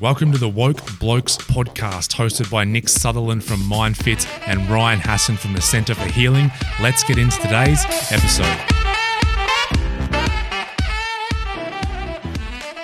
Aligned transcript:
Welcome 0.00 0.30
to 0.30 0.38
the 0.38 0.48
Woke 0.48 0.78
Blokes 1.00 1.36
podcast, 1.36 2.14
hosted 2.14 2.48
by 2.52 2.62
Nick 2.62 2.88
Sutherland 2.88 3.42
from 3.42 3.58
MindFit 3.62 4.28
and 4.46 4.70
Ryan 4.70 5.00
Hassan 5.00 5.36
from 5.36 5.54
the 5.54 5.60
Centre 5.60 5.96
for 5.96 6.06
Healing. 6.12 6.52
Let's 6.80 7.02
get 7.02 7.18
into 7.18 7.36
today's 7.38 7.84
episode. 8.12 8.46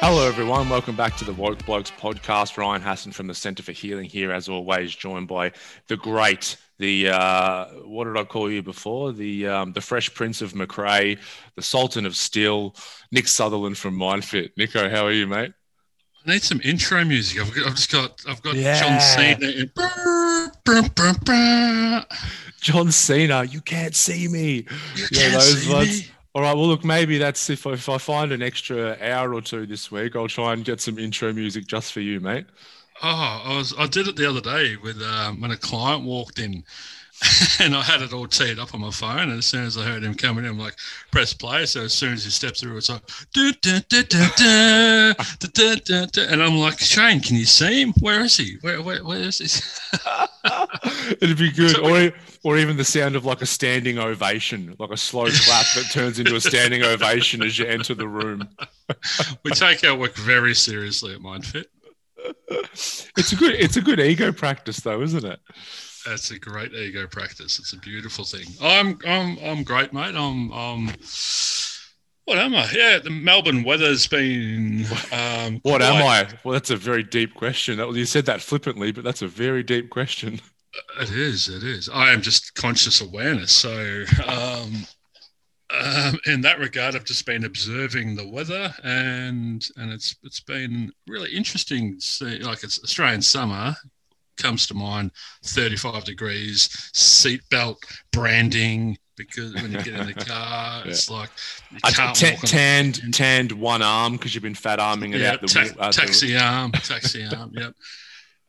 Hello, 0.00 0.27
everyone. 0.27 0.69
Welcome 0.69 0.96
back 0.96 1.16
to 1.19 1.24
the 1.24 1.32
Woke 1.35 1.64
Blokes 1.64 1.92
podcast. 1.92 2.59
Ryan 2.59 2.82
Hassan 2.82 3.12
from 3.12 3.29
the 3.29 3.35
Centre 3.37 3.62
for 3.62 3.71
Healing 3.71 4.07
here, 4.07 4.33
as 4.33 4.49
always, 4.49 4.93
joined 4.93 5.29
by 5.29 5.53
the 5.87 5.96
great, 5.96 6.57
the 6.81 7.11
uh, 7.11 7.67
what 7.85 8.07
did 8.07 8.17
I 8.17 8.25
call 8.25 8.51
you 8.51 8.61
before? 8.61 9.12
The 9.12 9.46
um, 9.46 9.73
the 9.73 9.81
Fresh 9.81 10.15
Prince 10.15 10.43
of 10.43 10.55
McRae, 10.55 11.21
the 11.55 11.62
Sultan 11.62 12.07
of 12.07 12.17
Steel, 12.17 12.75
Nick 13.12 13.29
Sutherland 13.29 13.79
from 13.79 13.96
MindFit. 13.96 14.51
Nico, 14.57 14.91
how 14.91 15.07
are 15.07 15.12
you, 15.12 15.29
mate? 15.29 15.53
I 16.27 16.30
need 16.32 16.43
some 16.43 16.61
intro 16.64 17.04
music. 17.04 17.40
I've, 17.40 17.54
got, 17.54 17.66
I've 17.66 17.75
just 17.75 17.93
got 17.93 18.22
I've 18.29 18.43
got 18.43 18.54
Yeah. 18.54 18.80
John 18.80 19.00
Cena. 19.00 19.46
in- 19.53 19.71
Brr, 19.75 20.50
brr, 20.64 20.82
brr, 20.94 21.12
brr. 21.25 22.04
John 22.61 22.90
Cena, 22.93 23.44
you 23.44 23.61
can't 23.61 23.94
see 23.94 24.26
me. 24.29 24.66
You 24.96 25.07
Yeah, 25.11 25.18
can't 25.21 25.32
those 25.35 25.63
see 25.63 25.72
ones. 25.72 26.00
me. 26.02 26.08
All 26.35 26.43
right. 26.43 26.57
Well, 26.57 26.66
look, 26.66 26.82
maybe 26.85 27.18
that's 27.18 27.49
if 27.50 27.66
if 27.66 27.89
I 27.89 27.99
find 27.99 28.32
an 28.32 28.43
extra 28.43 28.96
hour 29.02 29.35
or 29.35 29.43
two 29.43 29.66
this 29.66 29.90
week, 29.93 30.16
I'll 30.16 30.26
try 30.29 30.52
and 30.54 30.64
get 30.64 30.80
some 30.80 30.99
intro 30.99 31.32
music 31.32 31.66
just 31.66 31.93
for 31.93 32.00
you, 32.00 32.20
mate. 32.20 32.47
Oh, 33.02 33.42
I 33.44 33.56
was 33.56 33.75
I 33.78 33.86
did 33.86 34.08
it 34.08 34.16
the 34.16 34.28
other 34.28 34.41
day 34.41 34.77
with 34.77 35.00
um, 35.02 35.41
when 35.41 35.50
a 35.50 35.56
client 35.56 36.05
walked 36.05 36.38
in, 36.38 36.64
and 37.61 37.75
I 37.75 37.83
had 37.83 38.03
it 38.03 38.12
all 38.12 38.27
teed 38.27 38.59
up 38.59 38.75
on 38.75 38.81
my 38.81 38.91
phone. 38.91 39.31
And 39.31 39.39
as 39.39 39.47
soon 39.47 39.64
as 39.64 39.78
I 39.78 39.83
heard 39.84 40.03
him 40.03 40.14
coming 40.14 40.45
in, 40.45 40.51
I'm 40.51 40.59
like, 40.59 40.77
press 41.11 41.33
play. 41.33 41.67
So 41.67 41.83
as 41.83 41.92
soon 41.92 42.12
as 42.12 42.25
he 42.25 42.31
steps 42.31 42.61
through, 42.61 42.77
it's 42.77 42.91
like, 42.91 43.03
and 46.17 46.42
I'm 46.42 46.56
like, 46.56 46.78
Shane, 46.81 47.20
can 47.20 47.37
you 47.37 47.45
see 47.45 47.83
him? 47.83 47.92
Where 48.00 48.20
is 48.20 48.37
he? 48.37 48.59
Where, 48.61 48.83
where, 48.83 49.05
where 49.05 49.20
is 49.20 49.39
he? 49.39 49.98
It'd 51.20 51.39
be 51.39 51.50
good. 51.50 51.64
So 51.75 51.83
or, 51.83 51.92
we, 51.92 52.12
or 52.44 52.58
even 52.58 52.77
the 52.77 52.84
sound 52.84 53.16
of 53.16 53.25
like 53.25 53.41
a 53.41 53.47
standing 53.47 53.98
ovation, 53.98 54.77
like 54.78 54.91
a 54.91 54.97
slow 54.97 55.25
clap 55.25 55.66
that 55.75 55.88
turns 55.91 56.19
into 56.19 56.36
a 56.36 56.41
standing 56.41 56.83
ovation 56.83 57.42
as 57.42 57.59
you 57.59 57.64
enter 57.66 57.94
the 57.94 58.06
room. 58.06 58.47
we 59.42 59.50
take 59.53 59.83
our 59.83 59.97
work 59.97 60.14
very 60.14 60.55
seriously 60.55 61.14
at 61.14 61.20
MindFit. 61.20 61.64
It's 63.16 63.33
a 63.33 63.36
good, 63.36 63.55
it's 63.55 63.77
a 63.77 63.81
good 63.81 63.98
ego 63.98 64.31
practice, 64.31 64.78
though, 64.78 65.00
isn't 65.00 65.25
it? 65.25 65.41
That's 66.05 66.30
a 66.30 66.38
great 66.38 66.74
ego 66.74 67.06
practice. 67.06 67.58
It's 67.58 67.72
a 67.72 67.78
beautiful 67.78 68.24
thing. 68.24 68.47
I'm 68.60 68.98
I'm 69.06 69.38
I'm 69.38 69.62
great, 69.62 69.92
mate. 69.92 70.14
I'm 70.14 70.52
um 70.52 70.92
what 72.27 72.38
am 72.38 72.55
I? 72.55 72.70
Yeah, 72.72 72.98
the 72.98 73.10
Melbourne 73.10 73.64
weather's 73.64 74.06
been 74.06 74.86
um 75.12 75.60
What 75.62 75.82
am 75.82 76.02
I? 76.02 76.28
Well, 76.44 76.52
that's 76.52 76.70
a 76.70 76.77
very 76.77 77.02
deep 77.02 77.34
question. 77.34 77.78
That, 77.78 77.92
you 77.94 78.05
said 78.05 78.27
that 78.27 78.42
flippantly, 78.42 78.92
but 78.92 79.05
that's 79.05 79.22
a 79.22 79.28
very 79.28 79.62
deep 79.62 79.91
question. 79.91 80.41
It 81.00 81.10
is, 81.10 81.48
it 81.48 81.62
is. 81.62 81.88
I 81.88 82.12
am 82.12 82.20
just 82.20 82.55
conscious 82.55 83.00
awareness. 83.00 83.52
So 83.52 84.05
um 84.27 84.86
um, 85.70 86.19
in 86.27 86.41
that 86.42 86.58
regard, 86.58 86.94
I've 86.94 87.05
just 87.05 87.27
been 87.27 87.44
observing 87.44 88.14
the 88.14 88.28
weather, 88.28 88.72
and 88.84 89.66
and 89.77 89.92
it's 89.92 90.14
it's 90.22 90.41
been 90.41 90.92
really 91.08 91.34
interesting. 91.34 91.94
To 91.94 92.00
see, 92.00 92.38
like 92.41 92.62
it's 92.62 92.82
Australian 92.84 93.22
summer 93.22 93.75
comes 94.36 94.66
to 94.68 94.74
mind, 94.74 95.10
35 95.44 96.04
degrees, 96.04 96.68
seatbelt 96.94 97.77
branding, 98.12 98.96
because 99.16 99.54
when 99.54 99.70
you 99.72 99.82
get 99.82 99.94
in 99.94 100.06
the 100.06 100.14
car, 100.26 100.82
it's 100.86 101.08
like 101.10 101.30
you 101.70 101.78
I 101.84 101.91
can't 101.92 102.16
ta- 102.16 102.30
walk 102.32 102.42
on 102.44 102.48
tanned 102.48 103.14
tanned 103.14 103.52
one 103.52 103.82
arm 103.82 104.12
because 104.14 104.34
you've 104.34 104.42
been 104.42 104.54
fat 104.54 104.80
arming 104.80 105.12
it 105.12 105.20
yeah, 105.20 105.32
out 105.32 105.41
the, 105.41 105.46
ta- 105.46 105.60
wi- 105.62 105.86
out 105.86 105.94
the- 105.94 106.00
taxi 106.00 106.36
arm, 106.36 106.72
taxi 106.72 107.24
arm. 107.36 107.52
Yep. 107.54 107.74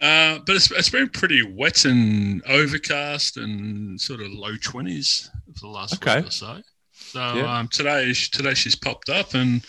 Uh, 0.01 0.39
but 0.45 0.55
it's, 0.57 0.69
it's 0.71 0.89
been 0.89 1.07
pretty 1.09 1.41
wet 1.43 1.85
and 1.85 2.41
overcast 2.47 3.37
and 3.37 3.99
sort 4.01 4.19
of 4.21 4.29
low 4.31 4.55
twenties 4.61 5.29
for 5.53 5.59
the 5.61 5.67
last 5.67 5.95
Okay. 5.95 6.17
week 6.17 6.27
or 6.27 6.31
so. 6.31 6.61
So 6.91 7.35
Yeah. 7.35 7.59
um, 7.59 7.67
today, 7.69 8.13
today 8.13 8.53
she's 8.55 8.75
popped 8.75 9.09
up 9.09 9.33
and 9.35 9.63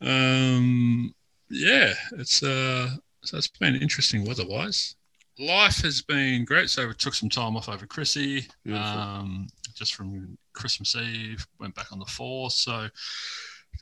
um, 0.00 1.12
yeah, 1.50 1.92
it's 2.12 2.42
uh, 2.42 2.88
so 3.24 3.36
it's 3.36 3.48
been 3.48 3.74
interesting 3.76 4.24
weather-wise. 4.24 4.94
Life 5.38 5.82
has 5.82 6.02
been 6.02 6.44
great. 6.44 6.68
So 6.70 6.88
we 6.88 6.94
took 6.94 7.14
some 7.14 7.28
time 7.28 7.56
off 7.56 7.68
over 7.68 7.86
Chrissy, 7.86 8.46
um, 8.74 9.46
just 9.74 9.94
from 9.94 10.36
Christmas 10.52 10.96
Eve. 10.96 11.46
Went 11.60 11.74
back 11.74 11.92
on 11.92 11.98
the 12.00 12.06
fourth. 12.06 12.54
So 12.54 12.88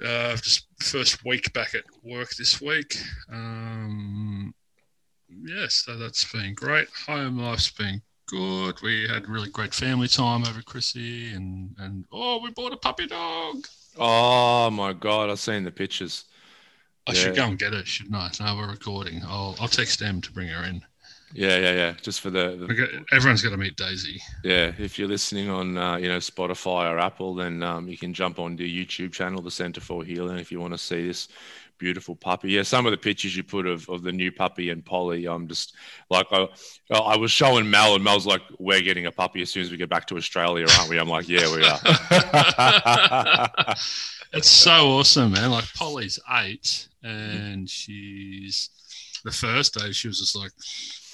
uh, 0.05 0.37
just 0.37 0.67
first 0.81 1.25
week 1.25 1.53
back 1.55 1.75
at 1.75 1.85
work 2.03 2.35
this 2.37 2.61
week. 2.61 2.99
Um, 3.33 4.55
yes, 5.29 5.85
so 5.87 5.97
that's 5.97 6.31
been 6.31 6.55
great. 6.55 6.89
Home 7.07 7.39
life's 7.39 7.71
been 7.71 8.03
good. 8.27 8.81
We 8.83 9.09
had 9.09 9.29
really 9.29 9.49
great 9.49 9.73
family 9.73 10.09
time 10.09 10.43
over 10.45 10.61
Chrissy, 10.61 11.33
and 11.33 11.75
and 11.79 12.05
oh, 12.13 12.41
we 12.43 12.51
bought 12.51 12.73
a 12.75 12.77
puppy 12.77 13.07
dog. 13.07 13.67
Oh 13.99 14.69
my 14.71 14.93
god, 14.93 15.31
I've 15.31 15.41
seen 15.41 15.65
the 15.65 15.71
pictures. 15.71 16.25
I 17.07 17.13
Yeah. 17.13 17.21
should 17.21 17.37
go 17.37 17.45
and 17.45 17.59
get 17.59 17.73
her, 17.73 17.85
shouldn't 17.85 18.15
I? 18.17 18.31
No, 18.41 18.57
we're 18.57 18.71
recording. 18.71 19.23
I'll 19.25 19.57
I'll 19.59 19.69
text 19.69 20.01
them 20.01 20.21
to 20.21 20.33
bring 20.33 20.49
her 20.49 20.65
in. 20.65 20.83
Yeah, 21.33 21.59
yeah, 21.59 21.73
yeah. 21.73 21.95
Just 22.03 22.21
for 22.21 22.31
the, 22.31 22.57
the 22.57 22.75
got- 22.75 22.89
Everyone's 23.13 23.43
got 23.43 23.51
to 23.51 23.57
meet 23.57 23.77
Daisy. 23.77 24.21
yeah. 24.45 24.73
If 24.79 24.99
you're 24.99 25.09
listening 25.09 25.51
on 25.51 25.77
uh, 25.77 25.97
you 25.97 26.09
know 26.09 26.19
Spotify 26.19 26.91
or 26.91 26.99
Apple, 26.99 27.35
then 27.35 27.63
um, 27.63 27.89
you 27.89 27.99
can 27.99 28.15
jump 28.15 28.39
on 28.39 28.57
the 28.57 28.85
YouTube 28.87 29.13
channel, 29.13 29.43
the 29.43 29.51
Center 29.51 29.81
for 29.81 30.05
Healing, 30.05 30.39
if 30.39 30.53
you 30.53 30.61
want 30.61 30.73
to 30.75 30.79
see 30.79 31.07
this 31.07 31.29
beautiful 31.79 32.17
puppy. 32.17 32.53
Yeah, 32.53 32.63
some 32.63 32.87
of 32.87 32.93
the 32.93 32.97
pictures 32.97 33.37
you 33.37 33.43
put 33.43 33.67
of, 33.67 33.87
of 33.91 34.03
the 34.03 34.13
new 34.13 34.33
puppy 34.33 34.71
and 34.71 34.83
Polly, 34.85 35.27
I'm 35.27 35.47
just 35.47 35.75
like 36.09 36.27
I, 36.31 36.47
I 36.91 37.17
was 37.17 37.31
showing 37.31 37.69
Mel, 37.69 37.95
and 37.97 38.05
Mel's 38.05 38.27
like, 38.27 38.41
"We're 38.59 38.81
getting 38.81 39.07
a 39.07 39.13
puppy 39.13 39.43
as 39.43 39.51
soon 39.51 39.63
as 39.65 39.71
we 39.71 39.77
get 39.77 39.91
back 39.91 40.07
to 40.07 40.17
Australia, 40.17 40.67
aren't 40.79 40.89
we?" 40.91 40.99
I'm 40.99 41.09
like, 41.09 41.29
"Yeah, 41.29 41.55
we 41.55 41.65
are." 41.67 41.79
It's 44.33 44.51
so 44.51 44.89
awesome, 44.91 45.33
man. 45.33 45.51
Like 45.51 45.73
Polly's 45.75 46.19
eight, 46.43 46.89
and 47.03 47.71
she's 47.71 48.71
the 49.25 49.31
first 49.31 49.75
day 49.75 49.93
she 49.93 50.09
was 50.09 50.19
just 50.19 50.37
like, 50.37 50.51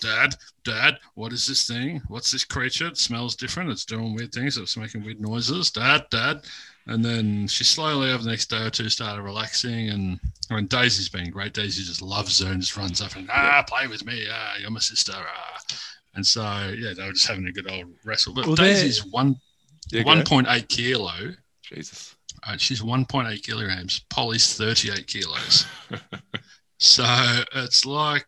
"Dad, 0.02 0.36
Dad, 0.64 0.98
what 1.14 1.32
is 1.32 1.46
this 1.46 1.66
thing? 1.66 2.02
What's 2.08 2.30
this 2.30 2.44
creature? 2.44 2.88
It 2.88 2.98
smells 2.98 3.36
different. 3.36 3.70
It's 3.70 3.86
doing 3.86 4.14
weird 4.14 4.32
things. 4.32 4.56
It's 4.58 4.76
making 4.76 5.04
weird 5.04 5.20
noises. 5.20 5.70
Dad, 5.70 6.06
Dad." 6.10 6.42
And 6.86 7.04
then 7.04 7.46
she 7.46 7.64
slowly, 7.64 8.10
over 8.10 8.24
the 8.24 8.30
next 8.30 8.50
day 8.50 8.66
or 8.66 8.70
two, 8.70 8.88
started 8.88 9.22
relaxing. 9.22 9.90
And 9.90 10.20
I 10.50 10.56
mean, 10.56 10.66
Daisy's 10.66 11.08
been 11.08 11.30
great. 11.30 11.54
Daisy 11.54 11.84
just 11.84 12.02
loves 12.02 12.40
her 12.40 12.50
and 12.50 12.60
just 12.60 12.76
runs 12.76 13.00
up 13.00 13.14
and 13.14 13.30
ah, 13.32 13.64
play 13.66 13.86
with 13.86 14.04
me. 14.04 14.26
Ah, 14.30 14.54
you're 14.60 14.70
my 14.70 14.80
sister. 14.80 15.12
Ah. 15.14 15.58
And 16.14 16.26
so 16.26 16.42
yeah, 16.76 16.92
they 16.94 17.06
were 17.06 17.12
just 17.12 17.28
having 17.28 17.46
a 17.46 17.52
good 17.52 17.70
old 17.70 17.86
wrestle. 18.04 18.34
But 18.34 18.46
Well, 18.46 18.56
Daisy's 18.56 19.06
one 19.06 19.36
Yeah, 19.90 20.02
one 20.02 20.24
point 20.24 20.48
eight 20.50 20.68
kilo. 20.68 21.34
Jesus. 21.62 22.16
Uh, 22.44 22.56
she's 22.56 22.82
1.8 22.82 23.42
kilograms. 23.42 24.00
Polly's 24.10 24.56
38 24.56 25.06
kilos. 25.06 25.66
so 26.78 27.04
it's 27.54 27.86
like 27.86 28.26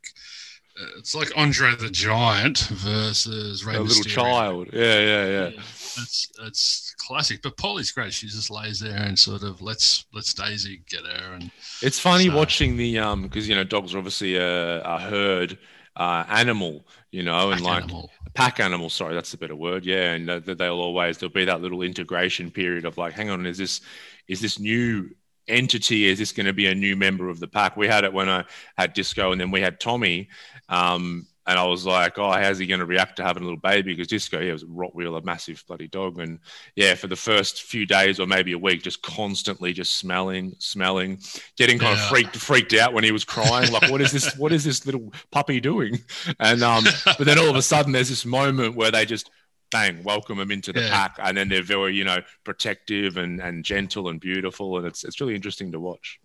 it's 0.97 1.15
like 1.15 1.31
Andre 1.37 1.75
the 1.77 1.89
Giant 1.91 2.59
versus 2.71 3.65
Rey 3.65 3.77
A 3.77 3.81
little 3.81 4.03
child. 4.05 4.69
Yeah, 4.73 4.99
yeah, 5.01 5.27
yeah. 5.27 5.51
It's 5.57 6.31
it's 6.43 6.95
classic. 6.99 7.43
But 7.43 7.57
Polly's 7.57 7.93
great. 7.93 8.13
She 8.13 8.27
just 8.27 8.51
lays 8.51 8.81
there 8.81 8.97
and 8.97 9.19
sort 9.19 9.43
of 9.43 9.63
lets 9.63 10.07
lets 10.13 10.35
Daisy 10.35 10.83
get 10.89 11.05
her 11.07 11.35
and 11.35 11.51
It's 11.83 11.99
funny 12.01 12.27
So- 12.27 12.37
watching 12.37 12.77
the 12.77 12.99
um 12.99 13.23
because 13.23 13.49
you 13.49 13.55
know 13.55 13.65
dogs 13.65 13.95
are 13.95 13.99
obviously 13.99 14.37
a, 14.37 14.81
a 14.83 14.99
herd 14.99 15.59
uh, 15.97 16.25
animal, 16.29 16.85
you 17.13 17.23
know, 17.23 17.53
and 17.53 17.61
pack 17.61 17.69
like 17.69 17.83
animal. 17.85 18.11
pack 18.35 18.59
animal. 18.61 18.91
Sorry, 18.91 19.15
that's 19.15 19.33
a 19.33 19.39
better 19.39 19.55
word. 19.55 19.85
Yeah, 19.85 20.15
and 20.15 20.29
they'll 20.29 20.81
always 20.81 21.19
there'll 21.19 21.33
be 21.33 21.45
that 21.45 21.61
little 21.63 21.83
integration 21.83 22.51
period 22.51 22.85
of 22.85 22.99
like, 22.99 23.13
hang 23.15 23.31
on, 23.31 23.47
is 23.47 23.59
this 23.59 23.81
is 24.27 24.41
this 24.41 24.59
new 24.59 25.09
entity? 25.49 26.07
Is 26.07 26.19
this 26.19 26.33
going 26.33 26.47
to 26.47 26.53
be 26.53 26.67
a 26.67 26.75
new 26.75 26.97
member 26.97 27.29
of 27.29 27.41
the 27.41 27.49
pack? 27.49 27.77
We 27.77 27.87
had 27.89 28.05
it 28.05 28.13
when 28.13 28.29
I 28.29 28.45
had 28.77 28.93
Disco, 28.93 29.33
and 29.33 29.41
then 29.41 29.51
we 29.51 29.61
had 29.61 29.81
Tommy. 29.81 30.29
Um, 30.69 31.27
and 31.47 31.59
I 31.59 31.67
was 31.67 31.85
like, 31.85 32.19
oh, 32.19 32.31
how's 32.31 32.57
he 32.59 32.67
going 32.67 32.81
to 32.81 32.87
react 32.87 33.17
to 33.17 33.23
having 33.23 33.43
a 33.43 33.47
little 33.47 33.61
baby? 33.61 33.93
Because 33.93 34.09
Disco, 34.09 34.41
yeah, 34.41 34.53
was 34.53 34.63
a 34.63 34.67
Rottweiler, 34.67 35.23
massive 35.23 35.63
bloody 35.69 35.89
dog. 35.89 36.19
And 36.19 36.39
yeah, 36.75 36.95
for 36.95 37.07
the 37.07 37.17
first 37.17 37.65
few 37.65 37.85
days 37.85 38.19
or 38.19 38.27
maybe 38.27 38.53
a 38.53 38.59
week, 38.59 38.83
just 38.83 39.03
constantly 39.03 39.75
just 39.75 39.99
smelling, 39.99 40.55
smelling, 40.59 41.19
getting 41.59 41.79
kind 41.79 41.99
Yeah. 41.99 42.03
of 42.03 42.09
freaked 42.09 42.37
freaked 42.37 42.73
out 42.73 42.95
when 42.95 43.05
he 43.05 43.13
was 43.13 43.25
crying. 43.25 43.71
Like, 43.71 43.91
what 43.91 44.01
is 44.01 44.11
this? 44.11 44.35
What 44.39 44.53
is 44.53 44.65
this 44.65 44.87
little 44.87 45.13
puppy 45.31 45.61
doing? 45.61 45.99
And 46.41 46.63
um, 46.63 46.85
but 47.05 47.27
then 47.27 47.39
all 47.39 47.51
of 47.51 47.57
a 47.57 47.63
sudden, 47.63 47.93
there's 47.93 48.09
this 48.09 48.25
moment 48.25 48.75
where 48.75 48.91
they 48.91 49.05
just 49.05 49.31
bang, 49.75 50.05
welcome 50.05 50.39
them 50.39 50.53
into 50.53 50.73
the 50.73 50.81
Yeah. 50.83 50.91
pack, 50.91 51.17
and 51.19 51.37
then 51.37 51.49
they're 51.49 51.63
very, 51.77 51.95
you 51.97 52.05
know, 52.05 52.23
protective 52.45 53.17
and 53.17 53.41
and 53.41 53.65
gentle 53.65 54.09
and 54.09 54.21
beautiful, 54.21 54.79
and 54.79 54.87
it's 54.87 55.03
it's 55.05 55.21
really 55.21 55.35
interesting 55.35 55.73
to 55.73 55.81
watch. 55.81 56.21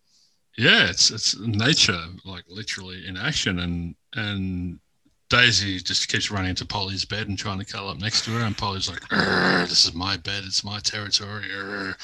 Yeah, 0.58 0.90
it's 0.90 1.10
it's 1.10 1.38
nature, 1.40 2.04
like 2.26 2.44
literally 2.48 3.08
in 3.08 3.18
action, 3.18 3.60
and 3.60 3.96
and 4.14 4.80
Daisy 5.30 5.80
just 5.80 6.10
keeps 6.10 6.30
running 6.32 6.52
into 6.52 6.66
Polly's 6.66 7.06
bed 7.06 7.28
and 7.28 7.38
trying 7.38 7.60
to 7.60 7.66
cuddle 7.66 7.90
up 7.90 8.00
next 8.00 8.24
to 8.26 8.32
her, 8.32 8.46
and 8.46 8.56
Polly's 8.58 8.90
like, 8.90 9.08
"This 9.68 9.86
is 9.86 9.94
my 9.96 10.16
bed, 10.18 10.44
it's 10.46 10.64
my 10.64 10.80
territory," 10.80 11.48
arr." 11.52 11.98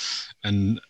and 0.44 0.82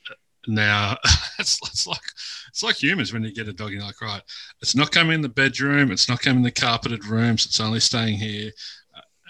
now 0.47 0.95
it's, 1.39 1.59
it's 1.67 1.87
like 1.87 2.07
it's 2.49 2.63
like 2.63 2.81
humans 2.81 3.11
when 3.11 3.23
you 3.23 3.33
get 3.33 3.47
a 3.47 3.53
dog 3.53 3.71
you're 3.71 3.81
like 3.81 3.99
right 3.99 4.21
it's 4.61 4.75
not 4.75 4.91
coming 4.91 5.15
in 5.15 5.21
the 5.21 5.29
bedroom. 5.29 5.91
It's 5.91 6.07
not 6.07 6.21
coming 6.21 6.37
in 6.37 6.43
the 6.43 6.51
carpeted 6.51 7.03
rooms. 7.05 7.45
It's 7.45 7.59
only 7.59 7.79
staying 7.79 8.17
here 8.17 8.51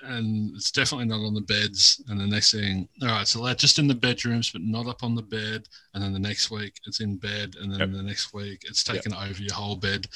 and 0.05 0.55
it's 0.55 0.71
definitely 0.71 1.05
not 1.05 1.25
on 1.25 1.33
the 1.33 1.41
beds. 1.41 2.03
And 2.07 2.19
the 2.19 2.27
next 2.27 2.51
thing, 2.51 2.87
all 3.01 3.09
right, 3.09 3.27
so 3.27 3.43
that's 3.43 3.61
just 3.61 3.79
in 3.79 3.87
the 3.87 3.95
bedrooms, 3.95 4.51
but 4.51 4.61
not 4.61 4.87
up 4.87 5.03
on 5.03 5.15
the 5.15 5.21
bed. 5.21 5.67
And 5.93 6.03
then 6.03 6.13
the 6.13 6.19
next 6.19 6.51
week, 6.51 6.79
it's 6.85 6.99
in 6.99 7.17
bed, 7.17 7.55
and 7.59 7.71
then 7.71 7.79
yep. 7.79 7.91
the 7.91 8.03
next 8.03 8.33
week, 8.33 8.63
it's 8.67 8.83
taken 8.83 9.11
yep. 9.13 9.21
over 9.21 9.41
your 9.41 9.53
whole 9.53 9.75
bed. 9.75 10.07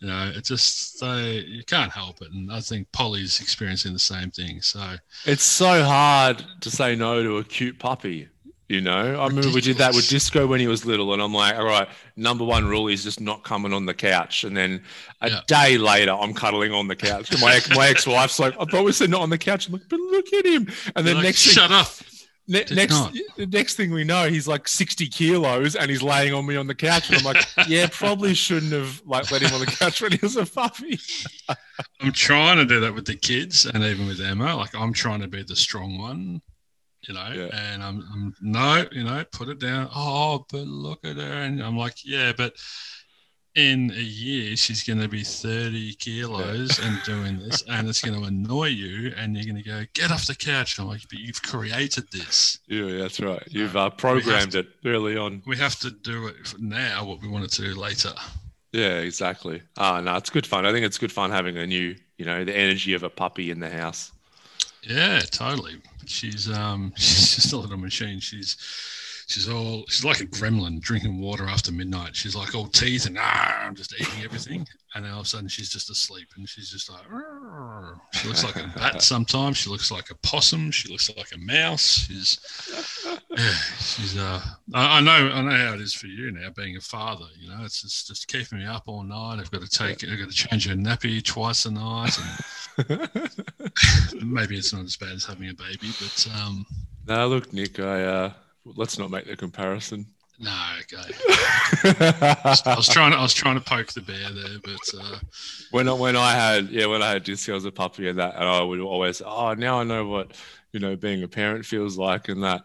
You 0.00 0.08
know, 0.08 0.32
it 0.34 0.44
just 0.44 1.00
they 1.00 1.44
you 1.46 1.64
can't 1.64 1.92
help 1.92 2.22
it. 2.22 2.32
And 2.32 2.50
I 2.50 2.60
think 2.60 2.90
Polly's 2.92 3.40
experiencing 3.40 3.92
the 3.92 3.98
same 3.98 4.30
thing. 4.30 4.62
So 4.62 4.96
it's 5.24 5.44
so 5.44 5.82
hard 5.82 6.44
to 6.60 6.70
say 6.70 6.96
no 6.96 7.22
to 7.22 7.38
a 7.38 7.44
cute 7.44 7.78
puppy. 7.78 8.28
You 8.68 8.80
know, 8.80 9.20
I 9.20 9.26
remember 9.28 9.52
we 9.52 9.60
did 9.60 9.76
that 9.78 9.94
with 9.94 10.08
Disco 10.08 10.44
when 10.48 10.58
he 10.58 10.66
was 10.66 10.84
little, 10.84 11.12
and 11.12 11.22
I'm 11.22 11.32
like, 11.32 11.54
all 11.56 11.64
right, 11.64 11.86
number 12.16 12.44
one 12.44 12.66
rule 12.66 12.88
is 12.88 13.04
just 13.04 13.20
not 13.20 13.44
coming 13.44 13.72
on 13.72 13.86
the 13.86 13.94
couch. 13.94 14.42
And 14.42 14.56
then 14.56 14.82
a 15.20 15.30
yeah. 15.30 15.40
day 15.46 15.78
later, 15.78 16.10
I'm 16.10 16.34
cuddling 16.34 16.72
on 16.72 16.88
the 16.88 16.96
couch. 16.96 17.30
And 17.30 17.40
my 17.40 17.54
ex, 17.54 17.70
my 17.76 17.86
ex 17.86 18.08
wife's 18.08 18.40
like, 18.40 18.54
I 18.58 18.64
thought 18.64 18.84
we 18.84 18.90
said 18.90 19.08
not 19.08 19.20
on 19.20 19.30
the 19.30 19.38
couch. 19.38 19.68
I'm 19.68 19.74
like, 19.74 19.88
but 19.88 20.00
look 20.00 20.32
at 20.32 20.46
him. 20.46 20.66
And 20.96 21.06
then 21.06 21.22
next, 21.22 21.42
shut 21.42 21.70
thing, 21.70 21.78
up. 21.78 21.86
Ne- 22.48 22.64
next, 22.74 22.90
not. 22.92 23.14
next 23.52 23.76
thing 23.76 23.92
we 23.92 24.02
know, 24.02 24.28
he's 24.28 24.48
like 24.48 24.66
60 24.66 25.06
kilos 25.08 25.76
and 25.76 25.88
he's 25.88 26.02
laying 26.02 26.34
on 26.34 26.44
me 26.44 26.56
on 26.56 26.66
the 26.66 26.74
couch. 26.74 27.08
And 27.08 27.18
I'm 27.18 27.24
like, 27.24 27.44
yeah, 27.68 27.86
probably 27.92 28.34
shouldn't 28.34 28.72
have 28.72 29.00
like 29.06 29.30
let 29.30 29.42
him 29.42 29.54
on 29.54 29.60
the 29.60 29.66
couch 29.66 30.02
when 30.02 30.10
he 30.10 30.18
was 30.20 30.36
a 30.36 30.44
puppy. 30.44 30.98
I'm 32.00 32.10
trying 32.10 32.56
to 32.56 32.64
do 32.64 32.80
that 32.80 32.96
with 32.96 33.06
the 33.06 33.14
kids 33.14 33.64
and 33.64 33.84
even 33.84 34.08
with 34.08 34.20
Emma. 34.20 34.56
Like, 34.56 34.74
I'm 34.74 34.92
trying 34.92 35.20
to 35.20 35.28
be 35.28 35.44
the 35.44 35.54
strong 35.54 35.98
one 35.98 36.42
you 37.06 37.14
know, 37.14 37.30
yeah. 37.32 37.48
and 37.52 37.82
I'm, 37.82 38.04
I'm, 38.12 38.34
no, 38.40 38.84
you 38.92 39.04
know, 39.04 39.24
put 39.32 39.48
it 39.48 39.58
down. 39.58 39.88
Oh, 39.94 40.44
but 40.50 40.66
look 40.66 41.04
at 41.04 41.16
her, 41.16 41.42
and 41.42 41.62
I'm 41.62 41.76
like, 41.76 42.04
yeah, 42.04 42.32
but 42.36 42.54
in 43.56 43.90
a 43.90 44.02
year 44.02 44.54
she's 44.54 44.82
going 44.82 45.00
to 45.00 45.08
be 45.08 45.24
30 45.24 45.94
kilos 45.94 46.78
yeah. 46.78 46.86
and 46.86 47.02
doing 47.04 47.38
this, 47.38 47.62
and 47.68 47.88
it's 47.88 48.02
going 48.02 48.20
to 48.20 48.26
annoy 48.26 48.66
you, 48.66 49.12
and 49.16 49.34
you're 49.34 49.46
going 49.46 49.62
to 49.62 49.68
go 49.68 49.84
get 49.94 50.10
off 50.10 50.26
the 50.26 50.34
couch. 50.34 50.78
I'm 50.78 50.88
like, 50.88 51.02
but 51.08 51.18
you've 51.18 51.42
created 51.42 52.04
this. 52.12 52.58
Yeah, 52.68 52.98
that's 52.98 53.18
right. 53.18 53.42
You've 53.48 53.76
uh, 53.76 53.90
programmed 53.90 54.52
to, 54.52 54.60
it 54.60 54.68
early 54.84 55.16
on. 55.16 55.42
We 55.46 55.56
have 55.56 55.78
to 55.80 55.90
do 55.90 56.26
it 56.28 56.54
now. 56.58 57.04
What 57.04 57.22
we 57.22 57.28
want 57.28 57.50
to 57.50 57.62
do 57.62 57.74
later. 57.74 58.12
Yeah, 58.72 58.98
exactly. 58.98 59.62
Ah, 59.78 60.00
no, 60.00 60.16
it's 60.16 60.28
good 60.28 60.46
fun. 60.46 60.66
I 60.66 60.72
think 60.72 60.84
it's 60.84 60.98
good 60.98 61.12
fun 61.12 61.30
having 61.30 61.56
a 61.56 61.66
new, 61.66 61.96
you 62.18 62.26
know, 62.26 62.44
the 62.44 62.54
energy 62.54 62.92
of 62.92 63.02
a 63.02 63.10
puppy 63.10 63.50
in 63.50 63.60
the 63.60 63.70
house. 63.70 64.12
Yeah, 64.82 65.20
totally. 65.20 65.76
She's 66.08 66.50
um 66.50 66.92
she's 66.96 67.36
just 67.36 67.52
a 67.52 67.56
little 67.56 67.76
machine. 67.76 68.20
She's 68.20 68.56
she's 69.26 69.48
all 69.48 69.84
she's 69.88 70.04
like 70.04 70.20
a 70.20 70.26
gremlin 70.26 70.80
drinking 70.80 71.20
water 71.20 71.46
after 71.46 71.72
midnight. 71.72 72.16
She's 72.16 72.36
like 72.36 72.54
all 72.54 72.66
teeth 72.66 73.06
and 73.06 73.18
ah, 73.20 73.66
I'm 73.66 73.74
just 73.74 73.94
eating 73.94 74.24
everything. 74.24 74.66
And 74.94 75.04
then 75.04 75.12
all 75.12 75.20
of 75.20 75.26
a 75.26 75.28
sudden 75.28 75.48
she's 75.48 75.68
just 75.68 75.90
asleep 75.90 76.28
and 76.36 76.48
she's 76.48 76.70
just 76.70 76.90
like 76.90 77.06
Rrr. 77.08 78.00
she 78.12 78.28
looks 78.28 78.44
like 78.44 78.56
a 78.56 78.72
bat 78.76 79.02
sometimes. 79.02 79.58
She 79.58 79.68
looks 79.70 79.90
like 79.90 80.10
a 80.10 80.14
possum. 80.16 80.70
She 80.70 80.88
looks 80.88 81.14
like 81.16 81.32
a 81.34 81.38
mouse. 81.38 82.06
She's 82.06 82.38
yeah, 83.36 83.50
she's 83.78 84.16
uh 84.16 84.40
I, 84.74 84.98
I, 84.98 85.00
know 85.00 85.30
I 85.32 85.42
know 85.42 85.56
how 85.56 85.74
it 85.74 85.80
is 85.80 85.94
for 85.94 86.06
you 86.06 86.30
now 86.32 86.50
being 86.50 86.76
a 86.76 86.80
father. 86.80 87.26
You 87.38 87.50
know, 87.50 87.64
it's 87.64 87.82
just, 87.82 88.08
just 88.08 88.28
keeping 88.28 88.58
me 88.58 88.66
up 88.66 88.84
all 88.86 89.02
night. 89.02 89.38
I've 89.40 89.50
got 89.50 89.62
to 89.62 89.68
take 89.68 90.08
I've 90.08 90.18
got 90.18 90.30
to 90.30 90.34
change 90.34 90.66
her 90.68 90.74
nappy 90.74 91.22
twice 91.22 91.66
a 91.66 91.70
night 91.70 92.16
and 92.18 93.10
maybe 94.32 94.56
it's 94.56 94.72
not 94.72 94.84
as 94.84 94.96
bad 94.96 95.12
as 95.12 95.24
having 95.24 95.48
a 95.48 95.54
baby, 95.54 95.90
but 96.00 96.28
um 96.40 96.66
no, 97.06 97.28
look, 97.28 97.52
Nick, 97.52 97.78
I 97.78 98.04
uh 98.04 98.32
let's 98.64 98.98
not 98.98 99.10
make 99.10 99.26
the 99.26 99.36
comparison. 99.36 100.06
No, 100.38 100.52
okay. 100.80 101.14
I 102.66 102.74
was 102.76 102.88
trying 102.88 103.12
to 103.12 103.18
I 103.18 103.22
was 103.22 103.32
trying 103.32 103.54
to 103.54 103.64
poke 103.64 103.92
the 103.92 104.02
bear 104.02 104.30
there, 104.30 104.58
but 104.62 105.00
uh, 105.00 105.18
when 105.70 105.88
I, 105.88 105.92
when 105.94 106.14
I 106.14 106.32
had 106.32 106.68
yeah 106.68 106.86
when 106.86 107.02
I 107.02 107.08
had 107.10 107.24
Disco 107.24 107.56
as 107.56 107.64
a 107.64 107.72
puppy 107.72 108.08
and 108.08 108.18
that, 108.18 108.34
and 108.34 108.44
I 108.44 108.60
would 108.60 108.80
always 108.80 109.22
oh 109.24 109.54
now 109.54 109.80
I 109.80 109.84
know 109.84 110.06
what 110.06 110.32
you 110.72 110.80
know 110.80 110.94
being 110.94 111.22
a 111.22 111.28
parent 111.28 111.64
feels 111.64 111.96
like 111.96 112.28
and 112.28 112.42
that. 112.42 112.64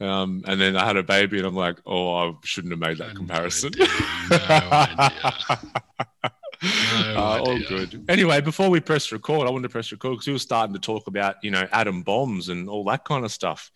Um, 0.00 0.42
and 0.46 0.60
then 0.60 0.76
I 0.76 0.86
had 0.86 0.96
a 0.96 1.02
baby, 1.02 1.38
and 1.38 1.46
I'm 1.46 1.54
like, 1.54 1.78
oh, 1.84 2.14
I 2.14 2.32
shouldn't 2.42 2.72
have 2.72 2.80
made 2.80 2.98
that 2.98 3.14
comparison. 3.14 3.72
No 3.76 3.84
idea. 3.84 5.60
No 7.04 7.14
uh, 7.16 7.42
all 7.44 7.58
good. 7.58 8.04
Anyway, 8.08 8.40
before 8.40 8.70
we 8.70 8.80
press 8.80 9.12
record, 9.12 9.46
I 9.46 9.50
wanted 9.50 9.64
to 9.64 9.68
press 9.70 9.92
record 9.92 10.12
because 10.12 10.26
we 10.26 10.32
were 10.32 10.38
starting 10.38 10.74
to 10.74 10.80
talk 10.80 11.06
about 11.06 11.36
you 11.42 11.50
know 11.50 11.66
atom 11.72 12.02
bombs 12.02 12.48
and 12.48 12.68
all 12.68 12.84
that 12.84 13.04
kind 13.04 13.24
of 13.24 13.32
stuff. 13.32 13.70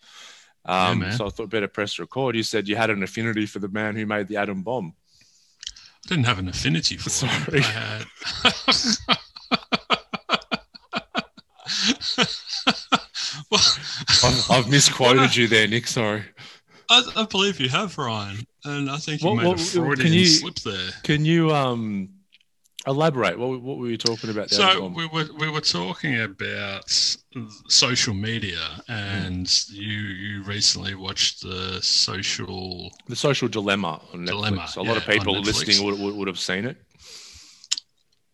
Um, 0.65 1.03
yeah, 1.03 1.11
so 1.11 1.27
I 1.27 1.29
thought 1.29 1.49
better 1.49 1.67
press 1.67 1.99
record. 1.99 2.35
You 2.35 2.43
said 2.43 2.67
you 2.67 2.75
had 2.75 2.89
an 2.89 3.03
affinity 3.03 3.45
for 3.45 3.59
the 3.59 3.69
man 3.69 3.95
who 3.95 4.05
made 4.05 4.27
the 4.27 4.37
atom 4.37 4.63
bomb. 4.63 4.93
I 6.05 6.09
didn't 6.09 6.25
have 6.25 6.39
an 6.39 6.47
affinity 6.47 6.97
for 6.97 7.09
Sorry. 7.09 7.61
him. 7.61 8.05
well, 13.51 13.61
I've, 14.23 14.51
I've, 14.51 14.69
misquoted 14.69 15.35
you 15.35 15.47
there, 15.47 15.67
Nick. 15.67 15.87
Sorry. 15.87 16.23
I, 16.89 17.03
I, 17.15 17.25
believe 17.25 17.59
you 17.59 17.69
have, 17.69 17.97
Ryan, 17.97 18.45
and 18.63 18.89
I 18.89 18.97
think 18.97 19.21
you 19.21 19.29
what, 19.29 19.37
made 19.37 19.47
what, 19.47 19.59
a 19.59 19.63
Freudian 19.63 20.13
you, 20.13 20.25
slip 20.25 20.55
there. 20.59 20.91
Can 21.03 21.25
you 21.25 21.51
um 21.51 22.09
elaborate? 22.87 23.37
What, 23.37 23.61
what 23.61 23.77
were 23.77 23.87
you 23.87 23.97
talking 23.97 24.29
about? 24.29 24.49
So 24.49 24.87
we 24.87 25.07
were 25.07 25.25
we 25.37 25.49
were 25.49 25.61
talking 25.61 26.19
about 26.21 26.89
social 27.67 28.13
media, 28.13 28.81
and 28.87 29.45
mm. 29.45 29.71
you 29.71 29.97
you 29.97 30.43
recently 30.43 30.95
watched 30.95 31.41
the 31.41 31.79
social 31.81 32.91
the 33.07 33.15
social 33.15 33.47
dilemma 33.47 34.01
on 34.13 34.25
dilemma, 34.25 34.61
Netflix. 34.61 34.77
A 34.77 34.83
yeah, 34.83 34.89
lot 34.89 34.97
of 34.97 35.05
people 35.07 35.39
listening 35.39 35.85
would, 35.85 35.99
would, 35.99 36.15
would 36.15 36.27
have 36.27 36.39
seen 36.39 36.65
it. 36.65 36.77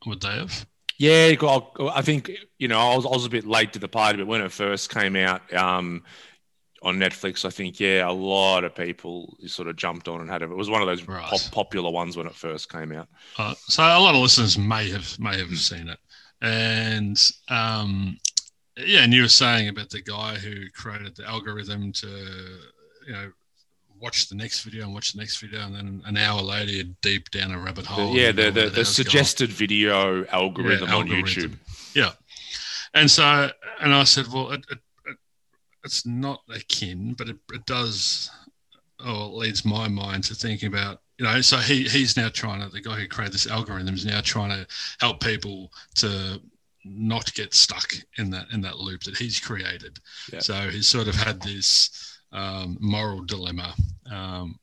Would 0.06 0.22
they 0.22 0.30
have? 0.30 0.66
Yeah, 1.02 1.36
I 1.94 2.02
think 2.04 2.30
you 2.60 2.68
know 2.68 2.80
I 2.80 2.96
was, 2.96 3.06
I 3.08 3.10
was 3.10 3.26
a 3.26 3.30
bit 3.30 3.48
late 3.48 3.74
to 3.74 3.80
the 3.80 3.88
party, 3.88 4.20
but 4.20 4.28
when 4.28 4.42
it 4.42 4.52
first 4.52 4.94
came 4.94 5.16
out, 5.16 5.52
um, 5.52 6.04
on 6.84 6.98
Netflix, 6.98 7.44
I 7.44 7.50
think 7.50 7.80
yeah, 7.80 8.08
a 8.08 8.12
lot 8.12 8.64
of 8.64 8.76
people 8.76 9.36
sort 9.48 9.68
of 9.68 9.78
jumped 9.78 10.08
on 10.08 10.22
and 10.22 10.30
had 10.30 10.44
it. 10.44 10.52
It 10.52 10.56
was 10.56 10.70
one 10.70 10.82
of 10.82 10.88
those 10.88 11.08
right. 11.08 11.24
pop, 11.24 11.40
popular 11.52 11.90
ones 11.90 12.18
when 12.18 12.28
it 12.28 12.36
first 12.36 12.72
came 12.72 12.92
out. 12.92 13.08
Uh, 13.36 13.56
so 13.56 13.82
a 13.82 14.00
lot 14.00 14.14
of 14.14 14.22
listeners 14.22 14.60
may 14.60 14.92
have 14.92 15.18
may 15.20 15.40
have 15.40 15.58
seen 15.58 15.90
it, 15.90 15.98
and 16.42 17.20
um, 17.48 18.18
yeah, 18.78 19.04
and 19.04 19.12
you 19.12 19.24
were 19.24 19.28
saying 19.28 19.70
about 19.70 19.90
the 19.90 20.04
guy 20.04 20.36
who 20.36 20.70
created 20.76 21.16
the 21.16 21.28
algorithm 21.28 21.92
to 21.94 22.08
you 23.08 23.14
know 23.14 23.32
watch 24.02 24.28
the 24.28 24.36
next 24.36 24.64
video 24.64 24.86
and 24.86 24.94
watch 24.94 25.14
the 25.14 25.20
next 25.20 25.38
video, 25.38 25.62
and 25.62 25.76
then 25.76 26.02
an 26.06 26.18
hour 26.18 26.42
later 26.42 26.72
you're 26.72 26.96
deep 27.02 27.30
down 27.30 27.52
a 27.52 27.60
rabbit 27.60 27.86
hole. 27.86 28.16
Yeah, 28.16 28.32
the 28.32 28.50
the, 28.52 28.70
the 28.70 28.84
suggested 28.84 29.50
going. 29.50 29.58
video 29.58 30.26
algorithm 30.28 30.90
yeah, 30.90 30.96
on 30.96 31.08
YouTube. 31.08 31.58
Yeah, 31.94 32.12
and 32.94 33.10
so 33.10 33.50
and 33.80 33.94
I 33.94 34.04
said, 34.04 34.28
well, 34.28 34.52
it, 34.52 34.66
it 34.70 34.80
it's 35.84 36.06
not 36.06 36.42
akin, 36.50 37.14
but 37.14 37.30
it, 37.30 37.38
it 37.54 37.66
does, 37.66 38.30
or 39.00 39.26
it 39.26 39.34
leads 39.34 39.66
my 39.66 39.88
mind 39.88 40.24
to 40.26 40.36
thinking 40.36 40.68
about, 40.68 41.02
you 41.18 41.26
know, 41.26 41.42
so 41.42 41.58
he 41.58 41.84
he's 41.84 42.18
now 42.18 42.30
trying 42.30 42.62
to, 42.62 42.70
the 42.70 42.82
guy 42.82 43.00
who 43.00 43.08
created 43.08 43.34
this 43.34 43.48
algorithm 43.48 43.96
is 43.96 44.06
now 44.06 44.22
trying 44.22 44.50
to 44.50 44.68
help 45.00 45.24
people 45.24 45.72
to 45.96 46.42
not 46.84 47.32
get 47.36 47.54
stuck 47.54 47.94
in 48.18 48.32
that 48.32 48.48
in 48.54 48.62
that 48.62 48.78
loop 48.78 49.04
that 49.04 49.18
he's 49.18 49.40
created. 49.40 50.00
Yeah. 50.32 50.40
So 50.40 50.54
he's 50.70 50.88
sort 50.88 51.08
of 51.08 51.16
had 51.16 51.42
this 51.42 52.11
um, 52.32 52.78
moral 52.80 53.24
dilemma 53.24 53.74
um, 54.12 54.60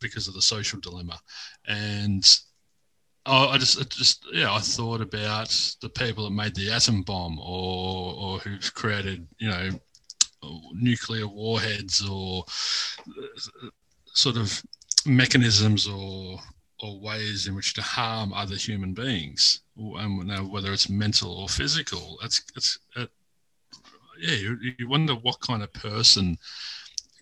because 0.00 0.28
of 0.28 0.34
the 0.34 0.42
social 0.42 0.80
dilemma, 0.80 1.18
and 1.66 2.40
oh, 3.26 3.48
I 3.48 3.58
just, 3.58 3.80
I 3.80 3.84
just, 3.84 4.26
yeah, 4.32 4.52
I 4.52 4.58
thought 4.60 5.00
about 5.00 5.48
the 5.80 5.88
people 5.88 6.24
that 6.24 6.30
made 6.30 6.54
the 6.54 6.70
atom 6.70 7.02
bomb, 7.02 7.38
or 7.38 8.14
or 8.14 8.38
who've 8.38 8.74
created, 8.74 9.26
you 9.38 9.48
know, 9.48 9.70
nuclear 10.72 11.26
warheads 11.26 12.06
or 12.08 12.44
sort 14.06 14.36
of 14.36 14.62
mechanisms 15.06 15.88
or 15.88 16.38
or 16.80 17.00
ways 17.00 17.46
in 17.46 17.54
which 17.54 17.72
to 17.74 17.82
harm 17.82 18.32
other 18.32 18.56
human 18.56 18.92
beings, 18.92 19.60
and 19.76 20.50
whether 20.50 20.72
it's 20.72 20.88
mental 20.88 21.32
or 21.32 21.48
physical. 21.48 22.18
It's 22.22 22.42
it's 22.56 22.78
it, 22.96 23.10
yeah. 24.20 24.34
You, 24.34 24.58
you 24.78 24.88
wonder 24.88 25.14
what 25.14 25.40
kind 25.40 25.62
of 25.62 25.72
person 25.72 26.36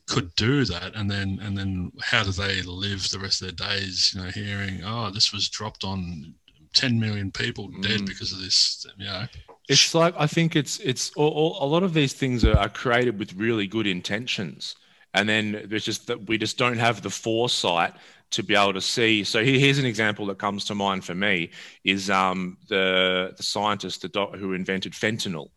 could 0.09 0.35
do 0.35 0.64
that, 0.64 0.94
and 0.94 1.11
then 1.11 1.38
and 1.42 1.56
then 1.56 1.92
how 2.02 2.23
do 2.23 2.32
they 2.32 2.62
live 2.62 3.09
the 3.11 3.18
rest 3.18 3.42
of 3.42 3.56
their 3.56 3.68
days? 3.68 4.12
You 4.14 4.23
know, 4.23 4.28
hearing 4.28 4.82
oh, 4.85 5.11
this 5.11 5.32
was 5.32 5.49
dropped 5.49 5.85
on 5.85 6.35
10 6.75 6.99
million 6.99 7.30
people 7.30 7.68
dead 7.80 8.00
mm. 8.00 8.06
because 8.06 8.32
of 8.32 8.40
this 8.40 8.87
you 8.97 9.04
know 9.04 9.26
it's 9.68 9.94
like 9.94 10.14
i 10.18 10.26
think 10.26 10.56
it's 10.56 10.78
it's 10.80 11.11
all, 11.16 11.30
all, 11.30 11.64
a 11.64 11.68
lot 11.68 11.82
of 11.82 11.94
these 11.94 12.12
things 12.12 12.44
are, 12.44 12.56
are, 12.56 12.68
created 12.68 13.18
with 13.18 13.35
really 13.35 13.66
good 13.66 13.87
intentions 13.87 14.76
and 15.14 15.28
then 15.28 15.62
there's 15.66 15.85
just 15.85 16.06
that 16.06 16.26
we 16.28 16.38
just 16.38 16.56
don't 16.56 16.78
have 16.78 17.02
the 17.02 17.11
foresight 17.11 17.92
to 18.30 18.42
be 18.42 18.54
able 18.54 18.73
to 18.73 18.80
see 18.80 19.23
so 19.23 19.44
here's 19.44 19.78
an 19.78 19.85
example 19.85 20.26
that 20.26 20.38
comes 20.38 20.64
to 20.64 20.75
mind 20.75 21.04
for 21.04 21.14
me 21.14 21.50
is 21.85 22.09
um, 22.09 22.56
the 22.68 23.35
the 23.37 23.42
scientist 23.42 24.00
the 24.02 24.09
doc, 24.09 24.35
who 24.35 24.54
invented 24.54 24.92
fentanyl 24.92 25.50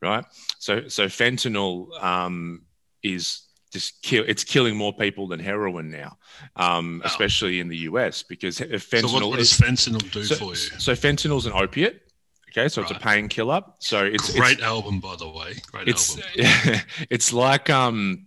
right 0.00 0.24
so 0.58 0.86
so 0.86 1.06
fentanyl 1.06 2.00
um, 2.02 2.62
is 3.02 3.49
just 3.70 4.02
kill. 4.02 4.24
It's 4.26 4.44
killing 4.44 4.76
more 4.76 4.92
people 4.92 5.28
than 5.28 5.40
heroin 5.40 5.90
now, 5.90 6.18
um, 6.56 7.02
especially 7.04 7.60
in 7.60 7.68
the 7.68 7.76
US 7.78 8.22
because 8.22 8.58
fentanyl. 8.58 9.08
So 9.08 9.14
what, 9.14 9.28
what 9.28 9.38
does 9.38 9.52
fentanyl 9.52 10.10
do 10.10 10.24
so, 10.24 10.34
for 10.34 10.44
you? 10.50 10.54
So 10.56 10.92
fentanyl 10.92 11.38
is 11.38 11.46
an 11.46 11.52
opiate. 11.52 12.02
Okay, 12.50 12.68
so 12.68 12.82
right. 12.82 12.90
it's 12.90 12.98
a 12.98 13.00
painkiller. 13.00 13.62
So 13.78 14.04
it's 14.04 14.34
a 14.34 14.38
great 14.38 14.54
it's, 14.54 14.62
album, 14.62 14.98
by 14.98 15.14
the 15.16 15.28
way. 15.28 15.54
Great 15.70 15.86
it's, 15.86 16.18
album. 16.18 16.80
it's 17.10 17.32
like 17.32 17.70
um, 17.70 18.26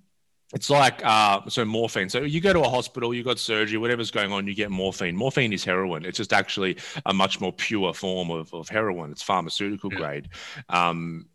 it's 0.53 0.69
like 0.69 1.03
uh, 1.03 1.41
so 1.49 1.65
morphine. 1.65 2.09
So 2.09 2.21
you 2.21 2.39
go 2.39 2.53
to 2.53 2.61
a 2.61 2.69
hospital, 2.69 3.13
you 3.13 3.23
got 3.23 3.37
surgery, 3.37 3.77
whatever's 3.77 4.11
going 4.11 4.31
on, 4.31 4.47
you 4.47 4.55
get 4.55 4.71
morphine. 4.71 5.15
Morphine 5.15 5.51
is 5.51 5.65
heroin. 5.65 6.05
It's 6.05 6.17
just 6.17 6.31
actually 6.31 6.77
a 7.05 7.13
much 7.13 7.41
more 7.41 7.51
pure 7.51 7.93
form 7.93 8.31
of, 8.31 8.53
of 8.53 8.69
heroin. 8.69 9.11
It's 9.11 9.23
pharmaceutical 9.23 9.91
yeah. 9.91 9.99
grade, 9.99 10.29
um, 10.69 11.25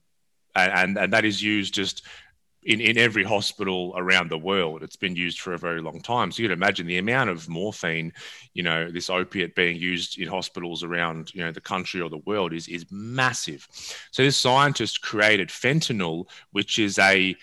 and 0.55 0.97
and 0.97 1.13
that 1.13 1.27
is 1.27 1.43
used 1.43 1.75
just 1.75 2.07
in, 2.65 2.81
in 2.81 2.99
every 2.99 3.25
hospital 3.25 3.95
around 3.97 4.31
the 4.31 4.39
world. 4.39 4.83
It's 4.83 4.97
been 4.97 5.17
used 5.17 5.41
for 5.41 5.53
a 5.53 5.59
very 5.59 5.81
long 5.81 6.01
time. 6.01 6.33
So 6.33 6.43
you 6.43 6.49
can 6.49 6.59
imagine 6.59 6.87
the 6.87 6.99
amount 6.99 7.31
of 7.31 7.49
morphine, 7.49 8.13
you 8.55 8.63
know, 8.63 8.91
this 8.91 9.11
opiate 9.11 9.55
being 9.55 9.77
used 9.77 10.19
in 10.19 10.29
hospitals 10.29 10.83
around, 10.83 11.33
you 11.35 11.43
know, 11.43 11.53
the 11.53 11.61
country 11.61 12.01
or 12.01 12.11
the 12.11 12.19
world 12.19 12.53
is, 12.53 12.69
is 12.69 12.87
massive. 12.91 13.67
So 14.11 14.23
this 14.23 14.37
scientist 14.37 15.03
created 15.03 15.49
fentanyl, 15.49 16.27
which 16.51 16.79
is 16.79 16.99
a 16.99 17.37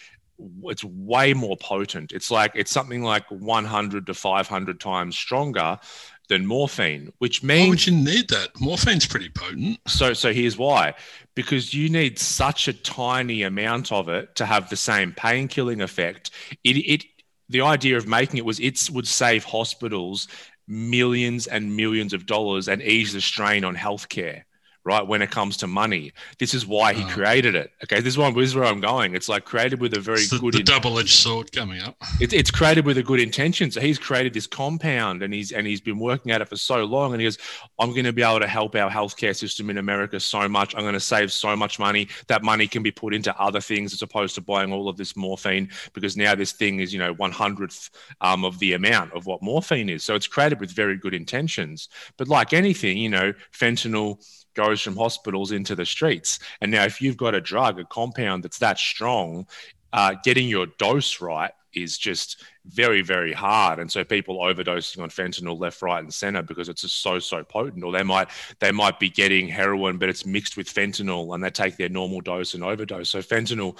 it's 0.63 0.83
way 0.83 1.33
more 1.33 1.55
potent. 1.57 2.11
It's 2.11 2.29
like 2.29 2.51
it's 2.55 2.71
something 2.71 3.01
like 3.01 3.23
100 3.29 4.05
to 4.05 4.13
500 4.13 4.79
times 4.79 5.15
stronger 5.15 5.79
than 6.27 6.45
morphine, 6.45 7.11
which 7.19 7.43
means 7.43 7.65
why 7.65 7.69
would 7.69 7.87
you 7.87 7.93
need 7.93 8.29
that? 8.29 8.59
Morphine's 8.59 9.05
pretty 9.05 9.29
potent. 9.29 9.79
So, 9.87 10.13
so 10.13 10.33
here's 10.33 10.57
why: 10.57 10.93
because 11.35 11.73
you 11.73 11.89
need 11.89 12.19
such 12.19 12.67
a 12.67 12.73
tiny 12.73 13.43
amount 13.43 13.91
of 13.91 14.09
it 14.09 14.35
to 14.35 14.45
have 14.45 14.69
the 14.69 14.75
same 14.75 15.13
pain 15.13 15.47
killing 15.47 15.81
effect. 15.81 16.31
It, 16.63 16.77
it, 16.77 17.05
the 17.49 17.61
idea 17.61 17.97
of 17.97 18.07
making 18.07 18.37
it 18.37 18.45
was 18.45 18.59
it 18.59 18.89
would 18.91 19.07
save 19.07 19.43
hospitals 19.43 20.27
millions 20.67 21.47
and 21.47 21.75
millions 21.75 22.13
of 22.13 22.25
dollars 22.25 22.67
and 22.67 22.81
ease 22.81 23.13
the 23.13 23.21
strain 23.21 23.63
on 23.63 23.75
healthcare 23.75 24.43
right? 24.85 25.05
When 25.05 25.21
it 25.21 25.31
comes 25.31 25.57
to 25.57 25.67
money, 25.67 26.13
this 26.39 26.53
is 26.53 26.65
why 26.65 26.93
he 26.93 27.03
oh. 27.03 27.07
created 27.07 27.55
it. 27.55 27.71
Okay, 27.83 27.99
this 27.99 28.13
is, 28.13 28.17
why, 28.17 28.31
this 28.31 28.49
is 28.49 28.55
where 28.55 28.65
I'm 28.65 28.79
going. 28.79 29.15
It's 29.15 29.27
like 29.27 29.43
created 29.43 29.81
with 29.81 29.95
a 29.95 29.99
very 29.99 30.25
the, 30.25 30.37
good. 30.39 30.53
The 30.53 30.59
in- 30.59 30.65
double-edged 30.65 31.09
sword 31.09 31.51
coming 31.51 31.81
up. 31.81 31.95
It's, 32.21 32.33
it's 32.33 32.51
created 32.51 32.85
with 32.85 32.97
a 32.97 33.03
good 33.03 33.19
intention. 33.19 33.71
So 33.71 33.81
he's 33.81 33.97
created 33.97 34.33
this 34.33 34.47
compound, 34.47 35.23
and 35.23 35.33
he's 35.33 35.51
and 35.51 35.65
he's 35.65 35.81
been 35.81 35.99
working 35.99 36.31
at 36.31 36.41
it 36.41 36.47
for 36.47 36.55
so 36.55 36.85
long. 36.85 37.13
And 37.13 37.21
he 37.21 37.25
goes, 37.25 37.37
"I'm 37.79 37.91
going 37.91 38.05
to 38.05 38.13
be 38.13 38.21
able 38.21 38.39
to 38.39 38.47
help 38.47 38.75
our 38.75 38.89
healthcare 38.89 39.35
system 39.35 39.69
in 39.69 39.77
America 39.77 40.19
so 40.19 40.47
much. 40.47 40.75
I'm 40.75 40.81
going 40.81 40.93
to 40.93 40.99
save 40.99 41.33
so 41.33 41.55
much 41.55 41.79
money. 41.79 42.07
That 42.27 42.43
money 42.43 42.67
can 42.67 42.83
be 42.83 42.91
put 42.91 43.13
into 43.13 43.35
other 43.39 43.61
things 43.61 43.93
as 43.93 44.01
opposed 44.01 44.35
to 44.35 44.41
buying 44.41 44.71
all 44.71 44.87
of 44.87 44.97
this 44.97 45.15
morphine 45.15 45.69
because 45.93 46.15
now 46.15 46.35
this 46.35 46.51
thing 46.51 46.79
is 46.79 46.93
you 46.93 46.99
know 46.99 47.13
one 47.13 47.31
hundredth 47.31 47.89
um, 48.21 48.45
of 48.45 48.59
the 48.59 48.73
amount 48.73 49.13
of 49.13 49.25
what 49.25 49.41
morphine 49.41 49.89
is. 49.89 50.03
So 50.03 50.13
it's 50.15 50.27
created 50.27 50.59
with 50.59 50.71
very 50.71 50.97
good 50.97 51.13
intentions. 51.13 51.89
But 52.17 52.27
like 52.27 52.53
anything, 52.53 52.97
you 52.97 53.09
know, 53.09 53.33
fentanyl 53.51 54.19
goes 54.55 54.81
from 54.81 54.95
hospitals 54.95 55.51
into 55.51 55.75
the 55.75 55.85
streets. 55.85 56.39
And 56.61 56.71
now, 56.71 56.83
if 56.83 57.01
you've 57.01 57.17
got 57.17 57.35
a 57.35 57.41
drug, 57.41 57.79
a 57.79 57.85
compound 57.85 58.43
that's 58.43 58.59
that 58.59 58.79
strong, 58.79 59.47
uh, 59.93 60.15
getting 60.23 60.47
your 60.47 60.67
dose 60.77 61.21
right 61.21 61.51
is 61.73 61.97
just 61.97 62.43
very, 62.65 63.01
very 63.01 63.33
hard. 63.33 63.79
And 63.79 63.91
so 63.91 64.03
people 64.03 64.39
overdosing 64.39 65.01
on 65.01 65.09
fentanyl 65.09 65.59
left, 65.59 65.81
right, 65.81 66.01
and 66.01 66.13
center 66.13 66.41
because 66.41 66.69
it's 66.69 66.81
just 66.81 67.01
so, 67.01 67.19
so 67.19 67.43
potent. 67.43 67.83
Or 67.83 67.91
they 67.91 68.03
might 68.03 68.29
they 68.59 68.71
might 68.71 68.99
be 68.99 69.09
getting 69.09 69.47
heroin, 69.47 69.97
but 69.97 70.09
it's 70.09 70.25
mixed 70.25 70.57
with 70.57 70.73
fentanyl, 70.73 71.35
and 71.35 71.43
they 71.43 71.49
take 71.49 71.77
their 71.77 71.89
normal 71.89 72.21
dose 72.21 72.53
and 72.53 72.63
overdose. 72.63 73.09
So 73.09 73.19
fentanyl 73.19 73.77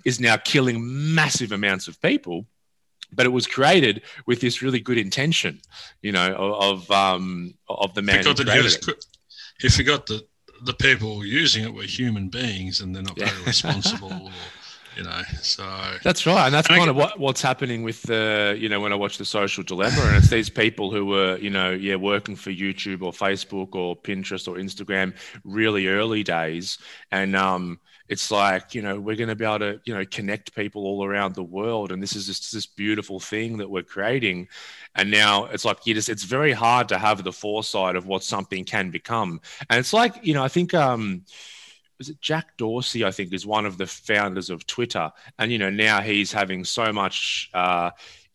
is 0.04 0.20
now 0.20 0.36
killing 0.36 1.14
massive 1.14 1.52
amounts 1.52 1.88
of 1.88 2.00
people 2.00 2.46
but 3.12 3.26
it 3.26 3.30
was 3.30 3.44
created 3.44 4.02
with 4.26 4.40
this 4.40 4.62
really 4.62 4.78
good 4.78 4.96
intention, 4.96 5.60
you 6.00 6.12
know, 6.12 6.32
of 6.32 6.88
of, 6.88 6.90
um, 6.92 7.54
of 7.68 7.92
the 7.94 8.02
man. 8.02 8.24
Who 8.24 8.34
created 8.34 8.88
it 8.88 9.04
he 9.60 9.68
forgot 9.68 10.06
that 10.06 10.26
the 10.62 10.74
people 10.74 11.24
using 11.24 11.64
it 11.64 11.72
were 11.72 11.82
human 11.82 12.28
beings 12.28 12.80
and 12.80 12.94
they're 12.94 13.02
not 13.02 13.18
very 13.18 13.42
responsible. 13.46 14.12
Or, 14.12 14.30
you 14.96 15.04
know, 15.04 15.22
so 15.40 15.64
that's 16.02 16.26
right, 16.26 16.46
and 16.46 16.54
that's 16.54 16.68
and 16.68 16.78
kind 16.78 16.90
of 16.90 16.96
what, 16.96 17.18
what's 17.18 17.40
happening 17.40 17.84
with 17.84 18.02
the, 18.02 18.56
you 18.58 18.68
know, 18.68 18.80
when 18.80 18.92
I 18.92 18.96
watch 18.96 19.18
the 19.18 19.24
Social 19.24 19.62
Dilemma, 19.62 20.00
and 20.02 20.16
it's 20.16 20.30
these 20.30 20.50
people 20.50 20.90
who 20.90 21.06
were, 21.06 21.38
you 21.38 21.48
know, 21.48 21.70
yeah, 21.70 21.94
working 21.94 22.34
for 22.34 22.50
YouTube 22.50 23.02
or 23.02 23.12
Facebook 23.12 23.74
or 23.74 23.96
Pinterest 23.96 24.48
or 24.48 24.56
Instagram 24.56 25.14
really 25.44 25.86
early 25.86 26.24
days, 26.24 26.78
and 27.12 27.36
um, 27.36 27.78
it's 28.10 28.30
like 28.30 28.74
you 28.74 28.82
know 28.82 29.00
we're 29.00 29.16
going 29.16 29.28
to 29.28 29.36
be 29.36 29.44
able 29.44 29.60
to 29.60 29.80
you 29.84 29.94
know 29.94 30.04
connect 30.04 30.54
people 30.54 30.84
all 30.84 31.04
around 31.04 31.34
the 31.34 31.42
world 31.42 31.92
and 31.92 32.02
this 32.02 32.16
is 32.16 32.26
just 32.26 32.52
this 32.52 32.66
beautiful 32.66 33.20
thing 33.20 33.56
that 33.56 33.70
we're 33.70 33.82
creating 33.82 34.48
and 34.96 35.10
now 35.10 35.46
it's 35.46 35.64
like 35.64 35.86
you 35.86 35.94
just 35.94 36.08
it's 36.08 36.24
very 36.24 36.52
hard 36.52 36.88
to 36.88 36.98
have 36.98 37.22
the 37.22 37.32
foresight 37.32 37.94
of 37.96 38.06
what 38.06 38.24
something 38.24 38.64
can 38.64 38.90
become 38.90 39.40
and 39.70 39.78
it's 39.78 39.92
like 39.92 40.18
you 40.22 40.34
know 40.34 40.42
i 40.42 40.48
think 40.48 40.74
um 40.74 41.24
was 41.98 42.08
it 42.08 42.20
Jack 42.22 42.56
Dorsey? 42.56 43.04
I 43.04 43.10
think 43.10 43.34
is 43.34 43.44
one 43.44 43.66
of 43.66 43.76
the 43.76 43.86
founders 43.86 44.48
of 44.48 44.66
Twitter, 44.66 45.12
and 45.38 45.52
you 45.52 45.58
know 45.58 45.68
now 45.68 46.00
he's 46.00 46.32
having 46.32 46.64
so 46.64 46.94
much 46.94 47.50
uh, 47.52 47.90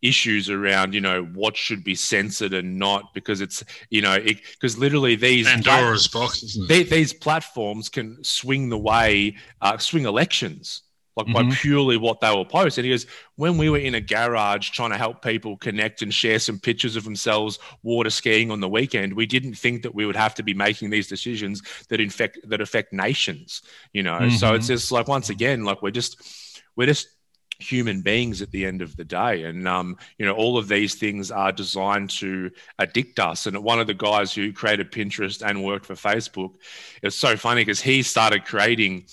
issues 0.07 0.49
around 0.49 0.93
you 0.93 1.01
know 1.01 1.23
what 1.33 1.55
should 1.57 1.83
be 1.83 1.95
censored 1.95 2.53
and 2.53 2.77
not 2.77 3.13
because 3.13 3.41
it's 3.41 3.63
you 3.89 4.01
know 4.01 4.17
because 4.19 4.77
literally 4.77 5.15
these 5.15 5.47
Pandora's 5.47 6.07
plat- 6.07 6.23
box 6.23 6.57
they, 6.67 6.83
these 6.83 7.13
platforms 7.13 7.89
can 7.89 8.23
swing 8.23 8.69
the 8.69 8.77
way 8.77 9.35
uh, 9.61 9.77
swing 9.77 10.05
elections 10.05 10.83
like 11.15 11.27
mm-hmm. 11.27 11.49
by 11.49 11.55
purely 11.55 11.97
what 11.97 12.19
they 12.19 12.29
will 12.29 12.45
post. 12.45 12.77
And 12.77 12.85
he 12.85 12.91
goes, 12.91 13.05
when 13.35 13.57
we 13.57 13.69
were 13.69 13.77
in 13.77 13.95
a 13.95 14.01
garage 14.01 14.71
trying 14.71 14.91
to 14.91 14.97
help 14.97 15.21
people 15.21 15.57
connect 15.57 16.01
and 16.01 16.13
share 16.13 16.39
some 16.39 16.59
pictures 16.59 16.95
of 16.95 17.03
themselves 17.03 17.59
water 17.83 18.09
skiing 18.09 18.51
on 18.51 18.59
the 18.59 18.67
weekend, 18.67 19.13
we 19.13 19.25
didn't 19.25 19.55
think 19.55 19.83
that 19.83 19.95
we 19.95 20.05
would 20.05 20.15
have 20.15 20.35
to 20.35 20.43
be 20.43 20.53
making 20.53 20.89
these 20.89 21.07
decisions 21.07 21.61
that 21.89 22.01
infect 22.01 22.39
that 22.49 22.61
affect 22.61 22.91
nations. 22.91 23.61
You 23.93 24.03
know, 24.03 24.19
mm-hmm. 24.19 24.35
so 24.35 24.55
it's 24.55 24.67
just 24.67 24.91
like 24.91 25.07
once 25.07 25.29
again, 25.29 25.63
like 25.63 25.81
we're 25.81 25.91
just 25.91 26.21
we're 26.75 26.87
just 26.87 27.07
human 27.59 28.01
beings 28.01 28.41
at 28.41 28.51
the 28.51 28.65
end 28.65 28.81
of 28.81 28.95
the 28.95 29.05
day. 29.05 29.43
And 29.43 29.67
um, 29.67 29.97
you 30.17 30.25
know 30.25 30.33
all 30.33 30.57
of 30.57 30.67
these 30.67 30.95
things 30.95 31.31
are 31.31 31.51
designed 31.51 32.09
to 32.11 32.51
addict 32.79 33.19
us. 33.19 33.45
And 33.45 33.63
one 33.63 33.79
of 33.79 33.87
the 33.87 33.93
guys 33.93 34.33
who 34.33 34.53
created 34.53 34.91
pinterest 34.91 35.41
and 35.47 35.63
worked 35.63 35.85
for 35.85 35.95
facebook 35.95 36.55
it's 37.01 37.15
so 37.15 37.37
funny 37.37 37.61
because 37.61 37.81
he 37.81 38.03
started 38.03 38.45
creating 38.45 39.05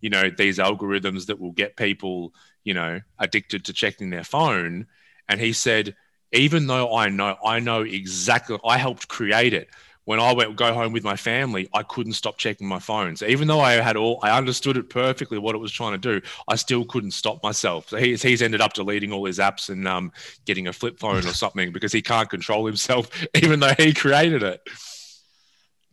you 0.00 0.10
know 0.10 0.30
these 0.30 0.58
algorithms 0.58 1.26
that 1.26 1.40
will 1.40 1.52
get 1.52 1.76
people 1.76 2.34
you 2.64 2.74
know 2.74 3.00
addicted 3.18 3.64
to 3.66 3.72
checking 3.72 4.10
their 4.10 4.24
phone. 4.24 4.86
And 5.28 5.40
he 5.40 5.52
said 5.52 5.94
even 6.32 6.66
though 6.66 6.94
i 6.94 7.08
know 7.08 7.36
i 7.44 7.58
know 7.58 7.82
exactly 7.82 8.58
i 8.64 8.76
helped 8.76 9.08
create 9.08 9.52
it 9.52 9.68
when 10.10 10.18
I 10.18 10.32
went 10.32 10.56
go 10.56 10.74
home 10.74 10.92
with 10.92 11.04
my 11.04 11.14
family, 11.14 11.68
I 11.72 11.84
couldn't 11.84 12.14
stop 12.14 12.36
checking 12.36 12.66
my 12.66 12.80
phone. 12.80 13.14
So 13.14 13.26
even 13.26 13.46
though 13.46 13.60
I 13.60 13.74
had 13.74 13.96
all, 13.96 14.18
I 14.24 14.36
understood 14.36 14.76
it 14.76 14.90
perfectly 14.90 15.38
what 15.38 15.54
it 15.54 15.58
was 15.58 15.70
trying 15.70 15.92
to 15.92 15.98
do, 15.98 16.20
I 16.48 16.56
still 16.56 16.84
couldn't 16.84 17.12
stop 17.12 17.40
myself. 17.44 17.90
So 17.90 17.96
he's, 17.96 18.20
he's 18.20 18.42
ended 18.42 18.60
up 18.60 18.72
deleting 18.72 19.12
all 19.12 19.24
his 19.24 19.38
apps 19.38 19.68
and 19.68 19.86
um, 19.86 20.10
getting 20.46 20.66
a 20.66 20.72
flip 20.72 20.98
phone 20.98 21.18
or 21.18 21.32
something 21.32 21.70
because 21.70 21.92
he 21.92 22.02
can't 22.02 22.28
control 22.28 22.66
himself, 22.66 23.08
even 23.40 23.60
though 23.60 23.72
he 23.78 23.94
created 23.94 24.42
it. 24.42 24.60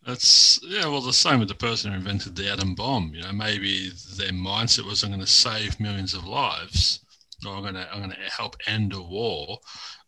That's 0.03 0.59
yeah, 0.63 0.87
well, 0.87 1.01
the 1.01 1.13
same 1.13 1.37
with 1.37 1.49
the 1.49 1.53
person 1.53 1.91
who 1.91 1.97
invented 1.97 2.35
the 2.35 2.51
atom 2.51 2.73
bomb. 2.73 3.11
You 3.13 3.21
know, 3.21 3.33
maybe 3.33 3.91
their 4.15 4.31
mindset 4.31 4.87
was, 4.87 5.03
"I'm 5.03 5.11
going 5.11 5.19
to 5.19 5.27
save 5.27 5.79
millions 5.79 6.15
of 6.15 6.25
lives, 6.25 7.05
or 7.45 7.53
I'm 7.53 7.61
going 7.61 7.75
to 7.75 7.87
I'm 7.93 7.99
going 7.99 8.09
to 8.09 8.31
help 8.35 8.55
end 8.65 8.93
a 8.93 9.01
war," 9.01 9.59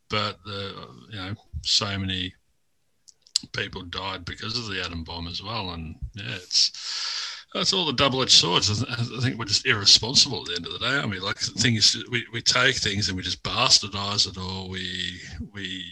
but 0.10 0.40
the 0.46 0.88
you 1.12 1.18
know 1.18 1.36
so 1.62 1.96
many 2.00 2.34
people 3.48 3.84
died 3.84 4.26
because 4.26 4.58
of 4.58 4.68
the 4.68 4.84
atom 4.84 5.04
bomb 5.04 5.28
as 5.28 5.42
well. 5.42 5.72
And 5.72 5.96
yeah, 6.16 6.36
it's 6.36 7.36
that's 7.54 7.74
all 7.74 7.86
the 7.86 7.94
double-edged 7.94 8.32
swords. 8.32 8.84
I 8.84 8.96
think 9.22 9.40
we're 9.40 9.46
just 9.46 9.66
irresponsible 9.66 10.42
at 10.42 10.46
the 10.46 10.56
end 10.56 10.68
of 10.68 10.74
the 10.74 10.80
day. 10.80 10.98
I 10.98 11.06
mean, 11.06 11.22
like 11.22 11.40
the 11.40 11.60
thing 11.60 11.76
is, 11.76 12.04
we, 12.12 12.26
we 12.32 12.42
take 12.42 12.76
things 12.76 13.08
and 13.08 13.18
we 13.18 13.24
just 13.24 13.42
bastardize 13.44 14.28
it, 14.28 14.38
or 14.38 14.70
we 14.70 15.20
we 15.52 15.84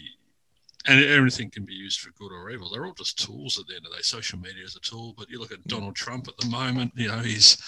and 0.86 1.04
everything 1.04 1.50
can 1.50 1.64
be 1.64 1.74
used 1.74 2.00
for 2.00 2.12
good 2.12 2.32
or 2.32 2.48
evil. 2.50 2.70
They're 2.70 2.86
all 2.86 2.94
just 2.94 3.18
tools 3.18 3.58
at 3.58 3.66
the 3.66 3.74
end 3.74 3.84
of 3.84 3.92
the 3.92 3.98
day. 3.98 4.02
Social 4.02 4.38
media 4.38 4.64
is 4.64 4.76
a 4.76 4.80
tool, 4.80 5.14
but 5.18 5.28
you 5.28 5.38
look 5.38 5.52
at 5.52 5.66
Donald 5.66 5.96
Trump 5.96 6.28
at 6.28 6.36
the 6.38 6.48
moment. 6.48 6.92
You 6.96 7.08
know, 7.08 7.18
he's, 7.18 7.58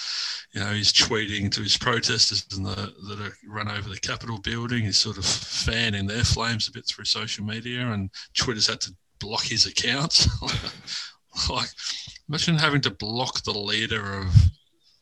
you 0.52 0.60
know, 0.60 0.70
he's 0.72 0.92
tweeting 0.92 1.50
to 1.52 1.60
his 1.60 1.76
protesters 1.76 2.46
and 2.56 2.64
the, 2.64 2.94
that 3.08 3.20
are 3.20 3.36
run 3.46 3.70
over 3.70 3.90
the 3.90 3.98
Capitol 3.98 4.38
building. 4.38 4.84
He's 4.84 4.96
sort 4.96 5.18
of 5.18 5.26
fanning 5.26 6.06
their 6.06 6.24
flames 6.24 6.68
a 6.68 6.72
bit 6.72 6.86
through 6.86 7.04
social 7.04 7.44
media, 7.44 7.92
and 7.92 8.10
Twitter's 8.34 8.68
had 8.68 8.80
to 8.82 8.94
block 9.20 9.44
his 9.44 9.66
accounts. 9.66 10.28
like, 11.50 11.68
imagine 12.28 12.56
having 12.56 12.80
to 12.82 12.90
block 12.90 13.42
the 13.44 13.52
leader 13.52 14.18
of 14.20 14.34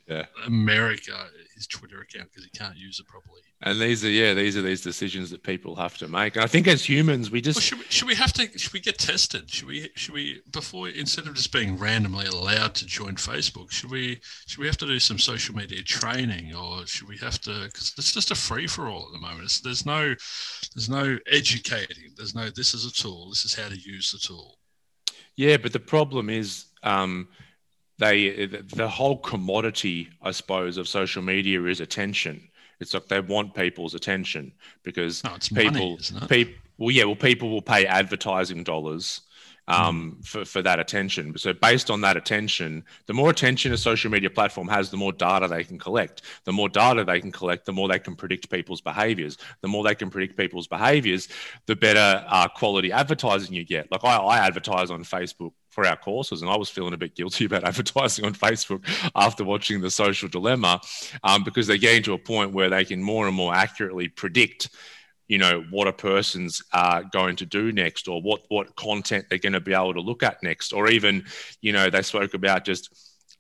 Yeah. 0.07 0.27
America 0.47 1.27
his 1.55 1.67
Twitter 1.67 2.01
account 2.01 2.31
because 2.31 2.45
he 2.45 2.51
can't 2.51 2.77
use 2.77 3.01
it 3.01 3.07
properly. 3.07 3.43
And 3.61 3.81
these 3.81 4.05
are 4.05 4.11
yeah, 4.11 4.35
these 4.35 4.57
are 4.57 4.63
these 4.63 4.83
decisions 4.83 5.31
that 5.31 5.43
people 5.43 5.75
have 5.75 5.99
to 5.99 6.07
make. 6.07 6.37
And 6.37 6.45
I 6.45 6.47
think 6.47 6.69
as 6.69 6.89
humans, 6.89 7.33
we 7.33 7.41
just 7.41 7.57
well, 7.57 7.63
should, 7.63 7.79
we, 7.79 7.85
should 7.89 8.07
we 8.07 8.15
have 8.15 8.33
to 8.35 8.57
should 8.57 8.73
we 8.73 8.79
get 8.79 8.99
tested? 8.99 9.51
Should 9.51 9.67
we 9.67 9.91
should 9.97 10.15
we 10.15 10.43
before 10.53 10.89
instead 10.89 11.27
of 11.27 11.35
just 11.35 11.53
being 11.53 11.77
randomly 11.77 12.27
allowed 12.27 12.75
to 12.77 12.87
join 12.87 13.17
Facebook, 13.17 13.73
should 13.73 13.91
we 13.91 14.21
should 14.47 14.61
we 14.61 14.67
have 14.67 14.77
to 14.77 14.87
do 14.87 15.01
some 15.01 15.19
social 15.19 15.57
media 15.57 15.83
training 15.83 16.55
or 16.55 16.87
should 16.87 17.09
we 17.09 17.17
have 17.19 17.41
to? 17.43 17.65
Because 17.65 17.95
it's 17.99 18.13
just 18.13 18.31
a 18.31 18.37
free 18.37 18.69
for 18.69 18.87
all 18.87 19.07
at 19.07 19.13
the 19.13 19.19
moment. 19.19 19.43
It's, 19.43 19.61
there's 19.61 19.85
no 19.85 20.15
there's 20.77 20.89
no 20.89 21.19
educating. 21.27 22.13
There's 22.17 22.37
no 22.37 22.51
this 22.51 22.75
is 22.75 22.87
a 22.87 22.93
tool. 22.93 23.31
This 23.31 23.45
is 23.45 23.55
how 23.55 23.69
to 23.69 23.77
use 23.77 24.13
the 24.13 24.19
tool. 24.19 24.57
Yeah, 25.35 25.57
but 25.57 25.73
the 25.73 25.81
problem 25.81 26.31
is. 26.31 26.67
Um, 26.85 27.29
they 28.01 28.47
the 28.47 28.89
whole 28.89 29.19
commodity, 29.19 30.09
I 30.23 30.31
suppose, 30.31 30.77
of 30.77 30.87
social 30.87 31.21
media 31.21 31.61
is 31.65 31.81
attention. 31.81 32.49
It's 32.81 32.95
like 32.95 33.09
they 33.09 33.21
want 33.21 33.55
people's 33.55 33.95
attention 33.95 34.53
because 34.83 35.23
oh, 35.25 35.37
people, 35.55 35.99
money, 36.13 36.27
people, 36.29 36.55
well, 36.79 36.91
yeah, 36.91 37.05
well, 37.05 37.17
people 37.17 37.51
will 37.51 37.63
pay 37.63 37.87
advertising 37.87 38.63
dollars 38.63 39.23
um, 39.69 40.17
mm. 40.19 40.27
for, 40.27 40.45
for 40.45 40.63
that 40.63 40.81
attention. 40.81 41.37
So 41.37 41.53
based 41.53 41.91
on 41.91 42.01
that 42.01 42.17
attention, 42.17 42.85
the 43.07 43.15
more 43.15 43.31
attention 43.31 43.73
a 43.73 43.77
social 43.77 44.11
media 44.11 44.31
platform 44.31 44.67
has, 44.69 44.91
the 44.91 44.97
more 44.97 45.13
data 45.13 45.47
they 45.47 45.65
can 45.65 45.79
collect. 45.79 46.23
The 46.45 46.53
more 46.53 46.69
data 46.69 47.05
they 47.05 47.21
can 47.21 47.33
collect, 47.33 47.67
the 47.67 47.73
more 47.73 47.89
they 47.89 47.99
can 47.99 48.17
predict 48.17 48.51
people's 48.51 48.81
behaviors. 48.81 49.37
The 49.61 49.69
more 49.69 49.85
they 49.85 49.95
can 49.95 50.11
predict 50.11 50.37
people's 50.37 50.67
behaviors, 50.67 51.29
the 51.67 51.77
better 51.77 52.25
uh, 52.27 52.49
quality 52.49 52.91
advertising 52.93 53.55
you 53.55 53.65
get. 53.65 53.91
Like 53.93 54.05
I, 54.05 54.17
I 54.17 54.39
advertise 54.39 54.91
on 54.91 55.05
Facebook 55.05 55.53
for 55.79 55.87
our 55.87 55.97
courses, 55.97 56.43
and 56.43 56.51
I 56.51 56.57
was 56.57 56.69
feeling 56.69 56.93
a 56.93 56.97
bit 56.97 57.15
guilty 57.15 57.45
about 57.51 57.63
advertising 57.63 58.25
on 58.25 58.35
Facebook 58.35 58.83
after 59.15 59.45
watching 59.45 59.81
the 59.81 59.93
social 59.93 60.29
dilemma 60.29 60.81
um, 61.23 61.45
because 61.45 61.69
they're 61.69 61.77
getting 61.77 62.03
to 62.03 62.15
a 62.15 62.19
point 62.19 62.53
where 62.53 62.69
they 62.69 62.85
can 62.85 63.01
more 63.01 63.29
and 63.29 63.37
more 63.37 63.55
accurately 63.55 64.09
predict 64.09 64.71
you 65.29 65.39
know 65.39 65.63
what 65.71 65.87
a 65.87 65.93
person's 65.93 66.63
uh, 66.73 67.03
going 67.13 67.37
to 67.37 67.47
do 67.47 67.71
next 67.71 68.09
or 68.09 68.21
what 68.23 68.41
what 68.49 68.75
content 68.75 69.27
they're 69.29 69.39
going 69.39 69.53
to 69.53 69.61
be 69.61 69.75
able 69.75 69.95
to 69.95 70.01
look 70.01 70.25
at 70.25 70.43
next 70.43 70.73
or 70.73 70.89
even 70.89 71.25
you 71.61 71.73
know 71.73 71.89
they 71.89 72.03
spoke 72.03 72.35
about 72.35 72.65
just 72.65 72.93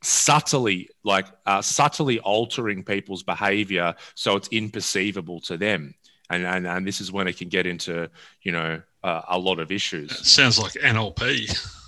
subtly 0.02 0.88
like 1.02 1.26
uh, 1.46 1.60
subtly 1.60 2.20
altering 2.20 2.84
people's 2.84 3.24
behavior 3.24 3.94
so 4.14 4.36
it's 4.36 4.48
imperceivable 4.50 5.44
to 5.44 5.56
them. 5.56 5.92
And 6.30 6.46
and, 6.46 6.68
and 6.68 6.86
this 6.86 7.00
is 7.00 7.10
when 7.10 7.26
it 7.26 7.36
can 7.36 7.48
get 7.48 7.66
into 7.66 8.08
you 8.42 8.52
know 8.52 8.80
uh, 9.02 9.22
a 9.28 9.38
lot 9.38 9.58
of 9.58 9.72
issues. 9.72 10.12
It 10.12 10.26
sounds 10.26 10.58
like 10.58 10.74
nlp 10.74 11.74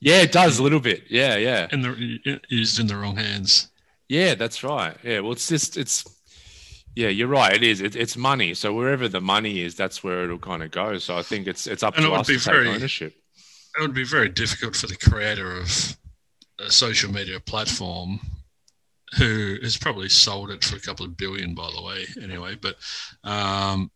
yeah 0.00 0.20
it 0.20 0.32
does 0.32 0.58
a 0.58 0.62
little 0.62 0.80
bit 0.80 1.04
yeah 1.08 1.36
yeah 1.36 1.66
and 1.72 1.84
the 1.84 2.40
used 2.48 2.78
in 2.78 2.86
the 2.86 2.96
wrong 2.96 3.16
hands 3.16 3.68
yeah 4.08 4.34
that's 4.34 4.62
right 4.62 4.96
yeah 5.02 5.20
well 5.20 5.32
it's 5.32 5.48
just 5.48 5.76
it's 5.76 6.04
yeah, 6.96 7.08
you're 7.08 7.28
right. 7.28 7.52
It 7.52 7.62
is. 7.62 7.80
It, 7.80 7.96
it's 7.96 8.16
money. 8.16 8.54
So 8.54 8.72
wherever 8.72 9.08
the 9.08 9.20
money 9.20 9.60
is, 9.60 9.74
that's 9.74 10.04
where 10.04 10.24
it'll 10.24 10.38
kind 10.38 10.62
of 10.62 10.70
go. 10.70 10.98
So 10.98 11.16
I 11.16 11.22
think 11.22 11.46
it's 11.46 11.66
it's 11.66 11.82
up 11.82 11.96
and 11.96 12.06
to 12.06 12.12
us 12.12 12.26
to 12.28 12.38
very, 12.38 12.66
take 12.66 12.76
ownership. 12.76 13.14
It 13.76 13.82
would 13.82 13.94
be 13.94 14.04
very 14.04 14.28
difficult 14.28 14.76
for 14.76 14.86
the 14.86 14.96
creator 14.96 15.58
of 15.58 15.96
a 16.60 16.70
social 16.70 17.12
media 17.12 17.40
platform, 17.40 18.20
who 19.18 19.56
has 19.62 19.76
probably 19.76 20.08
sold 20.08 20.50
it 20.50 20.62
for 20.62 20.76
a 20.76 20.80
couple 20.80 21.04
of 21.04 21.16
billion, 21.16 21.54
by 21.54 21.68
the 21.74 21.82
way. 21.82 22.06
Anyway, 22.22 22.56
but 22.60 22.76
um, 23.24 23.90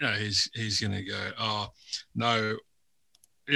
you 0.00 0.06
know, 0.06 0.14
he's 0.14 0.50
he's 0.54 0.80
going 0.80 0.94
to 0.94 1.04
go. 1.04 1.30
Oh 1.38 1.68
no, 2.14 2.56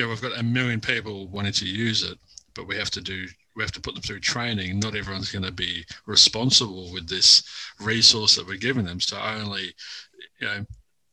know, 0.01 0.09
we've 0.09 0.23
got 0.23 0.39
a 0.39 0.43
million 0.43 0.81
people 0.81 1.29
wanting 1.29 1.53
to 1.53 1.67
use 1.67 2.03
it, 2.03 2.19
but 2.55 2.67
we 2.67 2.77
have 2.77 2.91
to 2.93 3.01
do 3.01 3.27
we 3.55 3.63
have 3.63 3.73
to 3.73 3.81
put 3.81 3.95
them 3.95 4.03
through 4.03 4.21
training. 4.21 4.79
Not 4.79 4.97
everyone's 4.97 5.31
going 5.31 5.45
to 5.45 5.53
be 5.53 5.85
responsible 6.07 6.91
with 6.93 7.09
this 7.09 7.43
resource 7.81 8.37
that 8.37 8.47
we're 8.47 8.57
giving 8.57 8.85
them. 8.85 9.01
So 9.01 9.19
only, 9.19 9.75
you 10.41 10.47
know, 10.47 10.65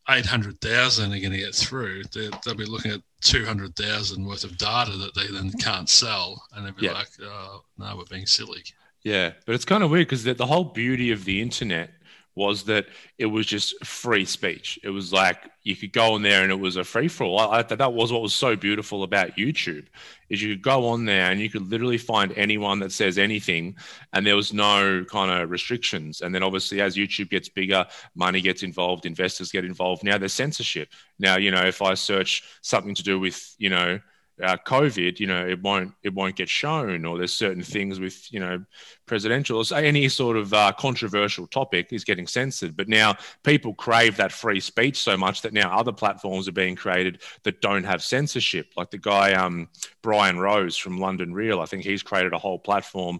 800,000 0.10 1.06
are 1.06 1.20
going 1.20 1.32
to 1.32 1.38
get 1.38 1.54
through. 1.54 2.04
they 2.14 2.30
will 2.46 2.56
be 2.56 2.66
looking 2.66 2.92
at 2.92 3.02
200,000 3.22 4.26
worth 4.26 4.44
of 4.44 4.58
data 4.58 4.92
that 4.92 5.14
they 5.16 5.28
then 5.28 5.52
can't 5.60 5.90
sell. 5.90 6.42
And 6.54 6.66
they'll 6.66 6.74
be 6.74 6.86
yeah. 6.86 6.94
like, 6.94 7.10
oh, 7.22 7.64
no, 7.78 7.98
we're 7.98 8.06
being 8.06 8.26
silly. 8.26 8.64
Yeah. 9.04 9.34
But 9.46 9.56
it's 9.56 9.66
kind 9.66 9.84
of 9.84 9.92
weird 9.92 10.08
because 10.08 10.24
the, 10.24 10.34
the 10.34 10.46
whole 10.46 10.64
beauty 10.64 11.12
of 11.12 11.26
the 11.26 11.42
internet 11.42 11.92
was 12.40 12.64
that 12.64 12.88
it 13.18 13.28
was 13.28 13.46
just 13.46 13.86
free 13.86 14.26
speech. 14.26 14.80
It 14.82 14.90
was 14.90 15.14
like 15.14 15.38
you 15.64 15.76
could 15.76 15.92
go 15.92 16.14
on 16.14 16.22
there 16.24 16.42
and 16.42 16.52
it 16.52 16.60
was 16.60 16.78
a 16.78 16.84
free 16.84 17.10
for 17.10 17.26
all. 17.26 17.64
That 17.64 17.94
was 17.94 18.12
what 18.12 18.22
was 18.22 18.34
so 18.34 18.56
beautiful 18.56 19.04
about 19.04 19.36
YouTube 19.36 19.86
is 20.30 20.42
you 20.42 20.56
could 20.56 20.64
go 20.64 20.88
on 20.88 21.06
there 21.06 21.30
and 21.30 21.40
you 21.40 21.50
could 21.50 21.70
literally 21.70 21.98
find 21.98 22.32
anyone 22.38 22.80
that 22.80 22.92
says 22.92 23.18
anything, 23.18 23.76
and 24.14 24.26
there 24.26 24.36
was 24.36 24.54
no 24.54 25.04
kind 25.06 25.32
of 25.32 25.50
restrictions. 25.50 26.22
And 26.22 26.34
then 26.34 26.44
obviously 26.44 26.82
as 26.82 26.96
YouTube 26.96 27.30
gets 27.30 27.50
bigger, 27.50 27.86
money 28.16 28.42
gets 28.42 28.64
involved, 28.64 29.06
investors 29.06 29.52
get 29.52 29.66
involved. 29.66 30.04
Now 30.04 30.18
there's 30.18 30.34
censorship. 30.34 30.90
Now 31.20 31.38
you 31.38 31.52
know 31.52 31.66
if 31.66 31.82
I 31.82 31.94
search 31.96 32.44
something 32.62 32.96
to 32.96 33.04
do 33.04 33.20
with 33.20 33.56
you 33.58 33.70
know 33.70 34.00
uh, 34.42 34.58
COVID, 34.66 35.20
you 35.20 35.28
know, 35.28 35.46
it 35.46 35.62
won't 35.62 35.94
it 36.04 36.14
won't 36.14 36.36
get 36.36 36.48
shown, 36.48 37.04
or 37.06 37.18
there's 37.18 37.34
certain 37.34 37.64
things 37.64 38.00
with 38.00 38.32
you 38.32 38.40
know 38.40 38.64
presidential 39.06 39.64
any 39.74 40.08
sort 40.08 40.38
of 40.38 40.54
uh, 40.54 40.72
controversial 40.78 41.48
topic 41.48 41.92
is 41.92 42.04
getting 42.04 42.28
censored. 42.28 42.78
But 42.78 42.88
now 42.88 43.16
people 43.44 43.74
crave 43.74 44.16
that 44.18 44.32
free 44.32 44.60
speech 44.60 44.98
so 44.98 45.18
much 45.18 45.42
that 45.42 45.52
now 45.52 45.76
other 45.76 45.92
platforms 45.92 46.48
are 46.48 46.54
being 46.54 46.76
created 46.76 47.22
that 47.44 47.62
don't 47.62 47.84
have 47.84 48.02
censorship. 48.02 48.68
Like 48.78 48.92
the 48.92 48.98
guy 48.98 49.34
um, 49.34 49.68
Brian 50.02 50.40
Rose 50.40 50.78
from 50.78 51.00
London 51.00 51.34
Real, 51.34 51.60
I 51.60 51.66
think 51.66 51.84
he's 51.84 52.04
created 52.04 52.34
a 52.34 52.38
whole 52.38 52.60
platform 52.60 53.20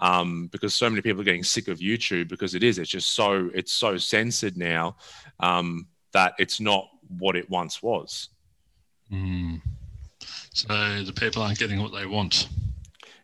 um, 0.00 0.48
because 0.48 0.74
so 0.74 0.90
many 0.90 1.02
people 1.02 1.20
are 1.20 1.24
getting 1.24 1.44
sick 1.44 1.68
of 1.68 1.78
YouTube 1.78 2.28
because 2.28 2.54
it 2.54 2.62
is 2.62 2.78
it's 2.78 2.90
just 2.90 3.12
so 3.12 3.50
it's 3.54 3.72
so 3.72 3.96
censored 3.96 4.56
now 4.56 4.96
um, 5.40 5.86
that 6.12 6.34
it's 6.38 6.60
not 6.60 6.88
what 7.18 7.36
it 7.36 7.48
once 7.48 7.82
was. 7.82 8.30
Mm. 9.12 9.62
So 10.56 11.02
the 11.04 11.12
people 11.12 11.42
aren't 11.42 11.58
getting 11.58 11.82
what 11.82 11.92
they 11.92 12.06
want. 12.06 12.48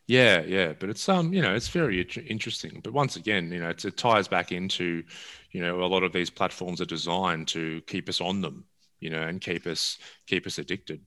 Yeah, 0.07 0.43
yeah, 0.43 0.75
but 0.79 0.91
it's 0.91 1.09
um, 1.09 1.33
you 1.33 1.41
know, 1.41 1.55
it's 1.55 1.69
very 1.69 2.07
interesting. 2.29 2.81
But 2.85 2.93
once 2.93 3.17
again, 3.17 3.51
you 3.51 3.59
know, 3.59 3.71
it 3.71 3.97
ties 3.97 4.29
back 4.29 4.53
into, 4.53 5.03
you 5.51 5.63
know, 5.63 5.83
a 5.83 5.87
lot 5.87 6.03
of 6.03 6.13
these 6.13 6.29
platforms 6.29 6.83
are 6.83 6.87
designed 6.87 7.49
to 7.49 7.81
keep 7.87 8.11
us 8.11 8.21
on 8.21 8.43
them, 8.43 8.67
you 9.01 9.09
know, 9.09 9.23
and 9.23 9.41
keep 9.41 9.67
us 9.67 9.97
keep 10.27 10.47
us 10.47 10.59
addicted. 10.59 11.01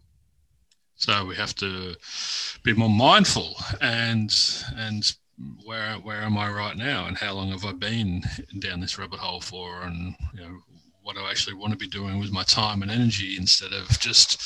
So 0.95 1.25
we 1.25 1.35
have 1.35 1.53
to 1.57 1.95
be 2.63 2.73
more 2.73 2.89
mindful 2.89 3.55
and 3.79 4.35
and 4.77 5.15
where 5.63 5.93
where 5.97 6.21
am 6.21 6.39
I 6.39 6.49
right 6.49 6.75
now 6.75 7.05
and 7.05 7.15
how 7.15 7.33
long 7.33 7.51
have 7.51 7.65
I 7.65 7.73
been 7.73 8.23
down 8.57 8.79
this 8.79 8.97
rabbit 8.97 9.19
hole 9.19 9.41
for 9.41 9.83
and 9.83 10.15
you 10.33 10.41
know 10.41 10.57
what 11.03 11.17
I 11.17 11.29
actually 11.29 11.53
want 11.53 11.71
to 11.71 11.77
be 11.77 11.87
doing 11.87 12.17
with 12.17 12.31
my 12.31 12.41
time 12.41 12.81
and 12.81 12.89
energy 12.89 13.35
instead 13.37 13.73
of 13.73 13.87
just 13.99 14.41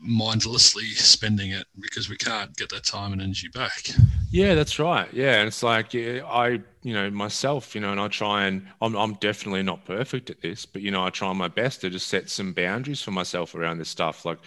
mindlessly 0.00 0.84
spending 0.94 1.50
it 1.50 1.66
because 1.80 2.08
we 2.08 2.16
can't 2.16 2.56
get 2.56 2.68
that 2.70 2.84
time 2.84 3.12
and 3.12 3.22
energy 3.22 3.48
back. 3.48 3.90
Yeah, 4.30 4.54
that's 4.54 4.78
right. 4.78 5.12
Yeah, 5.12 5.38
and 5.38 5.48
it's 5.48 5.62
like 5.62 5.94
I, 5.94 6.60
you 6.82 6.94
know, 6.94 7.10
myself, 7.10 7.74
you 7.74 7.80
know, 7.80 7.92
and 7.92 8.00
I 8.00 8.08
try 8.08 8.46
and 8.46 8.66
I'm, 8.82 8.94
I'm 8.96 9.14
definitely 9.14 9.62
not 9.62 9.84
perfect 9.84 10.30
at 10.30 10.40
this, 10.42 10.66
but 10.66 10.82
you 10.82 10.90
know, 10.90 11.04
I 11.04 11.10
try 11.10 11.32
my 11.32 11.48
best 11.48 11.80
to 11.82 11.90
just 11.90 12.08
set 12.08 12.28
some 12.28 12.52
boundaries 12.52 13.00
for 13.00 13.12
myself 13.12 13.54
around 13.54 13.78
this 13.78 13.88
stuff. 13.88 14.24
Like, 14.24 14.38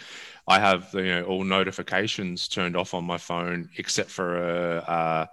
I 0.48 0.60
have 0.60 0.90
you 0.94 1.06
know 1.06 1.24
all 1.24 1.44
notifications 1.44 2.48
turned 2.48 2.76
off 2.76 2.94
on 2.94 3.06
my 3.06 3.18
phone 3.18 3.70
except 3.78 4.10
for 4.12 4.38
a. 4.38 4.78
a 4.80 5.30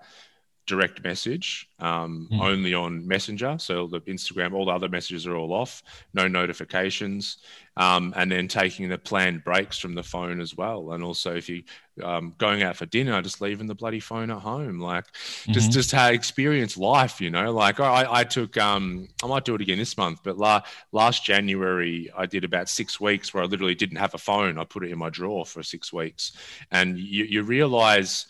direct 0.66 1.02
message 1.04 1.68
um, 1.78 2.28
mm. 2.30 2.40
only 2.40 2.74
on 2.74 3.06
messenger. 3.06 3.56
So 3.58 3.86
the 3.86 4.00
instagram 4.00 4.52
all 4.52 4.66
the 4.66 4.72
other 4.72 4.88
messages 4.88 5.26
are 5.26 5.36
all 5.36 5.52
off 5.52 5.82
no 6.14 6.26
notifications 6.26 7.38
um, 7.76 8.14
and 8.16 8.32
then 8.32 8.48
taking 8.48 8.88
the 8.88 8.98
planned 8.98 9.44
breaks 9.44 9.78
from 9.78 9.94
the 9.94 10.02
phone 10.02 10.40
as 10.40 10.56
well. 10.56 10.92
And 10.92 11.04
also 11.04 11.34
if 11.36 11.48
you 11.48 11.62
um, 12.02 12.34
going 12.36 12.62
out 12.62 12.76
for 12.76 12.84
dinner 12.86 13.22
just 13.22 13.40
leaving 13.40 13.66
the 13.66 13.74
bloody 13.74 14.00
phone 14.00 14.30
at 14.30 14.38
home 14.38 14.78
like 14.78 15.06
mm-hmm. 15.06 15.52
just 15.52 15.72
just 15.72 15.92
how 15.92 16.08
experience 16.08 16.76
life 16.76 17.22
you 17.22 17.30
know? 17.30 17.52
Like 17.52 17.80
i, 17.80 18.06
I 18.20 18.24
took 18.24 18.58
um, 18.58 19.08
i 19.22 19.26
might 19.26 19.46
do 19.46 19.54
it 19.54 19.62
again 19.62 19.78
this 19.78 19.96
month 19.96 20.20
but 20.22 20.36
la- 20.36 20.60
last 20.92 21.24
january 21.24 22.10
i 22.14 22.26
did 22.26 22.44
about 22.44 22.68
six 22.68 23.00
weeks 23.00 23.32
where 23.32 23.42
i 23.42 23.46
literally 23.46 23.74
didn't 23.74 23.96
have 23.96 24.14
a 24.14 24.18
phone. 24.18 24.58
I 24.58 24.64
put 24.64 24.84
it 24.84 24.90
in 24.90 24.98
my 24.98 25.10
drawer 25.10 25.46
for 25.46 25.62
six 25.62 25.92
weeks. 25.92 26.32
And 26.70 26.98
you, 26.98 27.24
you 27.24 27.42
realize 27.42 28.26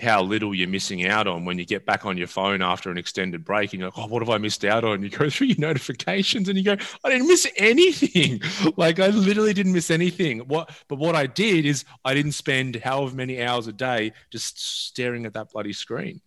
how 0.00 0.22
little 0.22 0.54
you're 0.54 0.68
missing 0.68 1.06
out 1.06 1.26
on 1.26 1.44
when 1.44 1.58
you 1.58 1.64
get 1.64 1.84
back 1.84 2.06
on 2.06 2.16
your 2.16 2.26
phone 2.26 2.62
after 2.62 2.90
an 2.90 2.98
extended 2.98 3.44
break 3.44 3.72
and 3.72 3.80
you're 3.80 3.88
like, 3.88 3.98
oh, 3.98 4.06
what 4.06 4.22
have 4.22 4.30
I 4.30 4.38
missed 4.38 4.64
out 4.64 4.84
on? 4.84 5.02
You 5.02 5.10
go 5.10 5.28
through 5.30 5.48
your 5.48 5.58
notifications 5.58 6.48
and 6.48 6.56
you 6.56 6.64
go, 6.64 6.76
I 7.04 7.10
didn't 7.10 7.28
miss 7.28 7.46
anything. 7.56 8.40
like 8.76 8.98
I 8.98 9.08
literally 9.08 9.52
didn't 9.52 9.72
miss 9.72 9.90
anything. 9.90 10.40
What 10.40 10.70
but 10.88 10.98
what 10.98 11.14
I 11.14 11.26
did 11.26 11.66
is 11.66 11.84
I 12.04 12.14
didn't 12.14 12.32
spend 12.32 12.76
however 12.76 13.14
many 13.14 13.42
hours 13.42 13.66
a 13.66 13.72
day 13.72 14.12
just 14.30 14.58
staring 14.86 15.26
at 15.26 15.34
that 15.34 15.50
bloody 15.50 15.72
screen. 15.72 16.20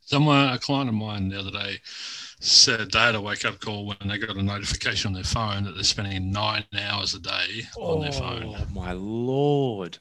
Someone 0.00 0.48
a 0.50 0.58
client 0.58 0.88
of 0.88 0.94
mine 0.94 1.28
the 1.28 1.40
other 1.40 1.50
day 1.50 1.80
said 2.38 2.92
they 2.92 2.98
had 2.98 3.16
a 3.16 3.20
wake 3.20 3.44
up 3.44 3.58
call 3.58 3.86
when 3.86 3.96
they 4.06 4.18
got 4.18 4.36
a 4.36 4.42
notification 4.42 5.08
on 5.08 5.14
their 5.14 5.24
phone 5.24 5.64
that 5.64 5.74
they're 5.74 5.82
spending 5.82 6.30
nine 6.30 6.64
hours 6.78 7.14
a 7.14 7.18
day 7.18 7.66
on 7.76 7.98
oh, 7.98 8.02
their 8.02 8.12
phone. 8.12 8.54
Oh 8.56 8.66
my 8.72 8.92
lord. 8.92 9.98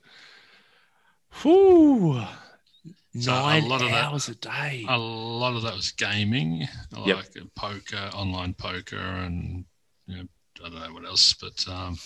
Whew 1.41 2.23
Nine 3.15 3.61
so 3.61 3.67
a 3.67 3.69
lot 3.69 3.81
of 3.81 3.91
hours 3.91 4.25
that, 4.25 4.45
a 4.45 4.49
day. 4.49 4.85
A 4.89 4.97
lot 4.97 5.55
of 5.55 5.61
that 5.61 5.73
was 5.73 5.91
gaming, 5.91 6.67
like 6.91 7.07
yep. 7.07 7.45
poker, 7.55 8.09
online 8.13 8.53
poker, 8.53 8.97
and 8.97 9.63
you 10.05 10.17
know, 10.17 10.23
I 10.65 10.69
don't 10.69 10.79
know 10.81 10.93
what 10.93 11.05
else, 11.05 11.33
but 11.33 11.65
um, 11.69 11.97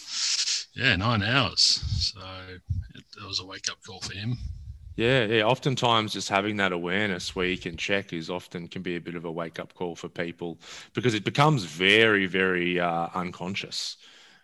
yeah, 0.75 0.95
nine 0.95 1.23
hours. 1.23 1.83
So 2.13 2.21
it, 2.93 3.03
it 3.17 3.27
was 3.27 3.39
a 3.39 3.45
wake 3.45 3.71
up 3.71 3.79
call 3.83 4.01
for 4.01 4.13
him. 4.13 4.37
Yeah, 4.97 5.25
yeah. 5.25 5.43
Oftentimes, 5.43 6.13
just 6.13 6.29
having 6.29 6.57
that 6.57 6.73
awareness 6.73 7.35
where 7.35 7.47
you 7.47 7.57
can 7.57 7.75
check 7.75 8.13
is 8.13 8.29
often 8.29 8.67
can 8.67 8.83
be 8.83 8.95
a 8.95 9.01
bit 9.01 9.15
of 9.15 9.25
a 9.25 9.31
wake 9.31 9.59
up 9.59 9.73
call 9.73 9.95
for 9.95 10.09
people 10.09 10.59
because 10.93 11.15
it 11.15 11.23
becomes 11.23 11.63
very, 11.63 12.27
very 12.27 12.79
uh, 12.79 13.07
unconscious. 13.15 13.97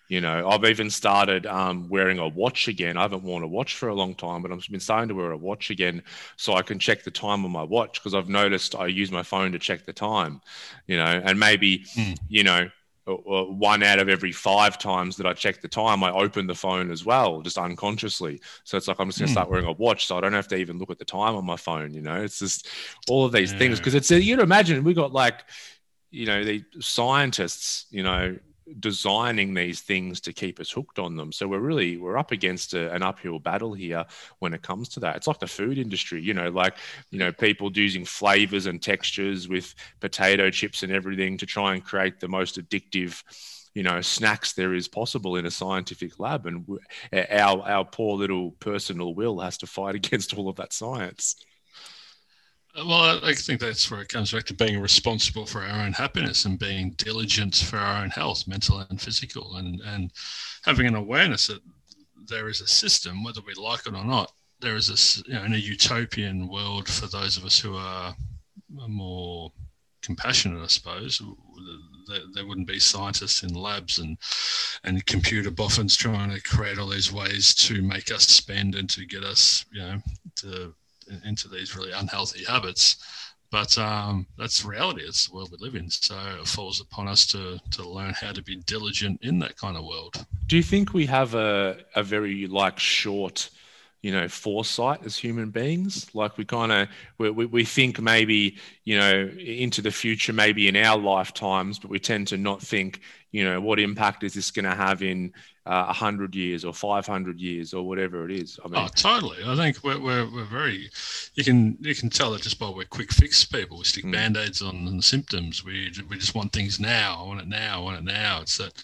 You 0.07 0.21
know, 0.21 0.47
I've 0.47 0.65
even 0.65 0.89
started 0.89 1.45
um, 1.45 1.89
wearing 1.89 2.19
a 2.19 2.27
watch 2.27 2.67
again. 2.67 2.97
I 2.97 3.01
haven't 3.01 3.23
worn 3.23 3.43
a 3.43 3.47
watch 3.47 3.75
for 3.75 3.89
a 3.89 3.95
long 3.95 4.13
time, 4.13 4.41
but 4.41 4.51
I've 4.51 4.65
been 4.69 4.79
starting 4.79 5.09
to 5.09 5.15
wear 5.15 5.31
a 5.31 5.37
watch 5.37 5.71
again 5.71 6.03
so 6.37 6.53
I 6.53 6.61
can 6.61 6.77
check 6.77 7.03
the 7.03 7.11
time 7.11 7.43
on 7.43 7.51
my 7.51 7.63
watch 7.63 7.99
because 8.01 8.13
I've 8.13 8.29
noticed 8.29 8.75
I 8.75 8.87
use 8.87 9.11
my 9.11 9.23
phone 9.23 9.51
to 9.53 9.59
check 9.59 9.85
the 9.85 9.93
time. 9.93 10.41
You 10.87 10.97
know, 10.97 11.21
and 11.23 11.39
maybe 11.39 11.79
mm. 11.95 12.17
you 12.29 12.43
know 12.43 12.69
one 13.07 13.83
out 13.83 13.99
of 13.99 14.09
every 14.09 14.31
five 14.31 14.79
times 14.79 15.15
that 15.17 15.27
I 15.27 15.33
check 15.33 15.61
the 15.61 15.67
time, 15.67 16.03
I 16.03 16.11
open 16.11 16.47
the 16.47 16.55
phone 16.55 16.89
as 16.89 17.05
well, 17.05 17.41
just 17.41 17.57
unconsciously. 17.57 18.41
So 18.63 18.77
it's 18.77 18.87
like 18.87 18.99
I'm 18.99 19.09
just 19.09 19.19
going 19.19 19.27
to 19.27 19.31
start 19.31 19.47
hmm. 19.47 19.53
wearing 19.53 19.67
a 19.67 19.73
watch, 19.73 20.07
so 20.07 20.17
I 20.17 20.21
don't 20.21 20.33
have 20.33 20.47
to 20.49 20.55
even 20.55 20.79
look 20.79 20.89
at 20.89 20.97
the 20.97 21.05
time 21.05 21.35
on 21.35 21.45
my 21.45 21.55
phone. 21.55 21.93
You 21.93 22.01
know, 22.01 22.21
it's 22.21 22.39
just 22.39 22.67
all 23.07 23.25
of 23.25 23.31
these 23.31 23.51
yeah. 23.53 23.59
things 23.59 23.79
because 23.79 23.93
it's 23.93 24.09
you 24.09 24.35
know 24.35 24.43
imagine 24.43 24.83
we 24.83 24.95
got 24.95 25.13
like 25.13 25.41
you 26.09 26.25
know 26.25 26.43
the 26.43 26.63
scientists, 26.79 27.85
you 27.91 28.01
know, 28.01 28.37
designing 28.79 29.53
these 29.53 29.81
things 29.81 30.19
to 30.21 30.33
keep 30.33 30.59
us 30.59 30.71
hooked 30.71 30.99
on 30.99 31.15
them. 31.15 31.31
So 31.31 31.47
we're 31.47 31.59
really 31.59 31.97
we're 31.97 32.17
up 32.17 32.31
against 32.31 32.73
a, 32.73 32.91
an 32.93 33.03
uphill 33.03 33.39
battle 33.39 33.73
here 33.73 34.05
when 34.39 34.53
it 34.53 34.61
comes 34.61 34.89
to 34.89 34.99
that. 35.01 35.15
It's 35.15 35.27
like 35.27 35.39
the 35.39 35.47
food 35.47 35.77
industry, 35.77 36.21
you 36.21 36.33
know, 36.33 36.49
like 36.49 36.77
you 37.11 37.19
know 37.19 37.31
people 37.31 37.71
using 37.71 38.05
flavors 38.05 38.65
and 38.65 38.81
textures 38.81 39.47
with 39.47 39.75
potato 39.99 40.49
chips 40.49 40.83
and 40.83 40.91
everything 40.91 41.37
to 41.37 41.45
try 41.45 41.73
and 41.73 41.83
create 41.83 42.19
the 42.19 42.27
most 42.27 42.57
addictive 42.57 43.23
you 43.73 43.83
know 43.83 44.01
snacks 44.01 44.53
there 44.53 44.73
is 44.73 44.87
possible 44.87 45.35
in 45.35 45.45
a 45.45 45.51
scientific 45.51 46.17
lab 46.17 46.45
and 46.45 46.65
our 47.13 47.61
our 47.61 47.85
poor 47.85 48.17
little 48.17 48.51
personal 48.51 49.13
will 49.13 49.39
has 49.39 49.57
to 49.57 49.67
fight 49.67 49.95
against 50.01 50.33
all 50.33 50.49
of 50.49 50.55
that 50.55 50.73
science 50.73 51.35
well, 52.75 53.19
I 53.23 53.33
think 53.33 53.61
that's 53.61 53.89
where 53.89 54.01
it 54.01 54.09
comes 54.09 54.31
back 54.31 54.43
to 54.45 54.53
being 54.53 54.81
responsible 54.81 55.45
for 55.45 55.61
our 55.61 55.85
own 55.85 55.93
happiness 55.93 56.45
and 56.45 56.59
being 56.59 56.91
diligent 56.97 57.55
for 57.55 57.77
our 57.77 58.03
own 58.03 58.09
health, 58.09 58.47
mental 58.47 58.85
and 58.89 59.01
physical, 59.01 59.55
and 59.55 59.81
and 59.81 60.11
having 60.63 60.85
an 60.85 60.95
awareness 60.95 61.47
that 61.47 61.61
there 62.27 62.49
is 62.49 62.61
a 62.61 62.67
system, 62.67 63.23
whether 63.23 63.41
we 63.45 63.53
like 63.53 63.85
it 63.85 63.95
or 63.95 64.03
not. 64.03 64.31
There 64.59 64.75
is 64.75 64.89
a 64.89 65.29
you 65.29 65.35
know, 65.35 65.43
in 65.43 65.53
a 65.53 65.57
utopian 65.57 66.47
world 66.47 66.87
for 66.89 67.07
those 67.07 67.37
of 67.37 67.45
us 67.45 67.59
who 67.59 67.75
are 67.77 68.15
more 68.69 69.51
compassionate, 70.01 70.61
I 70.61 70.67
suppose. 70.67 71.21
There, 72.33 72.45
wouldn't 72.45 72.67
be 72.67 72.79
scientists 72.79 73.41
in 73.41 73.53
labs 73.55 73.97
and 73.99 74.17
and 74.83 75.05
computer 75.05 75.49
boffins 75.49 75.95
trying 75.95 76.31
to 76.31 76.41
create 76.41 76.77
all 76.77 76.89
these 76.89 77.11
ways 77.11 77.55
to 77.55 77.81
make 77.81 78.11
us 78.11 78.27
spend 78.27 78.75
and 78.75 78.89
to 78.91 79.05
get 79.05 79.23
us, 79.23 79.65
you 79.71 79.81
know, 79.81 79.97
to 80.37 80.75
into 81.23 81.47
these 81.47 81.75
really 81.75 81.91
unhealthy 81.91 82.43
habits. 82.45 82.97
But 83.51 83.77
um, 83.77 84.27
that's 84.37 84.65
reality. 84.65 85.03
It's 85.03 85.27
the 85.27 85.35
world 85.35 85.51
we 85.51 85.57
live 85.59 85.75
in. 85.75 85.89
So 85.89 86.17
it 86.41 86.47
falls 86.47 86.81
upon 86.81 87.07
us 87.07 87.25
to 87.27 87.59
to 87.71 87.87
learn 87.87 88.13
how 88.13 88.31
to 88.31 88.41
be 88.41 88.57
diligent 88.57 89.19
in 89.21 89.39
that 89.39 89.57
kind 89.57 89.77
of 89.77 89.85
world. 89.85 90.25
Do 90.47 90.57
you 90.57 90.63
think 90.63 90.93
we 90.93 91.05
have 91.05 91.35
a 91.35 91.77
a 91.95 92.03
very 92.03 92.47
like 92.47 92.79
short 92.79 93.49
you 94.05 94.11
know 94.11 94.27
foresight 94.27 95.03
as 95.03 95.17
human 95.17 95.49
beings 95.49 96.13
like 96.13 96.37
we 96.37 96.45
kind 96.45 96.71
of 96.71 96.87
we, 97.17 97.31
we 97.31 97.65
think 97.65 97.99
maybe 97.99 98.55
you 98.83 98.99
know 98.99 99.27
into 99.39 99.81
the 99.81 99.89
future 99.89 100.31
maybe 100.31 100.67
in 100.67 100.75
our 100.75 100.95
lifetimes 100.95 101.79
but 101.79 101.89
we 101.89 101.97
tend 101.97 102.27
to 102.27 102.37
not 102.37 102.61
think 102.61 103.01
you 103.35 103.43
know 103.43 103.59
what 103.59 103.81
impact 103.81 104.23
is 104.23 104.33
this 104.33 104.49
going 104.49 104.63
to 104.63 104.73
have 104.73 105.03
in 105.03 105.33
uh, 105.65 105.83
100 105.87 106.33
years 106.33 106.63
or 106.63 106.73
500 106.73 107.37
years 107.37 107.73
or 107.73 107.85
whatever 107.85 108.23
it 108.23 108.31
is? 108.31 108.57
I 108.63 108.69
mean, 108.69 108.81
oh 108.81 108.87
totally. 108.95 109.39
I 109.45 109.57
think 109.57 109.83
we're, 109.83 109.99
we're, 109.99 110.33
we're, 110.33 110.45
very 110.45 110.89
you 111.33 111.43
can 111.43 111.77
you 111.81 111.93
can 111.93 112.09
tell 112.09 112.31
that 112.31 112.43
just 112.43 112.59
by 112.59 112.69
we're 112.69 112.85
quick 112.85 113.11
fix 113.11 113.43
people 113.43 113.79
we 113.79 113.83
stick 113.83 114.05
mm. 114.05 114.13
band-aids 114.13 114.61
on, 114.61 114.87
on 114.87 114.95
the 114.95 115.03
symptoms. 115.03 115.65
We, 115.65 115.91
we 116.09 116.17
just 116.17 116.33
want 116.33 116.53
things 116.53 116.79
now 116.79 117.19
i 117.19 117.27
want 117.27 117.41
it 117.41 117.49
now 117.49 117.79
i 117.79 117.83
want 117.83 117.97
it 117.97 118.05
now. 118.05 118.39
It's 118.39 118.57
that 118.57 118.81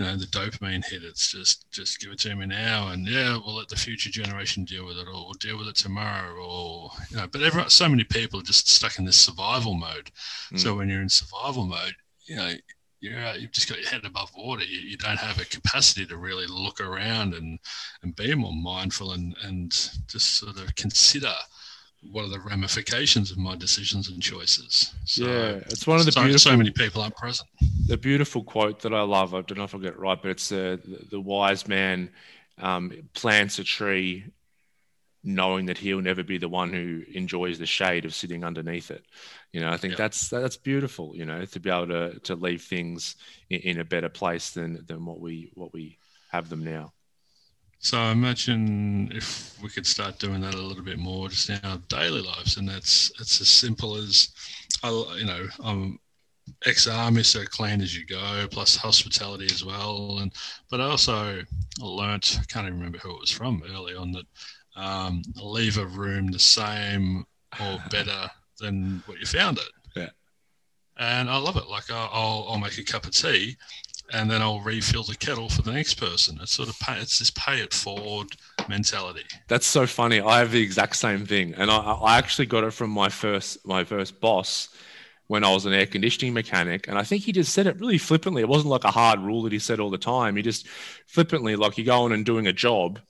you 0.00 0.04
know 0.04 0.16
the 0.16 0.26
dopamine 0.26 0.84
hit 0.84 1.04
it's 1.04 1.30
just 1.30 1.70
just 1.70 2.00
give 2.00 2.10
it 2.10 2.18
to 2.20 2.34
me 2.34 2.46
now. 2.46 2.88
And 2.88 3.06
yeah 3.06 3.38
we'll 3.38 3.54
let 3.54 3.68
the 3.68 3.76
future 3.76 4.10
generation 4.10 4.64
deal 4.64 4.84
with 4.84 4.98
it 4.98 5.06
or 5.06 5.12
we'll 5.12 5.34
deal 5.34 5.58
with 5.58 5.68
it 5.68 5.76
tomorrow 5.76 6.34
or 6.34 6.90
you 7.10 7.18
know 7.18 7.28
but 7.28 7.42
everyone, 7.42 7.70
so 7.70 7.88
many 7.88 8.02
people 8.02 8.40
are 8.40 8.50
just 8.50 8.68
stuck 8.68 8.98
in 8.98 9.04
this 9.04 9.16
survival 9.16 9.74
mode. 9.74 10.10
Mm. 10.52 10.58
so 10.58 10.74
when 10.74 10.88
you're 10.88 11.02
in 11.02 11.08
survival 11.08 11.66
mode 11.66 11.94
you 12.26 12.34
know 12.34 12.52
you're, 13.02 13.34
you've 13.34 13.52
just 13.52 13.68
got 13.68 13.80
your 13.80 13.88
head 13.88 14.04
above 14.04 14.30
water. 14.36 14.62
You, 14.62 14.78
you, 14.78 14.96
don't 14.96 15.18
have 15.18 15.40
a 15.40 15.44
capacity 15.44 16.06
to 16.06 16.16
really 16.16 16.46
look 16.46 16.80
around 16.80 17.34
and, 17.34 17.58
and 18.02 18.14
be 18.14 18.34
more 18.34 18.54
mindful 18.54 19.12
and, 19.12 19.34
and 19.42 19.70
just 20.06 20.36
sort 20.38 20.56
of 20.56 20.74
consider 20.76 21.32
what 22.10 22.24
are 22.24 22.28
the 22.30 22.40
ramifications 22.40 23.32
of 23.32 23.38
my 23.38 23.56
decisions 23.56 24.08
and 24.08 24.22
choices. 24.22 24.94
So, 25.04 25.26
yeah, 25.26 25.60
it's 25.68 25.86
one 25.86 25.98
of 25.98 26.06
the 26.06 26.12
so, 26.12 26.22
beautiful. 26.22 26.50
So 26.52 26.56
many 26.56 26.70
people 26.70 27.02
aren't 27.02 27.16
present. 27.16 27.48
The 27.88 27.96
beautiful 27.96 28.44
quote 28.44 28.80
that 28.82 28.94
I 28.94 29.02
love. 29.02 29.34
I 29.34 29.42
don't 29.42 29.58
know 29.58 29.64
if 29.64 29.74
I 29.74 29.78
get 29.78 29.94
it 29.94 29.98
right, 29.98 30.20
but 30.20 30.30
it's 30.30 30.48
the, 30.48 30.80
the 31.10 31.20
wise 31.20 31.66
man 31.66 32.08
um, 32.58 32.92
plants 33.14 33.58
a 33.58 33.64
tree 33.64 34.24
knowing 35.24 35.66
that 35.66 35.78
he'll 35.78 36.00
never 36.00 36.22
be 36.22 36.38
the 36.38 36.48
one 36.48 36.72
who 36.72 37.02
enjoys 37.12 37.58
the 37.58 37.66
shade 37.66 38.04
of 38.04 38.14
sitting 38.14 38.44
underneath 38.44 38.90
it. 38.90 39.04
You 39.52 39.60
know, 39.60 39.70
I 39.70 39.76
think 39.76 39.96
that's 39.96 40.28
that's 40.28 40.56
beautiful. 40.56 41.14
You 41.14 41.24
know, 41.24 41.44
to 41.44 41.60
be 41.60 41.70
able 41.70 41.88
to 41.88 42.18
to 42.20 42.34
leave 42.34 42.62
things 42.62 43.16
in, 43.50 43.60
in, 43.60 43.80
a 43.80 43.84
better 43.84 44.08
place 44.08 44.50
than 44.50 44.84
than 44.86 45.04
what 45.04 45.20
we 45.20 45.52
what 45.54 45.72
we 45.72 45.98
have 46.30 46.48
them 46.48 46.64
now. 46.64 46.92
So 47.78 47.98
I 47.98 48.12
imagine 48.12 49.10
if 49.12 49.60
we 49.60 49.68
could 49.68 49.86
start 49.86 50.18
doing 50.18 50.40
that 50.42 50.54
a 50.54 50.60
little 50.60 50.84
bit 50.84 50.98
more 50.98 51.28
just 51.28 51.50
in 51.50 51.58
our 51.64 51.78
daily 51.88 52.22
lives, 52.22 52.56
and 52.56 52.68
that's 52.68 53.10
it's 53.20 53.40
as 53.40 53.48
simple 53.48 53.96
as, 53.96 54.30
you 54.84 55.24
know, 55.24 55.46
I'm 55.64 55.98
ex-army, 56.64 57.22
so 57.22 57.44
clean 57.44 57.80
as 57.80 57.96
you 57.96 58.06
go, 58.06 58.46
plus 58.50 58.76
hospitality 58.76 59.46
as 59.46 59.64
well. 59.64 60.18
And 60.20 60.32
but 60.70 60.80
I 60.80 60.84
also 60.84 61.42
learnt, 61.80 62.38
I 62.40 62.44
can't 62.44 62.66
even 62.66 62.78
remember 62.78 62.98
who 62.98 63.14
it 63.14 63.20
was 63.20 63.30
from 63.30 63.62
early 63.68 63.96
on 63.96 64.12
that 64.12 64.26
um, 64.76 65.22
leave 65.42 65.78
a 65.78 65.86
room 65.86 66.28
the 66.28 66.38
same 66.38 67.24
or 67.60 67.78
better 67.90 68.30
than 68.58 69.02
what 69.06 69.18
you 69.18 69.26
found 69.26 69.58
it. 69.58 69.68
Yeah. 69.96 70.10
And 70.96 71.28
I 71.28 71.36
love 71.36 71.56
it. 71.56 71.68
Like 71.68 71.90
I'll, 71.90 72.46
I'll 72.48 72.58
make 72.58 72.78
a 72.78 72.84
cup 72.84 73.04
of 73.04 73.12
tea 73.12 73.56
and 74.12 74.30
then 74.30 74.42
I'll 74.42 74.60
refill 74.60 75.02
the 75.02 75.16
kettle 75.16 75.48
for 75.48 75.62
the 75.62 75.72
next 75.72 75.94
person. 75.94 76.38
It's 76.40 76.52
sort 76.52 76.68
of 76.68 76.78
pay, 76.78 76.98
it's 76.98 77.18
this 77.18 77.30
pay 77.30 77.60
it 77.60 77.72
forward 77.72 78.28
mentality. 78.68 79.24
That's 79.48 79.66
so 79.66 79.86
funny. 79.86 80.20
I 80.20 80.38
have 80.38 80.52
the 80.52 80.62
exact 80.62 80.96
same 80.96 81.24
thing, 81.26 81.54
and 81.56 81.70
I, 81.70 81.76
I 81.76 82.18
actually 82.18 82.46
got 82.46 82.64
it 82.64 82.72
from 82.72 82.90
my 82.90 83.08
first 83.08 83.66
my 83.66 83.84
first 83.84 84.20
boss 84.20 84.68
when 85.28 85.44
I 85.44 85.52
was 85.52 85.64
an 85.64 85.72
air 85.72 85.86
conditioning 85.86 86.34
mechanic, 86.34 86.88
and 86.88 86.98
I 86.98 87.04
think 87.04 87.22
he 87.22 87.32
just 87.32 87.52
said 87.52 87.66
it 87.66 87.80
really 87.80 87.98
flippantly. 87.98 88.42
It 88.42 88.48
wasn't 88.48 88.70
like 88.70 88.84
a 88.84 88.90
hard 88.90 89.20
rule 89.20 89.42
that 89.42 89.52
he 89.52 89.58
said 89.58 89.80
all 89.80 89.90
the 89.90 89.98
time. 89.98 90.36
He 90.36 90.42
just 90.42 90.68
flippantly, 91.06 91.56
like 91.56 91.78
you 91.78 91.84
go 91.84 92.02
on 92.02 92.12
and 92.12 92.24
doing 92.26 92.46
a 92.46 92.52
job, 92.52 93.00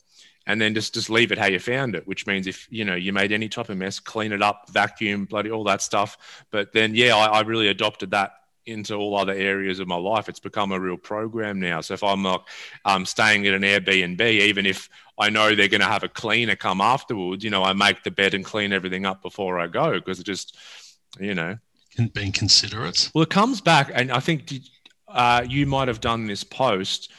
and 0.46 0.60
then 0.60 0.74
just 0.74 0.94
just 0.94 1.10
leave 1.10 1.32
it 1.32 1.38
how 1.38 1.46
you 1.46 1.58
found 1.58 1.94
it 1.94 2.06
which 2.06 2.26
means 2.26 2.46
if 2.46 2.66
you 2.70 2.84
know 2.84 2.94
you 2.94 3.12
made 3.12 3.32
any 3.32 3.48
type 3.48 3.68
of 3.68 3.76
mess 3.76 3.98
clean 4.00 4.32
it 4.32 4.42
up 4.42 4.68
vacuum 4.70 5.24
bloody 5.24 5.50
all 5.50 5.64
that 5.64 5.82
stuff. 5.82 6.44
But 6.50 6.72
then 6.72 6.94
yeah 6.94 7.16
I, 7.16 7.26
I, 7.26 7.40
really 7.42 7.68
adopted 7.68 8.10
that 8.12 8.32
into 8.64 8.94
all 8.94 9.16
other 9.16 9.32
areas 9.32 9.80
of 9.80 9.88
my 9.88 9.96
life. 9.96 10.28
It's 10.28 10.38
become 10.38 10.70
a 10.70 10.78
real 10.78 10.96
program 10.96 11.58
now. 11.60 11.80
So 11.80 11.94
if 11.94 12.02
i'm 12.02 12.22
like 12.22 12.40
um, 12.84 13.06
staying 13.06 13.46
at 13.46 13.54
an 13.54 13.62
airbnb 13.62 14.20
even 14.20 14.66
if 14.66 14.88
i 15.18 15.28
know 15.30 15.54
they're 15.54 15.68
going 15.68 15.80
to 15.80 15.86
have 15.86 16.04
a 16.04 16.08
cleaner 16.08 16.56
come 16.56 16.80
afterwards 16.80 17.44
you 17.44 17.50
know 17.50 17.62
i 17.62 17.72
make 17.72 18.02
the 18.02 18.10
bed 18.10 18.34
and 18.34 18.44
clean 18.44 18.72
everything 18.72 19.06
up 19.06 19.22
before 19.22 19.58
i 19.58 19.66
go 19.66 19.94
because 19.94 20.20
it 20.20 20.26
just 20.26 20.56
you 21.20 21.34
know. 21.34 21.58
Being 22.14 22.32
considerate. 22.32 23.10
Well 23.14 23.22
it 23.22 23.30
comes 23.30 23.60
back 23.60 23.90
and 23.94 24.10
i 24.10 24.20
think 24.20 24.52
uh, 25.08 25.44
you 25.46 25.66
might 25.66 25.88
have 25.88 26.00
done 26.00 26.26
this 26.26 26.42
post 26.42 27.12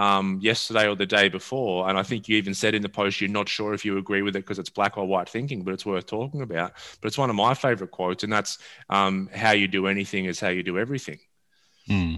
um, 0.00 0.38
yesterday 0.40 0.88
or 0.88 0.96
the 0.96 1.04
day 1.04 1.28
before. 1.28 1.90
And 1.90 1.98
I 1.98 2.02
think 2.02 2.26
you 2.26 2.38
even 2.38 2.54
said 2.54 2.74
in 2.74 2.80
the 2.80 2.88
post 2.88 3.20
you're 3.20 3.28
not 3.28 3.50
sure 3.50 3.74
if 3.74 3.84
you 3.84 3.98
agree 3.98 4.22
with 4.22 4.34
it 4.34 4.40
because 4.40 4.58
it's 4.58 4.70
black 4.70 4.96
or 4.96 5.06
white 5.06 5.28
thinking, 5.28 5.62
but 5.62 5.74
it's 5.74 5.84
worth 5.84 6.06
talking 6.06 6.40
about. 6.40 6.72
But 7.00 7.08
it's 7.08 7.18
one 7.18 7.28
of 7.28 7.36
my 7.36 7.52
favorite 7.52 7.90
quotes, 7.90 8.24
and 8.24 8.32
that's 8.32 8.58
um, 8.88 9.28
how 9.34 9.50
you 9.50 9.68
do 9.68 9.86
anything 9.86 10.24
is 10.24 10.40
how 10.40 10.48
you 10.48 10.62
do 10.62 10.78
everything. 10.78 11.18
Hmm. 11.86 12.14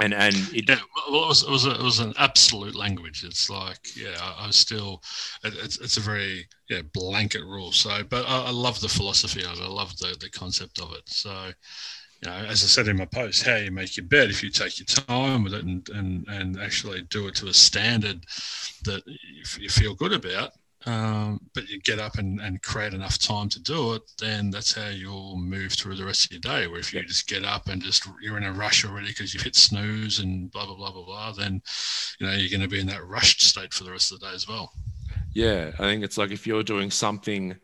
And 0.00 0.14
and 0.14 0.34
it, 0.54 0.68
yeah, 0.68 0.78
well, 1.10 1.24
it 1.24 1.28
was 1.28 1.42
it 1.42 1.50
was, 1.50 1.66
a, 1.66 1.72
it 1.72 1.82
was 1.82 1.98
an 1.98 2.14
absolute 2.18 2.74
language. 2.74 3.24
It's 3.24 3.50
like 3.50 3.96
yeah, 3.96 4.16
I, 4.20 4.46
I 4.46 4.50
still 4.50 5.02
it's 5.44 5.78
it's 5.80 5.96
a 5.96 6.00
very 6.00 6.46
yeah 6.70 6.82
blanket 6.94 7.42
rule. 7.42 7.72
So, 7.72 8.04
but 8.08 8.24
I, 8.26 8.46
I 8.46 8.50
love 8.50 8.80
the 8.80 8.88
philosophy 8.88 9.44
of 9.44 9.58
it. 9.58 9.62
I 9.62 9.66
love 9.66 9.98
the 9.98 10.16
the 10.20 10.30
concept 10.30 10.80
of 10.80 10.92
it. 10.92 11.02
So 11.06 11.50
you 12.22 12.30
know, 12.30 12.36
as 12.36 12.64
I 12.64 12.66
said 12.66 12.88
in 12.88 12.96
my 12.96 13.04
post, 13.04 13.44
how 13.44 13.56
you 13.56 13.70
make 13.70 13.96
your 13.96 14.06
bed, 14.06 14.30
if 14.30 14.42
you 14.42 14.50
take 14.50 14.78
your 14.78 14.86
time 14.86 15.44
with 15.44 15.54
it 15.54 15.64
and, 15.64 15.88
and, 15.90 16.26
and 16.28 16.60
actually 16.60 17.02
do 17.02 17.28
it 17.28 17.36
to 17.36 17.48
a 17.48 17.54
standard 17.54 18.24
that 18.84 19.02
you 19.58 19.68
feel 19.68 19.94
good 19.94 20.12
about, 20.12 20.52
um, 20.86 21.40
but 21.54 21.68
you 21.68 21.80
get 21.80 21.98
up 21.98 22.18
and, 22.18 22.40
and 22.40 22.62
create 22.62 22.94
enough 22.94 23.18
time 23.18 23.48
to 23.50 23.60
do 23.60 23.94
it, 23.94 24.02
then 24.18 24.50
that's 24.50 24.72
how 24.72 24.88
you'll 24.88 25.36
move 25.36 25.72
through 25.72 25.96
the 25.96 26.04
rest 26.04 26.24
of 26.24 26.32
your 26.32 26.40
day. 26.40 26.66
Where 26.66 26.80
if 26.80 26.92
you 26.92 27.02
just 27.02 27.28
get 27.28 27.44
up 27.44 27.68
and 27.68 27.82
just 27.82 28.08
you're 28.22 28.36
in 28.36 28.44
a 28.44 28.52
rush 28.52 28.84
already 28.84 29.08
because 29.08 29.34
you've 29.34 29.42
hit 29.42 29.56
snooze 29.56 30.20
and 30.20 30.50
blah 30.50 30.66
blah 30.66 30.76
blah 30.76 30.92
blah 30.92 31.04
blah, 31.04 31.32
then 31.32 31.60
you 32.18 32.26
know 32.26 32.32
you're 32.32 32.50
going 32.50 32.62
to 32.62 32.68
be 32.68 32.80
in 32.80 32.86
that 32.86 33.06
rushed 33.06 33.42
state 33.42 33.74
for 33.74 33.84
the 33.84 33.90
rest 33.90 34.12
of 34.12 34.20
the 34.20 34.26
day 34.26 34.34
as 34.34 34.48
well. 34.48 34.72
Yeah, 35.34 35.72
I 35.78 35.82
think 35.82 36.04
it's 36.04 36.16
like 36.16 36.30
if 36.30 36.46
you're 36.46 36.62
doing 36.62 36.90
something 36.90 37.56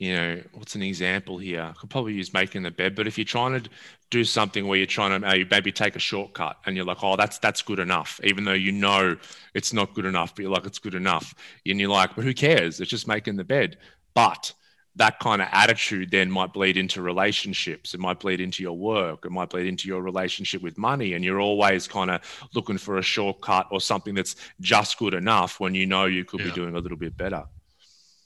you 0.00 0.16
know, 0.16 0.42
what's 0.54 0.74
an 0.74 0.82
example 0.82 1.36
here? 1.36 1.60
I 1.60 1.72
could 1.78 1.90
probably 1.90 2.14
use 2.14 2.32
making 2.32 2.62
the 2.62 2.70
bed, 2.70 2.94
but 2.94 3.06
if 3.06 3.18
you're 3.18 3.26
trying 3.26 3.60
to 3.60 3.68
do 4.08 4.24
something 4.24 4.66
where 4.66 4.78
you're 4.78 4.86
trying 4.86 5.20
to 5.20 5.28
uh, 5.28 5.44
maybe 5.50 5.70
take 5.70 5.94
a 5.94 5.98
shortcut 5.98 6.56
and 6.64 6.74
you're 6.74 6.86
like, 6.86 7.04
oh, 7.04 7.16
that's 7.16 7.38
that's 7.38 7.60
good 7.60 7.78
enough, 7.78 8.18
even 8.24 8.44
though 8.44 8.54
you 8.54 8.72
know 8.72 9.14
it's 9.52 9.74
not 9.74 9.92
good 9.92 10.06
enough, 10.06 10.34
but 10.34 10.42
you're 10.42 10.50
like, 10.50 10.64
it's 10.64 10.78
good 10.78 10.94
enough, 10.94 11.34
and 11.66 11.78
you're 11.78 11.90
like, 11.90 12.16
but 12.16 12.24
who 12.24 12.32
cares? 12.32 12.80
It's 12.80 12.90
just 12.90 13.06
making 13.06 13.36
the 13.36 13.44
bed. 13.44 13.76
But 14.14 14.54
that 14.96 15.18
kind 15.20 15.42
of 15.42 15.48
attitude 15.52 16.10
then 16.10 16.30
might 16.30 16.54
bleed 16.54 16.78
into 16.78 17.02
relationships. 17.02 17.92
It 17.92 18.00
might 18.00 18.20
bleed 18.20 18.40
into 18.40 18.62
your 18.62 18.76
work. 18.76 19.26
It 19.26 19.30
might 19.30 19.50
bleed 19.50 19.66
into 19.66 19.86
your 19.86 20.00
relationship 20.00 20.62
with 20.62 20.78
money. 20.78 21.12
And 21.12 21.24
you're 21.24 21.40
always 21.40 21.86
kind 21.86 22.10
of 22.10 22.22
looking 22.54 22.76
for 22.76 22.98
a 22.98 23.02
shortcut 23.02 23.68
or 23.70 23.80
something 23.80 24.14
that's 24.14 24.34
just 24.60 24.98
good 24.98 25.14
enough 25.14 25.60
when 25.60 25.74
you 25.74 25.86
know 25.86 26.06
you 26.06 26.24
could 26.24 26.40
yeah. 26.40 26.46
be 26.46 26.52
doing 26.52 26.74
a 26.74 26.78
little 26.78 26.98
bit 26.98 27.16
better. 27.16 27.44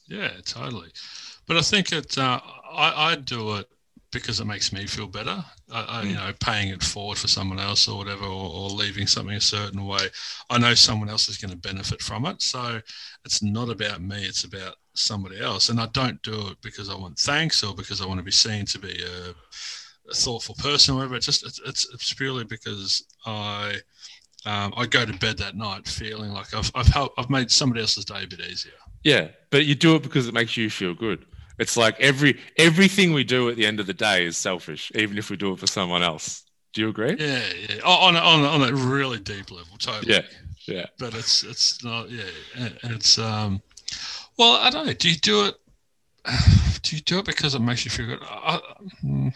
Yeah, 0.06 0.30
totally. 0.44 0.88
But 1.46 1.56
I 1.56 1.62
think 1.62 1.92
it. 1.92 2.16
Uh, 2.16 2.40
I, 2.72 3.12
I 3.12 3.14
do 3.16 3.56
it 3.56 3.68
because 4.14 4.40
it 4.40 4.46
makes 4.46 4.72
me 4.72 4.86
feel 4.86 5.06
better. 5.06 5.44
I, 5.70 5.82
I, 5.82 6.02
you 6.02 6.14
mm. 6.14 6.14
know, 6.14 6.32
paying 6.40 6.68
it 6.68 6.82
forward 6.82 7.18
for 7.18 7.28
someone 7.28 7.58
else 7.58 7.88
or 7.88 7.98
whatever, 7.98 8.24
or, 8.24 8.50
or, 8.50 8.70
leaving 8.70 9.06
something 9.06 9.34
a 9.34 9.40
certain 9.40 9.84
way. 9.84 10.06
I 10.48 10.58
know 10.58 10.72
someone 10.74 11.10
else 11.10 11.28
is 11.28 11.36
going 11.36 11.50
to 11.50 11.56
benefit 11.56 12.00
from 12.00 12.24
it. 12.26 12.40
So 12.40 12.80
it's 13.24 13.42
not 13.42 13.68
about 13.68 14.00
me; 14.00 14.24
it's 14.24 14.44
about 14.44 14.76
somebody 14.94 15.40
else. 15.40 15.68
And 15.68 15.80
I 15.80 15.86
don't 15.92 16.22
do 16.22 16.48
it 16.48 16.58
because 16.62 16.88
I 16.88 16.94
want 16.94 17.18
thanks 17.18 17.62
or 17.62 17.74
because 17.74 18.00
I 18.00 18.06
want 18.06 18.18
to 18.18 18.24
be 18.24 18.30
seen 18.30 18.64
to 18.66 18.78
be 18.78 19.02
a, 19.02 19.30
a 20.10 20.14
thoughtful 20.14 20.54
person 20.54 20.94
or 20.94 20.98
whatever. 20.98 21.16
It's 21.16 21.26
just 21.26 21.44
it's, 21.44 21.60
it's, 21.66 21.92
it's 21.92 22.14
purely 22.14 22.44
because 22.44 23.04
I. 23.26 23.76
Um, 24.46 24.74
I 24.76 24.84
go 24.84 25.06
to 25.06 25.12
bed 25.14 25.38
that 25.38 25.56
night 25.56 25.88
feeling 25.88 26.30
like 26.30 26.52
I've 26.52 26.70
I've 26.74 26.88
helped, 26.88 27.18
I've 27.18 27.30
made 27.30 27.50
somebody 27.50 27.80
else's 27.80 28.04
day 28.04 28.24
a 28.24 28.26
bit 28.26 28.40
easier. 28.40 28.74
Yeah, 29.02 29.28
but 29.48 29.64
you 29.64 29.74
do 29.74 29.94
it 29.94 30.02
because 30.02 30.28
it 30.28 30.34
makes 30.34 30.54
you 30.54 30.68
feel 30.68 30.92
good. 30.92 31.24
It's 31.58 31.76
like 31.76 31.98
every 32.00 32.40
everything 32.56 33.12
we 33.12 33.24
do 33.24 33.48
at 33.48 33.56
the 33.56 33.66
end 33.66 33.80
of 33.80 33.86
the 33.86 33.94
day 33.94 34.26
is 34.26 34.36
selfish, 34.36 34.90
even 34.94 35.18
if 35.18 35.30
we 35.30 35.36
do 35.36 35.52
it 35.52 35.58
for 35.58 35.66
someone 35.66 36.02
else. 36.02 36.44
Do 36.72 36.80
you 36.80 36.88
agree? 36.88 37.16
Yeah, 37.18 37.42
yeah. 37.68 37.80
On 37.84 38.16
on 38.16 38.44
on 38.44 38.68
a 38.68 38.74
really 38.74 39.20
deep 39.20 39.50
level, 39.50 39.76
totally. 39.78 40.14
Yeah, 40.14 40.22
yeah. 40.66 40.86
But 40.98 41.14
it's 41.14 41.44
it's 41.44 41.84
not. 41.84 42.10
Yeah, 42.10 42.24
And 42.56 42.78
it's 42.84 43.18
um. 43.18 43.62
Well, 44.36 44.54
I 44.54 44.70
don't 44.70 44.86
know. 44.86 44.92
Do 44.92 45.08
you 45.08 45.16
do 45.16 45.46
it? 45.46 45.54
Do 46.82 46.96
you 46.96 47.02
do 47.02 47.18
it 47.18 47.24
because 47.24 47.54
it 47.54 47.60
makes 47.60 47.84
you 47.84 47.90
feel 47.90 48.06
good? 48.06 48.18
I, 48.22 48.60
hmm, 49.00 49.28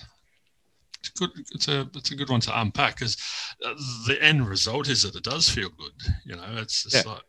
it's 0.98 1.10
good. 1.10 1.30
It's 1.52 1.68
a 1.68 1.88
it's 1.94 2.10
a 2.10 2.16
good 2.16 2.28
one 2.28 2.40
to 2.40 2.60
unpack 2.60 2.96
because 2.96 3.16
the 4.06 4.18
end 4.20 4.46
result 4.46 4.88
is 4.88 5.02
that 5.02 5.14
it 5.14 5.22
does 5.22 5.48
feel 5.48 5.68
good. 5.68 6.14
You 6.24 6.36
know, 6.36 6.44
it's, 6.56 6.84
it's 6.86 7.06
yeah. 7.06 7.12
like 7.12 7.22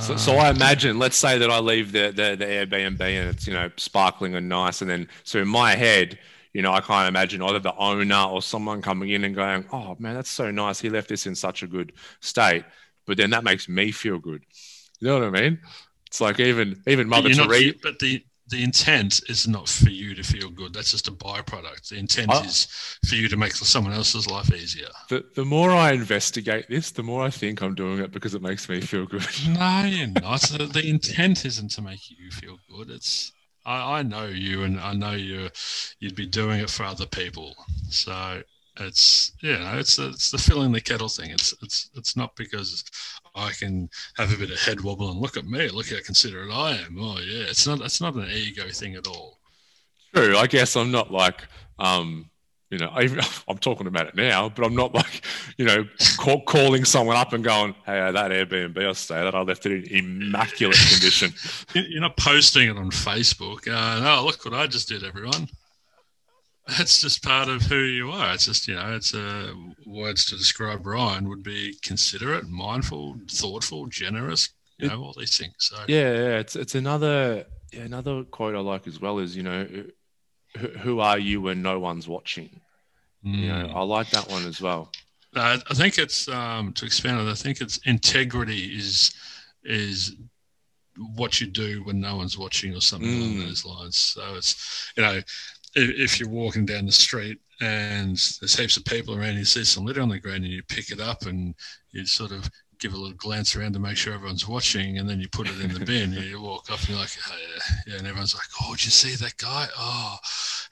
so, 0.00 0.16
so, 0.16 0.36
I 0.36 0.50
imagine, 0.50 0.98
let's 0.98 1.16
say 1.16 1.38
that 1.38 1.50
I 1.50 1.58
leave 1.58 1.92
the, 1.92 2.12
the, 2.14 2.36
the 2.36 2.44
Airbnb 2.44 3.00
and 3.00 3.30
it's 3.30 3.46
you 3.46 3.52
know 3.54 3.70
sparkling 3.76 4.34
and 4.34 4.48
nice, 4.48 4.80
and 4.80 4.90
then 4.90 5.08
so 5.24 5.40
in 5.40 5.48
my 5.48 5.74
head, 5.74 6.18
you 6.52 6.62
know, 6.62 6.72
I 6.72 6.80
can't 6.80 7.08
imagine 7.08 7.42
either 7.42 7.58
the 7.58 7.74
owner 7.76 8.24
or 8.24 8.42
someone 8.42 8.82
coming 8.82 9.10
in 9.10 9.24
and 9.24 9.34
going, 9.34 9.64
"Oh 9.72 9.96
man, 9.98 10.14
that's 10.14 10.30
so 10.30 10.50
nice. 10.50 10.80
He 10.80 10.90
left 10.90 11.08
this 11.08 11.26
in 11.26 11.34
such 11.34 11.62
a 11.62 11.66
good 11.66 11.92
state." 12.20 12.64
But 13.06 13.16
then 13.16 13.30
that 13.30 13.44
makes 13.44 13.68
me 13.68 13.90
feel 13.90 14.18
good. 14.18 14.44
You 15.00 15.08
know 15.08 15.18
what 15.18 15.36
I 15.36 15.40
mean? 15.40 15.58
It's 16.06 16.20
like 16.20 16.38
even 16.40 16.80
even 16.86 17.08
Mother 17.08 17.30
Teresa. 17.30 17.74
But 17.82 17.98
the 17.98 18.24
the 18.48 18.62
intent 18.62 19.22
is 19.28 19.48
not 19.48 19.68
for 19.68 19.90
you 19.90 20.14
to 20.14 20.22
feel 20.22 20.50
good. 20.50 20.74
That's 20.74 20.90
just 20.90 21.08
a 21.08 21.12
byproduct. 21.12 21.88
The 21.88 21.98
intent 21.98 22.32
I, 22.32 22.44
is 22.44 22.66
for 23.06 23.14
you 23.14 23.28
to 23.28 23.36
make 23.36 23.52
someone 23.52 23.92
else's 23.92 24.28
life 24.28 24.52
easier. 24.52 24.88
The, 25.08 25.24
the 25.34 25.44
more 25.44 25.70
I 25.70 25.92
investigate 25.92 26.68
this, 26.68 26.90
the 26.90 27.02
more 27.02 27.22
I 27.22 27.30
think 27.30 27.62
I'm 27.62 27.74
doing 27.74 28.00
it 28.00 28.12
because 28.12 28.34
it 28.34 28.42
makes 28.42 28.68
me 28.68 28.80
feel 28.80 29.06
good. 29.06 29.26
no, 29.48 29.84
you're 29.84 30.08
not. 30.08 30.42
the, 30.42 30.66
the 30.66 30.88
intent 30.88 31.44
isn't 31.44 31.70
to 31.72 31.82
make 31.82 32.10
you 32.10 32.30
feel 32.30 32.58
good. 32.70 32.90
It's 32.90 33.32
I, 33.64 33.98
I 33.98 34.02
know 34.02 34.26
you, 34.26 34.64
and 34.64 34.80
I 34.80 34.92
know 34.92 35.12
you. 35.12 35.48
You'd 35.98 36.16
be 36.16 36.26
doing 36.26 36.60
it 36.60 36.70
for 36.70 36.84
other 36.84 37.06
people. 37.06 37.54
So 37.90 38.42
it's 38.80 39.32
yeah, 39.42 39.78
it's 39.78 39.98
it's 39.98 40.30
the 40.30 40.38
filling 40.38 40.72
the 40.72 40.80
kettle 40.80 41.08
thing. 41.08 41.30
It's 41.30 41.54
it's 41.62 41.90
it's 41.94 42.16
not 42.16 42.34
because 42.36 42.84
I 43.34 43.50
can 43.50 43.88
have 44.16 44.32
a 44.32 44.36
bit 44.36 44.50
of 44.50 44.60
head 44.60 44.80
wobble 44.80 45.10
and 45.10 45.20
look 45.20 45.36
at 45.36 45.44
me, 45.44 45.68
look 45.68 45.90
how 45.90 45.96
considerate 46.04 46.50
I 46.50 46.76
am. 46.76 46.96
Oh 46.98 47.18
yeah, 47.18 47.44
it's 47.48 47.66
not 47.66 47.80
it's 47.80 48.00
not 48.00 48.14
an 48.14 48.28
ego 48.30 48.68
thing 48.68 48.94
at 48.94 49.06
all. 49.06 49.38
True, 50.14 50.36
I 50.36 50.46
guess 50.46 50.76
I'm 50.76 50.90
not 50.90 51.10
like 51.10 51.42
um, 51.78 52.30
you 52.70 52.78
know, 52.78 52.88
I, 52.88 53.02
am 53.48 53.58
talking 53.60 53.86
about 53.86 54.06
it 54.06 54.14
now, 54.14 54.48
but 54.48 54.64
I'm 54.64 54.74
not 54.74 54.94
like, 54.94 55.24
you 55.58 55.66
know, 55.66 55.84
call, 56.16 56.40
calling 56.42 56.86
someone 56.86 57.16
up 57.16 57.34
and 57.34 57.44
going, 57.44 57.74
"Hey, 57.84 58.00
uh, 58.00 58.12
that 58.12 58.30
Airbnb 58.30 58.88
I 58.88 58.92
stayed 58.92 59.26
at, 59.26 59.34
I 59.34 59.42
left 59.42 59.66
it 59.66 59.90
in 59.90 60.04
immaculate 60.04 60.78
condition." 60.78 61.34
You're 61.74 62.00
not 62.00 62.16
posting 62.16 62.70
it 62.70 62.78
on 62.78 62.90
Facebook. 62.90 63.68
Uh, 63.68 64.18
oh, 64.18 64.24
look 64.24 64.44
what 64.44 64.54
I 64.54 64.66
just 64.66 64.88
did, 64.88 65.04
everyone 65.04 65.48
that's 66.78 67.00
just 67.00 67.22
part 67.22 67.48
of 67.48 67.62
who 67.62 67.80
you 67.80 68.10
are. 68.10 68.34
It's 68.34 68.46
just 68.46 68.68
you 68.68 68.74
know, 68.74 68.94
it's 68.94 69.14
uh, 69.14 69.52
words 69.86 70.24
to 70.26 70.36
describe 70.36 70.86
Ryan 70.86 71.28
would 71.28 71.42
be 71.42 71.76
considerate, 71.82 72.48
mindful, 72.48 73.16
thoughtful, 73.30 73.86
generous. 73.86 74.50
You 74.78 74.88
know, 74.88 75.02
all 75.02 75.14
these 75.16 75.36
things. 75.38 75.54
So 75.58 75.76
yeah, 75.86 76.12
yeah, 76.12 76.38
it's 76.38 76.56
it's 76.56 76.74
another 76.74 77.44
yeah, 77.72 77.82
another 77.82 78.24
quote 78.24 78.54
I 78.54 78.60
like 78.60 78.86
as 78.86 79.00
well 79.00 79.18
is 79.18 79.36
you 79.36 79.42
know, 79.42 79.66
who, 80.56 80.68
who 80.68 81.00
are 81.00 81.18
you 81.18 81.40
when 81.40 81.62
no 81.62 81.78
one's 81.78 82.08
watching? 82.08 82.60
Mm. 83.24 83.38
You 83.38 83.48
know, 83.48 83.68
hmm. 83.68 83.76
I 83.76 83.82
like 83.82 84.10
that 84.10 84.28
one 84.30 84.46
as 84.46 84.60
well. 84.60 84.90
Uh, 85.34 85.58
I 85.70 85.74
think 85.74 85.98
it's 85.98 86.28
um, 86.28 86.72
to 86.74 86.84
expand 86.84 87.18
on. 87.18 87.28
I 87.28 87.34
think 87.34 87.60
it's 87.60 87.78
integrity 87.86 88.76
is 88.76 89.14
is 89.64 90.16
what 91.16 91.40
you 91.40 91.46
do 91.46 91.82
when 91.84 92.00
no 92.00 92.16
one's 92.16 92.36
watching 92.36 92.74
or 92.74 92.80
something 92.80 93.08
mm. 93.08 93.20
along 93.20 93.32
hmm. 93.34 93.46
those 93.46 93.64
lines. 93.64 93.96
So 93.96 94.34
it's 94.36 94.92
you 94.96 95.02
know 95.02 95.20
if 95.74 96.20
you're 96.20 96.28
walking 96.28 96.66
down 96.66 96.86
the 96.86 96.92
street 96.92 97.40
and 97.60 98.16
there's 98.40 98.56
heaps 98.58 98.76
of 98.76 98.84
people 98.84 99.16
around, 99.16 99.36
you 99.36 99.44
see 99.44 99.64
some 99.64 99.84
litter 99.84 100.02
on 100.02 100.08
the 100.08 100.18
ground 100.18 100.44
and 100.44 100.52
you 100.52 100.62
pick 100.62 100.90
it 100.90 101.00
up 101.00 101.26
and 101.26 101.54
you 101.92 102.04
sort 102.06 102.32
of 102.32 102.50
give 102.78 102.94
a 102.94 102.96
little 102.96 103.16
glance 103.16 103.54
around 103.54 103.72
to 103.72 103.78
make 103.78 103.96
sure 103.96 104.12
everyone's 104.12 104.48
watching 104.48 104.98
and 104.98 105.08
then 105.08 105.20
you 105.20 105.28
put 105.28 105.48
it 105.48 105.60
in 105.60 105.72
the 105.72 105.80
bin 105.86 106.12
and 106.14 106.24
you 106.24 106.40
walk 106.40 106.70
up 106.70 106.80
and 106.80 106.90
you're 106.90 106.98
like, 106.98 107.16
oh, 107.28 107.36
yeah. 107.38 107.74
yeah. 107.86 107.98
And 107.98 108.06
everyone's 108.06 108.34
like, 108.34 108.48
oh, 108.62 108.72
did 108.72 108.84
you 108.84 108.90
see 108.90 109.14
that 109.24 109.36
guy? 109.36 109.66
Oh, 109.78 110.16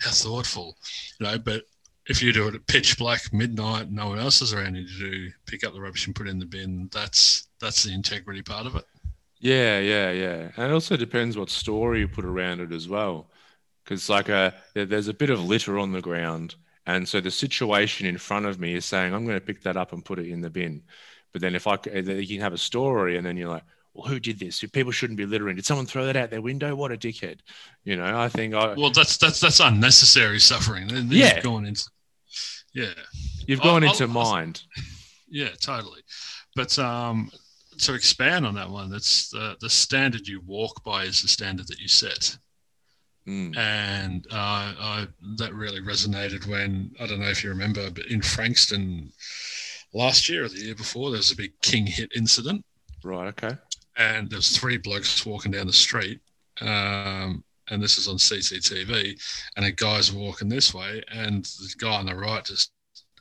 how 0.01 0.11
thoughtful. 0.11 0.77
You 1.19 1.27
know, 1.27 1.39
but 1.39 1.63
if 2.07 2.23
you 2.23 2.33
do 2.33 2.49
it 2.49 2.55
at 2.57 2.67
pitch 2.67 2.99
black, 2.99 3.33
midnight, 3.33 3.93
no 3.93 4.09
one 4.09 4.19
else 4.19 4.43
is 4.43 4.53
around 4.53 4.75
you 4.75 4.87
to 4.87 4.99
do, 4.99 5.31
pick 5.47 5.65
up 5.65 5.73
the 5.73 5.81
rubbish 5.81 6.07
and 6.07 6.17
put 6.17 6.27
it 6.27 6.31
in 6.31 6.41
the 6.41 6.47
bin, 6.47 6.89
that's 6.93 7.49
that's 7.61 7.85
the 7.85 7.93
integrity 7.93 8.43
part 8.43 8.67
of 8.67 8.75
it. 8.75 8.85
Yeah, 9.39 9.79
yeah, 9.79 10.11
yeah. 10.11 10.51
And 10.57 10.71
it 10.71 10.73
also 10.73 10.97
depends 10.97 11.37
what 11.37 11.49
story 11.49 12.01
you 12.01 12.09
put 12.09 12.25
around 12.25 12.61
it 12.61 12.73
as 12.73 12.89
well 12.89 13.30
because 13.91 14.09
like 14.09 14.31
uh, 14.31 14.53
a 14.77 14.85
there's 14.85 15.09
a 15.09 15.15
bit 15.15 15.31
of 15.31 15.45
litter 15.45 15.79
on 15.79 15.91
the 15.91 16.01
ground 16.01 16.55
and 16.87 17.09
so 17.09 17.21
the 17.21 17.31
situation 17.31 18.07
in 18.07 18.17
front 18.17 18.47
of 18.47 18.61
me 18.61 18.75
is 18.75 18.85
saying 18.85 19.13
i'm 19.13 19.25
going 19.25 19.39
to 19.39 19.45
pick 19.45 19.63
that 19.63 19.77
up 19.77 19.93
and 19.93 20.05
put 20.05 20.19
it 20.19 20.29
in 20.29 20.41
the 20.41 20.51
bin. 20.51 20.83
But 21.33 21.43
then 21.43 21.55
if 21.55 21.67
i 21.67 21.75
eh, 21.91 22.01
you 22.01 22.37
can 22.37 22.41
have 22.41 22.53
a 22.53 22.59
story 22.59 23.17
and 23.17 23.27
then 23.27 23.37
you're 23.37 23.49
like 23.49 23.65
well 23.93 24.07
who 24.07 24.21
did 24.21 24.39
this? 24.39 24.61
People 24.61 24.93
shouldn't 24.93 25.17
be 25.17 25.27
littering. 25.27 25.57
Did 25.57 25.67
someone 25.67 25.85
throw 25.85 26.07
that 26.07 26.17
out 26.17 26.31
their 26.31 26.41
window? 26.41 26.77
What 26.77 26.93
a 26.93 26.97
dickhead. 26.97 27.41
You 27.83 27.97
know 27.97 28.19
i 28.19 28.29
think 28.29 28.55
I, 28.55 28.75
well 28.75 28.91
that's 28.91 29.17
that's 29.17 29.41
that's 29.41 29.61
unnecessary 29.61 30.39
suffering. 30.39 30.87
Then 30.87 31.09
yeah. 31.11 31.35
you've 31.35 31.45
gone 31.45 31.67
into 31.67 31.85
yeah. 32.73 32.95
You've 33.49 33.61
gone 33.61 33.83
I'll, 33.83 33.91
into 33.91 34.05
I'll, 34.05 34.11
mind. 34.11 34.63
Yeah 35.29 35.51
totally. 35.61 36.03
But 36.55 36.79
um 36.79 37.31
to 37.79 37.95
expand 37.95 38.47
on 38.47 38.55
that 38.55 38.71
one 38.71 38.91
that's 38.91 39.31
the 39.31 39.57
the 39.61 39.71
standard 39.71 40.29
you 40.29 40.41
walk 40.47 40.85
by 40.85 41.05
is 41.05 41.23
the 41.23 41.29
standard 41.29 41.67
that 41.67 41.81
you 41.81 41.89
set 41.89 42.37
Mm. 43.27 43.57
And 43.57 44.27
uh, 44.31 44.35
I, 44.79 45.07
that 45.37 45.55
really 45.55 45.81
resonated 45.81 46.47
when, 46.47 46.93
I 47.01 47.07
don't 47.07 47.21
know 47.21 47.29
if 47.29 47.45
you 47.45 47.51
remember, 47.51 47.91
but 47.91 48.07
in 48.07 48.23
Frankston 48.23 49.13
last 49.93 50.29
year 50.29 50.45
or 50.45 50.49
the 50.49 50.61
year 50.61 50.75
before, 50.75 51.11
there 51.11 51.19
was 51.19 51.33
a 51.33 51.37
big 51.37 51.53
King 51.63 51.87
hit 51.87 52.11
incident. 52.17 52.65
Right, 53.05 53.29
okay. 53.29 53.57
And 53.97 54.31
there's 54.31 54.57
three 54.57 54.79
blokes 54.79 55.25
walking 55.27 55.53
down 55.53 55.67
the 55.67 55.73
street. 55.73 56.21
Um, 56.61 57.45
and 57.71 57.83
this 57.83 57.99
is 57.99 58.09
on 58.09 58.17
CCTV. 58.17 59.21
And 59.57 59.65
a 59.65 59.73
guy's 59.73 60.13
walking 60.13 60.49
this 60.49 60.75
way, 60.75 61.03
and 61.11 61.45
the 61.45 61.73
guy 61.79 61.97
on 61.97 62.07
the 62.07 62.15
right 62.15 62.45
just 62.45 62.73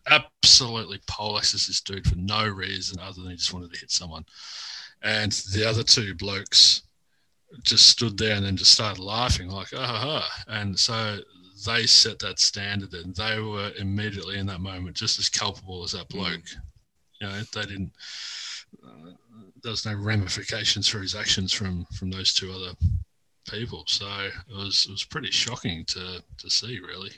absolutely 0.10 1.00
poleaxes 1.08 1.68
this 1.68 1.82
dude 1.82 2.08
for 2.08 2.16
no 2.16 2.48
reason 2.48 3.00
other 3.00 3.22
than 3.22 3.32
he 3.32 3.38
just 3.38 3.54
wanted 3.54 3.72
to 3.74 3.80
hit 3.80 3.92
someone. 3.92 4.26
And 5.02 5.32
the 5.54 5.68
other 5.68 5.84
two 5.84 6.16
blokes 6.16 6.82
just 7.64 7.88
stood 7.88 8.18
there 8.18 8.36
and 8.36 8.46
then 8.46 8.56
just 8.56 8.74
started 8.74 9.02
laughing 9.02 9.50
like 9.50 9.68
ah, 9.76 9.86
ha, 9.86 10.44
and 10.48 10.78
so 10.78 11.18
they 11.66 11.86
set 11.86 12.20
that 12.20 12.40
standard 12.40 12.94
and 12.94 13.16
they 13.16 13.40
were 13.40 13.72
immediately 13.80 14.38
in 14.38 14.46
that 14.46 14.62
moment 14.62 14.96
just 14.96 15.20
as 15.20 15.30
culpable 15.30 15.84
as 15.84 15.92
that 15.92 16.08
mm. 16.10 16.16
bloke 16.16 16.32
mm. 16.32 16.56
you 17.22 17.28
know 17.28 17.42
they 17.54 17.62
didn't 17.64 17.92
uh, 18.86 19.12
there 19.64 19.72
was 19.72 19.86
no 19.86 19.96
ramifications 19.96 20.88
for 20.88 21.00
his 21.00 21.16
actions 21.16 21.54
from 21.54 21.86
from 21.98 22.10
those 22.10 22.34
two 22.34 22.52
other 22.52 22.72
people. 23.50 23.84
So 23.88 24.08
it 24.50 24.56
was 24.56 24.86
it 24.88 24.92
was 24.92 25.04
pretty 25.04 25.32
shocking 25.32 25.86
to 25.86 26.24
to 26.38 26.50
see, 26.50 26.80
really. 26.80 27.12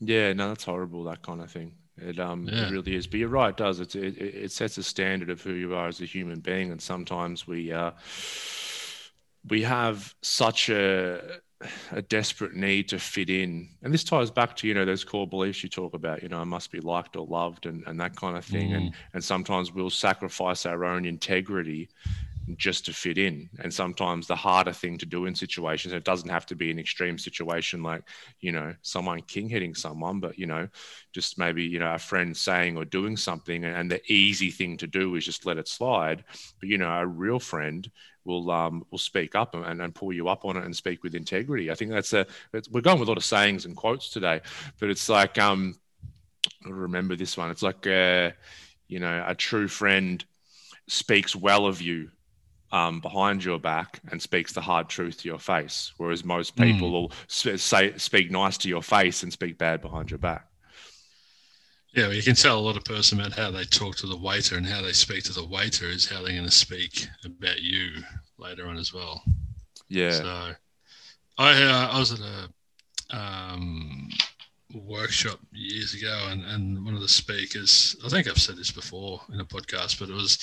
Yeah, 0.00 0.32
no, 0.32 0.48
that's 0.48 0.64
horrible. 0.64 1.04
That 1.04 1.22
kind 1.22 1.40
of 1.40 1.50
thing. 1.50 1.72
It 1.96 2.18
um 2.18 2.48
yeah. 2.50 2.66
it 2.66 2.72
really 2.72 2.96
is. 2.96 3.06
But 3.06 3.20
you're 3.20 3.28
right, 3.28 3.50
it 3.50 3.56
does. 3.56 3.80
It, 3.80 3.94
it 3.94 4.18
it 4.18 4.52
sets 4.52 4.78
a 4.78 4.82
standard 4.82 5.30
of 5.30 5.40
who 5.42 5.52
you 5.52 5.74
are 5.74 5.88
as 5.88 6.00
a 6.00 6.06
human 6.06 6.40
being, 6.40 6.70
and 6.70 6.80
sometimes 6.80 7.46
we 7.46 7.72
uh 7.72 7.92
we 9.48 9.62
have 9.62 10.14
such 10.22 10.68
a 10.68 11.40
a 11.92 12.02
desperate 12.02 12.54
need 12.54 12.88
to 12.88 12.98
fit 12.98 13.30
in. 13.30 13.68
And 13.82 13.94
this 13.94 14.02
ties 14.02 14.32
back 14.32 14.56
to, 14.56 14.66
you 14.66 14.74
know, 14.74 14.84
those 14.84 15.04
core 15.04 15.28
beliefs 15.28 15.62
you 15.62 15.68
talk 15.68 15.94
about, 15.94 16.22
you 16.22 16.28
know, 16.28 16.38
I 16.38 16.44
must 16.44 16.72
be 16.72 16.80
liked 16.80 17.14
or 17.14 17.24
loved 17.24 17.66
and, 17.66 17.84
and 17.86 18.00
that 18.00 18.16
kind 18.16 18.36
of 18.36 18.44
thing. 18.44 18.70
Mm. 18.70 18.76
And 18.76 18.94
and 19.14 19.24
sometimes 19.24 19.72
we'll 19.72 19.90
sacrifice 19.90 20.66
our 20.66 20.84
own 20.84 21.04
integrity 21.04 21.88
just 22.56 22.84
to 22.86 22.92
fit 22.92 23.18
in. 23.18 23.48
And 23.60 23.72
sometimes 23.72 24.26
the 24.26 24.36
harder 24.36 24.72
thing 24.72 24.98
to 24.98 25.06
do 25.06 25.26
in 25.26 25.34
situations, 25.34 25.94
it 25.94 26.04
doesn't 26.04 26.28
have 26.28 26.46
to 26.46 26.56
be 26.56 26.70
an 26.70 26.78
extreme 26.78 27.18
situation 27.18 27.82
like, 27.82 28.02
you 28.40 28.52
know, 28.52 28.74
someone 28.82 29.22
king 29.22 29.48
hitting 29.48 29.74
someone, 29.74 30.20
but, 30.20 30.38
you 30.38 30.46
know, 30.46 30.68
just 31.12 31.38
maybe, 31.38 31.62
you 31.62 31.78
know, 31.78 31.94
a 31.94 31.98
friend 31.98 32.36
saying 32.36 32.76
or 32.76 32.84
doing 32.84 33.16
something. 33.16 33.64
And 33.64 33.90
the 33.90 34.00
easy 34.12 34.50
thing 34.50 34.76
to 34.78 34.86
do 34.86 35.14
is 35.14 35.24
just 35.24 35.46
let 35.46 35.58
it 35.58 35.68
slide. 35.68 36.24
But, 36.58 36.68
you 36.68 36.78
know, 36.78 36.90
a 36.90 37.06
real 37.06 37.38
friend 37.38 37.88
will 38.24 38.50
um, 38.50 38.84
will 38.90 38.98
speak 38.98 39.34
up 39.34 39.54
and, 39.54 39.80
and 39.80 39.94
pull 39.94 40.12
you 40.12 40.28
up 40.28 40.44
on 40.44 40.56
it 40.56 40.64
and 40.64 40.74
speak 40.74 41.02
with 41.02 41.14
integrity. 41.14 41.70
I 41.70 41.74
think 41.74 41.90
that's 41.90 42.12
a, 42.12 42.26
we're 42.70 42.80
going 42.80 42.98
with 42.98 43.08
a 43.08 43.10
lot 43.10 43.18
of 43.18 43.24
sayings 43.24 43.66
and 43.66 43.76
quotes 43.76 44.10
today, 44.10 44.40
but 44.78 44.90
it's 44.90 45.08
like, 45.08 45.38
um, 45.38 45.74
remember 46.64 47.16
this 47.16 47.36
one. 47.36 47.50
It's 47.50 47.62
like, 47.62 47.86
uh, 47.86 48.30
you 48.88 49.00
know, 49.00 49.24
a 49.26 49.34
true 49.34 49.68
friend 49.68 50.24
speaks 50.88 51.34
well 51.34 51.66
of 51.66 51.80
you 51.80 52.10
um, 52.72 53.00
behind 53.00 53.44
your 53.44 53.58
back 53.58 54.00
and 54.10 54.20
speaks 54.20 54.52
the 54.52 54.60
hard 54.60 54.88
truth 54.88 55.18
to 55.18 55.28
your 55.28 55.38
face, 55.38 55.92
whereas 55.98 56.24
most 56.24 56.56
people 56.56 56.88
mm. 56.88 56.92
will 56.92 57.12
say 57.28 57.96
speak 57.98 58.30
nice 58.30 58.56
to 58.58 58.68
your 58.68 58.82
face 58.82 59.22
and 59.22 59.32
speak 59.32 59.58
bad 59.58 59.80
behind 59.80 60.10
your 60.10 60.18
back. 60.18 60.46
Yeah, 61.94 62.04
well, 62.04 62.14
you 62.14 62.22
can 62.22 62.34
tell 62.34 62.58
a 62.58 62.60
lot 62.60 62.78
of 62.78 62.84
person 62.84 63.20
about 63.20 63.34
how 63.34 63.50
they 63.50 63.64
talk 63.64 63.96
to 63.96 64.06
the 64.06 64.16
waiter 64.16 64.56
and 64.56 64.66
how 64.66 64.80
they 64.80 64.92
speak 64.92 65.24
to 65.24 65.34
the 65.34 65.44
waiter 65.46 65.84
is 65.84 66.08
how 66.08 66.22
they're 66.22 66.32
going 66.32 66.44
to 66.44 66.50
speak 66.50 67.06
about 67.22 67.60
you 67.60 67.90
later 68.38 68.66
on 68.66 68.78
as 68.78 68.94
well. 68.94 69.22
Yeah. 69.90 70.10
So, 70.12 70.52
I 71.36 71.62
uh, 71.62 71.88
I 71.92 71.98
was 71.98 72.12
at 72.12 72.20
a 72.20 72.48
um, 73.14 74.08
workshop 74.72 75.38
years 75.52 75.92
ago, 75.92 76.28
and, 76.30 76.42
and 76.44 76.82
one 76.82 76.94
of 76.94 77.02
the 77.02 77.08
speakers, 77.08 77.94
I 78.02 78.08
think 78.08 78.26
I've 78.26 78.38
said 78.38 78.56
this 78.56 78.70
before 78.70 79.20
in 79.30 79.40
a 79.40 79.44
podcast, 79.44 80.00
but 80.00 80.08
it 80.08 80.14
was 80.14 80.38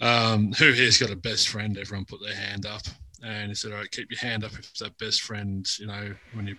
um, 0.00 0.52
who 0.52 0.72
here's 0.72 0.98
got 0.98 1.10
a 1.10 1.16
best 1.16 1.48
friend? 1.48 1.78
Everyone 1.78 2.04
put 2.04 2.22
their 2.22 2.34
hand 2.34 2.66
up. 2.66 2.82
And 3.22 3.48
he 3.48 3.54
said, 3.54 3.72
all 3.72 3.78
right, 3.78 3.90
keep 3.90 4.10
your 4.10 4.20
hand 4.20 4.44
up 4.44 4.52
if 4.52 4.72
that 4.74 4.96
best 4.98 5.20
friend, 5.20 5.68
you 5.78 5.86
know, 5.86 6.14
when 6.32 6.46
you 6.46 6.56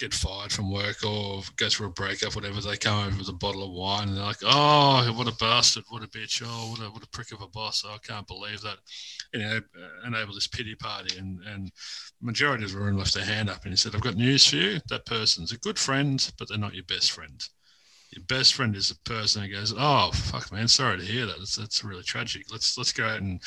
get 0.00 0.12
fired 0.12 0.50
from 0.50 0.72
work 0.72 1.04
or 1.06 1.42
go 1.56 1.68
through 1.68 1.86
a 1.86 1.90
breakup, 1.90 2.34
whatever, 2.34 2.60
they 2.60 2.76
come 2.76 3.06
over 3.06 3.18
with 3.18 3.28
a 3.28 3.32
bottle 3.32 3.62
of 3.62 3.70
wine 3.70 4.08
and 4.08 4.16
they're 4.16 4.24
like, 4.24 4.42
oh, 4.44 5.12
what 5.16 5.28
a 5.28 5.36
bastard, 5.36 5.84
what 5.90 6.02
a 6.02 6.08
bitch, 6.08 6.42
oh, 6.44 6.70
what 6.70 6.80
a, 6.80 6.90
what 6.90 7.04
a 7.04 7.08
prick 7.10 7.30
of 7.30 7.40
a 7.40 7.46
boss. 7.46 7.84
Oh, 7.86 7.94
I 7.94 7.98
can't 7.98 8.26
believe 8.26 8.60
that. 8.62 8.78
You 9.32 9.40
know, 9.40 9.60
enable 10.04 10.34
this 10.34 10.48
pity 10.48 10.74
party. 10.74 11.16
And, 11.18 11.40
and 11.44 11.70
majority 12.20 12.64
of 12.64 12.72
the 12.72 12.78
room 12.78 12.98
left 12.98 13.14
their 13.14 13.24
hand 13.24 13.48
up 13.48 13.62
and 13.62 13.72
he 13.72 13.76
said, 13.76 13.94
I've 13.94 14.00
got 14.00 14.16
news 14.16 14.44
for 14.48 14.56
you. 14.56 14.80
That 14.88 15.06
person's 15.06 15.52
a 15.52 15.58
good 15.58 15.78
friend, 15.78 16.32
but 16.36 16.48
they're 16.48 16.58
not 16.58 16.74
your 16.74 16.84
best 16.84 17.12
friend 17.12 17.40
your 18.12 18.24
best 18.24 18.54
friend 18.54 18.76
is 18.76 18.90
a 18.90 18.98
person 19.00 19.42
who 19.42 19.52
goes, 19.52 19.72
"Oh, 19.76 20.10
fuck, 20.12 20.52
man, 20.52 20.68
sorry 20.68 20.98
to 20.98 21.04
hear 21.04 21.24
that. 21.26 21.38
That's, 21.38 21.56
that's 21.56 21.82
really 21.82 22.02
tragic. 22.02 22.52
Let's 22.52 22.76
let's 22.76 22.92
go 22.92 23.06
out 23.06 23.20
and 23.20 23.40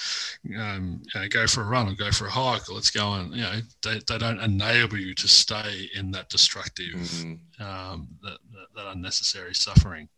um, 0.58 1.04
you 1.14 1.22
know, 1.22 1.28
go 1.30 1.46
for 1.46 1.62
a 1.62 1.66
run 1.66 1.88
or 1.88 1.94
go 1.94 2.12
for 2.12 2.26
a 2.26 2.32
hike, 2.32 2.68
or 2.70 2.74
let's 2.74 2.90
go 2.90 3.14
and 3.14 3.34
you 3.34 3.44
know 3.44 3.60
they, 3.84 4.02
they 4.08 4.18
don't 4.18 4.40
enable 4.40 4.98
you 4.98 5.14
to 5.14 5.28
stay 5.28 5.90
in 5.96 6.12
that 6.12 6.30
destructive, 6.30 6.96
mm-hmm. 6.96 7.64
um, 7.64 8.08
that, 8.24 8.40
that, 8.54 8.68
that 8.76 8.92
unnecessary 8.92 9.54
suffering." 9.54 10.10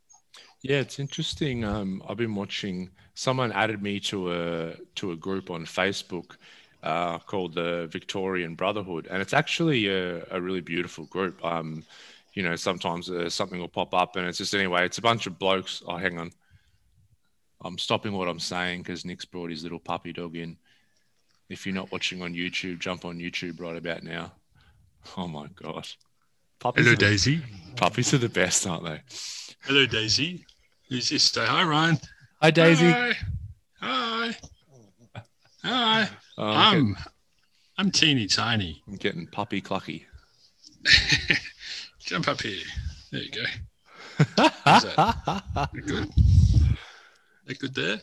Yeah, 0.62 0.78
it's 0.78 1.00
interesting. 1.00 1.64
Um, 1.64 2.02
I've 2.08 2.18
been 2.18 2.36
watching. 2.36 2.90
Someone 3.16 3.52
added 3.52 3.82
me 3.82 4.00
to 4.02 4.32
a 4.32 4.74
to 4.96 5.12
a 5.12 5.16
group 5.16 5.52
on 5.52 5.66
Facebook 5.66 6.38
uh, 6.84 7.20
called 7.20 7.54
the 7.54 7.88
Victorian 7.92 8.56
Brotherhood, 8.56 9.08
and 9.12 9.22
it's 9.22 9.34
actually 9.34 9.88
a, 9.88 10.24
a 10.32 10.40
really 10.40 10.62
beautiful 10.62 11.06
group. 11.06 11.44
Um, 11.44 11.84
you 12.38 12.44
know, 12.44 12.56
sometimes 12.56 13.10
uh, 13.10 13.28
something 13.28 13.60
will 13.60 13.68
pop 13.68 13.96
up 13.96 14.16
and 14.16 14.28
it's 14.28 14.38
just 14.38 14.54
anyway, 14.54 14.86
it's 14.86 15.00
a 15.00 15.02
bunch 15.02 15.26
of 15.26 15.40
blokes. 15.40 15.82
Oh, 15.88 15.98
hang 15.98 16.20
on. 16.20 16.30
I'm 17.66 17.80
stopping 17.80 18.14
what 18.14 18.28
I'm 18.28 18.40
saying 18.40 18.84
because 18.84 19.06
Nick's 19.06 19.26
brought 19.26 19.50
his 19.50 19.64
little 19.64 19.80
puppy 19.80 20.14
dog 20.14 20.36
in. 20.36 20.56
If 21.50 21.66
you're 21.66 21.74
not 21.74 21.92
watching 21.92 22.22
on 22.22 22.36
YouTube, 22.36 22.78
jump 22.78 23.06
on 23.06 23.18
YouTube 23.18 23.60
right 23.60 23.76
about 23.76 24.04
now. 24.04 24.34
Oh 25.18 25.28
my 25.28 25.48
gosh. 25.56 25.98
Puppies 26.60 26.86
Hello, 26.86 26.96
Daisy. 26.96 27.42
Puppies 27.76 28.14
are 28.14 28.20
the 28.20 28.30
best, 28.30 28.68
aren't 28.68 28.86
they? 28.86 29.02
Hello, 29.64 29.88
Daisy. 29.88 30.46
Who's 30.90 31.10
this? 31.10 31.24
Say 31.24 31.44
hi, 31.44 31.64
Ryan. 31.64 31.98
Hi, 32.40 32.52
Daisy. 32.52 32.92
Hi. 32.92 33.14
Hi. 33.82 34.38
Hi. 35.64 36.10
Oh, 36.38 36.44
I'm, 36.44 36.56
I'm, 36.56 36.74
getting, 36.74 36.96
I'm 37.80 37.92
teeny 37.92 38.28
tiny. 38.28 38.84
I'm 38.88 38.98
getting 38.98 39.26
puppy 39.26 39.60
clucky. 39.60 40.04
Jump 42.08 42.30
up 42.30 42.42
here. 42.42 42.64
There 43.12 43.22
you 43.22 43.32
go. 43.32 43.44
that? 44.38 45.70
good. 45.86 46.10
They're 47.46 47.56
good 47.56 47.76
there. 47.76 48.00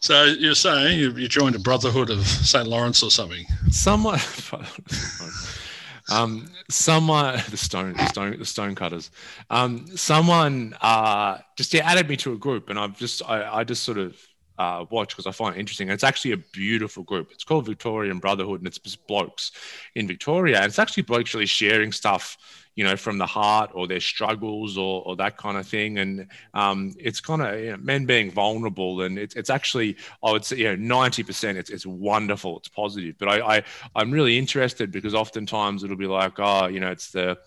So 0.00 0.26
you're 0.26 0.54
saying 0.54 1.00
you, 1.00 1.10
you 1.16 1.26
joined 1.26 1.56
a 1.56 1.58
brotherhood 1.58 2.10
of 2.10 2.24
St. 2.24 2.68
Laurence 2.68 3.02
or 3.02 3.10
something? 3.10 3.44
Somewhat. 3.68 4.20
um, 6.12 6.48
someone 6.68 7.42
the 7.50 7.56
stone 7.56 7.94
the 7.94 8.06
stone 8.06 8.38
the 8.38 8.46
stone 8.46 8.76
cutters. 8.76 9.10
Um, 9.50 9.88
someone 9.96 10.76
uh, 10.80 11.38
just 11.56 11.74
yeah, 11.74 11.90
added 11.90 12.08
me 12.08 12.16
to 12.18 12.34
a 12.34 12.38
group, 12.38 12.70
and 12.70 12.78
I've 12.78 12.96
just 12.96 13.28
I, 13.28 13.58
I 13.58 13.64
just 13.64 13.82
sort 13.82 13.98
of 13.98 14.16
uh, 14.60 14.84
watch 14.90 15.08
because 15.08 15.26
I 15.26 15.32
find 15.32 15.56
it 15.56 15.58
interesting. 15.58 15.88
And 15.88 15.94
it's 15.94 16.04
actually 16.04 16.32
a 16.32 16.36
beautiful 16.36 17.02
group. 17.02 17.30
It's 17.32 17.44
called 17.44 17.64
Victorian 17.64 18.18
Brotherhood, 18.18 18.60
and 18.60 18.66
it's 18.66 18.78
just 18.78 19.06
blokes 19.06 19.52
in 19.94 20.06
Victoria. 20.06 20.58
And 20.58 20.66
it's 20.66 20.78
actually 20.78 21.04
blokes 21.04 21.32
really 21.32 21.46
sharing 21.46 21.92
stuff 21.92 22.36
you 22.76 22.84
know, 22.84 22.96
from 22.96 23.18
the 23.18 23.26
heart 23.26 23.70
or 23.74 23.86
their 23.88 24.00
struggles 24.00 24.78
or, 24.78 25.02
or 25.04 25.16
that 25.16 25.36
kind 25.36 25.56
of 25.58 25.66
thing. 25.66 25.98
And 25.98 26.28
um, 26.54 26.94
it's 26.98 27.20
kind 27.20 27.42
of 27.42 27.58
you 27.58 27.70
know, 27.72 27.76
men 27.78 28.06
being 28.06 28.30
vulnerable. 28.30 29.02
And 29.02 29.18
it's, 29.18 29.34
it's 29.34 29.50
actually, 29.50 29.96
I 30.22 30.30
would 30.30 30.44
say, 30.44 30.58
you 30.58 30.76
know, 30.76 30.94
90% 30.94 31.56
it's, 31.56 31.68
it's 31.68 31.84
wonderful. 31.84 32.58
It's 32.58 32.68
positive. 32.68 33.16
But 33.18 33.28
I, 33.28 33.56
I, 33.56 33.62
I'm 33.96 34.10
really 34.10 34.38
interested 34.38 34.92
because 34.92 35.14
oftentimes 35.14 35.82
it'll 35.84 35.96
be 35.96 36.06
like, 36.06 36.34
oh, 36.38 36.68
you 36.68 36.80
know, 36.80 36.90
it's 36.90 37.10
the, 37.10 37.38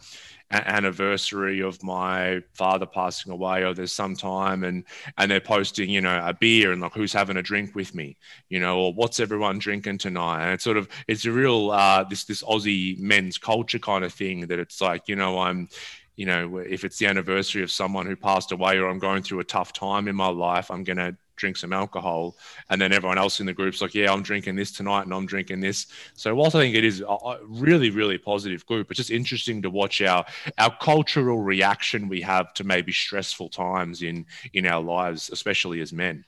anniversary 0.53 1.61
of 1.61 1.81
my 1.83 2.41
father 2.53 2.85
passing 2.85 3.31
away 3.31 3.63
or 3.63 3.73
there's 3.73 3.91
some 3.91 4.15
time 4.15 4.63
and 4.63 4.83
and 5.17 5.29
they're 5.29 5.39
posting 5.39 5.89
you 5.89 6.01
know 6.01 6.21
a 6.25 6.33
beer 6.33 6.71
and 6.71 6.81
like 6.81 6.93
who's 6.93 7.13
having 7.13 7.37
a 7.37 7.41
drink 7.41 7.75
with 7.75 7.95
me 7.95 8.17
you 8.49 8.59
know 8.59 8.79
or 8.79 8.93
what's 8.93 9.19
everyone 9.19 9.59
drinking 9.59 9.97
tonight? 9.97 10.43
And 10.43 10.53
it's 10.53 10.63
sort 10.63 10.77
of 10.77 10.87
it's 11.07 11.25
a 11.25 11.31
real 11.31 11.71
uh 11.71 12.03
this 12.03 12.25
this 12.25 12.43
aussie 12.43 12.99
men's 12.99 13.37
culture 13.37 13.79
kind 13.79 14.03
of 14.03 14.13
thing 14.13 14.47
that 14.47 14.59
it's 14.59 14.81
like 14.81 15.07
you 15.07 15.15
know 15.15 15.39
i'm 15.39 15.67
you 16.15 16.25
know 16.25 16.57
if 16.57 16.83
it's 16.83 16.97
the 16.97 17.07
anniversary 17.07 17.63
of 17.63 17.71
someone 17.71 18.05
who 18.05 18.15
passed 18.15 18.51
away 18.51 18.77
or 18.77 18.87
i'm 18.87 18.99
going 18.99 19.23
through 19.23 19.39
a 19.39 19.43
tough 19.43 19.73
time 19.73 20.07
in 20.07 20.15
my 20.15 20.27
life 20.27 20.69
i'm 20.69 20.83
going 20.83 20.97
to 20.97 21.15
drink 21.35 21.57
some 21.57 21.73
alcohol, 21.73 22.35
and 22.69 22.81
then 22.81 22.93
everyone 22.93 23.17
else 23.17 23.39
in 23.39 23.45
the 23.45 23.53
group's 23.53 23.81
like, 23.81 23.93
yeah, 23.93 24.11
I'm 24.11 24.23
drinking 24.23 24.55
this 24.55 24.71
tonight, 24.71 25.03
and 25.03 25.13
I'm 25.13 25.25
drinking 25.25 25.59
this. 25.59 25.87
So 26.15 26.33
whilst 26.35 26.55
I 26.55 26.59
think 26.59 26.75
it 26.75 26.83
is 26.83 27.01
a 27.01 27.37
really, 27.43 27.89
really 27.89 28.17
positive 28.17 28.65
group, 28.65 28.91
it's 28.91 28.97
just 28.97 29.11
interesting 29.11 29.61
to 29.61 29.69
watch 29.69 30.01
our 30.01 30.25
our 30.57 30.75
cultural 30.77 31.39
reaction 31.39 32.07
we 32.07 32.21
have 32.21 32.53
to 32.55 32.63
maybe 32.63 32.91
stressful 32.91 33.49
times 33.49 34.01
in 34.01 34.25
in 34.53 34.65
our 34.65 34.81
lives, 34.81 35.29
especially 35.31 35.81
as 35.81 35.93
men. 35.93 36.25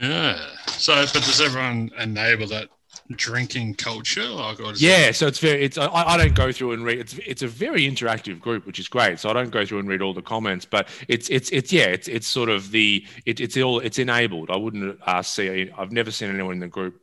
Yeah. 0.00 0.38
So, 0.68 0.94
but 0.94 1.24
does 1.24 1.40
everyone 1.40 1.90
enable 1.98 2.46
that 2.48 2.68
drinking 3.10 3.74
culture? 3.74 4.24
Like, 4.24 4.58
yeah, 4.76 5.12
so 5.12 5.26
it's 5.26 5.38
very. 5.38 5.62
It's 5.64 5.78
I, 5.78 5.88
I 5.88 6.16
don't 6.16 6.34
go 6.34 6.52
through 6.52 6.72
and 6.72 6.84
read. 6.84 6.98
It's 6.98 7.14
it's 7.18 7.42
a 7.42 7.48
very 7.48 7.88
interactive 7.88 8.40
group, 8.40 8.66
which 8.66 8.78
is 8.78 8.88
great. 8.88 9.18
So 9.18 9.30
I 9.30 9.32
don't 9.32 9.50
go 9.50 9.64
through 9.64 9.80
and 9.80 9.88
read 9.88 10.02
all 10.02 10.14
the 10.14 10.22
comments, 10.22 10.64
but 10.64 10.88
it's 11.08 11.28
it's 11.28 11.50
it's 11.50 11.72
yeah, 11.72 11.86
it's 11.86 12.08
it's 12.08 12.26
sort 12.26 12.48
of 12.48 12.70
the 12.70 13.04
it, 13.26 13.40
it's 13.40 13.56
all 13.56 13.80
it's 13.80 13.98
enabled. 13.98 14.50
I 14.50 14.56
wouldn't 14.56 14.98
uh, 15.06 15.22
see. 15.22 15.70
I've 15.76 15.92
never 15.92 16.10
seen 16.10 16.30
anyone 16.30 16.54
in 16.54 16.60
the 16.60 16.68
group 16.68 17.00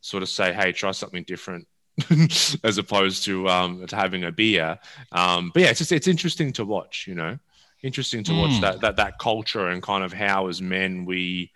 sort 0.00 0.22
of 0.22 0.28
say, 0.28 0.52
"Hey, 0.52 0.72
try 0.72 0.92
something 0.92 1.24
different." 1.24 1.66
as 2.64 2.78
opposed 2.78 3.24
to 3.24 3.46
um 3.48 3.86
to 3.86 3.94
having 3.94 4.24
a 4.24 4.32
beer 4.32 4.78
um 5.12 5.50
but 5.52 5.62
yeah 5.62 5.68
it's 5.68 5.80
just 5.80 5.92
it's 5.92 6.08
interesting 6.08 6.50
to 6.50 6.64
watch 6.64 7.04
you 7.06 7.14
know 7.14 7.38
interesting 7.82 8.22
to 8.24 8.32
watch 8.32 8.52
mm. 8.52 8.60
that 8.60 8.80
that 8.80 8.96
that 8.96 9.18
culture 9.18 9.68
and 9.68 9.82
kind 9.82 10.02
of 10.02 10.12
how 10.12 10.46
as 10.46 10.62
men 10.62 11.04
we 11.04 11.50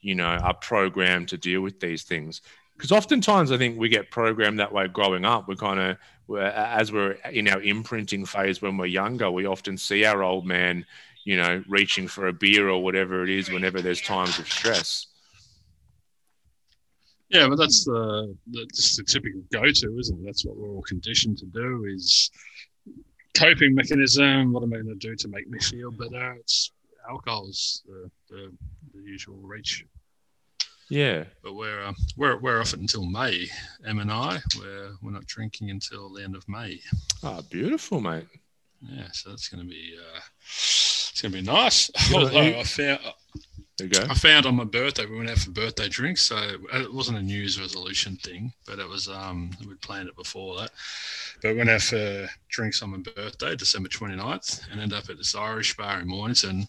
you 0.00 0.14
know 0.14 0.24
are 0.24 0.54
programmed 0.54 1.28
to 1.28 1.36
deal 1.36 1.60
with 1.60 1.80
these 1.80 2.02
things 2.02 2.40
because 2.76 2.92
oftentimes 2.92 3.52
I 3.52 3.58
think 3.58 3.78
we 3.78 3.88
get 3.88 4.10
programmed 4.10 4.58
that 4.58 4.72
way 4.72 4.88
growing 4.88 5.24
up. 5.24 5.48
We're 5.48 5.54
kind 5.56 5.80
of, 5.80 5.96
as 6.38 6.92
we're 6.92 7.12
in 7.30 7.48
our 7.48 7.62
imprinting 7.62 8.26
phase 8.26 8.60
when 8.60 8.76
we're 8.76 8.86
younger, 8.86 9.30
we 9.30 9.46
often 9.46 9.78
see 9.78 10.04
our 10.04 10.22
old 10.22 10.46
man, 10.46 10.84
you 11.24 11.36
know, 11.36 11.62
reaching 11.68 12.08
for 12.08 12.26
a 12.26 12.32
beer 12.32 12.68
or 12.68 12.82
whatever 12.82 13.22
it 13.22 13.30
is 13.30 13.50
whenever 13.50 13.80
there's 13.80 14.00
times 14.00 14.38
of 14.38 14.46
stress. 14.50 15.06
Yeah, 17.28 17.48
but 17.48 17.56
that's 17.56 17.84
the, 17.84 18.36
just 18.74 18.96
the 18.96 19.04
typical 19.04 19.42
go-to, 19.52 19.98
isn't 19.98 20.20
it? 20.20 20.24
That's 20.24 20.44
what 20.44 20.56
we're 20.56 20.68
all 20.68 20.82
conditioned 20.82 21.38
to 21.38 21.46
do. 21.46 21.86
Is 21.92 22.30
coping 23.34 23.74
mechanism. 23.74 24.52
What 24.52 24.62
am 24.62 24.72
I 24.72 24.76
going 24.76 24.88
to 24.88 24.94
do 24.94 25.16
to 25.16 25.28
make 25.28 25.48
me 25.48 25.58
feel 25.58 25.90
better? 25.90 26.36
It's 26.38 26.72
alcohol's 27.08 27.82
the, 27.86 28.10
the, 28.30 28.52
the 28.94 29.02
usual 29.02 29.36
reach. 29.36 29.84
Yeah, 30.90 31.24
But 31.42 31.54
we're 31.54 31.82
uh, 31.82 31.94
we're 32.16 32.36
we're 32.38 32.60
off 32.60 32.74
it 32.74 32.80
until 32.80 33.04
May. 33.04 33.46
Em 33.86 33.98
and 34.00 34.10
I, 34.10 34.38
we're 34.58 34.90
we're 35.02 35.12
not 35.12 35.26
drinking 35.26 35.70
until 35.70 36.12
the 36.12 36.22
end 36.22 36.36
of 36.36 36.46
May. 36.48 36.80
ah, 37.22 37.40
beautiful, 37.50 38.00
mate. 38.00 38.26
Yeah, 38.82 39.08
so 39.12 39.30
that's 39.30 39.48
going 39.48 39.64
to 39.64 39.68
be 39.68 39.96
uh, 39.98 40.20
it's 40.46 41.20
going 41.22 41.32
to 41.32 41.38
be 41.40 41.46
nice. 41.46 41.90
Although 42.12 42.38
I 42.38 42.62
found 42.64 43.00
There 43.78 43.86
you 43.86 43.92
go. 43.92 44.02
I 44.10 44.14
found 44.14 44.44
on 44.44 44.56
my 44.56 44.64
birthday 44.64 45.06
we 45.06 45.16
went 45.16 45.30
out 45.30 45.38
for 45.38 45.50
birthday 45.52 45.88
drinks, 45.88 46.20
so 46.22 46.36
it 46.74 46.92
wasn't 46.92 47.16
a 47.18 47.22
New 47.22 47.38
Year's 47.38 47.58
resolution 47.58 48.16
thing, 48.16 48.52
but 48.66 48.78
it 48.78 48.86
was 48.88 49.08
um 49.08 49.50
we'd 49.66 49.80
planned 49.80 50.08
it 50.08 50.16
before 50.16 50.56
that. 50.58 50.70
But 51.40 51.52
we 51.52 51.58
went 51.58 51.70
out 51.70 51.82
for 51.82 52.28
drinks 52.48 52.82
on 52.82 52.90
my 52.90 52.98
birthday, 52.98 53.56
December 53.56 53.88
29th, 53.88 54.70
and 54.70 54.80
ended 54.82 54.98
up 54.98 55.08
at 55.08 55.16
this 55.16 55.34
Irish 55.34 55.76
bar 55.76 56.00
in 56.00 56.08
Mornington. 56.08 56.68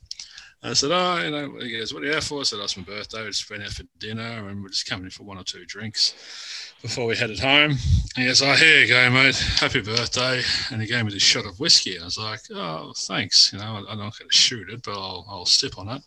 And 0.65 0.71
I 0.71 0.73
said, 0.73 0.89
Oh, 0.91 1.21
you 1.23 1.29
know, 1.29 1.59
he 1.59 1.77
goes, 1.77 1.93
What 1.93 2.01
are 2.01 2.07
you 2.07 2.15
out 2.15 2.23
for? 2.23 2.39
I 2.39 2.43
said, 2.43 2.57
That's 2.57 2.75
my 2.75 2.81
birthday. 2.81 3.21
We 3.21 3.27
just 3.27 3.47
went 3.47 3.61
out 3.61 3.69
for 3.69 3.83
dinner 3.99 4.49
and 4.49 4.63
we're 4.63 4.69
just 4.69 4.89
coming 4.89 5.05
in 5.05 5.11
for 5.11 5.21
one 5.21 5.37
or 5.37 5.43
two 5.43 5.63
drinks 5.63 6.73
before 6.81 7.05
we 7.05 7.15
headed 7.15 7.37
home. 7.37 7.69
And 7.69 7.79
he 8.15 8.25
goes, 8.25 8.41
Oh, 8.41 8.51
here 8.53 8.81
you 8.81 8.87
go, 8.87 9.07
mate. 9.11 9.35
Happy 9.35 9.81
birthday. 9.81 10.41
And 10.71 10.81
he 10.81 10.87
gave 10.87 11.05
me 11.05 11.11
this 11.11 11.21
shot 11.21 11.45
of 11.45 11.59
whiskey. 11.59 11.99
I 11.99 12.05
was 12.05 12.17
like, 12.17 12.39
Oh, 12.51 12.93
thanks. 12.97 13.53
You 13.53 13.59
know, 13.59 13.85
I'm 13.87 13.99
not 13.99 14.17
going 14.17 14.27
to 14.27 14.35
shoot 14.35 14.71
it, 14.71 14.81
but 14.81 14.93
I'll, 14.93 15.23
I'll 15.29 15.45
sip 15.45 15.77
on 15.77 15.87
it. 15.87 16.01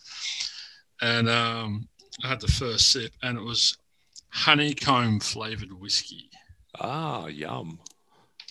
And 1.02 1.28
um, 1.28 1.88
I 2.24 2.26
had 2.26 2.40
the 2.40 2.48
first 2.48 2.90
sip, 2.90 3.12
and 3.22 3.38
it 3.38 3.44
was 3.44 3.78
honeycomb 4.30 5.20
flavored 5.20 5.72
whiskey. 5.72 6.30
Ah, 6.80 7.26
yum. 7.26 7.78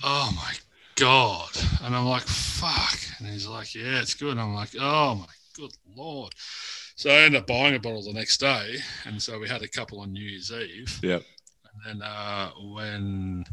Oh 0.06 0.32
my 0.34 0.54
god! 0.96 1.50
And 1.84 1.94
I'm 1.94 2.06
like, 2.06 2.24
fuck. 2.24 2.98
And 3.20 3.28
he's 3.28 3.46
like, 3.46 3.76
yeah, 3.76 4.00
it's 4.00 4.14
good. 4.14 4.32
And 4.32 4.40
I'm 4.40 4.54
like, 4.54 4.70
oh 4.80 5.16
my 5.16 5.26
good 5.58 5.74
lord. 5.96 6.34
So 6.96 7.10
I 7.10 7.22
ended 7.22 7.42
up 7.42 7.48
buying 7.48 7.76
a 7.76 7.80
bottle 7.80 8.04
the 8.04 8.14
next 8.14 8.40
day, 8.40 8.78
and 9.06 9.22
so 9.22 9.40
we 9.40 9.48
had 9.48 9.62
a 9.62 9.68
couple 9.68 10.00
on 10.00 10.14
New 10.14 10.24
Year's 10.24 10.52
Eve. 10.52 11.00
Yep. 11.04 11.24
And 11.86 12.02
then 12.02 12.08
uh, 12.08 12.50
when 12.74 13.46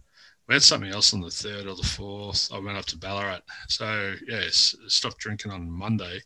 we 0.49 0.55
had 0.55 0.63
something 0.63 0.91
else 0.91 1.13
on 1.15 1.21
the 1.21 1.31
third 1.31 1.67
or 1.67 1.75
the 1.75 1.83
fourth, 1.83 2.51
I 2.53 2.59
went 2.59 2.79
up 2.79 2.87
to 2.87 2.99
Ballarat. 2.99 3.41
So 3.69 4.15
yes, 4.27 4.75
stopped 4.89 5.19
drinking 5.19 5.53
on 5.53 5.71
Monday. 5.71 6.21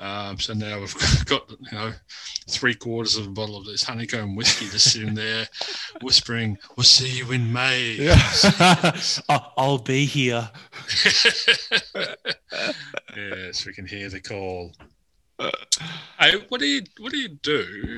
Um, 0.00 0.38
so 0.38 0.54
now 0.54 0.78
we've 0.78 0.94
got 1.26 1.50
you 1.50 1.72
know 1.72 1.92
three 2.48 2.74
quarters 2.74 3.16
of 3.16 3.26
a 3.26 3.30
bottle 3.30 3.56
of 3.56 3.66
this 3.66 3.82
honeycomb 3.82 4.36
whiskey 4.36 4.68
just 4.68 4.92
sitting 4.92 5.14
there, 5.14 5.48
whispering, 6.02 6.56
"We'll 6.76 6.84
see 6.84 7.18
you 7.18 7.32
in 7.32 7.52
May." 7.52 7.96
Yeah. 7.98 8.96
I'll 9.56 9.78
be 9.78 10.04
here. 10.04 10.50
yes, 13.16 13.66
we 13.66 13.72
can 13.74 13.86
hear 13.86 14.08
the 14.08 14.20
call. 14.20 14.72
Hey, 15.38 16.34
what 16.48 16.60
do 16.60 16.66
you 16.66 16.82
what 16.98 17.12
do 17.12 17.18
you 17.18 17.28
do 17.28 17.96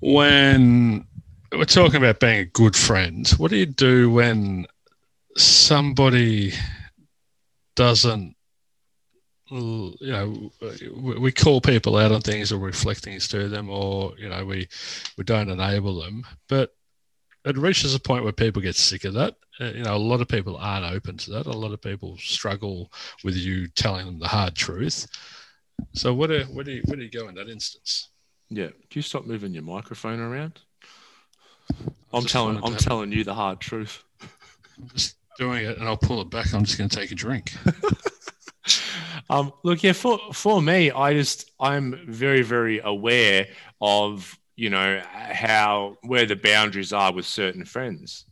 when 0.00 1.06
we're 1.52 1.64
talking 1.64 1.96
about 1.96 2.18
being 2.20 2.40
a 2.40 2.44
good 2.44 2.74
friend? 2.74 3.28
What 3.38 3.50
do 3.50 3.56
you 3.56 3.66
do 3.66 4.10
when 4.10 4.66
somebody 5.36 6.52
doesn't? 7.76 8.34
You 9.52 9.96
know, 10.00 10.50
we 11.18 11.32
call 11.32 11.60
people 11.60 11.96
out 11.96 12.12
on 12.12 12.20
things 12.20 12.52
or 12.52 12.58
reflect 12.58 13.00
things 13.00 13.26
to 13.28 13.48
them, 13.48 13.68
or 13.68 14.12
you 14.18 14.28
know, 14.28 14.44
we 14.44 14.68
we 15.16 15.24
don't 15.24 15.50
enable 15.50 16.00
them. 16.00 16.24
But 16.48 16.70
it 17.44 17.56
reaches 17.56 17.94
a 17.94 18.00
point 18.00 18.24
where 18.24 18.32
people 18.32 18.62
get 18.62 18.76
sick 18.76 19.04
of 19.04 19.14
that. 19.14 19.36
Uh, 19.60 19.66
you 19.66 19.82
know, 19.82 19.96
a 19.96 19.98
lot 19.98 20.20
of 20.20 20.28
people 20.28 20.56
aren't 20.56 20.92
open 20.92 21.16
to 21.18 21.30
that. 21.32 21.46
A 21.46 21.52
lot 21.52 21.72
of 21.72 21.80
people 21.82 22.16
struggle 22.18 22.92
with 23.24 23.36
you 23.36 23.68
telling 23.68 24.06
them 24.06 24.18
the 24.18 24.28
hard 24.28 24.54
truth. 24.54 25.06
So, 25.92 26.14
what 26.14 26.28
do 26.28 26.42
where 26.52 26.64
do 26.64 26.72
you, 26.72 26.82
where 26.86 26.96
do 26.96 27.02
you 27.02 27.10
go 27.10 27.28
in 27.28 27.34
that 27.36 27.48
instance? 27.48 28.10
Yeah. 28.48 28.68
Can 28.68 28.94
you 28.94 29.02
stop 29.02 29.26
moving 29.26 29.52
your 29.52 29.62
microphone 29.62 30.20
around? 30.20 30.60
I'm 32.12 32.24
telling 32.24 32.62
I'm 32.64 32.76
telling 32.76 33.12
you 33.12 33.24
the 33.24 33.34
hard 33.34 33.60
truth. 33.60 34.02
I'm 34.20 34.88
just 34.94 35.16
doing 35.38 35.64
it, 35.64 35.78
and 35.78 35.86
I'll 35.86 35.96
pull 35.96 36.20
it 36.20 36.30
back. 36.30 36.52
I'm 36.52 36.64
just 36.64 36.78
going 36.78 36.90
to 36.90 36.96
take 36.96 37.12
a 37.12 37.14
drink. 37.14 37.52
Um, 39.30 39.52
look, 39.62 39.82
yeah, 39.84 39.92
for 39.92 40.18
for 40.32 40.60
me, 40.60 40.90
I 40.90 41.14
just 41.14 41.52
I'm 41.60 42.00
very 42.08 42.42
very 42.42 42.80
aware 42.82 43.46
of 43.80 44.36
you 44.56 44.70
know 44.70 45.00
how 45.14 45.98
where 46.02 46.26
the 46.26 46.34
boundaries 46.34 46.92
are 46.92 47.12
with 47.12 47.26
certain 47.26 47.64
friends. 47.64 48.26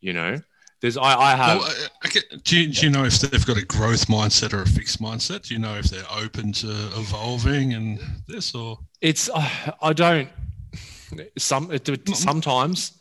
You 0.00 0.12
know, 0.12 0.40
there's 0.80 0.96
I 0.96 1.14
I 1.14 1.36
have 1.36 1.58
Well, 1.58 1.68
uh, 1.70 2.06
okay, 2.06 2.20
do, 2.44 2.58
you, 2.60 2.72
do 2.72 2.86
you 2.86 2.90
know 2.90 3.04
if 3.04 3.18
they've 3.20 3.46
got 3.46 3.56
a 3.56 3.64
growth 3.64 4.06
mindset 4.06 4.52
or 4.52 4.62
a 4.62 4.66
fixed 4.66 5.00
mindset? 5.00 5.46
Do 5.48 5.54
you 5.54 5.60
know 5.60 5.74
if 5.76 5.86
they're 5.86 6.04
open 6.10 6.52
to 6.54 6.70
evolving 6.96 7.74
and 7.74 7.98
this 8.26 8.54
or? 8.54 8.78
it's 9.00 9.28
uh, 9.32 9.48
I 9.82 9.92
don't 9.92 10.28
some 11.38 11.70
it- 11.72 12.08
sometimes 12.16 12.98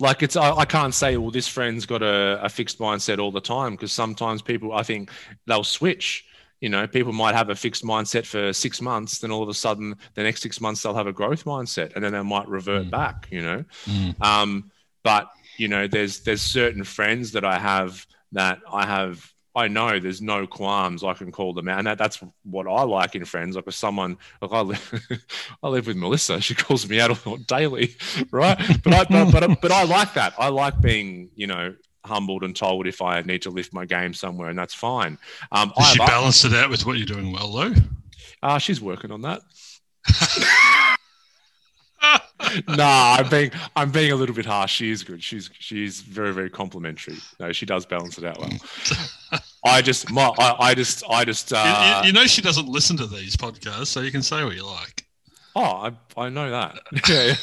like 0.00 0.22
it's 0.22 0.36
I, 0.36 0.50
I 0.52 0.64
can't 0.64 0.94
say 0.94 1.16
well 1.16 1.30
this 1.30 1.46
friend's 1.48 1.86
got 1.86 2.02
a, 2.02 2.42
a 2.42 2.48
fixed 2.48 2.78
mindset 2.78 3.18
all 3.18 3.30
the 3.30 3.40
time 3.40 3.72
because 3.72 3.92
sometimes 3.92 4.42
people 4.42 4.72
I 4.72 4.82
think 4.82 5.10
they'll 5.46 5.64
switch. 5.64 6.24
You 6.60 6.68
know, 6.68 6.86
people 6.86 7.12
might 7.12 7.34
have 7.34 7.50
a 7.50 7.56
fixed 7.56 7.82
mindset 7.84 8.24
for 8.24 8.52
six 8.52 8.80
months, 8.80 9.18
then 9.18 9.32
all 9.32 9.42
of 9.42 9.48
a 9.48 9.54
sudden 9.54 9.96
the 10.14 10.22
next 10.22 10.42
six 10.42 10.60
months 10.60 10.80
they'll 10.82 10.94
have 10.94 11.08
a 11.08 11.12
growth 11.12 11.44
mindset, 11.44 11.94
and 11.96 12.04
then 12.04 12.12
they 12.12 12.22
might 12.22 12.46
revert 12.48 12.86
Mm. 12.86 12.90
back. 12.90 13.26
You 13.32 13.42
know, 13.42 13.64
Mm. 13.86 14.22
um, 14.24 14.70
but 15.02 15.28
you 15.62 15.68
know, 15.68 15.86
there's 15.86 16.20
there's 16.20 16.42
certain 16.42 16.82
friends 16.82 17.30
that 17.32 17.44
I 17.44 17.56
have 17.56 18.04
that 18.32 18.58
I 18.70 18.84
have. 18.84 19.32
I 19.54 19.68
know 19.68 20.00
there's 20.00 20.20
no 20.20 20.44
qualms. 20.46 21.04
I 21.04 21.12
can 21.14 21.30
call 21.30 21.52
them 21.52 21.68
out, 21.68 21.78
and 21.78 21.86
that, 21.86 21.98
that's 21.98 22.18
what 22.42 22.66
I 22.66 22.82
like 22.82 23.14
in 23.14 23.24
friends. 23.24 23.54
Like 23.54 23.66
with 23.66 23.76
someone, 23.76 24.16
like 24.40 24.50
I 24.50 24.60
live, 24.60 25.24
I 25.62 25.68
live 25.68 25.86
with 25.86 25.96
Melissa. 25.96 26.40
She 26.40 26.56
calls 26.56 26.88
me 26.88 27.00
out 27.00 27.16
daily, 27.46 27.94
right? 28.32 28.58
But 28.82 28.92
I, 28.92 29.04
but, 29.04 29.30
but 29.30 29.60
but 29.60 29.70
I 29.70 29.84
like 29.84 30.14
that. 30.14 30.34
I 30.36 30.48
like 30.48 30.80
being, 30.80 31.30
you 31.36 31.46
know, 31.46 31.76
humbled 32.04 32.42
and 32.42 32.56
told 32.56 32.88
if 32.88 33.00
I 33.00 33.20
need 33.20 33.42
to 33.42 33.50
lift 33.50 33.72
my 33.72 33.84
game 33.84 34.14
somewhere, 34.14 34.48
and 34.48 34.58
that's 34.58 34.74
fine. 34.74 35.16
Um, 35.52 35.72
Does 35.76 35.86
I 35.86 35.92
she 35.92 35.98
balance 35.98 36.44
it 36.44 36.54
out 36.54 36.70
with 36.70 36.84
what 36.84 36.96
you're 36.96 37.06
doing 37.06 37.30
well, 37.32 37.52
though? 37.52 37.74
uh, 38.42 38.58
she's 38.58 38.80
working 38.80 39.12
on 39.12 39.22
that. 39.22 39.42
nah, 42.68 43.16
I'm 43.18 43.28
being 43.28 43.50
I'm 43.76 43.90
being 43.90 44.12
a 44.12 44.16
little 44.16 44.34
bit 44.34 44.46
harsh. 44.46 44.72
She 44.72 44.90
is 44.90 45.02
good. 45.02 45.22
She's 45.22 45.50
she's 45.58 46.00
very 46.00 46.32
very 46.32 46.50
complimentary. 46.50 47.16
No, 47.40 47.52
she 47.52 47.66
does 47.66 47.86
balance 47.86 48.18
it 48.18 48.24
out 48.24 48.38
well. 48.38 48.50
I 49.64 49.80
just 49.82 50.10
my 50.10 50.30
I, 50.38 50.56
I 50.58 50.74
just 50.74 51.04
I 51.08 51.24
just 51.24 51.50
You- 51.52 51.56
uh, 51.58 52.00
you, 52.02 52.08
you 52.08 52.12
know 52.12 52.26
she 52.26 52.42
doesn't 52.42 52.68
listen 52.68 52.96
to 52.98 53.06
these 53.06 53.36
podcasts, 53.36 53.86
so 53.88 54.00
you 54.00 54.10
can 54.10 54.22
say 54.22 54.44
what 54.44 54.54
you 54.56 54.66
like. 54.66 55.01
Oh 55.54 55.62
I 55.62 55.92
I 56.16 56.28
know 56.28 56.50
that. 56.50 56.78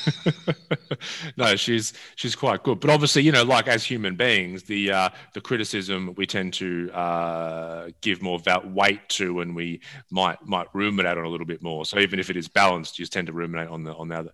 No, 1.37 1.55
she's 1.55 1.93
she's 2.15 2.35
quite 2.35 2.63
good. 2.63 2.79
But 2.79 2.89
obviously, 2.89 3.23
you 3.23 3.31
know, 3.31 3.43
like 3.43 3.67
as 3.67 3.83
human 3.83 4.15
beings, 4.15 4.63
the 4.63 4.91
uh, 4.91 5.09
the 5.33 5.41
criticism 5.41 6.13
we 6.17 6.25
tend 6.25 6.53
to 6.55 6.91
uh, 6.91 7.89
give 8.01 8.21
more 8.21 8.39
weight 8.65 9.07
to, 9.09 9.39
and 9.41 9.55
we 9.55 9.81
might 10.11 10.45
might 10.45 10.67
ruminate 10.73 11.17
on 11.17 11.23
a 11.23 11.29
little 11.29 11.45
bit 11.45 11.61
more. 11.61 11.85
So 11.85 11.99
even 11.99 12.19
if 12.19 12.29
it 12.29 12.37
is 12.37 12.47
balanced, 12.47 12.99
you 12.99 13.03
just 13.03 13.13
tend 13.13 13.27
to 13.27 13.33
ruminate 13.33 13.69
on 13.69 13.83
the 13.83 13.93
on 13.95 14.09
the 14.09 14.15
other 14.15 14.31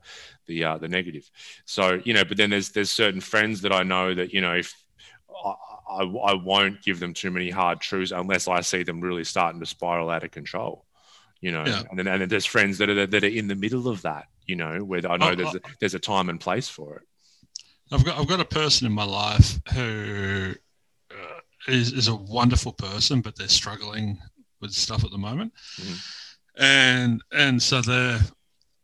the 0.47 0.63
uh, 0.63 0.77
the 0.77 0.87
negative. 0.87 1.29
So 1.65 2.01
you 2.03 2.13
know, 2.13 2.25
but 2.25 2.37
then 2.37 2.49
there's 2.49 2.69
there's 2.71 2.89
certain 2.89 3.21
friends 3.21 3.61
that 3.61 3.71
I 3.71 3.83
know 3.83 4.13
that 4.13 4.33
you 4.33 4.41
know 4.41 4.53
if 4.55 4.73
I, 5.45 5.53
I, 5.89 6.03
I 6.03 6.33
won't 6.33 6.81
give 6.81 6.99
them 6.99 7.13
too 7.13 7.31
many 7.31 7.49
hard 7.49 7.81
truths 7.81 8.11
unless 8.11 8.47
I 8.47 8.61
see 8.61 8.83
them 8.83 9.01
really 9.01 9.23
starting 9.23 9.59
to 9.59 9.65
spiral 9.65 10.09
out 10.09 10.23
of 10.23 10.31
control. 10.31 10.85
You 11.41 11.51
know, 11.51 11.65
Yeah. 11.65 11.83
and 11.89 11.99
then 11.99 12.07
and 12.07 12.21
then 12.21 12.29
there's 12.29 12.45
friends 12.45 12.77
that 12.79 12.89
are 12.89 13.05
that 13.07 13.23
are 13.23 13.27
in 13.27 13.47
the 13.47 13.55
middle 13.55 13.87
of 13.87 14.01
that. 14.03 14.25
You 14.47 14.55
know, 14.55 14.83
where 14.83 14.99
I 15.09 15.17
know 15.17 15.31
Oh, 15.31 15.35
there's 15.35 15.55
a, 15.55 15.59
there's 15.79 15.93
a 15.95 15.99
time 15.99 16.29
and 16.29 16.39
place 16.39 16.67
for 16.69 16.97
it. 16.97 17.03
I've 17.91 18.03
got 18.05 18.17
I've 18.19 18.27
got 18.27 18.39
a 18.39 18.45
person 18.45 18.87
in 18.87 18.93
my 18.93 19.03
life 19.03 19.59
who 19.73 20.53
uh, 21.11 21.39
is 21.67 21.91
is 21.93 22.07
a 22.07 22.15
wonderful 22.15 22.73
person, 22.73 23.21
but 23.21 23.35
they're 23.35 23.47
struggling 23.47 24.17
with 24.61 24.71
stuff 24.71 25.03
at 25.03 25.11
the 25.11 25.17
moment, 25.17 25.53
Mhm. 25.79 25.97
and 26.57 27.21
and 27.31 27.61
so 27.61 27.81
they're 27.81 28.19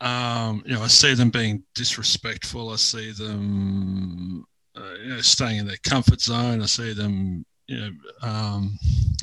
um, 0.01 0.63
you 0.65 0.73
know 0.73 0.83
I 0.83 0.87
see 0.87 1.13
them 1.13 1.29
being 1.29 1.63
disrespectful. 1.75 2.69
I 2.71 2.75
see 2.75 3.11
them 3.11 4.45
uh, 4.75 4.93
you 5.03 5.09
know 5.09 5.21
staying 5.21 5.57
in 5.59 5.67
their 5.67 5.77
comfort 5.83 6.21
zone. 6.21 6.61
I 6.61 6.65
see 6.65 6.93
them 6.93 7.45
you 7.71 7.79
know 7.79 7.91
um, 8.27 8.77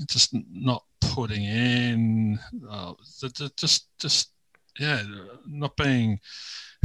just 0.06 0.34
not 0.52 0.84
putting 1.00 1.44
in 1.44 2.38
uh, 2.68 2.94
just 3.56 3.88
just 3.98 4.30
yeah 4.78 5.02
not 5.46 5.76
being 5.76 6.18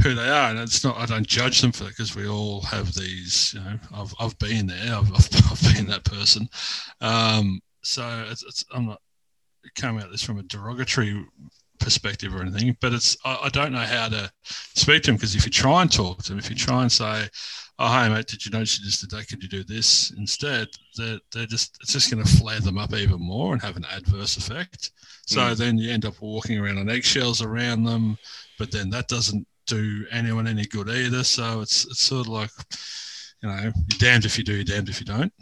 who 0.02 0.14
they 0.14 0.28
are, 0.28 0.50
and 0.50 0.58
it's 0.58 0.84
not. 0.84 0.98
I 0.98 1.06
don't 1.06 1.26
judge 1.26 1.60
them 1.60 1.72
for 1.72 1.84
it 1.84 1.90
because 1.90 2.16
we 2.16 2.26
all 2.26 2.60
have 2.62 2.94
these. 2.94 3.54
You 3.54 3.60
know, 3.60 3.78
I've 3.94 4.14
I've 4.18 4.38
been 4.38 4.66
there. 4.66 4.94
I've 4.94 5.12
I've, 5.12 5.28
I've 5.52 5.74
been 5.74 5.86
that 5.86 6.04
person. 6.04 6.48
Um, 7.00 7.60
so 7.82 8.26
it's, 8.28 8.42
it's 8.42 8.64
I'm 8.72 8.86
not 8.86 9.00
coming 9.76 10.02
at 10.02 10.10
this 10.10 10.22
from 10.22 10.38
a 10.38 10.42
derogatory 10.42 11.24
perspective 11.78 12.34
or 12.34 12.42
anything, 12.42 12.76
but 12.80 12.92
it's 12.92 13.16
I, 13.24 13.38
I 13.44 13.48
don't 13.50 13.72
know 13.72 13.78
how 13.78 14.08
to 14.08 14.30
speak 14.44 15.04
to 15.04 15.10
them 15.10 15.16
because 15.16 15.34
if 15.36 15.44
you 15.44 15.50
try 15.50 15.82
and 15.82 15.92
talk 15.92 16.22
to 16.24 16.30
them, 16.30 16.38
if 16.38 16.50
you 16.50 16.56
try 16.56 16.82
and 16.82 16.90
say, 16.90 17.28
oh 17.78 17.92
hey 17.92 18.08
mate, 18.08 18.26
did 18.26 18.44
you 18.44 18.52
notice 18.52 18.78
you 18.78 18.84
just 18.84 19.00
today? 19.00 19.24
Could 19.24 19.42
you 19.42 19.48
do 19.48 19.64
this 19.64 20.12
instead? 20.16 20.68
They're, 20.96 21.18
they're 21.32 21.46
just 21.46 21.78
it's 21.80 21.92
just 21.92 22.10
going 22.10 22.24
to 22.24 22.36
flare 22.36 22.60
them 22.60 22.78
up 22.78 22.94
even 22.94 23.20
more 23.20 23.52
and 23.52 23.62
have 23.62 23.76
an 23.76 23.86
adverse 23.86 24.36
effect. 24.36 24.90
So 25.26 25.40
mm. 25.40 25.56
then 25.56 25.78
you 25.78 25.90
end 25.90 26.04
up 26.04 26.20
walking 26.20 26.58
around 26.58 26.78
on 26.78 26.90
eggshells 26.90 27.42
around 27.42 27.84
them, 27.84 28.18
but 28.58 28.70
then 28.70 28.90
that 28.90 29.08
doesn't 29.08 29.46
do 29.66 30.04
anyone 30.10 30.46
any 30.46 30.66
good 30.66 30.88
either. 30.88 31.24
So 31.24 31.60
it's 31.60 31.84
it's 31.86 32.00
sort 32.00 32.26
of 32.26 32.32
like 32.32 32.50
you 33.42 33.50
know, 33.50 33.62
you're 33.62 33.72
damned 33.98 34.24
if 34.24 34.38
you 34.38 34.44
do, 34.44 34.54
you're 34.54 34.64
damned 34.64 34.88
if 34.88 35.00
you 35.00 35.06
don't. 35.06 35.32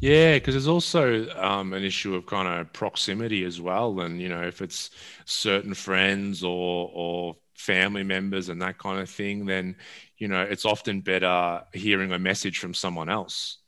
Yeah, 0.00 0.34
because 0.34 0.54
there's 0.54 0.68
also 0.68 1.28
um, 1.36 1.72
an 1.72 1.82
issue 1.82 2.14
of 2.14 2.24
kind 2.24 2.46
of 2.46 2.72
proximity 2.72 3.44
as 3.44 3.60
well, 3.60 4.00
and 4.00 4.20
you 4.20 4.28
know, 4.28 4.42
if 4.42 4.62
it's 4.62 4.90
certain 5.24 5.74
friends 5.74 6.44
or 6.44 6.90
or 6.94 7.36
family 7.58 8.04
members 8.04 8.48
and 8.48 8.62
that 8.62 8.78
kind 8.78 9.00
of 9.00 9.10
thing, 9.10 9.44
then 9.44 9.76
you 10.16 10.28
know, 10.28 10.42
it's 10.42 10.64
often 10.64 11.00
better 11.00 11.62
hearing 11.74 12.12
a 12.12 12.18
message 12.18 12.58
from 12.58 12.72
someone 12.72 13.08
else. 13.08 13.58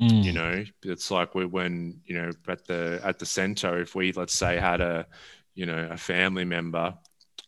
Mm. 0.00 0.24
You 0.24 0.32
know, 0.32 0.64
it's 0.82 1.10
like 1.10 1.34
we 1.34 1.44
when 1.44 2.00
you 2.06 2.20
know 2.20 2.30
at 2.48 2.66
the 2.66 3.00
at 3.04 3.18
the 3.18 3.26
center, 3.26 3.80
if 3.80 3.94
we 3.94 4.12
let's 4.12 4.34
say 4.34 4.58
had 4.58 4.80
a 4.80 5.06
you 5.54 5.66
know 5.66 5.88
a 5.90 5.96
family 5.96 6.44
member, 6.44 6.94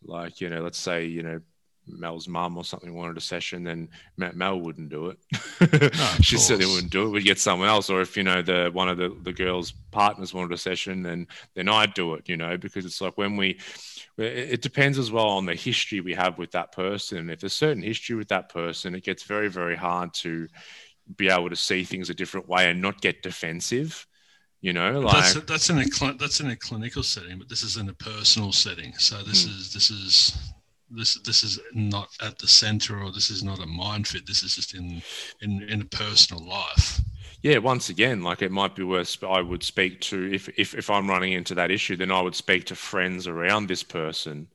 like 0.03 0.41
you 0.41 0.51
know, 0.51 0.63
let's 0.63 0.79
say 0.79 1.07
you 1.07 1.23
know 1.23 1.41
Mel's 1.87 2.29
mum 2.29 2.57
or 2.57 2.65
something 2.65 2.95
wanted 2.95 3.17
a 3.17 3.21
session, 3.21 3.65
then 3.65 3.89
Mel 4.17 4.61
wouldn't 4.61 4.91
do 4.91 5.09
it. 5.09 5.19
Oh, 5.61 6.19
she 6.23 6.37
said 6.37 6.59
they 6.59 6.67
wouldn't 6.67 6.93
do 6.93 7.07
it. 7.07 7.11
We'd 7.11 7.25
get 7.25 7.39
someone 7.39 7.69
else. 7.69 7.89
Or 7.89 8.01
if 8.01 8.17
you 8.17 8.23
know 8.23 8.43
the 8.43 8.71
one 8.73 8.89
of 8.89 8.99
the 8.99 9.17
the 9.23 9.33
girls' 9.33 9.73
partners 9.93 10.35
wanted 10.35 10.53
a 10.53 10.59
session, 10.59 11.03
then 11.03 11.27
then 11.55 11.69
I'd 11.69 11.95
do 11.95 12.15
it. 12.15 12.29
You 12.29 12.37
know, 12.37 12.57
because 12.59 12.85
it's 12.85 13.01
like 13.01 13.17
when 13.17 13.37
we, 13.37 13.59
it 14.17 14.63
depends 14.63 14.99
as 14.99 15.11
well 15.11 15.29
on 15.29 15.47
the 15.47 15.55
history 15.55 16.01
we 16.01 16.15
have 16.15 16.39
with 16.39 16.53
that 16.53 16.73
person. 16.73 17.31
If 17.31 17.41
there's 17.41 17.53
certain 17.53 17.83
history 17.83 18.17
with 18.17 18.29
that 18.29 18.49
person, 18.49 18.95
it 18.95 19.05
gets 19.05 19.25
very 19.25 19.49
very 19.49 19.77
hard 19.77 20.15
to 20.15 20.49
be 21.17 21.29
able 21.29 21.51
to 21.51 21.57
see 21.57 21.85
things 21.85 22.11
a 22.11 22.15
different 22.15 22.49
way 22.49 22.71
and 22.71 22.81
not 22.81 23.01
get 23.01 23.23
defensive 23.23 24.07
you 24.65 24.73
know 24.73 24.99
like 24.99 25.35
that's, 25.35 25.41
that's 25.43 25.69
in 25.69 25.79
a 25.79 26.15
that's 26.19 26.41
in 26.41 26.49
a 26.49 26.57
clinical 26.57 27.03
setting 27.03 27.39
but 27.39 27.51
this 27.51 27.63
is 27.63 27.77
in 27.77 27.91
a 27.91 27.93
personal 27.93 28.51
setting 28.51 28.95
so 28.95 29.23
this 29.23 29.45
mm. 29.45 29.51
is 29.51 29.73
this 29.75 29.91
is 29.91 30.55
this 30.91 31.21
this 31.21 31.43
is 31.43 31.61
not 31.75 32.09
at 32.23 32.39
the 32.39 32.49
center 32.49 33.03
or 33.03 33.13
this 33.13 33.29
is 33.29 33.45
not 33.45 33.59
a 33.59 33.67
mind 33.67 34.09
fit 34.09 34.27
this 34.27 34.43
is 34.43 34.55
just 34.55 34.75
in 34.75 35.03
in 35.43 35.63
in 35.69 35.83
a 35.83 35.85
personal 35.85 36.43
life 36.47 36.99
yeah 37.45 37.59
once 37.59 37.91
again 37.91 38.23
like 38.23 38.43
it 38.43 38.51
might 38.51 38.75
be 38.75 38.83
worth 38.83 39.23
i 39.23 39.41
would 39.41 39.63
speak 39.63 40.01
to 40.01 40.33
if 40.33 40.49
if, 40.59 40.75
if 40.75 40.91
i'm 40.91 41.09
running 41.09 41.33
into 41.33 41.55
that 41.55 41.71
issue 41.71 41.95
then 41.95 42.11
i 42.11 42.21
would 42.21 42.35
speak 42.35 42.65
to 42.65 42.75
friends 42.75 43.29
around 43.29 43.69
this 43.69 43.85
person 43.85 44.49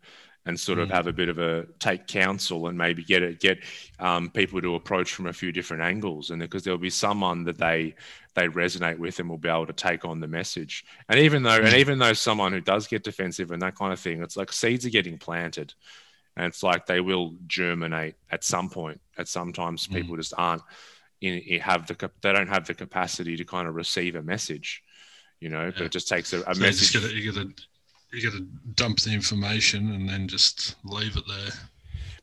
and 0.46 0.60
sort 0.60 0.80
of 0.80 0.90
mm. 0.90 0.94
have 0.94 1.06
a 1.06 1.14
bit 1.14 1.30
of 1.30 1.38
a 1.38 1.66
take 1.80 2.08
counsel 2.08 2.68
and 2.68 2.78
maybe 2.78 3.04
get 3.04 3.22
it 3.22 3.40
get 3.40 3.60
um, 4.00 4.30
people 4.32 4.60
to 4.62 4.76
approach 4.76 5.14
from 5.14 5.28
a 5.28 5.34
few 5.34 5.52
different 5.52 5.84
angles 5.84 6.32
and 6.32 6.42
because 6.42 6.64
there'll 6.64 6.80
be 6.80 6.90
someone 6.90 7.44
that 7.44 7.58
they 7.58 7.94
they 8.36 8.48
resonate 8.48 8.98
with 8.98 9.20
and 9.20 9.30
will 9.30 9.38
be 9.38 9.50
able 9.50 9.68
to 9.68 9.74
take 9.74 10.04
on 10.06 10.20
the 10.20 10.28
message 10.28 10.84
and 11.10 11.20
even 11.20 11.44
though 11.44 11.60
mm. 11.60 11.66
and 11.66 11.76
even 11.76 12.00
though 12.00 12.14
someone 12.14 12.52
who 12.52 12.62
does 12.62 12.88
get 12.88 13.04
defensive 13.04 13.52
and 13.52 13.62
that 13.62 13.76
kind 13.76 13.94
of 13.94 14.00
thing 14.00 14.24
it's 14.24 14.36
like 14.36 14.52
seeds 14.52 14.86
are 14.86 14.90
getting 14.90 15.18
planted 15.18 15.74
and 16.40 16.48
it's 16.48 16.64
like 16.64 16.86
they 16.86 17.02
will 17.02 17.36
germinate 17.48 18.16
at 18.32 18.46
some 18.46 18.70
point. 18.70 19.02
At 19.18 19.28
sometimes 19.28 19.88
mm. 19.88 19.96
people 19.96 20.16
just 20.16 20.34
aren't 20.38 20.62
in, 21.22 21.60
have 21.60 21.88
the 21.88 22.12
they 22.22 22.32
don't 22.34 22.48
have 22.48 22.66
the 22.66 22.74
capacity 22.74 23.36
to 23.38 23.46
kind 23.46 23.68
of 23.68 23.76
receive 23.76 24.16
a 24.16 24.22
message, 24.22 24.84
you 25.40 25.50
know. 25.50 25.66
Yeah. 25.66 25.72
But 25.72 25.82
it 25.84 25.92
just 25.92 26.08
takes 26.08 26.34
a, 26.34 26.42
a 26.42 26.56
so 26.56 26.62
message. 26.62 26.96
You, 26.96 27.02
gotta, 27.02 27.14
you 27.14 27.32
gotta 27.32 27.54
you 28.12 28.30
gotta 28.30 28.46
dump 28.76 29.00
the 29.00 29.12
information 29.12 29.92
and 29.92 30.08
then 30.08 30.28
just 30.28 30.76
leave 30.84 31.18
it 31.18 31.24
there. 31.28 31.54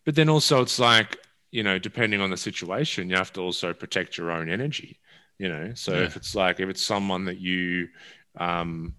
But 0.04 0.14
then 0.14 0.28
also 0.28 0.62
it's 0.62 0.78
like 0.78 1.18
you 1.50 1.62
know, 1.62 1.78
depending 1.78 2.20
on 2.20 2.30
the 2.30 2.36
situation, 2.36 3.08
you 3.08 3.16
have 3.16 3.32
to 3.34 3.40
also 3.40 3.72
protect 3.72 4.18
your 4.18 4.30
own 4.30 4.50
energy. 4.50 4.98
You 5.38 5.48
know, 5.48 5.72
so 5.74 5.92
yeah. 5.92 6.04
if 6.04 6.16
it's 6.16 6.34
like 6.34 6.60
if 6.60 6.68
it's 6.68 6.82
someone 6.82 7.26
that 7.26 7.38
you 7.38 7.88
um, 8.38 8.94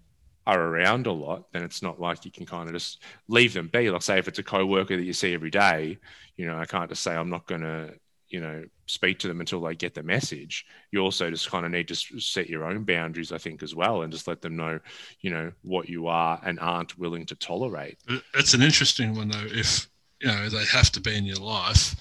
are 0.46 0.60
around 0.60 1.06
a 1.06 1.12
lot, 1.12 1.52
then 1.52 1.62
it's 1.62 1.82
not 1.82 2.00
like 2.00 2.24
you 2.24 2.30
can 2.30 2.46
kind 2.46 2.68
of 2.68 2.74
just 2.74 3.02
leave 3.28 3.52
them 3.52 3.68
be. 3.72 3.90
Like 3.90 4.02
say 4.02 4.18
if 4.18 4.28
it's 4.28 4.38
a 4.38 4.44
co-worker 4.44 4.96
that 4.96 5.02
you 5.02 5.12
see 5.12 5.34
every 5.34 5.50
day, 5.50 5.98
you 6.36 6.46
know, 6.46 6.56
I 6.56 6.64
can't 6.64 6.88
just 6.88 7.02
say 7.02 7.14
I'm 7.14 7.28
not 7.28 7.46
going 7.46 7.60
to, 7.60 7.94
you 8.28 8.40
know, 8.40 8.64
speak 8.88 9.18
to 9.20 9.28
them 9.28 9.40
until 9.40 9.60
they 9.60 9.74
get 9.74 9.94
the 9.94 10.02
message. 10.02 10.64
You 10.90 11.00
also 11.00 11.30
just 11.30 11.50
kind 11.50 11.66
of 11.66 11.70
need 11.70 11.88
to 11.88 11.94
set 11.94 12.48
your 12.48 12.64
own 12.64 12.84
boundaries, 12.84 13.32
I 13.32 13.38
think, 13.38 13.62
as 13.62 13.74
well, 13.74 14.02
and 14.02 14.12
just 14.12 14.26
let 14.26 14.40
them 14.40 14.56
know, 14.56 14.80
you 15.20 15.30
know, 15.30 15.52
what 15.62 15.88
you 15.88 16.08
are 16.08 16.40
and 16.42 16.58
aren't 16.58 16.98
willing 16.98 17.26
to 17.26 17.36
tolerate. 17.36 17.98
It's 18.34 18.54
an 18.54 18.62
interesting 18.62 19.14
one 19.14 19.28
though. 19.28 19.46
If 19.46 19.88
you 20.20 20.28
know 20.28 20.48
they 20.48 20.64
have 20.64 20.90
to 20.92 21.00
be 21.00 21.16
in 21.16 21.24
your 21.24 21.36
life, 21.36 21.94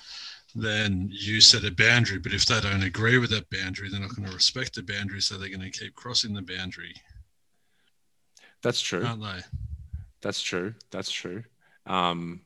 then 0.55 1.09
you 1.11 1.41
set 1.41 1.65
a 1.65 1.71
boundary. 1.71 2.19
But 2.19 2.33
if 2.33 2.45
they 2.45 2.59
don't 2.61 2.83
agree 2.83 3.17
with 3.17 3.29
that 3.31 3.49
boundary, 3.49 3.89
they're 3.89 3.99
not 3.99 4.15
going 4.15 4.27
to 4.27 4.33
respect 4.33 4.75
the 4.75 4.81
boundary, 4.81 5.21
so 5.21 5.37
they're 5.37 5.49
going 5.49 5.69
to 5.69 5.69
keep 5.69 5.93
crossing 5.93 6.33
the 6.33 6.41
boundary. 6.41 6.95
That's 8.63 8.81
true. 8.81 9.05
Aren't 9.05 9.21
they? 9.21 9.41
That's 10.21 10.41
true. 10.41 10.73
That's 10.89 11.11
true. 11.11 11.43
Um, 11.85 12.41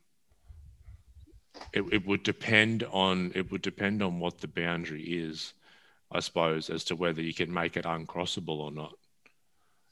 it, 1.73 1.83
it 1.91 2.05
would 2.05 2.23
depend 2.23 2.83
on 2.91 3.31
it 3.35 3.51
would 3.51 3.61
depend 3.61 4.01
on 4.01 4.19
what 4.19 4.39
the 4.39 4.47
boundary 4.47 5.03
is, 5.03 5.53
I 6.11 6.19
suppose, 6.19 6.69
as 6.69 6.83
to 6.85 6.95
whether 6.95 7.21
you 7.21 7.33
can 7.33 7.53
make 7.53 7.77
it 7.77 7.85
uncrossable 7.85 8.59
or 8.59 8.71
not. 8.71 8.93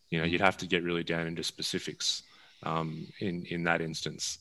You 0.09 0.19
know, 0.19 0.25
you'd 0.25 0.41
have 0.41 0.57
to 0.57 0.67
get 0.67 0.83
really 0.83 1.03
down 1.03 1.27
into 1.27 1.43
specifics 1.43 2.23
um, 2.63 3.07
in 3.19 3.45
in 3.45 3.63
that 3.63 3.81
instance. 3.81 4.39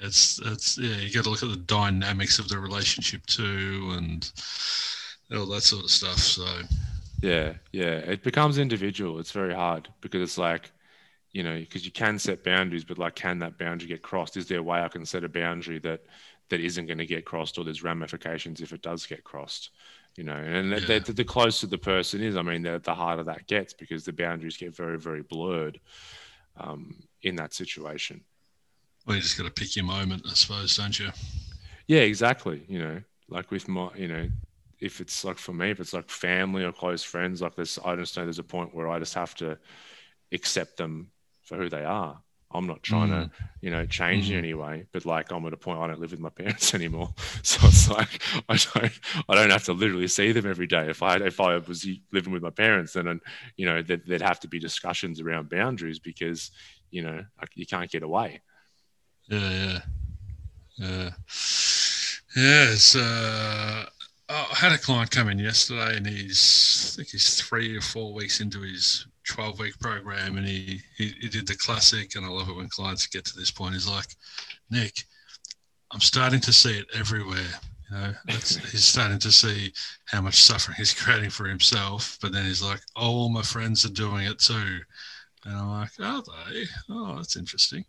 It's 0.00 0.40
it's 0.44 0.78
yeah, 0.78 0.96
you 0.96 1.12
got 1.12 1.24
to 1.24 1.30
look 1.30 1.42
at 1.42 1.50
the 1.50 1.56
dynamics 1.56 2.38
of 2.38 2.48
the 2.48 2.58
relationship 2.58 3.24
too, 3.26 3.92
and 3.96 4.30
all 5.34 5.46
that 5.46 5.62
sort 5.62 5.84
of 5.84 5.90
stuff. 5.90 6.18
So 6.18 6.46
yeah, 7.22 7.54
yeah. 7.72 7.98
It 7.98 8.22
becomes 8.22 8.58
individual. 8.58 9.20
It's 9.20 9.30
very 9.30 9.54
hard 9.54 9.88
because 10.00 10.22
it's 10.22 10.38
like, 10.38 10.72
you 11.32 11.42
know, 11.42 11.58
because 11.58 11.84
you 11.84 11.92
can 11.92 12.18
set 12.18 12.44
boundaries, 12.44 12.84
but 12.84 12.98
like, 12.98 13.14
can 13.14 13.38
that 13.38 13.58
boundary 13.58 13.88
get 13.88 14.02
crossed? 14.02 14.36
Is 14.36 14.46
there 14.46 14.58
a 14.58 14.62
way 14.62 14.82
I 14.82 14.88
can 14.88 15.06
set 15.06 15.24
a 15.24 15.28
boundary 15.28 15.78
that 15.80 16.02
that 16.50 16.60
isn't 16.60 16.86
going 16.86 16.98
to 16.98 17.06
get 17.06 17.24
crossed, 17.24 17.56
or 17.56 17.64
there's 17.64 17.82
ramifications 17.82 18.60
if 18.60 18.72
it 18.72 18.82
does 18.82 19.06
get 19.06 19.24
crossed? 19.24 19.70
You 20.16 20.24
know, 20.24 20.36
and 20.36 20.70
yeah. 20.70 20.98
the, 20.98 21.12
the, 21.12 21.24
closer 21.24 21.66
the 21.66 21.78
person 21.78 22.22
is, 22.22 22.36
I 22.36 22.42
mean, 22.42 22.60
the, 22.60 22.78
the 22.84 22.94
harder 22.94 23.24
that 23.24 23.46
gets 23.46 23.72
because 23.72 24.04
the 24.04 24.12
boundaries 24.12 24.58
get 24.58 24.76
very, 24.76 24.98
very 24.98 25.22
blurred 25.22 25.80
um, 26.58 27.02
in 27.22 27.36
that 27.36 27.54
situation. 27.54 28.22
Well, 29.06 29.16
you 29.16 29.22
just 29.22 29.38
got 29.38 29.44
to 29.44 29.50
pick 29.50 29.74
your 29.74 29.86
moment, 29.86 30.24
I 30.30 30.34
suppose, 30.34 30.76
don't 30.76 30.98
you? 30.98 31.08
Yeah, 31.86 32.00
exactly. 32.00 32.62
You 32.68 32.78
know, 32.78 33.02
like 33.30 33.50
with 33.50 33.68
my, 33.68 33.88
you 33.96 34.08
know, 34.08 34.28
if 34.80 35.00
it's 35.00 35.24
like 35.24 35.38
for 35.38 35.54
me, 35.54 35.70
if 35.70 35.80
it's 35.80 35.94
like 35.94 36.10
family 36.10 36.62
or 36.62 36.72
close 36.72 37.02
friends, 37.02 37.40
like 37.40 37.56
this, 37.56 37.78
I 37.82 37.96
just 37.96 38.14
know 38.14 38.24
there's 38.24 38.38
a 38.38 38.44
point 38.44 38.74
where 38.74 38.88
I 38.88 38.98
just 38.98 39.14
have 39.14 39.34
to 39.36 39.58
accept 40.30 40.76
them 40.76 41.10
for 41.52 41.62
who 41.62 41.68
they 41.68 41.84
are. 41.84 42.18
I'm 42.54 42.66
not 42.66 42.82
trying 42.82 43.08
mm. 43.08 43.24
to, 43.24 43.30
you 43.62 43.70
know, 43.70 43.86
change 43.86 44.28
mm. 44.28 44.32
in 44.32 44.38
any 44.38 44.54
way, 44.54 44.84
but 44.92 45.06
like 45.06 45.32
I'm 45.32 45.46
at 45.46 45.54
a 45.54 45.56
point 45.56 45.80
I 45.80 45.86
don't 45.86 46.00
live 46.00 46.10
with 46.10 46.20
my 46.20 46.28
parents 46.28 46.74
anymore, 46.80 47.14
so 47.42 47.66
it's 47.66 47.88
like 47.90 48.22
I 48.48 48.56
don't, 48.56 48.92
I 49.28 49.34
don't 49.34 49.50
have 49.50 49.64
to 49.64 49.72
literally 49.72 50.08
see 50.08 50.32
them 50.32 50.46
every 50.46 50.66
day. 50.66 50.88
If 50.88 51.02
I, 51.02 51.16
if 51.16 51.40
I 51.40 51.56
was 51.56 51.86
living 52.12 52.32
with 52.32 52.42
my 52.42 52.50
parents, 52.50 52.92
then 52.92 53.20
you 53.56 53.66
know, 53.66 53.80
there'd, 53.82 54.06
there'd 54.06 54.22
have 54.22 54.40
to 54.40 54.48
be 54.48 54.58
discussions 54.58 55.20
around 55.20 55.48
boundaries 55.48 55.98
because, 55.98 56.50
you 56.90 57.02
know, 57.02 57.24
you 57.54 57.66
can't 57.66 57.90
get 57.90 58.02
away. 58.02 58.42
Yeah, 59.28 59.50
yeah, 59.50 59.80
yeah, 60.76 61.10
yeah. 62.36 62.72
It's 62.72 62.96
uh, 62.96 63.86
I 64.28 64.54
had 64.54 64.72
a 64.72 64.78
client 64.78 65.10
come 65.10 65.28
in 65.28 65.38
yesterday, 65.38 65.96
and 65.96 66.06
he's 66.06 66.92
I 66.94 66.96
think 66.96 67.08
he's 67.08 67.40
three 67.40 67.76
or 67.76 67.82
four 67.82 68.12
weeks 68.12 68.40
into 68.40 68.60
his 68.60 69.06
12 69.32 69.58
week 69.58 69.78
program, 69.80 70.36
and 70.36 70.46
he, 70.46 70.80
he, 70.96 71.14
he 71.20 71.28
did 71.28 71.46
the 71.46 71.56
classic. 71.56 72.16
And 72.16 72.26
I 72.26 72.28
love 72.28 72.48
it 72.50 72.56
when 72.56 72.68
clients 72.68 73.06
get 73.06 73.24
to 73.24 73.36
this 73.36 73.50
point. 73.50 73.74
He's 73.74 73.88
like, 73.88 74.08
Nick, 74.70 75.04
I'm 75.90 76.00
starting 76.00 76.40
to 76.40 76.52
see 76.52 76.78
it 76.78 76.86
everywhere. 76.94 77.38
You 77.90 77.96
know, 77.96 78.12
he's 78.28 78.84
starting 78.84 79.18
to 79.20 79.32
see 79.32 79.72
how 80.06 80.20
much 80.20 80.42
suffering 80.42 80.76
he's 80.76 80.92
creating 80.92 81.30
for 81.30 81.46
himself. 81.46 82.18
But 82.20 82.32
then 82.32 82.44
he's 82.44 82.62
like, 82.62 82.80
oh, 82.94 83.06
all 83.06 83.28
my 83.30 83.42
friends 83.42 83.86
are 83.86 83.92
doing 83.92 84.26
it 84.26 84.38
too. 84.38 84.80
And 85.44 85.56
I'm 85.56 85.70
like, 85.70 85.90
are 86.00 86.22
they? 86.22 86.64
Oh, 86.88 87.16
that's 87.16 87.36
interesting. 87.36 87.84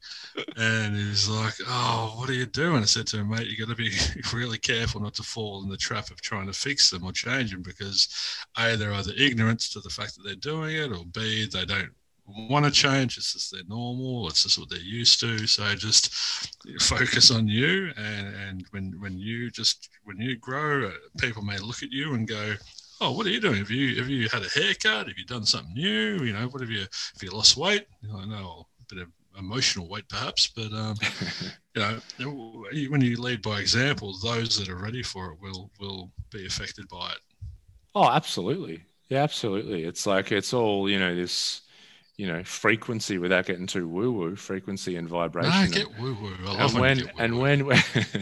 And 0.58 0.96
he's 0.96 1.30
like, 1.30 1.54
oh, 1.68 2.16
what 2.18 2.30
are 2.30 2.34
you 2.34 2.48
doing? 2.48 2.82
I 2.82 2.86
said 2.86 3.06
to 3.08 3.18
him, 3.18 3.30
mate, 3.30 3.48
you 3.48 3.58
got 3.58 3.70
to 3.70 3.76
be 3.76 3.92
really 4.34 4.58
careful 4.58 5.02
not 5.02 5.14
to 5.16 5.24
fall 5.24 5.62
in 5.62 5.70
the 5.70 5.78
trap 5.78 6.10
of 6.10 6.20
trying 6.22 6.48
to 6.48 6.54
fix 6.54 6.90
them 6.90 7.04
or 7.04 7.12
change 7.12 7.52
them 7.52 7.62
because 7.62 8.08
A, 8.58 8.76
they're 8.76 8.94
either 8.94 9.14
ignorant 9.18 9.60
to 9.72 9.82
the 9.82 9.90
fact 9.90 10.16
that 10.16 10.24
they're 10.24 10.36
doing 10.36 10.76
it, 10.76 10.92
or 10.92 11.06
B, 11.06 11.48
they 11.52 11.66
don't 11.66 11.92
want 12.26 12.66
to 12.66 12.72
change. 12.72 13.18
It's 13.18 13.34
just 13.34 13.52
they're 13.52 13.62
normal. 13.68 14.28
It's 14.30 14.44
just 14.44 14.58
what 14.58 14.70
they're 14.70 14.80
used 14.80 15.20
to. 15.20 15.46
So 15.46 15.76
just 15.76 16.14
focus 16.82 17.30
on 17.30 17.48
you. 17.48 17.92
And, 17.98 18.36
and 18.36 18.66
when, 18.72 18.96
when 19.00 19.18
you 19.18 19.52
just, 19.52 19.90
when 20.06 20.18
you 20.18 20.38
grow, 20.38 20.88
uh, 20.88 20.92
people 21.20 21.44
may 21.44 21.58
look 21.60 21.84
at 21.84 21.92
you 21.92 22.16
and 22.16 22.28
go, 22.28 22.56
oh, 23.04 23.12
what 23.12 23.26
are 23.26 23.30
you 23.30 23.42
doing? 23.42 23.58
Have 23.58 23.70
you 23.70 23.96
have 23.98 24.10
you 24.10 24.30
had 24.30 24.44
a 24.44 24.50
haircut? 24.50 25.08
Have 25.08 25.18
you 25.18 25.26
done 25.26 25.46
something 25.46 25.74
new? 25.74 26.24
You 26.24 26.34
know, 26.34 26.48
what 26.48 26.62
have 26.62 26.72
you? 26.72 26.80
Have 26.80 27.22
you 27.22 27.32
lost 27.32 27.58
weight? 27.58 27.86
You 28.02 28.10
know, 28.10 28.24
no, 28.24 28.68
a 28.80 28.96
bit 28.96 29.04
of 29.04 29.10
emotional 29.38 29.90
weight, 29.90 30.08
perhaps. 30.08 30.48
But 30.48 30.72
um, 30.72 30.96
you 31.76 31.82
know, 32.20 32.66
when 32.90 33.02
you 33.02 33.22
lead 33.22 33.42
by 33.42 33.60
example, 33.60 34.16
those 34.24 34.58
that 34.58 34.70
are 34.70 34.78
ready 34.78 35.04
for 35.04 35.32
it 35.32 35.42
will 35.42 35.70
will 35.80 36.12
be 36.32 36.46
affected 36.46 36.88
by 36.88 37.12
it. 37.12 37.20
Oh, 37.94 38.10
absolutely. 38.10 38.84
Yeah, 39.10 39.24
absolutely. 39.24 39.84
It's 39.84 40.08
like 40.08 40.32
it's 40.32 40.54
all 40.54 40.90
you 40.90 40.98
know 40.98 41.14
this 41.14 41.62
you 42.18 42.28
know 42.28 42.44
frequency 42.44 43.18
without 43.18 43.46
getting 43.46 43.66
too 43.66 43.88
woo 43.88 44.12
woo 44.12 44.36
frequency 44.36 44.96
and 44.98 45.10
vibration. 45.10 45.52
no, 45.52 45.68
get 45.68 46.00
woo 46.00 46.16
woo 46.22 46.36
and 46.46 46.74
when 46.80 47.12
and 47.18 47.40
when 47.40 47.72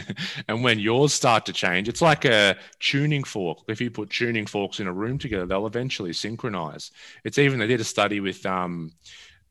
and 0.48 0.64
when 0.64 0.78
yours 0.78 1.12
start 1.12 1.44
to 1.46 1.52
change 1.52 1.88
it's 1.88 2.02
like 2.02 2.24
a 2.24 2.56
tuning 2.80 3.24
fork. 3.24 3.58
If 3.68 3.80
you 3.80 3.90
put 3.90 4.10
tuning 4.10 4.46
forks 4.46 4.80
in 4.80 4.86
a 4.86 4.92
room 4.92 5.18
together 5.18 5.46
they'll 5.46 5.66
eventually 5.66 6.12
synchronize. 6.12 6.90
It's 7.24 7.38
even 7.38 7.58
they 7.58 7.66
did 7.66 7.80
a 7.80 7.84
study 7.84 8.20
with 8.20 8.44
um 8.46 8.92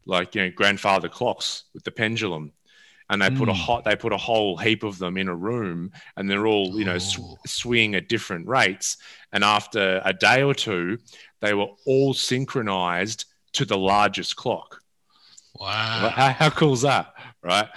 like 0.05 0.33
you 0.33 0.43
know 0.43 0.51
grandfather 0.55 1.07
clocks 1.07 1.65
with 1.73 1.83
the 1.83 1.91
pendulum 1.91 2.51
and 3.11 3.21
they 3.21 3.29
mm. 3.29 3.37
put 3.37 3.49
a 3.49 3.53
hmm. 3.53 3.59
hot 3.59 3.83
they 3.83 3.95
put 3.95 4.13
a 4.13 4.17
whole 4.17 4.57
heap 4.57 4.83
of 4.83 4.97
them 4.97 5.17
in 5.17 5.27
a 5.27 5.35
room 5.35 5.91
and 6.17 6.29
they're 6.29 6.47
all 6.47 6.79
you 6.79 6.85
know 6.85 6.97
sw- 6.97 7.35
swinging 7.45 7.93
at 7.93 8.09
different 8.09 8.47
rates. 8.47 8.97
And 9.33 9.43
after 9.43 10.01
a 10.03 10.13
day 10.13 10.41
or 10.41 10.55
two 10.55 10.97
they 11.41 11.53
were 11.53 11.67
all 11.85 12.15
synchronized 12.15 13.25
to 13.53 13.65
the 13.65 13.77
largest 13.77 14.35
clock. 14.35 14.81
Wow. 15.59 16.11
How, 16.13 16.29
how 16.31 16.49
cool 16.49 16.73
is 16.73 16.81
that 16.81 17.13
right? 17.43 17.67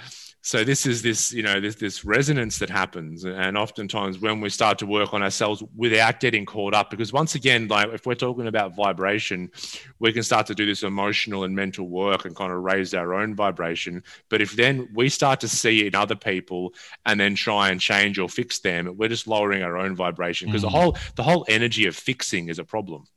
So 0.41 0.63
this 0.63 0.85
is 0.85 1.01
this 1.01 1.33
you 1.33 1.41
know 1.41 1.59
this 1.59 1.73
this 1.73 2.05
resonance 2.05 2.59
that 2.59 2.69
happens 2.69 3.25
and 3.25 3.57
oftentimes 3.57 4.19
when 4.19 4.41
we 4.41 4.51
start 4.51 4.77
to 4.77 4.85
work 4.85 5.11
on 5.11 5.23
ourselves 5.23 5.63
without 5.75 6.19
getting 6.19 6.45
caught 6.45 6.75
up 6.75 6.91
because 6.91 7.11
once 7.11 7.33
again 7.33 7.67
like 7.67 7.89
if 7.89 8.05
we're 8.05 8.13
talking 8.13 8.45
about 8.45 8.75
vibration 8.75 9.49
we 9.97 10.13
can 10.13 10.21
start 10.21 10.45
to 10.45 10.53
do 10.53 10.63
this 10.63 10.83
emotional 10.83 11.45
and 11.45 11.55
mental 11.55 11.87
work 11.87 12.25
and 12.25 12.35
kind 12.35 12.51
of 12.51 12.61
raise 12.61 12.93
our 12.93 13.15
own 13.15 13.33
vibration. 13.33 14.03
But 14.29 14.39
if 14.39 14.55
then 14.55 14.87
we 14.93 15.09
start 15.09 15.39
to 15.39 15.47
see 15.47 15.87
in 15.87 15.95
other 15.95 16.15
people 16.15 16.75
and 17.07 17.19
then 17.19 17.33
try 17.33 17.71
and 17.71 17.81
change 17.81 18.19
or 18.19 18.29
fix 18.29 18.59
them 18.59 18.95
we're 18.97 19.09
just 19.09 19.25
lowering 19.25 19.63
our 19.63 19.77
own 19.77 19.95
vibration 19.95 20.47
because 20.47 20.61
mm. 20.61 20.65
the 20.65 20.77
whole 20.77 20.97
the 21.15 21.23
whole 21.23 21.43
energy 21.49 21.87
of 21.87 21.95
fixing 21.95 22.49
is 22.49 22.59
a 22.59 22.63
problem 22.63 23.07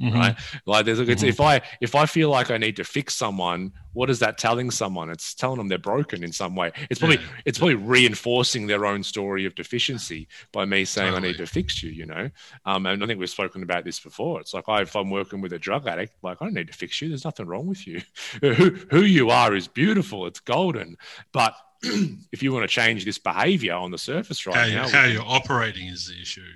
Mm-hmm. 0.00 0.16
right 0.16 0.36
like 0.64 0.84
there's 0.84 1.00
mm-hmm. 1.00 1.26
if 1.26 1.40
i 1.40 1.60
if 1.80 1.96
i 1.96 2.06
feel 2.06 2.30
like 2.30 2.52
i 2.52 2.56
need 2.56 2.76
to 2.76 2.84
fix 2.84 3.16
someone 3.16 3.72
what 3.98 4.10
is 4.10 4.20
that 4.20 4.38
telling 4.38 4.70
someone? 4.70 5.10
It's 5.10 5.34
telling 5.34 5.58
them 5.58 5.66
they're 5.66 5.76
broken 5.76 6.22
in 6.22 6.30
some 6.30 6.54
way. 6.54 6.70
It's 6.88 7.00
probably 7.00 7.16
yeah. 7.16 7.26
it's 7.44 7.58
probably 7.58 7.74
reinforcing 7.74 8.68
their 8.68 8.86
own 8.86 9.02
story 9.02 9.44
of 9.44 9.56
deficiency 9.56 10.28
by 10.52 10.66
me 10.66 10.84
saying 10.84 11.10
totally. 11.10 11.30
i 11.30 11.32
need 11.32 11.38
to 11.38 11.46
fix 11.46 11.82
you 11.82 11.90
you 11.90 12.06
know? 12.06 12.30
Um, 12.64 12.86
and 12.86 13.02
i 13.02 13.06
think 13.08 13.18
we've 13.18 13.28
spoken 13.28 13.64
about 13.64 13.84
this 13.84 13.98
before. 13.98 14.40
It's 14.40 14.54
like 14.54 14.68
I, 14.68 14.82
if 14.82 14.94
i'm 14.94 15.10
working 15.10 15.40
with 15.40 15.52
a 15.52 15.58
drug 15.58 15.88
addict 15.88 16.14
like 16.22 16.38
i 16.40 16.44
don't 16.44 16.54
need 16.54 16.68
to 16.68 16.72
fix 16.72 17.02
you. 17.02 17.08
There's 17.08 17.24
nothing 17.24 17.46
wrong 17.46 17.66
with 17.66 17.88
you. 17.88 18.00
Who, 18.40 18.76
who 18.90 19.02
you 19.02 19.30
are 19.30 19.52
is 19.56 19.66
beautiful. 19.66 20.26
It's 20.26 20.38
golden. 20.38 20.96
But 21.32 21.56
if 21.82 22.40
you 22.40 22.52
want 22.52 22.62
to 22.62 22.68
change 22.68 23.04
this 23.04 23.18
behavior 23.18 23.74
on 23.74 23.90
the 23.90 23.98
surface 23.98 24.46
right 24.46 24.70
how, 24.70 24.82
now 24.82 24.88
how 24.88 25.04
you're 25.06 25.22
operating 25.26 25.88
is 25.88 26.06
the 26.06 26.20
issue 26.20 26.52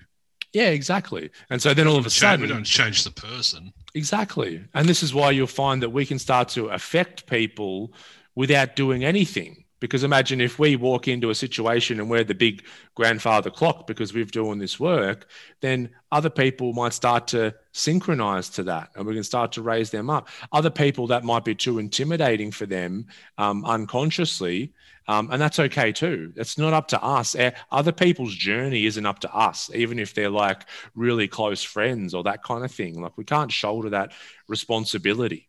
yeah, 0.52 0.68
exactly. 0.68 1.30
And 1.48 1.62
so 1.62 1.72
then 1.72 1.86
all 1.86 1.96
of 1.96 2.06
a 2.06 2.10
sudden, 2.10 2.42
we 2.42 2.48
don't 2.48 2.64
change 2.64 3.04
the 3.04 3.10
person. 3.10 3.72
Exactly. 3.94 4.62
And 4.74 4.88
this 4.88 5.02
is 5.02 5.14
why 5.14 5.30
you'll 5.30 5.46
find 5.46 5.82
that 5.82 5.90
we 5.90 6.04
can 6.04 6.18
start 6.18 6.48
to 6.50 6.68
affect 6.68 7.26
people 7.26 7.92
without 8.34 8.76
doing 8.76 9.04
anything. 9.04 9.64
Because 9.80 10.04
imagine 10.04 10.40
if 10.40 10.60
we 10.60 10.76
walk 10.76 11.08
into 11.08 11.30
a 11.30 11.34
situation 11.34 11.98
and 11.98 12.08
we're 12.08 12.22
the 12.22 12.34
big 12.34 12.64
grandfather 12.94 13.50
clock 13.50 13.88
because 13.88 14.14
we've 14.14 14.30
doing 14.30 14.60
this 14.60 14.78
work, 14.78 15.26
then 15.60 15.90
other 16.12 16.30
people 16.30 16.72
might 16.72 16.92
start 16.92 17.26
to 17.28 17.52
synchronize 17.72 18.48
to 18.50 18.62
that 18.62 18.90
and 18.94 19.06
we 19.06 19.14
can 19.14 19.24
start 19.24 19.50
to 19.52 19.62
raise 19.62 19.90
them 19.90 20.08
up. 20.08 20.28
Other 20.52 20.70
people 20.70 21.08
that 21.08 21.24
might 21.24 21.44
be 21.44 21.56
too 21.56 21.80
intimidating 21.80 22.52
for 22.52 22.64
them 22.64 23.06
um, 23.38 23.64
unconsciously 23.64 24.72
um, 25.08 25.30
and 25.30 25.40
that's 25.40 25.58
okay 25.58 25.92
too. 25.92 26.32
It's 26.36 26.58
not 26.58 26.72
up 26.72 26.88
to 26.88 27.02
us. 27.02 27.34
Other 27.70 27.92
people's 27.92 28.34
journey 28.34 28.86
isn't 28.86 29.06
up 29.06 29.18
to 29.20 29.34
us, 29.34 29.70
even 29.74 29.98
if 29.98 30.14
they're 30.14 30.30
like 30.30 30.66
really 30.94 31.28
close 31.28 31.62
friends 31.62 32.14
or 32.14 32.22
that 32.24 32.42
kind 32.42 32.64
of 32.64 32.70
thing. 32.70 33.00
Like 33.00 33.16
we 33.16 33.24
can't 33.24 33.50
shoulder 33.50 33.90
that 33.90 34.12
responsibility. 34.48 35.48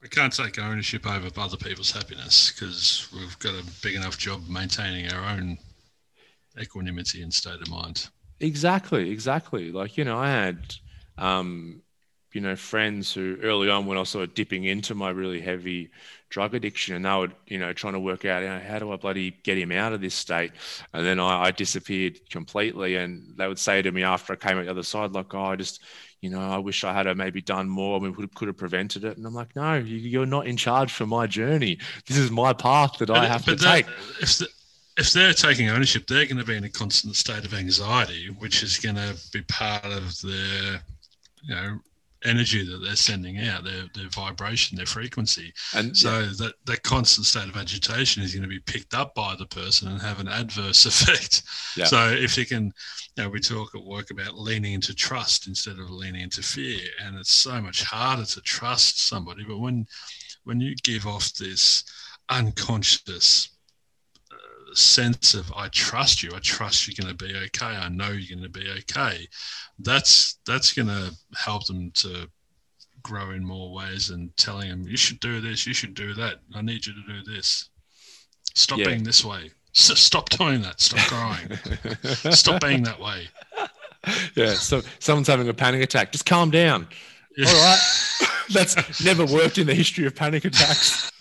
We 0.00 0.08
can't 0.08 0.32
take 0.32 0.58
ownership 0.58 1.06
over 1.06 1.28
other 1.40 1.56
people's 1.56 1.90
happiness 1.90 2.52
because 2.52 3.08
we've 3.12 3.38
got 3.40 3.54
a 3.54 3.64
big 3.82 3.96
enough 3.96 4.16
job 4.16 4.48
maintaining 4.48 5.12
our 5.12 5.24
own 5.28 5.58
equanimity 6.60 7.22
and 7.22 7.34
state 7.34 7.60
of 7.60 7.68
mind. 7.68 8.08
Exactly, 8.40 9.10
exactly. 9.10 9.72
Like, 9.72 9.96
you 9.96 10.04
know, 10.04 10.16
I 10.16 10.30
had, 10.30 10.74
um, 11.18 11.82
you 12.32 12.40
know, 12.40 12.54
friends 12.54 13.12
who 13.12 13.38
early 13.42 13.68
on 13.68 13.86
when 13.86 13.96
I 13.96 14.00
was 14.00 14.10
sort 14.10 14.28
of 14.28 14.34
dipping 14.34 14.64
into 14.64 14.94
my 14.94 15.10
really 15.10 15.40
heavy 15.40 15.90
drug 16.30 16.54
addiction, 16.54 16.94
and 16.94 17.04
they 17.04 17.10
were, 17.10 17.30
you 17.46 17.58
know, 17.58 17.72
trying 17.72 17.94
to 17.94 18.00
work 18.00 18.24
out, 18.24 18.42
you 18.42 18.48
know, 18.48 18.60
how 18.60 18.78
do 18.78 18.92
I 18.92 18.96
bloody 18.96 19.30
get 19.42 19.58
him 19.58 19.72
out 19.72 19.92
of 19.92 20.00
this 20.00 20.14
state? 20.14 20.52
And 20.92 21.04
then 21.04 21.18
I, 21.18 21.44
I 21.44 21.50
disappeared 21.50 22.18
completely, 22.30 22.96
and 22.96 23.34
they 23.36 23.48
would 23.48 23.58
say 23.58 23.82
to 23.82 23.90
me 23.90 24.02
after 24.02 24.32
I 24.32 24.36
came 24.36 24.58
out 24.58 24.64
the 24.64 24.70
other 24.70 24.82
side, 24.82 25.12
like, 25.12 25.34
oh, 25.34 25.44
I 25.44 25.56
just, 25.56 25.82
you 26.20 26.30
know, 26.30 26.40
I 26.40 26.58
wish 26.58 26.84
I 26.84 26.92
had 26.92 27.06
uh, 27.06 27.14
maybe 27.14 27.40
done 27.40 27.68
more. 27.68 27.98
We 28.00 28.12
could, 28.12 28.34
could 28.34 28.48
have 28.48 28.56
prevented 28.56 29.04
it. 29.04 29.16
And 29.16 29.26
I'm 29.26 29.34
like, 29.34 29.54
no, 29.56 29.74
you, 29.74 30.22
are 30.22 30.26
not 30.26 30.46
in 30.46 30.56
charge 30.56 30.92
for 30.92 31.06
my 31.06 31.26
journey. 31.26 31.78
This 32.06 32.18
is 32.18 32.30
my 32.30 32.52
path 32.52 32.98
that 32.98 33.08
but, 33.08 33.16
I 33.16 33.26
have 33.26 33.44
to 33.44 33.56
take. 33.56 33.86
If, 34.20 34.38
the, 34.38 34.48
if 34.96 35.12
they're 35.12 35.32
taking 35.32 35.68
ownership, 35.68 36.06
they're 36.06 36.26
going 36.26 36.38
to 36.38 36.44
be 36.44 36.56
in 36.56 36.64
a 36.64 36.68
constant 36.68 37.16
state 37.16 37.44
of 37.44 37.54
anxiety, 37.54 38.28
which 38.38 38.62
is 38.62 38.78
going 38.78 38.96
to 38.96 39.16
be 39.32 39.42
part 39.42 39.84
of 39.84 40.20
their, 40.22 40.82
you 41.44 41.54
know, 41.54 41.78
energy 42.24 42.64
that 42.64 42.78
they're 42.78 42.96
sending 42.96 43.38
out, 43.38 43.64
their 43.64 43.84
their 43.94 44.08
vibration, 44.08 44.76
their 44.76 44.86
frequency. 44.86 45.52
And 45.74 45.96
so 45.96 46.20
yeah. 46.20 46.30
that 46.38 46.54
that 46.66 46.82
constant 46.82 47.26
state 47.26 47.48
of 47.48 47.56
agitation 47.56 48.22
is 48.22 48.34
going 48.34 48.42
to 48.42 48.48
be 48.48 48.60
picked 48.60 48.94
up 48.94 49.14
by 49.14 49.34
the 49.36 49.46
person 49.46 49.88
and 49.88 50.00
have 50.00 50.20
an 50.20 50.28
adverse 50.28 50.86
effect. 50.86 51.42
Yeah. 51.76 51.86
So 51.86 52.08
if 52.08 52.36
you 52.36 52.46
can, 52.46 52.72
you 53.16 53.22
know, 53.24 53.28
we 53.28 53.40
talk 53.40 53.74
at 53.74 53.84
work 53.84 54.10
about 54.10 54.38
leaning 54.38 54.72
into 54.72 54.94
trust 54.94 55.46
instead 55.46 55.78
of 55.78 55.90
leaning 55.90 56.22
into 56.22 56.42
fear, 56.42 56.80
and 57.04 57.16
it's 57.18 57.32
so 57.32 57.60
much 57.60 57.82
harder 57.82 58.24
to 58.24 58.40
trust 58.40 59.06
somebody. 59.06 59.44
But 59.44 59.58
when 59.58 59.86
when 60.44 60.60
you 60.60 60.74
give 60.76 61.06
off 61.06 61.32
this 61.34 61.84
unconscious 62.30 63.57
sense 64.74 65.34
of 65.34 65.52
I 65.54 65.68
trust 65.68 66.22
you, 66.22 66.30
I 66.34 66.38
trust 66.40 66.86
you're 66.86 67.02
going 67.02 67.16
to 67.16 67.24
be 67.24 67.34
okay, 67.46 67.66
I 67.66 67.88
know 67.88 68.10
you're 68.10 68.36
going 68.36 68.50
to 68.50 68.60
be 68.60 68.68
okay. 68.80 69.26
That's 69.78 70.38
that's 70.46 70.72
going 70.72 70.88
to 70.88 71.14
help 71.36 71.66
them 71.66 71.90
to 71.92 72.28
grow 73.02 73.30
in 73.30 73.44
more 73.44 73.72
ways 73.72 74.10
and 74.10 74.36
telling 74.36 74.68
them 74.68 74.86
you 74.86 74.96
should 74.96 75.20
do 75.20 75.40
this, 75.40 75.66
you 75.66 75.74
should 75.74 75.94
do 75.94 76.14
that. 76.14 76.36
I 76.54 76.62
need 76.62 76.86
you 76.86 76.92
to 76.94 77.12
do 77.12 77.32
this. 77.32 77.70
Stop 78.54 78.78
yeah. 78.78 78.86
being 78.86 79.04
this 79.04 79.24
way. 79.24 79.50
stop 79.72 80.28
doing 80.30 80.62
that. 80.62 80.80
Stop 80.80 81.06
crying. 81.06 82.32
Stop 82.34 82.60
being 82.62 82.82
that 82.82 83.00
way. 83.00 83.28
Yeah. 84.34 84.54
So 84.54 84.82
someone's 84.98 85.28
having 85.28 85.48
a 85.48 85.54
panic 85.54 85.82
attack. 85.82 86.12
Just 86.12 86.26
calm 86.26 86.50
down. 86.50 86.88
Yeah. 87.36 87.48
All 87.48 87.54
right. 87.54 87.80
That's 88.52 89.04
never 89.04 89.26
worked 89.26 89.58
in 89.58 89.66
the 89.66 89.74
history 89.74 90.06
of 90.06 90.14
panic 90.14 90.44
attacks 90.44 91.12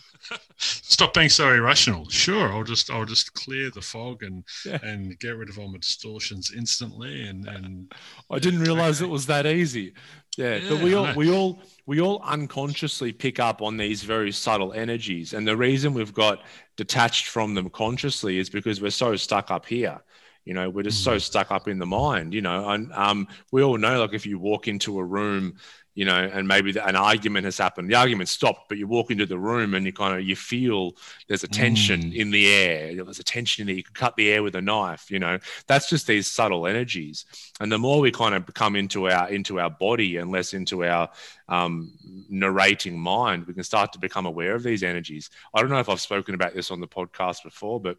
stop 0.57 1.13
being 1.13 1.29
so 1.29 1.49
irrational. 1.49 2.09
Sure, 2.09 2.51
I'll 2.51 2.63
just 2.63 2.89
I'll 2.89 3.05
just 3.05 3.33
clear 3.33 3.69
the 3.69 3.81
fog 3.81 4.23
and 4.23 4.43
yeah. 4.65 4.79
and 4.81 5.17
get 5.19 5.37
rid 5.37 5.49
of 5.49 5.59
all 5.59 5.71
my 5.71 5.77
distortions 5.77 6.51
instantly. 6.55 7.23
And 7.27 7.47
and 7.47 7.93
I 8.31 8.39
didn't 8.39 8.61
realize 8.61 9.01
okay. 9.01 9.09
it 9.09 9.11
was 9.11 9.25
that 9.27 9.45
easy. 9.45 9.93
Yeah, 10.37 10.57
yeah 10.57 10.69
but 10.69 10.81
we 10.81 10.93
all 10.93 11.13
we 11.15 11.31
all 11.31 11.59
we 11.85 12.01
all 12.01 12.21
unconsciously 12.23 13.11
pick 13.11 13.39
up 13.39 13.61
on 13.61 13.77
these 13.77 14.03
very 14.03 14.31
subtle 14.31 14.73
energies, 14.73 15.33
and 15.33 15.47
the 15.47 15.57
reason 15.57 15.93
we've 15.93 16.13
got 16.13 16.43
detached 16.75 17.27
from 17.27 17.53
them 17.53 17.69
consciously 17.69 18.37
is 18.37 18.49
because 18.49 18.81
we're 18.81 18.91
so 18.91 19.15
stuck 19.15 19.51
up 19.51 19.65
here. 19.65 20.01
You 20.45 20.53
know, 20.53 20.69
we're 20.69 20.83
just 20.83 21.01
mm. 21.01 21.05
so 21.05 21.17
stuck 21.17 21.51
up 21.51 21.67
in 21.67 21.77
the 21.77 21.85
mind. 21.85 22.33
You 22.33 22.41
know, 22.41 22.69
and 22.69 22.91
um, 22.93 23.27
we 23.51 23.63
all 23.63 23.77
know 23.77 23.99
like 23.99 24.13
if 24.13 24.25
you 24.25 24.39
walk 24.39 24.67
into 24.67 24.97
a 24.97 25.03
room 25.03 25.57
you 25.97 26.05
know, 26.05 26.29
and 26.31 26.47
maybe 26.47 26.77
an 26.77 26.95
argument 26.95 27.45
has 27.45 27.57
happened. 27.57 27.89
The 27.89 27.95
argument 27.95 28.29
stopped, 28.29 28.69
but 28.69 28.77
you 28.77 28.85
walk 28.85 29.09
into 29.09 29.25
the 29.25 29.39
room 29.39 29.73
and 29.73 29.83
you 29.83 29.91
kind 29.91 30.15
of 30.15 30.23
you 30.23 30.35
feel 30.35 30.91
there's 31.27 31.43
a 31.43 31.47
tension 31.47 32.11
mm. 32.11 32.13
in 32.13 32.29
the 32.29 32.53
air. 32.53 33.03
There's 33.03 33.17
a 33.17 33.23
tension 33.23 33.63
in 33.63 33.65
there. 33.65 33.75
You 33.77 33.83
could 33.83 33.95
cut 33.95 34.15
the 34.15 34.29
air 34.29 34.43
with 34.43 34.53
a 34.53 34.61
knife. 34.61 35.09
You 35.09 35.17
know, 35.17 35.39
that's 35.65 35.89
just 35.89 36.05
these 36.05 36.31
subtle 36.31 36.67
energies. 36.67 37.25
And 37.59 37.71
the 37.71 37.79
more 37.79 37.99
we 37.99 38.11
kind 38.11 38.35
of 38.35 38.45
come 38.53 38.75
into 38.75 39.09
our 39.09 39.27
into 39.27 39.59
our 39.59 39.71
body 39.71 40.17
and 40.17 40.29
less 40.29 40.53
into 40.53 40.85
our 40.85 41.09
um, 41.49 41.91
narrating 42.29 42.99
mind, 42.99 43.47
we 43.47 43.55
can 43.55 43.63
start 43.63 43.91
to 43.93 43.99
become 43.99 44.27
aware 44.27 44.53
of 44.53 44.61
these 44.61 44.83
energies. 44.83 45.31
I 45.55 45.61
don't 45.61 45.71
know 45.71 45.79
if 45.79 45.89
I've 45.89 45.99
spoken 45.99 46.35
about 46.35 46.53
this 46.53 46.69
on 46.69 46.79
the 46.79 46.87
podcast 46.87 47.41
before, 47.41 47.81
but 47.81 47.97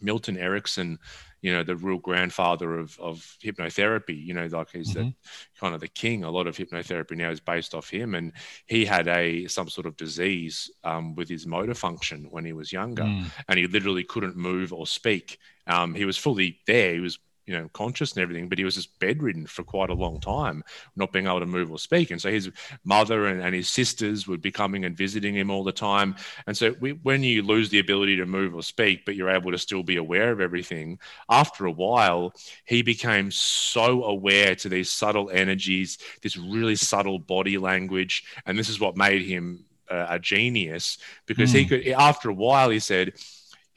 Milton 0.00 0.36
Erickson 0.36 0.98
you 1.40 1.52
know 1.52 1.62
the 1.62 1.76
real 1.76 1.98
grandfather 1.98 2.78
of, 2.78 2.98
of 2.98 3.36
hypnotherapy 3.42 4.24
you 4.24 4.34
know 4.34 4.46
like 4.46 4.70
he's 4.70 4.94
mm-hmm. 4.94 5.08
the 5.08 5.14
kind 5.60 5.74
of 5.74 5.80
the 5.80 5.88
king 5.88 6.24
a 6.24 6.30
lot 6.30 6.46
of 6.46 6.56
hypnotherapy 6.56 7.16
now 7.16 7.30
is 7.30 7.40
based 7.40 7.74
off 7.74 7.88
him 7.88 8.14
and 8.14 8.32
he 8.66 8.84
had 8.84 9.08
a 9.08 9.46
some 9.46 9.68
sort 9.68 9.86
of 9.86 9.96
disease 9.96 10.70
um, 10.84 11.14
with 11.14 11.28
his 11.28 11.46
motor 11.46 11.74
function 11.74 12.26
when 12.30 12.44
he 12.44 12.52
was 12.52 12.72
younger 12.72 13.04
mm. 13.04 13.24
and 13.48 13.58
he 13.58 13.66
literally 13.66 14.04
couldn't 14.04 14.36
move 14.36 14.72
or 14.72 14.86
speak 14.86 15.38
um, 15.66 15.94
he 15.94 16.04
was 16.04 16.16
fully 16.16 16.58
there 16.66 16.94
he 16.94 17.00
was 17.00 17.18
you 17.48 17.54
know, 17.54 17.68
conscious 17.72 18.12
and 18.12 18.22
everything, 18.22 18.46
but 18.46 18.58
he 18.58 18.64
was 18.64 18.74
just 18.74 18.98
bedridden 18.98 19.46
for 19.46 19.64
quite 19.64 19.88
a 19.88 19.94
long 19.94 20.20
time, 20.20 20.62
not 20.96 21.12
being 21.12 21.26
able 21.26 21.40
to 21.40 21.46
move 21.46 21.72
or 21.72 21.78
speak. 21.78 22.10
And 22.10 22.20
so 22.20 22.30
his 22.30 22.50
mother 22.84 23.26
and, 23.26 23.40
and 23.40 23.54
his 23.54 23.70
sisters 23.70 24.28
would 24.28 24.42
be 24.42 24.50
coming 24.50 24.84
and 24.84 24.94
visiting 24.94 25.34
him 25.34 25.50
all 25.50 25.64
the 25.64 25.72
time. 25.72 26.14
And 26.46 26.54
so 26.54 26.74
we, 26.78 26.92
when 26.92 27.22
you 27.22 27.42
lose 27.42 27.70
the 27.70 27.78
ability 27.78 28.16
to 28.16 28.26
move 28.26 28.54
or 28.54 28.62
speak, 28.62 29.06
but 29.06 29.16
you're 29.16 29.30
able 29.30 29.50
to 29.50 29.58
still 29.58 29.82
be 29.82 29.96
aware 29.96 30.30
of 30.30 30.42
everything, 30.42 30.98
after 31.30 31.64
a 31.64 31.72
while, 31.72 32.34
he 32.66 32.82
became 32.82 33.30
so 33.30 34.04
aware 34.04 34.54
to 34.56 34.68
these 34.68 34.90
subtle 34.90 35.30
energies, 35.30 35.96
this 36.20 36.36
really 36.36 36.76
subtle 36.76 37.18
body 37.18 37.56
language. 37.56 38.24
And 38.44 38.58
this 38.58 38.68
is 38.68 38.78
what 38.78 38.94
made 38.94 39.22
him 39.22 39.64
a 39.90 40.18
genius 40.18 40.98
because 41.24 41.50
mm. 41.50 41.54
he 41.54 41.62
hmm. 41.62 41.68
could, 41.68 41.88
after 41.88 42.28
a 42.28 42.34
while, 42.34 42.68
he 42.68 42.78
said, 42.78 43.14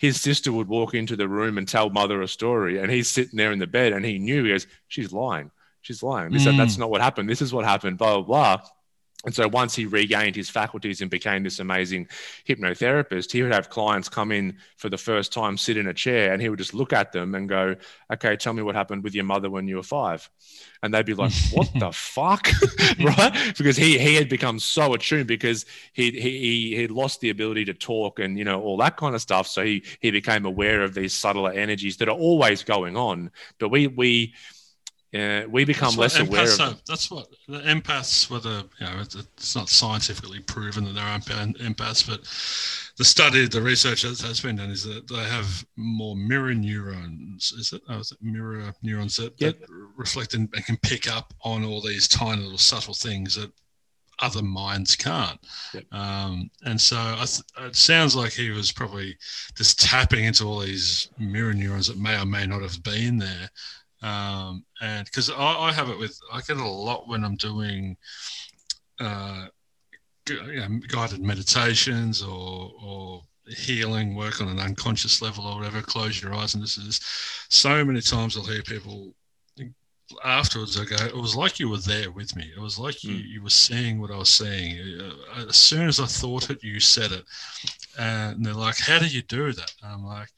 his 0.01 0.19
sister 0.19 0.51
would 0.51 0.67
walk 0.67 0.95
into 0.95 1.15
the 1.15 1.27
room 1.27 1.59
and 1.59 1.67
tell 1.67 1.91
mother 1.91 2.23
a 2.23 2.27
story, 2.27 2.79
and 2.79 2.89
he's 2.89 3.07
sitting 3.07 3.37
there 3.37 3.51
in 3.51 3.59
the 3.59 3.67
bed, 3.67 3.93
and 3.93 4.03
he 4.03 4.17
knew 4.17 4.43
he 4.43 4.49
goes, 4.49 4.65
"She's 4.87 5.13
lying. 5.13 5.51
She's 5.81 6.01
lying. 6.01 6.31
This, 6.31 6.45
mm. 6.47 6.57
that's 6.57 6.79
not 6.79 6.89
what 6.89 7.01
happened. 7.01 7.29
This 7.29 7.39
is 7.39 7.53
what 7.53 7.65
happened." 7.65 7.99
Blah 7.99 8.21
blah 8.21 8.57
blah. 8.57 8.67
And 9.23 9.35
so 9.35 9.47
once 9.47 9.75
he 9.75 9.85
regained 9.85 10.35
his 10.35 10.49
faculties 10.49 11.01
and 11.01 11.11
became 11.11 11.43
this 11.43 11.59
amazing 11.59 12.07
hypnotherapist, 12.47 13.31
he 13.31 13.43
would 13.43 13.53
have 13.53 13.69
clients 13.69 14.09
come 14.09 14.31
in 14.31 14.57
for 14.77 14.89
the 14.89 14.97
first 14.97 15.31
time, 15.31 15.57
sit 15.57 15.77
in 15.77 15.87
a 15.87 15.93
chair, 15.93 16.33
and 16.33 16.41
he 16.41 16.49
would 16.49 16.57
just 16.57 16.73
look 16.73 16.91
at 16.91 17.11
them 17.11 17.35
and 17.35 17.47
go, 17.47 17.75
Okay, 18.11 18.35
tell 18.35 18.53
me 18.53 18.63
what 18.63 18.73
happened 18.73 19.03
with 19.03 19.13
your 19.13 19.23
mother 19.23 19.49
when 19.49 19.67
you 19.67 19.75
were 19.75 19.83
five. 19.83 20.27
And 20.81 20.91
they'd 20.91 21.05
be 21.05 21.13
like, 21.13 21.31
What 21.53 21.69
the 21.75 21.91
fuck? 21.91 22.47
right? 22.99 23.53
Because 23.57 23.77
he 23.77 23.99
he 23.99 24.15
had 24.15 24.27
become 24.27 24.59
so 24.59 24.93
attuned 24.93 25.27
because 25.27 25.65
he 25.93 26.11
he 26.11 26.75
he 26.75 26.87
lost 26.87 27.21
the 27.21 27.29
ability 27.29 27.65
to 27.65 27.75
talk 27.75 28.19
and 28.19 28.39
you 28.39 28.43
know, 28.43 28.61
all 28.61 28.77
that 28.77 28.97
kind 28.97 29.13
of 29.13 29.21
stuff. 29.21 29.45
So 29.45 29.63
he 29.63 29.83
he 29.99 30.09
became 30.09 30.45
aware 30.45 30.81
of 30.81 30.95
these 30.95 31.13
subtler 31.13 31.51
energies 31.51 31.97
that 31.97 32.09
are 32.09 32.17
always 32.17 32.63
going 32.63 32.97
on. 32.97 33.29
But 33.59 33.69
we 33.69 33.85
we 33.85 34.33
uh, 35.13 35.43
we 35.49 35.65
become 35.65 35.95
less 35.95 36.17
aware 36.17 36.43
of 36.43 36.59
are, 36.59 36.75
that's 36.87 37.11
what 37.11 37.27
the 37.47 37.59
empaths 37.59 38.29
were 38.29 38.39
the 38.39 38.65
you 38.79 38.85
know 38.85 39.01
it's 39.01 39.55
not 39.55 39.67
scientifically 39.67 40.39
proven 40.39 40.85
that 40.85 40.93
they're 40.93 41.03
empaths 41.59 42.07
but 42.07 42.21
the 42.97 43.03
study 43.03 43.45
the 43.47 43.61
research 43.61 44.03
that 44.03 44.19
has 44.21 44.39
been 44.39 44.55
done 44.55 44.69
is 44.69 44.83
that 44.83 45.07
they 45.07 45.23
have 45.23 45.65
more 45.75 46.15
mirror 46.15 46.53
neurons 46.53 47.51
is 47.57 47.73
it, 47.73 47.81
oh, 47.89 47.99
is 47.99 48.11
it 48.11 48.19
mirror 48.21 48.73
neurons 48.83 49.17
that, 49.17 49.33
yep. 49.37 49.59
that 49.59 49.67
reflect 49.97 50.33
and, 50.33 50.47
and 50.55 50.65
can 50.65 50.77
pick 50.77 51.11
up 51.11 51.33
on 51.43 51.65
all 51.65 51.81
these 51.81 52.07
tiny 52.07 52.41
little 52.41 52.57
subtle 52.57 52.93
things 52.93 53.35
that 53.35 53.51
other 54.21 54.43
minds 54.43 54.95
can't. 54.95 55.39
Yep. 55.73 55.83
Um, 55.91 56.51
and 56.63 56.79
so 56.79 57.15
th- 57.17 57.41
it 57.59 57.75
sounds 57.75 58.15
like 58.15 58.31
he 58.31 58.51
was 58.51 58.71
probably 58.71 59.17
just 59.55 59.79
tapping 59.79 60.25
into 60.25 60.45
all 60.45 60.59
these 60.59 61.09
mirror 61.17 61.53
neurons 61.53 61.87
that 61.87 61.97
may 61.97 62.21
or 62.21 62.25
may 62.25 62.45
not 62.45 62.61
have 62.61 62.83
been 62.83 63.17
there 63.17 63.49
um, 64.01 64.63
and 64.81 65.05
because 65.05 65.29
I, 65.29 65.35
I, 65.35 65.71
have 65.71 65.89
it 65.89 65.99
with 65.99 66.19
I 66.33 66.41
get 66.41 66.57
it 66.57 66.63
a 66.63 66.67
lot 66.67 67.07
when 67.07 67.23
I'm 67.23 67.35
doing 67.35 67.95
uh, 68.99 69.45
you 70.27 70.59
know, 70.59 70.79
guided 70.87 71.21
meditations 71.21 72.21
or, 72.23 72.71
or 72.83 73.21
healing 73.47 74.15
work 74.15 74.41
on 74.41 74.47
an 74.47 74.59
unconscious 74.59 75.21
level 75.21 75.45
or 75.45 75.57
whatever. 75.57 75.81
Close 75.81 76.21
your 76.21 76.33
eyes, 76.33 76.53
and 76.53 76.63
this 76.63 76.77
is 76.77 76.99
so 77.49 77.83
many 77.85 78.01
times 78.01 78.37
I'll 78.37 78.43
hear 78.43 78.63
people 78.63 79.13
afterwards 80.23 80.79
I 80.79 80.85
go, 80.85 80.95
it 81.05 81.15
was 81.15 81.35
like 81.35 81.59
you 81.59 81.69
were 81.69 81.77
there 81.77 82.11
with 82.11 82.35
me. 82.35 82.51
It 82.55 82.59
was 82.59 82.77
like 82.77 83.03
you, 83.03 83.15
hmm. 83.15 83.23
you 83.25 83.43
were 83.43 83.49
seeing 83.49 83.99
what 83.99 84.11
I 84.11 84.17
was 84.17 84.29
saying. 84.29 84.79
Uh, 84.99 85.45
as 85.47 85.55
soon 85.55 85.87
as 85.87 85.99
I 85.99 86.05
thought 86.05 86.49
it, 86.49 86.63
you 86.63 86.79
said 86.79 87.11
it. 87.11 87.23
And 87.97 88.45
they're 88.45 88.53
like, 88.53 88.77
how 88.79 88.99
do 88.99 89.07
you 89.07 89.21
do 89.21 89.51
that? 89.53 89.73
And 89.83 89.93
I'm 89.93 90.05
like, 90.05 90.29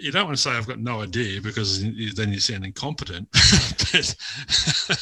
you 0.00 0.12
don't 0.12 0.24
want 0.24 0.36
to 0.36 0.42
say 0.42 0.50
I've 0.50 0.66
got 0.66 0.78
no 0.78 1.02
idea 1.02 1.40
because 1.40 1.82
then 1.82 2.32
you 2.32 2.40
sound 2.40 2.64
incompetent. 2.64 3.28
but, 3.32 4.16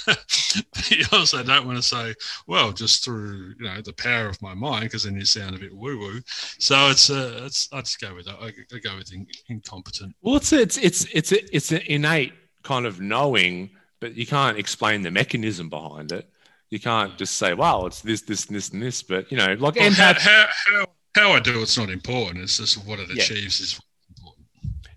but, 0.06 0.90
you 0.90 1.04
also 1.12 1.42
don't 1.42 1.66
want 1.66 1.78
to 1.78 1.82
say, 1.82 2.14
well, 2.46 2.72
just 2.72 3.04
through 3.04 3.54
you 3.58 3.64
know 3.64 3.80
the 3.80 3.92
power 3.92 4.28
of 4.28 4.40
my 4.42 4.54
mind, 4.54 4.84
because 4.84 5.04
then 5.04 5.16
you 5.16 5.24
sound 5.24 5.54
a 5.54 5.58
bit 5.58 5.74
woo 5.74 5.98
woo. 5.98 6.20
So 6.58 6.90
it's 6.90 7.10
uh, 7.10 7.40
it's 7.44 7.68
I 7.72 7.80
just 7.80 8.00
go 8.00 8.14
with 8.14 8.26
that. 8.26 8.36
I, 8.40 8.52
I 8.74 8.78
go 8.78 8.96
with 8.96 9.12
in, 9.12 9.26
incompetent. 9.48 10.14
Well, 10.22 10.36
it's 10.36 10.52
it's 10.52 10.76
it's 10.78 11.04
it's 11.12 11.32
it's 11.32 11.72
an 11.72 11.82
innate 11.86 12.32
kind 12.62 12.86
of 12.86 13.00
knowing, 13.00 13.70
but 14.00 14.14
you 14.14 14.26
can't 14.26 14.58
explain 14.58 15.02
the 15.02 15.10
mechanism 15.10 15.68
behind 15.68 16.12
it. 16.12 16.28
You 16.70 16.80
can't 16.80 17.18
just 17.18 17.36
say, 17.36 17.52
well, 17.52 17.86
it's 17.86 18.00
this, 18.00 18.22
this, 18.22 18.46
and 18.46 18.56
this, 18.56 18.70
and 18.70 18.82
this. 18.82 19.02
But 19.02 19.30
you 19.30 19.36
know, 19.36 19.54
like 19.54 19.76
well, 19.76 19.92
how, 19.92 20.14
how, 20.14 20.46
how, 20.66 20.86
how 21.14 21.32
I 21.32 21.40
do 21.40 21.60
it's 21.60 21.76
not 21.76 21.90
important. 21.90 22.44
It's 22.44 22.56
just 22.56 22.86
what 22.86 22.98
it 22.98 23.08
yeah. 23.10 23.22
achieves 23.22 23.60
is 23.60 23.80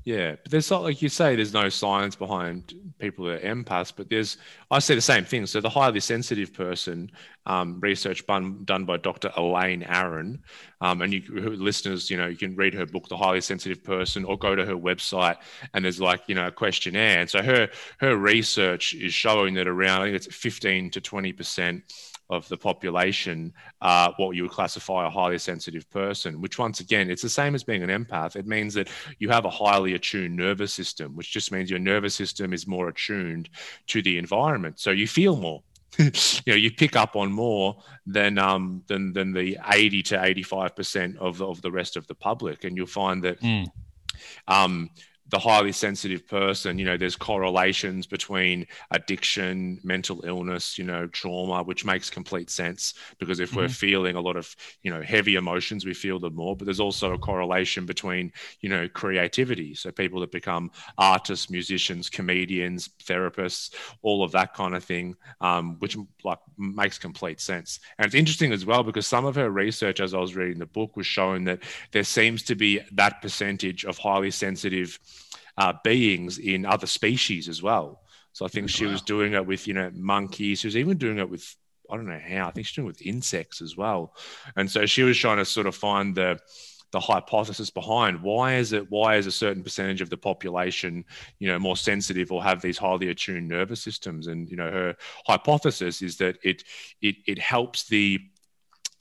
yeah, 0.06 0.36
but 0.43 0.51
there's 0.51 0.70
not 0.70 0.84
like 0.84 1.01
you 1.01 1.10
say. 1.10 1.36
There's 1.36 1.51
no 1.51 1.68
science 1.68 2.16
behind 2.16 2.76
people 2.99 3.26
that 3.26 3.43
are 3.43 3.56
empaths, 3.56 3.91
but 3.93 4.08
there's 4.08 4.38
I 4.70 4.78
say 4.78 4.93
the 4.93 5.01
same 5.01 5.26
thing. 5.26 5.47
So 5.47 5.60
the 5.62 5.70
highly 5.70 5.99
sensitive 5.99 6.53
person, 6.53 7.10
um, 7.47 7.80
research 7.80 8.26
done, 8.28 8.64
done 8.66 8.86
by 8.86 8.97
Dr. 8.97 9.32
Elaine 9.36 9.82
Aron, 9.82 10.43
um, 10.80 11.01
and 11.01 11.12
you 11.12 11.24
listeners, 11.56 12.12
you 12.12 12.18
know, 12.18 12.28
you 12.28 12.38
can 12.38 12.56
read 12.56 12.76
her 12.76 12.86
book, 12.86 13.10
The 13.10 13.18
Highly 13.18 13.41
Sensitive 13.41 13.84
Person, 13.84 14.26
or 14.26 14.38
go 14.38 14.53
to 14.53 14.64
her 14.64 14.76
website, 14.76 15.38
and 15.74 15.84
there's 15.84 15.99
like 15.99 16.22
you 16.28 16.36
know 16.36 16.47
a 16.47 16.51
questionnaire. 16.51 17.22
And 17.22 17.30
so 17.30 17.41
her 17.41 17.70
her 17.97 18.16
research 18.16 18.93
is 18.93 19.12
showing 19.12 19.56
that 19.56 19.68
around 19.68 20.03
I 20.03 20.06
think 20.06 20.18
it's 20.18 20.36
15 20.36 20.91
to 20.91 21.01
20 21.01 21.34
percent 21.34 21.84
of 22.30 22.48
the 22.50 22.58
population 22.58 23.54
uh, 23.82 24.12
what 24.18 24.36
you 24.36 24.44
would 24.44 24.52
classify 24.52 25.06
a 25.06 25.10
highly 25.10 25.38
sensitive 25.38 25.90
person, 25.90 26.42
which 26.42 26.58
once 26.58 26.80
again, 26.80 27.10
it's 27.10 27.22
the 27.22 27.30
same 27.30 27.56
as 27.56 27.64
being 27.64 27.84
an 27.84 27.90
empath. 27.90 28.36
It 28.36 28.48
means 28.48 28.74
that 28.74 28.90
you 29.20 29.30
have 29.30 29.46
a 29.46 29.50
highly 29.50 29.94
attuned 29.94 30.36
nervous 30.36 30.74
system, 30.74 31.16
which 31.16 31.32
just 31.32 31.52
means 31.52 31.70
your 31.70 31.80
nervous 31.80 32.16
system 32.16 32.54
is 32.54 32.68
more 32.68 32.90
attuned 32.90 33.50
to 33.88 34.02
the 34.02 34.18
environment. 34.18 34.80
So 34.80 34.92
you 34.92 35.08
feel 35.08 35.36
more. 35.36 35.62
you 35.98 36.12
know, 36.48 36.56
you 36.56 36.72
pick 36.72 36.98
up 36.98 37.16
on 37.16 37.32
more 37.32 37.78
than 38.06 38.38
um, 38.38 38.84
than 38.88 39.14
than 39.14 39.32
the 39.32 39.58
80 39.72 40.04
to 40.04 40.24
85 40.24 40.76
percent 40.76 41.18
of 41.18 41.42
of 41.42 41.62
the 41.62 41.72
rest 41.72 41.96
of 41.96 42.06
the 42.08 42.16
public, 42.16 42.66
and 42.66 42.76
you'll 42.76 42.86
find 42.86 43.24
that 43.24 43.40
mm. 43.40 43.66
um, 44.48 44.90
the 45.30 45.40
highly 45.40 45.72
sensitive 45.72 46.28
person, 46.28 46.78
you 46.78 46.86
know, 46.86 46.98
there's 46.98 47.16
correlations 47.16 48.06
between 48.06 48.68
addiction, 48.92 49.80
mental 49.84 50.24
illness, 50.24 50.78
you 50.78 50.84
know, 50.84 51.08
trauma, 51.08 51.64
which 51.64 51.84
makes 51.84 52.12
complete 52.12 52.50
sense 52.52 52.94
because 53.18 53.40
if 53.40 53.50
mm-hmm. 53.50 53.62
we're 53.62 53.70
feeling 53.70 54.16
a 54.16 54.22
lot 54.22 54.36
of, 54.36 54.56
you 54.84 54.92
know, 54.92 55.02
heavy 55.02 55.36
emotions, 55.36 55.84
we 55.84 55.96
feel 55.96 56.20
them 56.20 56.36
more. 56.36 56.56
But 56.56 56.66
there's 56.66 56.80
also 56.80 57.14
a 57.14 57.18
correlation 57.18 57.88
between, 57.88 58.32
you 58.62 58.70
know, 58.70 58.88
creativity. 58.88 59.74
So 59.74 59.92
people 59.92 60.20
that 60.22 60.32
become 60.32 60.70
artists, 61.00 61.50
musicians, 61.50 62.08
comedians, 62.08 62.90
therapists, 63.04 63.74
all 64.04 64.24
of 64.24 64.32
that 64.34 64.54
kind 64.54 64.76
of 64.76 64.84
thing, 64.84 65.16
um, 65.42 65.78
which 65.80 65.98
like 66.24 66.40
makes 66.58 67.00
complete 67.00 67.42
sense. 67.42 67.80
And 67.98 68.06
it's 68.06 68.16
interesting 68.16 68.52
as 68.52 68.66
well 68.66 68.84
because 68.84 69.08
some 69.08 69.26
of 69.26 69.36
her 69.36 69.50
research, 69.50 70.00
as 70.00 70.14
I 70.14 70.20
was 70.20 70.36
reading 70.36 70.60
the 70.60 70.68
book, 70.68 70.96
was 70.96 71.08
showing 71.08 71.46
that 71.46 71.64
there 71.92 72.04
seems 72.04 72.44
to 72.44 72.56
be 72.56 72.82
that 72.92 73.24
percentage 73.24 73.86
of 73.86 73.98
highly 73.98 74.30
sensitive 74.30 75.00
uh, 75.58 75.74
beings 75.84 76.38
in 76.38 76.66
other 76.66 76.88
species 76.88 77.47
as 77.47 77.62
well. 77.62 78.01
So 78.34 78.45
I 78.45 78.49
think 78.49 78.70
she 78.70 78.86
wow. 78.86 78.91
was 78.91 79.01
doing 79.01 79.34
it 79.34 79.45
with, 79.45 79.68
you 79.68 79.74
know, 79.74 79.89
monkeys. 79.93 80.60
She 80.60 80.68
was 80.68 80.78
even 80.78 80.97
doing 80.97 81.20
it 81.20 81.30
with, 81.30 81.56
I 81.89 81.95
don't 81.95 82.08
know 82.08 82.20
how, 82.20 82.47
I 82.47 82.51
think 82.51 82.68
she's 82.68 82.76
doing 82.76 82.88
it 82.88 82.89
with 82.89 83.06
insects 83.06 83.62
as 83.62 83.78
well. 83.78 84.14
And 84.58 84.70
so 84.70 84.86
she 84.86 85.03
was 85.03 85.18
trying 85.18 85.38
to 85.38 85.45
sort 85.45 85.68
of 85.68 85.76
find 85.76 86.14
the, 86.16 86.39
the 86.91 86.99
hypothesis 86.99 87.70
behind 87.70 88.22
why 88.22 88.56
is 88.56 88.72
it 88.72 88.89
why 88.89 89.18
is 89.18 89.28
a 89.28 89.32
certain 89.32 89.62
percentage 89.62 89.99
of 89.99 90.10
the 90.10 90.16
population 90.16 91.03
you 91.39 91.47
know 91.47 91.60
more 91.60 91.76
sensitive 91.76 92.32
or 92.32 92.41
have 92.41 92.62
these 92.62 92.78
highly 92.78 93.10
attuned 93.10 93.49
nervous 93.49 93.82
systems 93.82 94.28
and 94.28 94.49
you 94.49 94.56
know 94.56 94.72
her 94.72 94.95
hypothesis 95.28 96.01
is 96.01 96.16
that 96.16 96.38
it 96.41 96.64
it, 97.01 97.18
it 97.28 97.38
helps 97.38 97.86
the 97.89 98.18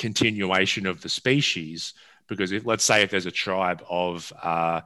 continuation 0.00 0.86
of 0.86 1.02
the 1.02 1.08
species 1.08 1.94
because 2.26 2.50
if 2.50 2.66
let's 2.66 2.84
say 2.84 3.02
if 3.02 3.10
there's 3.10 3.26
a 3.26 3.30
tribe 3.30 3.84
of 3.88 4.32
uh, 4.42 4.80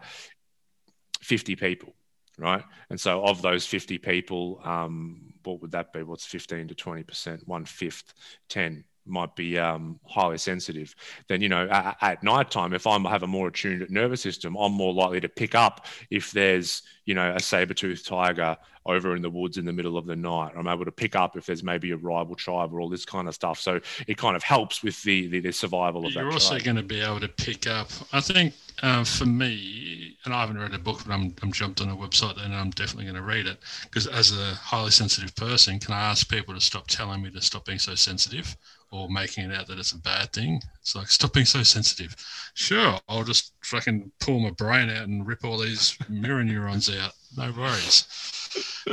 50 1.21 1.57
people, 1.57 1.95
right? 2.39 2.65
And 2.91 3.01
so 3.01 3.25
of 3.25 3.43
those 3.43 3.67
50 3.67 3.99
people, 3.99 4.61
um, 4.65 5.33
what 5.45 5.61
would 5.61 5.73
that 5.73 5.93
be? 5.93 6.03
What's 6.03 6.27
15 6.27 6.69
to 6.69 6.75
20%? 6.75 7.47
One 7.47 7.65
fifth, 7.65 8.15
10 8.49 8.85
might 9.09 9.35
be 9.37 9.59
um, 9.59 9.99
highly 10.05 10.39
sensitive, 10.39 10.95
then 11.29 11.41
you 11.41 11.49
know 11.49 11.69
at, 11.69 11.97
at 12.01 12.23
night 12.23 12.51
time, 12.51 12.73
if 12.73 12.87
I 12.87 12.99
have 13.09 13.23
a 13.23 13.27
more 13.27 13.49
attuned 13.49 13.89
nervous 13.91 14.21
system, 14.21 14.57
I'm 14.57 14.73
more 14.73 14.93
likely 14.93 15.21
to 15.21 15.29
pick 15.29 15.55
up 15.55 15.87
if 16.11 16.33
there's 16.33 16.83
you 17.05 17.15
know 17.15 17.35
a 17.35 17.41
saber-toothed 17.41 18.07
tiger 18.07 18.57
over 18.87 19.15
in 19.15 19.23
the 19.23 19.31
woods 19.31 19.59
in 19.59 19.67
the 19.67 19.73
middle 19.73 19.99
of 19.99 20.07
the 20.07 20.17
night. 20.17 20.53
I'm 20.57 20.67
able 20.67 20.87
to 20.87 20.93
pick 20.93 21.15
up 21.15 21.37
if 21.37 21.47
there's 21.47 21.63
maybe 21.63 21.91
a 21.91 21.97
rival 21.97 22.35
tribe 22.35 22.73
or 22.73 22.81
all 22.81 22.89
this 22.89 23.05
kind 23.05 23.29
of 23.29 23.35
stuff. 23.35 23.61
So 23.61 23.81
it 24.07 24.17
kind 24.17 24.35
of 24.35 24.43
helps 24.43 24.83
with 24.83 25.01
the 25.03 25.29
the, 25.29 25.41
the 25.41 25.53
survival 25.53 26.07
of 26.07 26.13
You're 26.13 26.25
that. 26.25 26.29
You're 26.29 26.33
also 26.33 26.59
going 26.59 26.77
to 26.77 26.83
be 26.83 27.01
able 27.01 27.21
to 27.21 27.29
pick 27.29 27.67
up. 27.67 27.89
I 28.13 28.21
think 28.21 28.55
uh, 28.83 29.05
for 29.05 29.27
me, 29.27 30.17
and 30.25 30.33
I 30.33 30.41
haven't 30.41 30.59
read 30.59 30.75
a 30.75 30.79
book, 30.79 31.03
but 31.05 31.13
I'm, 31.13 31.35
I'm 31.43 31.53
jumped 31.53 31.81
on 31.81 31.89
a 31.89 31.97
website 31.97 32.43
and 32.43 32.55
I'm 32.55 32.71
definitely 32.71 33.05
going 33.05 33.17
to 33.17 33.23
read 33.23 33.47
it 33.47 33.59
because 33.83 34.07
as 34.07 34.33
a 34.33 34.55
highly 34.55 34.91
sensitive 34.91 35.35
person, 35.35 35.79
can 35.79 35.95
I 35.95 36.01
ask 36.01 36.29
people 36.29 36.55
to 36.55 36.61
stop 36.61 36.87
telling 36.87 37.23
me 37.23 37.31
to 37.31 37.41
stop 37.41 37.67
being 37.67 37.79
so 37.79 37.95
sensitive? 37.95 38.57
Or 38.91 39.09
making 39.09 39.51
it 39.51 39.55
out 39.55 39.67
that 39.67 39.79
it's 39.79 39.93
a 39.93 39.99
bad 39.99 40.33
thing. 40.33 40.61
It's 40.81 40.95
like, 40.95 41.09
stop 41.09 41.33
being 41.33 41.47
so 41.47 41.63
sensitive. 41.63 42.17
Sure, 42.55 42.99
I'll 43.09 43.25
just 43.25 43.53
fucking 43.63 44.11
pull 44.21 44.41
my 44.41 44.51
brain 44.51 44.89
out 44.91 45.07
and 45.09 45.27
rip 45.27 45.45
all 45.45 45.59
these 45.59 45.97
mirror 46.09 46.45
neurons 46.45 46.89
out. 46.95 47.13
No 47.37 47.53
worries. 47.53 48.07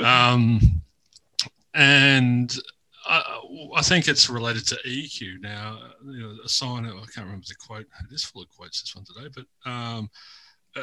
Um, 0.03 0.59
and 1.73 2.57
I, 3.05 3.41
I, 3.77 3.81
think 3.81 4.07
it's 4.07 4.29
related 4.29 4.67
to 4.67 4.75
EQ. 4.85 5.41
Now, 5.41 5.79
you 6.05 6.19
know, 6.19 6.35
a 6.43 6.49
sign, 6.49 6.85
I 6.85 6.91
can't 7.13 7.25
remember 7.25 7.45
the 7.47 7.55
quote. 7.55 7.85
It 8.09 8.13
is 8.13 8.23
full 8.23 8.41
of 8.41 8.49
quotes, 8.49 8.81
this 8.81 8.95
one 8.95 9.05
today, 9.05 9.29
but 9.33 9.69
um, 9.69 10.09
uh, 10.75 10.81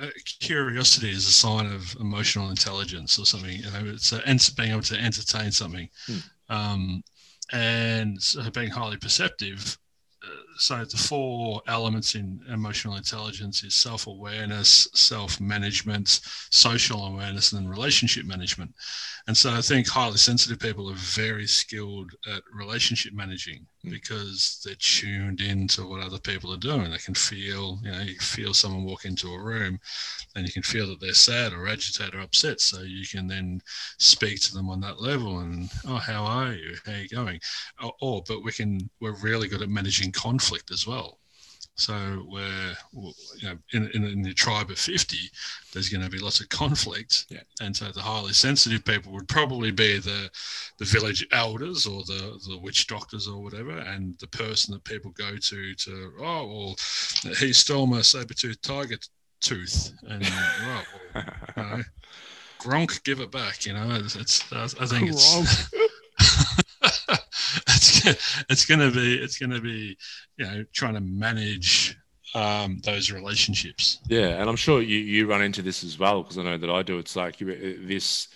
uh, 0.00 0.06
curiosity 0.40 1.10
is 1.10 1.26
a 1.26 1.32
sign 1.32 1.66
of 1.66 1.96
emotional 2.00 2.50
intelligence 2.50 3.18
or 3.18 3.26
something. 3.26 3.50
You 3.50 3.70
know, 3.70 3.92
it's 3.92 4.12
uh, 4.12 4.20
being 4.56 4.72
able 4.72 4.82
to 4.82 4.98
entertain 4.98 5.52
something. 5.52 5.88
Hmm. 6.06 6.18
Um, 6.48 7.04
and 7.52 8.18
being 8.52 8.70
highly 8.70 8.96
perceptive 8.96 9.78
uh, 10.24 10.45
so 10.58 10.84
the 10.84 10.96
four 10.96 11.62
elements 11.66 12.14
in 12.14 12.40
emotional 12.50 12.96
intelligence 12.96 13.62
is 13.62 13.74
self-awareness 13.74 14.88
self-management 14.94 16.20
social 16.50 17.06
awareness 17.06 17.52
and 17.52 17.62
then 17.62 17.68
relationship 17.68 18.24
management. 18.24 18.72
And 19.26 19.36
so 19.36 19.52
i 19.52 19.60
think 19.60 19.88
highly 19.88 20.16
sensitive 20.16 20.58
people 20.58 20.90
are 20.90 20.94
very 20.94 21.46
skilled 21.46 22.12
at 22.32 22.42
relationship 22.54 23.12
managing 23.12 23.66
mm. 23.84 23.90
because 23.90 24.60
they're 24.64 24.74
tuned 24.78 25.40
into 25.40 25.88
what 25.88 26.00
other 26.00 26.18
people 26.18 26.52
are 26.52 26.58
doing. 26.58 26.90
They 26.90 26.98
can 26.98 27.14
feel 27.14 27.78
you 27.82 27.92
know 27.92 28.00
you 28.00 28.18
feel 28.18 28.54
someone 28.54 28.84
walk 28.84 29.04
into 29.04 29.28
a 29.32 29.42
room 29.42 29.78
and 30.34 30.46
you 30.46 30.52
can 30.52 30.62
feel 30.62 30.86
that 30.88 31.00
they're 31.00 31.14
sad 31.14 31.52
or 31.52 31.68
agitated 31.68 32.14
or 32.14 32.20
upset. 32.20 32.60
So 32.60 32.82
you 32.82 33.06
can 33.06 33.26
then 33.26 33.60
speak 33.98 34.40
to 34.42 34.54
them 34.54 34.68
on 34.68 34.80
that 34.80 35.00
level 35.00 35.40
and 35.40 35.68
oh 35.86 35.96
how 35.96 36.24
are 36.24 36.52
you? 36.52 36.76
How 36.84 36.92
are 36.92 36.98
you 36.98 37.08
going? 37.08 37.40
Or, 37.82 37.92
or 38.00 38.22
but 38.26 38.44
we 38.44 38.52
can 38.52 38.88
we're 39.00 39.20
really 39.22 39.48
good 39.48 39.62
at 39.62 39.68
managing 39.68 40.12
conflict 40.12 40.45
as 40.70 40.86
well. 40.86 41.18
So 41.78 42.24
we're, 42.26 42.74
you 43.36 43.48
know, 43.48 43.58
in, 43.74 43.90
in, 43.92 44.04
in, 44.04 44.22
the 44.22 44.32
tribe 44.32 44.70
of 44.70 44.78
50, 44.78 45.18
there's 45.72 45.90
going 45.90 46.02
to 46.02 46.08
be 46.08 46.18
lots 46.18 46.40
of 46.40 46.48
conflict. 46.48 47.26
Yeah. 47.28 47.42
And 47.60 47.76
so 47.76 47.92
the 47.92 48.00
highly 48.00 48.32
sensitive 48.32 48.82
people 48.82 49.12
would 49.12 49.28
probably 49.28 49.70
be 49.70 49.98
the, 49.98 50.30
the 50.78 50.86
village 50.86 51.26
elders 51.32 51.86
or 51.86 52.02
the, 52.04 52.40
the 52.48 52.58
witch 52.58 52.86
doctors 52.86 53.28
or 53.28 53.42
whatever. 53.42 53.76
And 53.76 54.18
the 54.20 54.26
person 54.26 54.72
that 54.72 54.84
people 54.84 55.10
go 55.10 55.36
to 55.36 55.74
to, 55.74 56.12
oh, 56.20 56.46
well, 56.46 56.76
he 57.38 57.52
stole 57.52 57.86
my 57.86 58.00
saber-toothed 58.00 58.62
tiger 58.62 58.96
tooth. 59.42 59.92
And, 60.08 60.22
well, 60.22 60.82
well 61.14 61.24
you 61.58 61.62
know, 61.62 61.82
Gronk, 62.58 63.04
give 63.04 63.20
it 63.20 63.30
back. 63.30 63.66
You 63.66 63.74
know, 63.74 64.00
it's, 64.02 64.16
it's 64.16 64.50
I 64.52 64.86
think 64.86 65.10
it's. 65.10 65.70
it's 67.68 68.44
it's 68.48 68.64
going 68.64 68.80
to 68.80 68.90
be 68.90 69.16
it's 69.16 69.38
to 69.38 69.60
be 69.60 69.96
you 70.36 70.46
know 70.46 70.64
trying 70.72 70.94
to 70.94 71.00
manage 71.00 71.96
um, 72.34 72.80
those 72.84 73.10
relationships. 73.10 73.98
Yeah, 74.08 74.40
and 74.40 74.48
I'm 74.48 74.56
sure 74.56 74.82
you 74.82 74.98
you 74.98 75.26
run 75.26 75.42
into 75.42 75.62
this 75.62 75.82
as 75.84 75.98
well 75.98 76.22
because 76.22 76.38
I 76.38 76.42
know 76.42 76.58
that 76.58 76.70
I 76.70 76.82
do. 76.82 76.98
It's 76.98 77.16
like 77.16 77.40
you, 77.40 77.50
uh, 77.50 77.86
this 77.86 78.28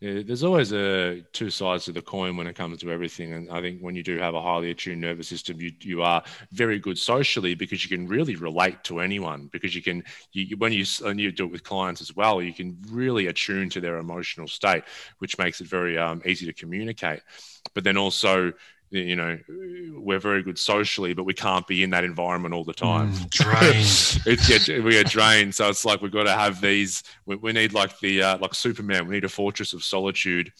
there's 0.00 0.44
always 0.44 0.72
a 0.72 1.22
two 1.32 1.50
sides 1.50 1.84
to 1.86 1.92
the 1.92 2.02
coin 2.02 2.36
when 2.36 2.46
it 2.46 2.54
comes 2.54 2.78
to 2.78 2.90
everything, 2.90 3.32
and 3.32 3.50
I 3.50 3.60
think 3.60 3.80
when 3.80 3.96
you 3.96 4.04
do 4.04 4.18
have 4.18 4.34
a 4.34 4.40
highly 4.40 4.70
attuned 4.70 5.00
nervous 5.00 5.26
system, 5.26 5.60
you 5.60 5.72
you 5.80 6.02
are 6.02 6.22
very 6.52 6.78
good 6.78 6.98
socially 6.98 7.54
because 7.54 7.82
you 7.84 7.96
can 7.96 8.06
really 8.06 8.36
relate 8.36 8.84
to 8.84 9.00
anyone. 9.00 9.48
Because 9.52 9.74
you 9.74 9.82
can, 9.82 10.04
you, 10.32 10.56
when 10.56 10.72
you 10.72 10.84
and 11.04 11.18
you 11.18 11.32
do 11.32 11.46
it 11.46 11.50
with 11.50 11.64
clients 11.64 12.00
as 12.00 12.14
well, 12.14 12.40
you 12.40 12.54
can 12.54 12.78
really 12.88 13.26
attune 13.26 13.70
to 13.70 13.80
their 13.80 13.98
emotional 13.98 14.46
state, 14.46 14.84
which 15.18 15.36
makes 15.36 15.60
it 15.60 15.66
very 15.66 15.98
um, 15.98 16.22
easy 16.24 16.46
to 16.46 16.52
communicate. 16.52 17.20
But 17.74 17.82
then 17.82 17.96
also, 17.96 18.52
you 18.90 19.16
know 19.16 19.38
we're 19.94 20.18
very 20.18 20.42
good 20.42 20.58
socially 20.58 21.12
but 21.12 21.24
we 21.24 21.34
can't 21.34 21.66
be 21.66 21.82
in 21.82 21.90
that 21.90 22.04
environment 22.04 22.54
all 22.54 22.64
the 22.64 22.72
time 22.72 23.12
mm, 23.12 23.30
drained 23.30 24.22
it's, 24.26 24.68
yeah, 24.68 24.80
we 24.80 24.98
are 24.98 25.04
drained 25.04 25.54
so 25.54 25.68
it's 25.68 25.84
like 25.84 26.00
we've 26.00 26.12
got 26.12 26.24
to 26.24 26.32
have 26.32 26.60
these 26.60 27.02
we, 27.26 27.36
we 27.36 27.52
need 27.52 27.72
like 27.74 27.98
the 28.00 28.22
uh, 28.22 28.38
like 28.38 28.54
superman 28.54 29.06
we 29.06 29.14
need 29.14 29.24
a 29.24 29.28
fortress 29.28 29.72
of 29.72 29.84
solitude 29.84 30.52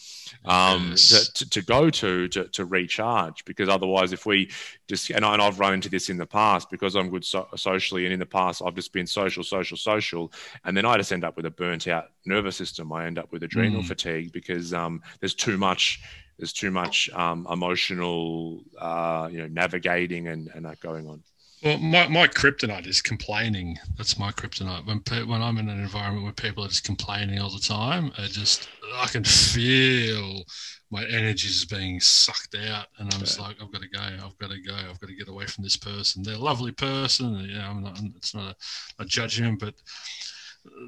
um, 0.45 0.91
yes. 0.91 1.31
to, 1.33 1.49
to, 1.49 1.63
go 1.63 1.89
to, 1.89 2.29
to 2.29 2.45
to 2.49 2.65
recharge 2.65 3.45
because 3.45 3.69
otherwise 3.69 4.13
if 4.13 4.27
we 4.27 4.51
just 4.89 5.09
and, 5.11 5.25
I, 5.25 5.33
and 5.33 5.43
i've 5.43 5.59
run 5.59 5.75
into 5.75 5.89
this 5.89 6.11
in 6.11 6.19
the 6.19 6.27
past 6.27 6.71
because 6.71 6.97
i'm 6.97 7.09
good 7.09 7.25
so, 7.25 7.49
socially 7.57 8.05
and 8.05 8.13
in 8.13 8.21
the 8.21 8.27
past 8.27 8.63
i've 8.65 8.75
just 8.75 8.93
been 8.93 9.07
social 9.07 9.43
social 9.43 9.77
social 9.77 10.33
and 10.65 10.77
then 10.77 10.85
i 10.85 10.97
just 10.99 11.13
end 11.13 11.25
up 11.25 11.37
with 11.37 11.47
a 11.47 11.51
burnt 11.51 11.89
out 11.89 12.09
nervous 12.27 12.57
system 12.57 12.93
i 12.93 13.07
end 13.07 13.19
up 13.19 13.33
with 13.33 13.43
adrenal 13.43 13.83
mm. 13.83 13.87
fatigue 13.87 14.33
because 14.33 14.75
um, 14.75 15.03
there's 15.21 15.35
too 15.35 15.57
much 15.57 16.01
there's 16.39 16.53
too 16.53 16.71
much 16.71 17.11
um, 17.11 17.47
emotional, 17.51 18.63
uh, 18.79 19.29
you 19.31 19.39
know, 19.39 19.49
navigating 19.49 20.29
and, 20.29 20.49
and 20.55 20.65
that 20.65 20.81
going 20.81 21.09
on. 21.09 21.23
Well, 21.63 21.79
my, 21.79 22.07
my 22.07 22.29
kryptonite 22.29 22.87
is 22.87 23.03
complaining. 23.03 23.77
That's 23.97 24.19
my 24.19 24.31
kryptonite. 24.31 24.87
When 24.87 25.29
when 25.29 25.43
I'm 25.43 25.59
in 25.59 25.69
an 25.69 25.81
environment 25.81 26.23
where 26.23 26.33
people 26.33 26.65
are 26.65 26.69
just 26.69 26.85
complaining 26.85 27.41
all 27.41 27.51
the 27.51 27.59
time, 27.59 28.13
I 28.17 28.27
just 28.27 28.69
I 28.95 29.07
can 29.07 29.25
feel 29.25 30.45
my 30.91 31.05
energy 31.07 31.49
is 31.49 31.65
being 31.65 31.99
sucked 31.99 32.55
out, 32.55 32.87
and 32.99 33.13
I'm 33.13 33.21
just 33.21 33.41
like, 33.41 33.57
I've 33.61 33.73
got 33.73 33.83
to 33.83 33.89
go. 33.89 34.01
I've 34.01 34.39
got 34.39 34.51
to 34.51 34.63
go. 34.63 34.75
I've 34.75 35.01
got 35.01 35.09
to 35.09 35.17
get 35.17 35.29
away 35.29 35.47
from 35.47 35.65
this 35.65 35.77
person. 35.77 36.23
They're 36.23 36.37
a 36.37 36.39
lovely 36.39 36.73
person. 36.73 37.35
You 37.41 37.59
know, 37.59 37.65
I'm 37.69 37.83
not. 37.83 38.01
It's 38.17 38.37
not 38.37 38.55
a, 38.99 39.03
a 39.03 39.05
judgment, 39.05 39.59
but 39.59 39.75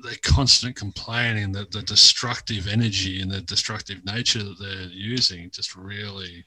their 0.02 0.16
constant 0.22 0.76
complaining, 0.76 1.52
that 1.52 1.70
the 1.70 1.82
destructive 1.82 2.68
energy 2.68 3.20
and 3.20 3.30
the 3.30 3.40
destructive 3.40 4.04
nature 4.04 4.42
that 4.42 4.58
they're 4.58 4.88
using 4.90 5.50
just 5.50 5.76
really 5.76 6.44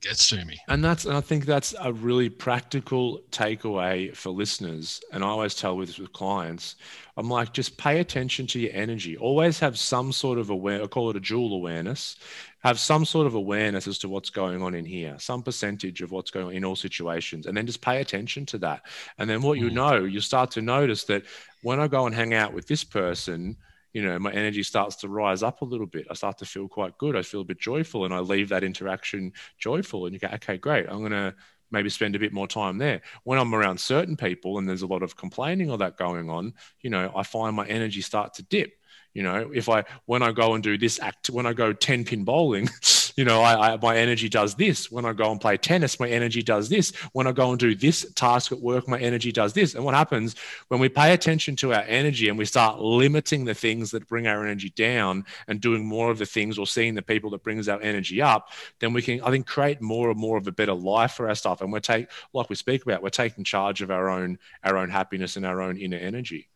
gets 0.00 0.28
to 0.28 0.44
me. 0.44 0.58
And 0.68 0.82
that's 0.82 1.04
and 1.04 1.16
I 1.16 1.20
think 1.20 1.44
that's 1.46 1.74
a 1.80 1.92
really 1.92 2.28
practical 2.28 3.20
takeaway 3.30 4.14
for 4.14 4.30
listeners. 4.30 5.00
And 5.12 5.22
I 5.22 5.28
always 5.28 5.54
tell 5.54 5.76
with 5.76 5.98
with 5.98 6.12
clients, 6.12 6.76
I'm 7.16 7.28
like, 7.28 7.52
just 7.52 7.76
pay 7.76 8.00
attention 8.00 8.46
to 8.48 8.58
your 8.58 8.72
energy. 8.72 9.16
Always 9.16 9.58
have 9.60 9.78
some 9.78 10.12
sort 10.12 10.38
of 10.38 10.50
aware, 10.50 10.82
I 10.82 10.86
call 10.86 11.10
it 11.10 11.16
a 11.16 11.20
dual 11.20 11.54
awareness. 11.54 12.16
Have 12.62 12.78
some 12.78 13.04
sort 13.04 13.26
of 13.26 13.34
awareness 13.34 13.88
as 13.88 13.98
to 13.98 14.08
what's 14.08 14.30
going 14.30 14.62
on 14.62 14.74
in 14.74 14.84
here, 14.84 15.16
some 15.18 15.42
percentage 15.42 16.02
of 16.02 16.10
what's 16.10 16.30
going 16.30 16.46
on 16.46 16.52
in 16.52 16.64
all 16.64 16.76
situations, 16.76 17.46
and 17.46 17.56
then 17.56 17.66
just 17.66 17.80
pay 17.80 18.00
attention 18.00 18.44
to 18.46 18.58
that. 18.58 18.82
And 19.18 19.28
then 19.28 19.42
what 19.42 19.58
mm. 19.58 19.62
you 19.62 19.70
know, 19.70 20.04
you 20.04 20.20
start 20.20 20.50
to 20.52 20.62
notice 20.62 21.04
that 21.04 21.24
when 21.62 21.80
I 21.80 21.88
go 21.88 22.06
and 22.06 22.14
hang 22.14 22.34
out 22.34 22.52
with 22.52 22.66
this 22.66 22.84
person, 22.84 23.56
you 23.92 24.02
know, 24.02 24.18
my 24.18 24.32
energy 24.32 24.62
starts 24.62 24.96
to 24.96 25.08
rise 25.08 25.42
up 25.42 25.62
a 25.62 25.64
little 25.64 25.86
bit. 25.86 26.06
I 26.10 26.14
start 26.14 26.38
to 26.38 26.44
feel 26.44 26.68
quite 26.68 26.96
good. 26.98 27.16
I 27.16 27.22
feel 27.22 27.40
a 27.40 27.44
bit 27.44 27.58
joyful 27.58 28.04
and 28.04 28.14
I 28.14 28.20
leave 28.20 28.50
that 28.50 28.62
interaction 28.62 29.32
joyful. 29.58 30.06
And 30.06 30.14
you 30.14 30.20
go, 30.20 30.28
okay, 30.34 30.58
great. 30.58 30.86
I'm 30.88 31.00
going 31.00 31.10
to 31.12 31.34
maybe 31.70 31.88
spend 31.88 32.14
a 32.16 32.18
bit 32.18 32.32
more 32.32 32.46
time 32.46 32.78
there. 32.78 33.00
When 33.24 33.38
I'm 33.38 33.54
around 33.54 33.80
certain 33.80 34.16
people 34.16 34.58
and 34.58 34.68
there's 34.68 34.82
a 34.82 34.86
lot 34.86 35.02
of 35.02 35.16
complaining 35.16 35.70
or 35.70 35.78
that 35.78 35.96
going 35.96 36.30
on, 36.30 36.54
you 36.80 36.90
know, 36.90 37.12
I 37.14 37.22
find 37.22 37.54
my 37.54 37.66
energy 37.66 38.00
start 38.00 38.34
to 38.34 38.42
dip. 38.44 38.74
You 39.14 39.24
know, 39.24 39.50
if 39.52 39.68
I 39.68 39.84
when 40.06 40.22
I 40.22 40.30
go 40.30 40.54
and 40.54 40.62
do 40.62 40.78
this 40.78 41.00
act, 41.00 41.30
when 41.30 41.46
I 41.46 41.52
go 41.52 41.72
ten 41.72 42.04
pin 42.04 42.24
bowling, 42.24 42.68
you 43.16 43.24
know, 43.24 43.42
I, 43.42 43.72
I, 43.72 43.76
my 43.76 43.96
energy 43.96 44.28
does 44.28 44.54
this. 44.54 44.90
When 44.90 45.04
I 45.04 45.12
go 45.12 45.30
and 45.30 45.40
play 45.40 45.56
tennis, 45.56 45.98
my 45.98 46.08
energy 46.08 46.42
does 46.42 46.68
this. 46.68 46.94
When 47.12 47.26
I 47.26 47.32
go 47.32 47.50
and 47.50 47.58
do 47.58 47.74
this 47.74 48.10
task 48.14 48.52
at 48.52 48.60
work, 48.60 48.86
my 48.88 48.98
energy 48.98 49.32
does 49.32 49.52
this. 49.52 49.74
And 49.74 49.84
what 49.84 49.94
happens 49.94 50.36
when 50.68 50.80
we 50.80 50.88
pay 50.88 51.12
attention 51.12 51.56
to 51.56 51.74
our 51.74 51.82
energy 51.82 52.28
and 52.28 52.38
we 52.38 52.44
start 52.44 52.80
limiting 52.80 53.44
the 53.44 53.54
things 53.54 53.90
that 53.90 54.06
bring 54.06 54.26
our 54.26 54.44
energy 54.44 54.70
down 54.70 55.24
and 55.48 55.60
doing 55.60 55.84
more 55.84 56.10
of 56.10 56.18
the 56.18 56.26
things 56.26 56.56
or 56.56 56.66
seeing 56.66 56.94
the 56.94 57.02
people 57.02 57.30
that 57.30 57.42
brings 57.42 57.68
our 57.68 57.80
energy 57.80 58.22
up, 58.22 58.50
then 58.78 58.92
we 58.92 59.02
can, 59.02 59.20
I 59.22 59.30
think, 59.30 59.46
create 59.46 59.80
more 59.80 60.10
and 60.10 60.18
more 60.18 60.38
of 60.38 60.46
a 60.46 60.52
better 60.52 60.74
life 60.74 61.12
for 61.12 61.28
our 61.28 61.34
stuff. 61.34 61.60
And 61.60 61.72
we're 61.72 61.80
take, 61.80 62.08
like 62.32 62.48
we 62.48 62.56
speak 62.56 62.84
about, 62.84 63.02
we're 63.02 63.10
taking 63.10 63.44
charge 63.44 63.82
of 63.82 63.90
our 63.90 64.08
own, 64.08 64.38
our 64.62 64.76
own 64.76 64.88
happiness 64.88 65.36
and 65.36 65.44
our 65.44 65.60
own 65.60 65.76
inner 65.76 65.98
energy. 65.98 66.48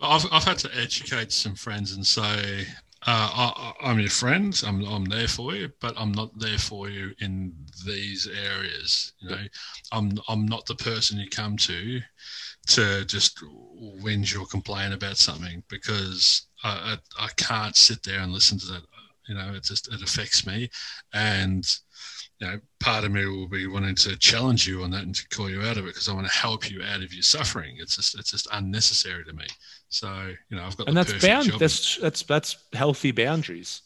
I've, 0.00 0.26
I've 0.32 0.44
had 0.44 0.58
to 0.58 0.70
educate 0.76 1.32
some 1.32 1.54
friends 1.54 1.92
and 1.92 2.06
say, 2.06 2.66
uh, 3.06 3.52
I, 3.80 3.90
am 3.90 3.98
your 3.98 4.10
friend. 4.10 4.60
I'm, 4.66 4.84
I'm 4.84 5.04
there 5.06 5.28
for 5.28 5.54
you, 5.54 5.70
but 5.80 5.94
I'm 5.96 6.12
not 6.12 6.38
there 6.38 6.58
for 6.58 6.90
you 6.90 7.12
in 7.20 7.54
these 7.86 8.26
areas. 8.26 9.14
You 9.20 9.30
know, 9.30 9.44
I'm 9.90 10.12
I'm 10.28 10.46
not 10.46 10.66
the 10.66 10.74
person 10.74 11.18
you 11.18 11.28
come 11.30 11.56
to 11.58 12.00
to 12.68 13.04
just 13.06 13.42
whinge 14.02 14.38
or 14.38 14.44
complain 14.46 14.92
about 14.92 15.16
something 15.16 15.62
because 15.68 16.46
I, 16.62 16.98
I, 17.18 17.24
I 17.24 17.28
can't 17.36 17.74
sit 17.74 18.02
there 18.02 18.20
and 18.20 18.32
listen 18.32 18.58
to 18.58 18.66
that. 18.66 18.82
You 19.28 19.34
know, 19.34 19.54
it 19.54 19.64
just 19.64 19.92
it 19.92 20.02
affects 20.02 20.46
me, 20.46 20.68
and 21.14 21.64
you 22.38 22.46
know, 22.46 22.60
part 22.80 23.04
of 23.04 23.12
me 23.12 23.26
will 23.26 23.48
be 23.48 23.66
wanting 23.66 23.94
to 23.94 24.16
challenge 24.16 24.66
you 24.66 24.82
on 24.82 24.90
that 24.90 25.02
and 25.02 25.14
to 25.14 25.28
call 25.28 25.48
you 25.48 25.62
out 25.62 25.76
of 25.76 25.84
it 25.84 25.88
because 25.88 26.08
I 26.08 26.14
want 26.14 26.26
to 26.26 26.32
help 26.32 26.70
you 26.70 26.82
out 26.82 27.02
of 27.02 27.14
your 27.14 27.22
suffering. 27.22 27.76
It's 27.78 27.96
just 27.96 28.18
it's 28.18 28.30
just 28.30 28.48
unnecessary 28.52 29.24
to 29.24 29.32
me. 29.32 29.46
So 29.90 30.32
you 30.48 30.56
know, 30.56 30.64
I've 30.64 30.76
got 30.76 30.88
and 30.88 30.96
that's 30.96 31.12
bound. 31.24 31.52
That's 31.58 31.96
that's 31.96 32.22
that's 32.22 32.56
healthy 32.72 33.10
boundaries. 33.10 33.82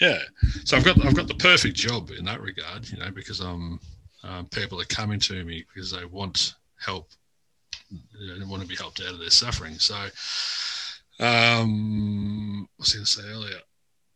Yeah. 0.00 0.18
So 0.64 0.76
I've 0.76 0.84
got 0.84 1.04
I've 1.04 1.16
got 1.16 1.28
the 1.28 1.34
perfect 1.34 1.76
job 1.76 2.10
in 2.16 2.24
that 2.26 2.40
regard. 2.40 2.88
You 2.88 2.98
know, 2.98 3.10
because 3.10 3.40
I'm 3.40 3.80
um, 4.22 4.46
people 4.46 4.80
are 4.80 4.86
coming 4.86 5.18
to 5.20 5.44
me 5.44 5.64
because 5.74 5.90
they 5.90 6.04
want 6.04 6.54
help. 6.78 7.08
They 7.90 8.44
want 8.44 8.62
to 8.62 8.68
be 8.68 8.76
helped 8.76 9.00
out 9.00 9.14
of 9.14 9.18
their 9.18 9.30
suffering. 9.30 9.74
So, 9.78 9.96
um, 11.18 12.68
what 12.76 12.86
was 12.86 12.92
I 12.92 12.96
going 12.96 13.04
to 13.04 13.10
say 13.10 13.22
earlier? 13.28 13.60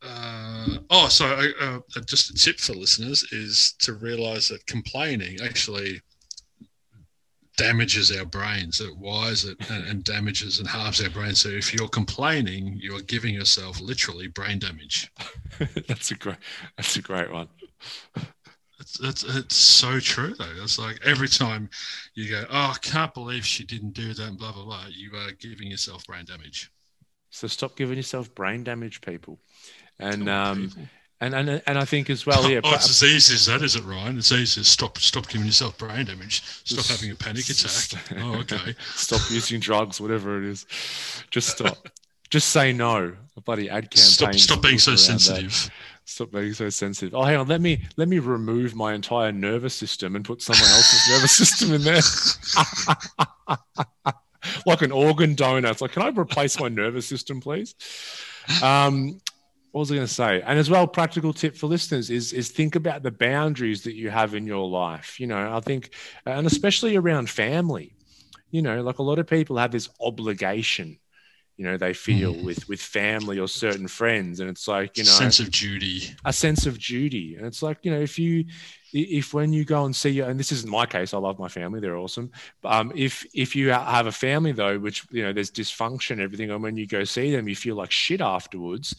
Uh, 0.03 0.79
oh, 0.91 1.09
so 1.09 1.27
uh, 1.27 1.79
uh, 1.97 2.01
just 2.07 2.31
a 2.31 2.35
tip 2.35 2.59
for 2.59 2.75
listeners 2.75 3.22
is 3.33 3.72
to 3.79 3.95
realize 3.95 4.49
that 4.49 4.66
complaining 4.66 5.39
actually 5.43 6.03
damages 7.57 8.11
our 8.16 8.24
brains. 8.24 8.80
It 8.80 8.96
wires 8.96 9.44
it 9.44 9.59
and, 9.70 9.86
and 9.86 10.05
damages 10.05 10.59
and 10.59 10.68
halves 10.68 11.02
our 11.02 11.11
brain. 11.11 11.34
So 11.34 11.48
if 11.48 11.72
you're 11.72 11.88
complaining, 11.88 12.78
you're 12.80 13.00
giving 13.02 13.34
yourself 13.34 13.80
literally 13.80 14.28
brain 14.28 14.59
damage. 14.59 15.11
that's 15.88 16.11
a 16.11 16.14
great. 16.14 16.36
That's 16.76 16.96
a 16.96 17.02
great 17.02 17.32
one. 17.32 17.48
It's, 18.80 19.00
it's, 19.00 19.22
it's 19.22 19.55
so 19.55 20.00
true 20.00 20.34
though. 20.34 20.62
It's 20.62 20.78
like 20.78 20.98
every 21.05 21.28
time 21.28 21.70
you 22.14 22.28
go, 22.28 22.44
oh, 22.50 22.72
I 22.74 22.76
can't 22.82 23.14
believe 23.14 23.46
she 23.46 23.64
didn't 23.64 23.92
do 23.94 24.12
that, 24.14 24.26
and 24.28 24.38
blah 24.38 24.52
blah 24.52 24.64
blah. 24.64 24.86
You 24.90 25.16
are 25.16 25.32
giving 25.32 25.70
yourself 25.70 26.07
brain 26.07 26.24
damage. 26.24 26.70
So 27.30 27.48
stop 27.48 27.76
giving 27.76 27.96
yourself 27.96 28.34
brain 28.34 28.62
damage, 28.62 29.00
people. 29.00 29.38
And 29.98 30.28
um, 30.28 30.68
people. 30.68 30.88
And 31.25 31.35
and 31.35 31.62
and 31.66 31.79
I 31.79 31.85
think 31.85 32.11
as 32.11 32.27
well, 32.27 32.49
yeah. 32.51 32.61
oh, 32.62 32.75
it's 32.75 32.91
as 32.91 33.03
easy 33.03 33.35
as 33.35 33.47
that, 33.47 33.62
is 33.62 33.77
it, 33.77 33.85
Ryan? 33.85 34.18
It's 34.18 34.31
easy 34.31 34.61
to 34.61 34.64
stop 34.64 34.99
stop 34.99 35.29
giving 35.29 35.47
yourself 35.47 35.79
brain 35.79 36.05
damage. 36.07 36.43
Stop 36.64 36.85
having 36.87 37.11
a 37.11 37.14
panic 37.14 37.49
attack. 37.49 38.01
oh, 38.18 38.37
okay. 38.41 38.75
stop 38.95 39.20
using 39.31 39.61
drugs, 39.61 40.01
whatever 40.01 40.43
it 40.43 40.45
is. 40.45 40.66
Just 41.31 41.49
stop. 41.49 41.89
Just 42.31 42.51
say 42.51 42.72
no. 42.72 43.14
A 43.37 43.41
bloody 43.41 43.70
ad 43.70 43.91
campaign. 43.91 43.99
Stop, 43.99 44.35
stop 44.35 44.62
being 44.62 44.79
so 44.79 44.97
sensitive. 44.97 45.51
That. 45.51 45.70
Stop 46.05 46.31
being 46.33 46.53
so 46.53 46.68
sensitive. 46.68 47.14
Oh, 47.14 47.22
hang 47.22 47.37
on. 47.37 47.49
Let 47.49 47.61
me 47.61 47.83
let 47.97 48.09
me 48.09 48.18
remove 48.18 48.75
my 48.75 48.93
entire 48.93 49.33
nervous 49.33 49.75
system 49.75 50.16
and 50.16 50.25
put 50.25 50.43
someone 50.43 50.68
else's 50.70 51.09
nervous 51.11 51.33
system 51.33 51.72
in 51.72 51.83
there. 51.83 52.03
like 54.66 54.83
an 54.83 54.93
organ 54.93 55.35
donor. 55.35 55.70
It's 55.70 55.81
like, 55.81 55.93
can 55.93 56.03
I 56.03 56.09
replace 56.09 56.61
my 56.61 56.68
nervous 56.68 57.07
system, 57.07 57.41
please? 57.41 57.75
Um, 58.62 59.20
what 59.75 59.81
was 59.81 59.91
I 59.91 59.97
going 59.97 60.07
to 60.07 60.14
say? 60.14 60.41
And 60.43 60.57
as 60.57 60.70
well, 60.70 60.87
practical 60.87 61.33
tip 61.33 61.57
for 61.57 61.66
listeners 61.66 62.09
is 62.09 62.33
is 62.33 62.49
think 62.49 62.77
about 62.77 63.03
the 63.03 63.11
boundaries 63.11 63.83
that 63.83 63.97
you 63.97 64.09
have 64.09 64.37
in 64.37 64.47
your 64.47 64.68
life. 64.68 65.18
You 65.18 65.27
know, 65.27 65.53
I 65.53 65.59
think, 65.59 65.91
and 66.25 66.47
especially 66.47 66.95
around 66.95 67.29
family. 67.29 67.97
You 68.53 68.62
know, 68.62 68.83
like 68.83 68.99
a 68.99 69.03
lot 69.03 69.18
of 69.18 69.27
people 69.27 69.57
have 69.57 69.72
this 69.72 69.89
obligation 70.01 71.01
you 71.57 71.64
know 71.64 71.77
they 71.77 71.93
feel 71.93 72.35
mm. 72.35 72.45
with 72.45 72.68
with 72.68 72.81
family 72.81 73.39
or 73.39 73.47
certain 73.47 73.87
friends 73.87 74.41
and 74.41 74.51
it's 74.51 74.66
like 74.66 74.97
you 74.99 75.05
know 75.05 75.11
sense 75.11 75.39
of 75.39 75.53
duty 75.53 76.03
a 76.25 76.33
sense 76.33 76.66
of 76.66 76.81
duty 76.81 77.37
and 77.37 77.47
it's 77.47 77.62
like 77.62 77.79
you 77.83 77.93
know 77.93 78.01
if 78.01 78.18
you 78.18 78.45
if 78.93 79.33
when 79.33 79.53
you 79.53 79.64
go 79.64 79.85
and 79.85 79.95
see 79.95 80.18
and 80.18 80.39
this 80.39 80.51
isn't 80.51 80.68
my 80.68 80.85
case 80.85 81.14
i 81.14 81.16
love 81.16 81.39
my 81.39 81.47
family 81.47 81.79
they're 81.79 81.97
awesome 81.97 82.29
um, 82.64 82.91
if 82.97 83.25
if 83.35 83.55
you 83.55 83.70
have 83.70 84.07
a 84.07 84.12
family 84.12 84.51
though 84.51 84.81
which 84.81 85.07
you 85.12 85.22
know 85.22 85.33
there's 85.33 85.51
dysfunction 85.51 86.18
everything 86.18 86.51
and 86.51 86.61
when 86.61 86.77
you 86.77 86.89
go 86.89 87.05
see 87.05 87.31
them 87.31 87.49
you 87.49 87.55
feel 87.55 87.77
like 87.77 87.93
shit 87.93 88.20
afterwards 88.20 88.97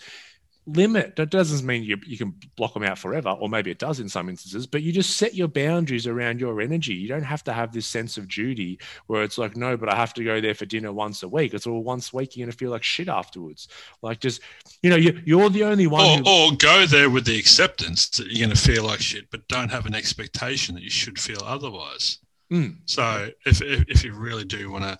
limit. 0.67 1.15
That 1.15 1.29
doesn't 1.29 1.65
mean 1.65 1.83
you, 1.83 1.97
you 2.05 2.17
can 2.17 2.33
block 2.55 2.73
them 2.73 2.83
out 2.83 2.97
forever 2.97 3.29
or 3.29 3.49
maybe 3.49 3.69
it 3.71 3.77
does 3.79 3.99
in 3.99 4.09
some 4.09 4.29
instances 4.29 4.65
but 4.65 4.81
you 4.81 4.91
just 4.91 5.17
set 5.17 5.35
your 5.35 5.47
boundaries 5.47 6.07
around 6.07 6.39
your 6.39 6.59
energy. 6.61 6.93
You 6.93 7.07
don't 7.07 7.23
have 7.23 7.43
to 7.45 7.53
have 7.53 7.71
this 7.71 7.85
sense 7.85 8.17
of 8.17 8.27
duty 8.27 8.79
where 9.07 9.23
it's 9.23 9.37
like 9.37 9.55
no 9.55 9.77
but 9.77 9.89
i 9.89 9.95
have 9.95 10.13
to 10.15 10.23
go 10.23 10.41
there 10.41 10.55
for 10.55 10.65
dinner 10.65 10.91
once 10.91 11.23
a 11.23 11.27
week. 11.27 11.53
It's 11.53 11.67
all 11.67 11.83
once 11.83 12.11
a 12.11 12.17
week 12.17 12.35
you're 12.35 12.45
going 12.45 12.51
to 12.51 12.57
feel 12.57 12.71
like 12.71 12.83
shit 12.83 13.09
afterwards. 13.09 13.67
Like 14.01 14.19
just 14.19 14.41
you 14.81 14.89
know 14.89 14.95
you, 14.95 15.21
you're 15.25 15.49
the 15.49 15.63
only 15.63 15.87
one 15.87 16.05
or, 16.05 16.17
who... 16.23 16.51
or 16.51 16.57
go 16.57 16.85
there 16.85 17.09
with 17.09 17.25
the 17.25 17.37
acceptance 17.37 18.09
that 18.09 18.27
you're 18.27 18.47
going 18.47 18.55
to 18.55 18.61
feel 18.61 18.83
like 18.83 19.01
shit 19.01 19.29
but 19.29 19.47
don't 19.47 19.69
have 19.71 19.85
an 19.85 19.95
expectation 19.95 20.75
that 20.75 20.83
you 20.83 20.89
should 20.89 21.19
feel 21.19 21.41
otherwise. 21.43 22.19
Mm. 22.51 22.77
so 22.85 23.31
if, 23.47 23.59
if, 23.63 23.85
if 23.87 24.03
you 24.03 24.13
really 24.13 24.45
do 24.45 24.69
want 24.69 24.83
to 24.83 24.99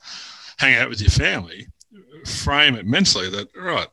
hang 0.58 0.76
out 0.78 0.90
with 0.90 1.00
your 1.00 1.12
family 1.12 1.68
frame 2.26 2.76
it 2.76 2.88
mentally 2.88 3.30
that 3.30 3.48
right 3.56 3.88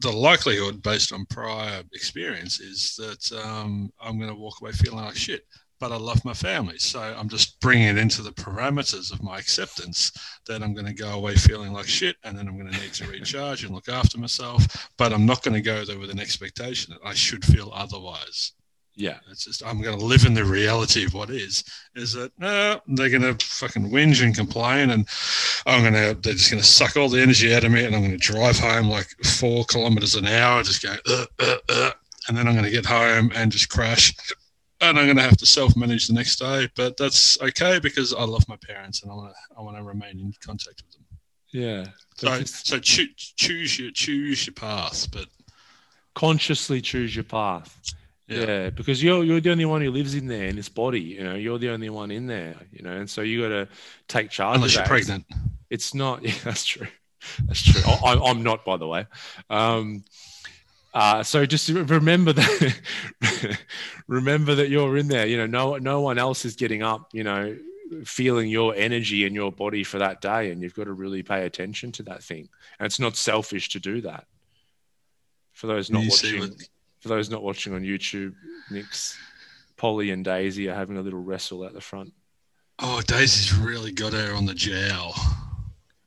the, 0.00 0.12
likelihood 0.12 0.82
based 0.82 1.12
on 1.12 1.26
prior 1.26 1.82
experience 1.94 2.60
is 2.60 2.94
that 2.96 3.40
um, 3.44 3.90
i'm 4.00 4.18
going 4.18 4.30
to 4.30 4.36
walk 4.36 4.60
away 4.60 4.72
feeling 4.72 5.04
like 5.04 5.16
shit 5.16 5.46
but 5.80 5.90
i 5.90 5.96
love 5.96 6.24
my 6.24 6.34
family. 6.34 6.78
So 6.78 7.00
i'm 7.00 7.28
just 7.28 7.58
bringing 7.60 7.88
it 7.88 7.98
into 7.98 8.22
the 8.22 8.30
parameters 8.30 9.12
of 9.12 9.22
my 9.22 9.38
acceptance 9.38 10.12
that 10.46 10.62
i'm 10.62 10.74
going 10.74 10.86
to 10.86 10.94
go 10.94 11.10
away 11.10 11.34
feeling 11.34 11.72
like 11.72 11.86
shit 11.86 12.16
and 12.24 12.38
then 12.38 12.46
i'm 12.46 12.58
going 12.58 12.70
to 12.72 12.80
need 12.80 12.92
to 12.94 13.06
recharge 13.08 13.64
and 13.64 13.74
look 13.74 13.88
after 13.88 14.18
myself 14.18 14.90
but 14.96 15.12
i'm 15.12 15.26
not 15.26 15.42
going 15.42 15.54
to 15.54 15.60
go 15.60 15.84
there 15.84 15.98
with 15.98 16.10
an 16.10 16.20
expectation 16.20 16.94
that 16.94 17.08
i 17.08 17.14
should 17.14 17.44
feel 17.44 17.70
otherwise 17.74 18.52
yeah, 18.94 19.18
it's 19.30 19.44
just 19.44 19.64
I'm 19.64 19.80
going 19.80 19.98
to 19.98 20.04
live 20.04 20.26
in 20.26 20.34
the 20.34 20.44
reality 20.44 21.04
of 21.04 21.14
what 21.14 21.30
is. 21.30 21.64
Is 21.94 22.12
that 22.12 22.30
no, 22.38 22.80
they're 22.86 23.08
going 23.08 23.22
to 23.22 23.44
fucking 23.44 23.90
whinge 23.90 24.22
and 24.22 24.34
complain, 24.34 24.90
and 24.90 25.08
I'm 25.66 25.80
going 25.80 25.94
to 25.94 26.20
they're 26.20 26.34
just 26.34 26.50
going 26.50 26.62
to 26.62 26.68
suck 26.68 26.96
all 26.96 27.08
the 27.08 27.22
energy 27.22 27.54
out 27.54 27.64
of 27.64 27.72
me, 27.72 27.84
and 27.84 27.94
I'm 27.94 28.02
going 28.02 28.18
to 28.18 28.18
drive 28.18 28.58
home 28.58 28.88
like 28.88 29.08
four 29.24 29.64
kilometers 29.64 30.14
an 30.14 30.26
hour, 30.26 30.62
just 30.62 30.82
going, 30.82 30.98
uh, 31.08 31.24
uh, 31.38 31.56
uh, 31.70 31.90
and 32.28 32.36
then 32.36 32.46
I'm 32.46 32.54
going 32.54 32.66
to 32.66 32.70
get 32.70 32.84
home 32.84 33.32
and 33.34 33.50
just 33.50 33.70
crash, 33.70 34.14
and 34.82 34.98
I'm 34.98 35.06
going 35.06 35.16
to 35.16 35.22
have 35.22 35.38
to 35.38 35.46
self-manage 35.46 36.08
the 36.08 36.14
next 36.14 36.36
day. 36.36 36.68
But 36.76 36.98
that's 36.98 37.40
okay 37.40 37.78
because 37.78 38.12
I 38.12 38.24
love 38.24 38.46
my 38.46 38.56
parents, 38.56 39.02
and 39.02 39.10
I 39.10 39.14
want 39.14 39.30
to 39.30 39.58
I 39.58 39.62
want 39.62 39.78
to 39.78 39.82
remain 39.84 40.20
in 40.20 40.34
contact 40.44 40.82
with 40.82 40.92
them. 40.92 41.06
Yeah. 41.50 41.86
So 42.16 42.38
just... 42.40 42.66
so 42.66 42.78
choose 42.78 43.32
choose 43.36 43.78
your 43.78 43.90
choose 43.90 44.46
your 44.46 44.54
path, 44.54 45.10
but 45.10 45.28
consciously 46.14 46.82
choose 46.82 47.16
your 47.16 47.24
path. 47.24 47.78
Yeah. 48.28 48.46
yeah. 48.46 48.70
because 48.70 49.02
you're 49.02 49.24
you're 49.24 49.40
the 49.40 49.50
only 49.50 49.64
one 49.64 49.82
who 49.82 49.90
lives 49.90 50.14
in 50.14 50.26
there 50.26 50.46
in 50.46 50.56
this 50.56 50.68
body. 50.68 51.00
You 51.00 51.24
know, 51.24 51.34
you're 51.34 51.58
the 51.58 51.70
only 51.70 51.90
one 51.90 52.10
in 52.10 52.26
there. 52.26 52.56
You 52.72 52.82
know, 52.82 52.92
and 52.92 53.10
so 53.10 53.22
you 53.22 53.42
got 53.42 53.48
to 53.48 53.68
take 54.08 54.30
charge. 54.30 54.56
Unless 54.56 54.74
you're 54.74 54.84
pregnant, 54.84 55.26
it's 55.70 55.94
not. 55.94 56.22
Yeah, 56.22 56.34
that's 56.44 56.64
true. 56.64 56.86
That's 57.46 57.62
true. 57.62 57.82
I, 58.04 58.14
I'm 58.14 58.42
not, 58.42 58.64
by 58.64 58.76
the 58.76 58.86
way. 58.86 59.06
Um, 59.48 60.04
uh, 60.94 61.22
so 61.22 61.46
just 61.46 61.68
remember 61.68 62.32
that. 62.32 62.78
remember 64.06 64.54
that 64.56 64.68
you're 64.68 64.96
in 64.96 65.08
there. 65.08 65.26
You 65.26 65.38
know, 65.38 65.46
no 65.46 65.76
no 65.76 66.00
one 66.00 66.18
else 66.18 66.44
is 66.44 66.56
getting 66.56 66.82
up. 66.82 67.08
You 67.12 67.24
know, 67.24 67.56
feeling 68.04 68.48
your 68.48 68.74
energy 68.74 69.24
in 69.24 69.34
your 69.34 69.52
body 69.52 69.84
for 69.84 69.98
that 69.98 70.20
day, 70.20 70.50
and 70.50 70.62
you've 70.62 70.74
got 70.74 70.84
to 70.84 70.92
really 70.92 71.22
pay 71.22 71.46
attention 71.46 71.92
to 71.92 72.02
that 72.04 72.22
thing. 72.22 72.48
And 72.78 72.86
it's 72.86 73.00
not 73.00 73.16
selfish 73.16 73.70
to 73.70 73.80
do 73.80 74.00
that. 74.02 74.26
For 75.52 75.66
those 75.66 75.90
not 75.90 76.04
watching 76.08 76.56
for 77.02 77.08
those 77.08 77.28
not 77.28 77.42
watching 77.42 77.74
on 77.74 77.82
YouTube, 77.82 78.34
Nick's 78.70 79.18
Polly 79.76 80.12
and 80.12 80.24
Daisy 80.24 80.68
are 80.68 80.74
having 80.74 80.96
a 80.96 81.02
little 81.02 81.20
wrestle 81.20 81.64
at 81.64 81.74
the 81.74 81.80
front. 81.80 82.12
Oh, 82.78 83.02
Daisy's 83.02 83.52
really 83.52 83.92
got 83.92 84.12
her 84.12 84.34
on 84.34 84.46
the 84.46 84.54
jowl. 84.54 85.14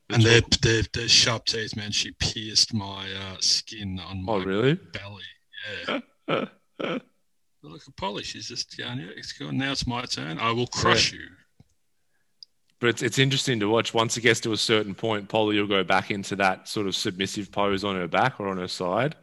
And 0.08 0.22
their, 0.22 0.40
their, 0.62 0.82
their 0.92 1.08
sharp 1.08 1.44
teeth, 1.44 1.76
man, 1.76 1.90
she 1.90 2.12
pierced 2.12 2.72
my 2.72 3.06
uh, 3.12 3.36
skin 3.40 4.00
on 4.00 4.24
my 4.24 4.32
oh, 4.34 4.40
really? 4.40 4.74
belly. 4.74 6.02
Yeah. 6.78 6.98
Look 7.62 7.82
at 7.88 7.96
Polly. 7.96 8.22
She's 8.22 8.48
just 8.48 8.76
going, 8.76 8.98
yeah, 8.98 9.06
it's 9.16 9.32
going. 9.32 9.58
Now 9.58 9.72
it's 9.72 9.86
my 9.86 10.02
turn. 10.02 10.38
I 10.38 10.52
will 10.52 10.66
crush 10.66 11.12
yeah. 11.12 11.20
you. 11.20 11.26
But 12.78 12.88
it's, 12.88 13.02
it's 13.02 13.18
interesting 13.18 13.58
to 13.60 13.68
watch. 13.68 13.94
Once 13.94 14.16
it 14.16 14.20
gets 14.20 14.40
to 14.40 14.52
a 14.52 14.56
certain 14.56 14.94
point, 14.94 15.28
Polly 15.28 15.58
will 15.58 15.66
go 15.66 15.82
back 15.82 16.10
into 16.10 16.36
that 16.36 16.68
sort 16.68 16.86
of 16.86 16.94
submissive 16.94 17.50
pose 17.50 17.82
on 17.82 17.96
her 17.96 18.06
back 18.06 18.38
or 18.38 18.48
on 18.48 18.58
her 18.58 18.68
side. 18.68 19.14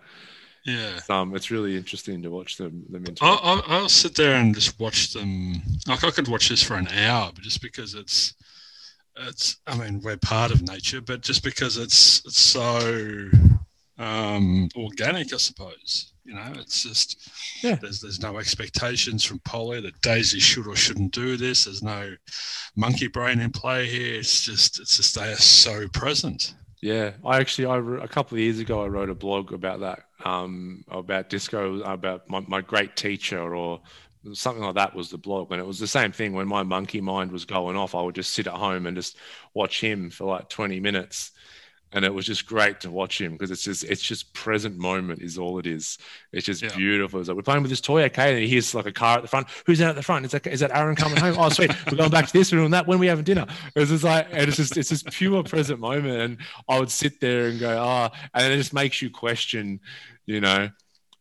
Yeah, 0.66 1.00
um, 1.10 1.36
it's 1.36 1.52
really 1.52 1.76
interesting 1.76 2.22
to 2.22 2.30
watch 2.30 2.58
them. 2.58 2.86
them 2.90 3.04
I'll, 3.20 3.40
I'll, 3.44 3.64
I'll, 3.68 3.90
sit 3.90 4.16
there 4.16 4.36
and 4.36 4.56
just 4.56 4.80
watch 4.80 5.12
them. 5.12 5.62
Like 5.88 6.06
I 6.06 6.12
could 6.12 6.30
watch 6.30 6.48
this 6.48 6.64
for 6.64 6.76
an 6.76 6.88
hour, 6.88 7.32
but 7.36 7.44
just 7.44 7.62
because 7.62 7.96
it's, 7.96 8.34
it's. 9.18 9.58
I 9.68 9.78
mean, 9.78 10.00
we're 10.02 10.18
part 10.18 10.52
of 10.52 10.62
nature, 10.62 11.02
but 11.02 11.22
just 11.22 11.44
because 11.44 11.76
it's 11.78 12.22
it's 12.26 12.40
so 12.40 13.30
um, 13.98 14.70
organic, 14.78 15.34
I 15.34 15.38
suppose. 15.38 16.14
You 16.24 16.36
know, 16.36 16.54
it's 16.56 16.84
just 16.84 17.30
yeah. 17.62 17.76
There's 17.76 18.00
there's 18.00 18.22
no 18.22 18.38
expectations 18.38 19.26
from 19.26 19.40
Polly 19.40 19.82
that 19.82 20.00
Daisy 20.00 20.40
should 20.40 20.68
or 20.68 20.78
shouldn't 20.78 21.12
do 21.12 21.36
this. 21.36 21.66
There's 21.66 21.84
no 21.84 22.16
monkey 22.78 23.08
brain 23.08 23.42
in 23.42 23.52
play 23.52 23.86
here. 23.88 24.20
It's 24.20 24.42
just 24.42 24.80
it's 24.80 24.96
just 24.96 25.16
they 25.16 25.34
are 25.34 25.36
so 25.36 25.90
present. 25.90 26.54
Yeah, 26.84 27.12
I 27.26 27.40
actually, 27.40 27.68
I 27.68 28.04
a 28.04 28.10
couple 28.10 28.36
of 28.36 28.42
years 28.42 28.60
ago, 28.60 28.84
I 28.84 28.88
wrote 28.88 29.10
a 29.10 29.16
blog 29.16 29.54
about 29.54 29.80
that, 29.80 30.04
um, 30.24 30.84
about 30.90 31.30
disco, 31.30 31.82
about 31.82 32.30
my, 32.30 32.40
my 32.48 32.62
great 32.62 32.96
teacher, 32.96 33.56
or 33.56 33.82
something 34.34 34.64
like 34.64 34.76
that 34.76 34.96
was 34.96 35.10
the 35.10 35.18
blog. 35.18 35.52
And 35.52 35.60
it 35.60 35.66
was 35.66 35.80
the 35.80 35.88
same 35.88 36.12
thing 36.12 36.34
when 36.34 36.48
my 36.48 36.64
monkey 36.64 37.02
mind 37.02 37.32
was 37.32 37.46
going 37.46 37.76
off. 37.76 37.96
I 37.96 38.02
would 38.02 38.16
just 38.16 38.34
sit 38.34 38.48
at 38.48 38.54
home 38.54 38.86
and 38.86 38.96
just 38.96 39.18
watch 39.54 39.82
him 39.82 40.10
for 40.10 40.26
like 40.26 40.50
20 40.50 40.80
minutes 40.80 41.32
and 41.94 42.04
it 42.04 42.14
was 42.14 42.26
just 42.26 42.46
great 42.46 42.82
to 42.82 42.92
watch 42.92 43.22
him 43.22 43.34
because 43.34 43.52
it's 43.52 43.64
just 43.64 43.84
it's 43.84 44.02
just 44.02 44.34
present 44.34 44.78
moment 44.78 45.22
is 45.22 45.38
all 45.38 45.60
it 45.60 45.68
is. 45.68 45.98
It's 46.32 46.46
just 46.46 46.64
yeah. 46.64 46.76
beautiful. 46.76 47.20
It's 47.20 47.30
like 47.30 47.38
we're 47.38 47.44
playing 47.44 47.62
with 47.62 47.70
this 47.70 47.82
toy, 47.82 48.04
okay, 48.06 48.32
and 48.32 48.40
he 48.40 48.48
hears 48.48 48.74
like 48.74 48.88
a 48.88 48.92
car 48.92 49.18
at 49.18 49.22
the 49.22 49.28
front. 49.28 49.48
Who's 49.66 49.80
out 49.82 49.90
at 49.90 49.96
the 49.96 50.04
front? 50.04 50.26
Is 50.26 50.32
that 50.32 50.46
is 50.48 50.60
that 50.62 50.76
Aaron 50.76 50.96
coming 50.96 51.18
home? 51.18 51.36
Oh, 51.38 51.50
sweet. 51.50 51.72
We're 51.92 51.98
going 51.98 52.10
back 52.10 52.28
to 52.28 52.34
this. 52.34 52.52
We're 52.52 52.60
doing 52.60 52.72
that. 52.72 52.88
When 52.88 53.00
we 53.00 53.08
having 53.08 53.24
dinner? 53.24 53.46
It's 53.76 53.92
just 53.92 54.04
like 54.04 54.28
and 54.32 54.48
it's 54.48 54.58
just 54.58 54.76
it's 54.76 54.90
just 54.90 55.06
pure 55.12 55.44
present 55.44 55.80
moment. 55.80 56.20
And 56.20 56.38
I 56.68 56.80
would 56.80 56.92
sit 56.92 57.20
there 57.20 57.48
and 57.48 57.60
go, 57.60 57.78
ah, 57.80 58.10
oh, 58.12 58.28
and 58.34 58.52
it 58.52 58.58
just 58.58 58.74
makes 58.74 59.02
you 59.02 59.12
question, 59.12 59.80
you 60.26 60.42
know, 60.42 60.70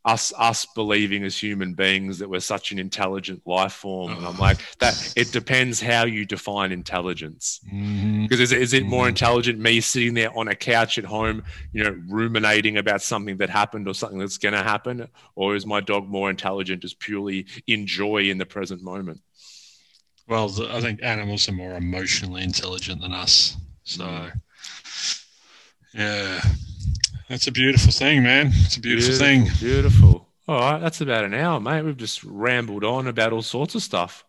us 0.05 0.33
us 0.37 0.67
believing 0.75 1.23
as 1.23 1.37
human 1.37 1.75
beings 1.75 2.19
that 2.19 2.29
we're 2.29 2.41
such 2.41 2.73
an 2.73 2.79
intelligent 2.81 3.41
life 3.47 3.73
form 3.73 4.11
and 4.11 4.27
i'm 4.27 4.37
like 4.37 4.59
that 4.81 5.13
it 5.17 5.31
depends 5.31 5.81
how 5.81 6.05
you 6.05 6.27
define 6.27 6.73
intelligence 6.73 7.61
because 7.63 7.79
mm-hmm. 7.79 8.33
is, 8.33 8.51
is 8.51 8.73
it 8.73 8.85
more 8.85 9.03
mm-hmm. 9.03 9.11
intelligent 9.11 9.61
me 9.61 9.81
sitting 9.81 10.13
there 10.15 10.37
on 10.37 10.49
a 10.49 10.57
couch 10.57 10.99
at 10.99 11.05
home 11.05 11.45
you 11.73 11.85
know 11.85 11.97
ruminating 12.09 12.79
about 12.79 13.01
something 13.01 13.37
that 13.37 13.49
happened 13.49 13.87
or 13.87 13.95
something 13.95 14.19
that's 14.19 14.39
going 14.39 14.55
to 14.55 14.63
happen 14.63 15.07
or 15.37 15.55
is 15.55 15.67
my 15.67 15.81
dog 15.81 16.09
more 16.09 16.31
intelligent 16.31 16.83
just 16.83 16.99
purely 16.99 17.47
enjoy 17.69 18.23
in 18.23 18.39
the 18.39 18.47
present 18.47 18.83
moment 18.83 19.21
Well, 20.29 20.51
I 20.71 20.81
think 20.81 21.01
animals 21.03 21.49
are 21.49 21.53
more 21.53 21.75
emotionally 21.75 22.43
intelligent 22.43 23.01
than 23.03 23.13
us. 23.13 23.57
So, 23.85 24.05
Mm. 24.05 24.41
yeah, 25.95 26.41
that's 27.29 27.47
a 27.47 27.53
beautiful 27.53 27.93
thing, 27.93 28.23
man. 28.23 28.51
It's 28.55 28.77
a 28.77 28.81
beautiful, 28.81 29.15
thing. 29.15 29.49
Beautiful. 29.59 30.29
All 30.49 30.59
right, 30.61 30.79
that's 30.81 31.01
about 31.01 31.25
an 31.25 31.35
hour, 31.35 31.61
mate. 31.61 31.83
We've 31.83 31.97
just 31.97 32.23
rambled 32.25 32.85
on 32.85 33.07
about 33.07 33.33
all 33.33 33.43
sorts 33.43 33.75
of 33.75 33.83
stuff. 33.83 34.25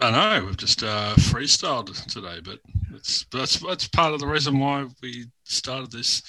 I 0.00 0.10
know 0.12 0.46
we've 0.46 0.56
just 0.56 0.82
uh, 0.84 1.14
freestyled 1.16 1.92
today, 2.06 2.38
but 2.44 2.60
that's 2.92 3.26
that's 3.32 3.58
that's 3.58 3.88
part 3.88 4.14
of 4.14 4.20
the 4.20 4.28
reason 4.28 4.58
why 4.60 4.86
we 5.02 5.26
started 5.42 5.90
this 5.90 6.22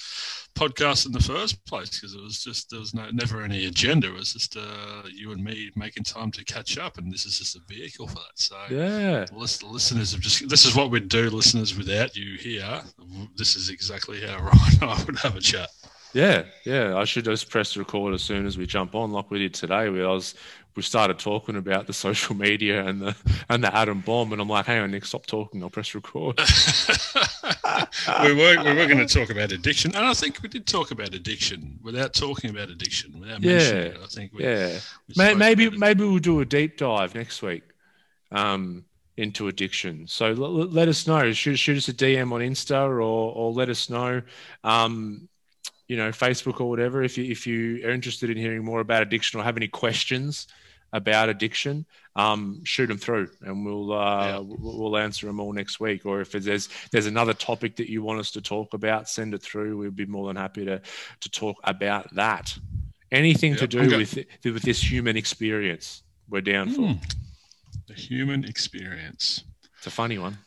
podcast 0.55 1.05
in 1.05 1.11
the 1.11 1.19
first 1.19 1.63
place 1.67 1.89
because 1.91 2.15
it 2.15 2.21
was 2.21 2.43
just 2.43 2.71
there 2.71 2.79
was 2.79 2.95
no 2.95 3.07
never 3.11 3.43
any 3.43 3.67
agenda. 3.67 4.07
It 4.07 4.15
was 4.15 4.33
just 4.33 4.57
uh, 4.57 5.03
you 5.13 5.31
and 5.31 5.43
me 5.43 5.69
making 5.75 6.03
time 6.03 6.31
to 6.31 6.43
catch 6.45 6.79
up, 6.79 6.97
and 6.97 7.13
this 7.13 7.27
is 7.27 7.37
just 7.37 7.55
a 7.55 7.59
vehicle 7.67 8.07
for 8.07 8.15
that. 8.15 8.23
So 8.35 8.57
Yeah. 8.71 9.25
the 9.25 9.57
the 9.61 9.67
listeners 9.67 10.13
have 10.13 10.21
just 10.21 10.49
this 10.49 10.65
is 10.65 10.75
what 10.75 10.89
we'd 10.89 11.07
do, 11.07 11.29
listeners, 11.29 11.77
without 11.77 12.15
you 12.15 12.37
here. 12.39 12.81
This 13.35 13.55
is 13.55 13.69
exactly 13.69 14.19
how 14.21 14.39
Ryan 14.39 14.77
and 14.81 14.89
I 14.89 15.03
would 15.03 15.19
have 15.19 15.35
a 15.35 15.41
chat. 15.41 15.69
Yeah, 16.13 16.45
yeah. 16.65 16.95
I 16.97 17.05
should 17.05 17.25
just 17.25 17.49
press 17.49 17.77
record 17.77 18.13
as 18.15 18.23
soon 18.23 18.45
as 18.47 18.57
we 18.57 18.65
jump 18.65 18.95
on, 18.95 19.11
like 19.11 19.29
we 19.29 19.39
did 19.39 19.53
today. 19.53 19.89
We 19.89 20.01
I 20.03 20.07
was 20.07 20.33
we 20.75 20.81
started 20.81 21.19
talking 21.19 21.55
about 21.55 21.85
the 21.87 21.93
social 22.05 22.35
media 22.35 22.85
and 22.85 23.01
the 23.01 23.15
and 23.49 23.63
the 23.63 23.75
atom 23.75 24.01
bomb, 24.01 24.31
and 24.33 24.41
I'm 24.41 24.49
like, 24.49 24.65
hang 24.65 24.81
on, 24.81 24.91
Nick, 24.91 25.05
stop 25.05 25.25
talking. 25.27 25.61
I'll 25.61 25.69
press 25.69 25.93
record. 25.93 26.39
we 28.23 28.33
were 28.33 28.57
we 28.63 28.73
were 28.73 28.87
going 28.87 28.97
to 28.97 29.07
talk 29.07 29.29
about 29.29 29.51
addiction, 29.51 29.95
and 29.95 30.05
I 30.05 30.13
think 30.13 30.41
we 30.41 30.49
did 30.49 30.65
talk 30.65 30.91
about 30.91 31.13
addiction 31.13 31.79
without 31.83 32.13
talking 32.13 32.49
about 32.49 32.69
addiction, 32.69 33.19
without 33.19 33.41
mentioning 33.41 33.85
Yeah, 33.85 33.91
it. 33.91 33.99
I 34.03 34.07
think 34.07 34.33
we, 34.33 34.45
Yeah, 34.45 34.81
we 35.07 35.15
maybe 35.35 35.69
maybe 35.69 36.03
we'll 36.03 36.19
do 36.19 36.39
a 36.39 36.45
deep 36.45 36.77
dive 36.77 37.15
next 37.15 37.41
week 37.41 37.63
um, 38.31 38.85
into 39.17 39.47
addiction. 39.47 40.07
So 40.07 40.27
l- 40.27 40.35
let 40.67 40.87
us 40.89 41.07
know. 41.07 41.31
Shoot, 41.33 41.57
shoot 41.57 41.77
us 41.77 41.87
a 41.89 41.93
DM 41.93 42.33
on 42.33 42.41
Insta 42.41 42.87
or 42.87 43.01
or 43.01 43.53
let 43.53 43.69
us 43.69 43.89
know. 43.89 44.23
Um, 44.63 45.28
you 45.89 45.97
know, 45.97 46.09
Facebook 46.11 46.61
or 46.61 46.69
whatever. 46.69 47.03
If 47.03 47.17
you 47.17 47.25
if 47.29 47.45
you 47.45 47.85
are 47.85 47.91
interested 47.91 48.29
in 48.29 48.37
hearing 48.37 48.63
more 48.63 48.79
about 48.79 49.01
addiction 49.01 49.39
or 49.39 49.43
have 49.43 49.57
any 49.57 49.67
questions 49.67 50.47
about 50.93 51.29
addiction, 51.29 51.85
um, 52.15 52.63
shoot 52.63 52.87
them 52.87 52.97
through, 52.97 53.29
and 53.41 53.65
we'll 53.65 53.91
uh, 53.91 54.27
Yeah. 54.27 54.39
we'll 54.41 54.97
answer 54.97 55.27
them 55.27 55.39
all 55.39 55.51
next 55.51 55.79
week. 55.79 56.05
Or 56.05 56.21
if 56.21 56.31
there's 56.31 56.69
there's 56.91 57.07
another 57.07 57.33
topic 57.33 57.75
that 57.75 57.89
you 57.89 58.01
want 58.03 58.19
us 58.19 58.31
to 58.31 58.41
talk 58.41 58.73
about, 58.73 59.09
send 59.09 59.33
it 59.33 59.41
through. 59.41 59.77
We'd 59.77 59.95
be 59.95 60.05
more 60.05 60.27
than 60.27 60.35
happy 60.37 60.63
to 60.65 60.81
to 61.21 61.29
talk 61.29 61.57
about 61.63 62.13
that. 62.15 62.57
Anything 63.11 63.55
to 63.57 63.67
do 63.67 63.81
okay. 63.81 63.97
with 63.97 64.17
with 64.45 64.63
this 64.63 64.91
human 64.91 65.17
experience, 65.17 66.03
we're 66.29 66.41
down 66.41 66.69
for. 66.69 66.81
Hmm. 66.87 66.93
the 67.87 67.93
human 67.95 68.43
experience. 68.45 69.43
It's 69.77 69.87
a 69.87 69.91
funny 69.91 70.19
one. 70.19 70.37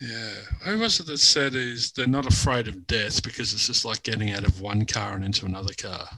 Yeah, 0.00 0.32
who 0.64 0.78
was 0.78 0.98
it 0.98 1.06
that 1.06 1.18
said 1.18 1.54
is 1.54 1.92
they're 1.92 2.06
not 2.06 2.26
afraid 2.26 2.68
of 2.68 2.86
death 2.86 3.22
because 3.22 3.52
it's 3.52 3.66
just 3.66 3.84
like 3.84 4.02
getting 4.02 4.30
out 4.32 4.44
of 4.44 4.60
one 4.60 4.86
car 4.86 5.12
and 5.14 5.24
into 5.24 5.44
another 5.46 5.74
car. 5.74 6.08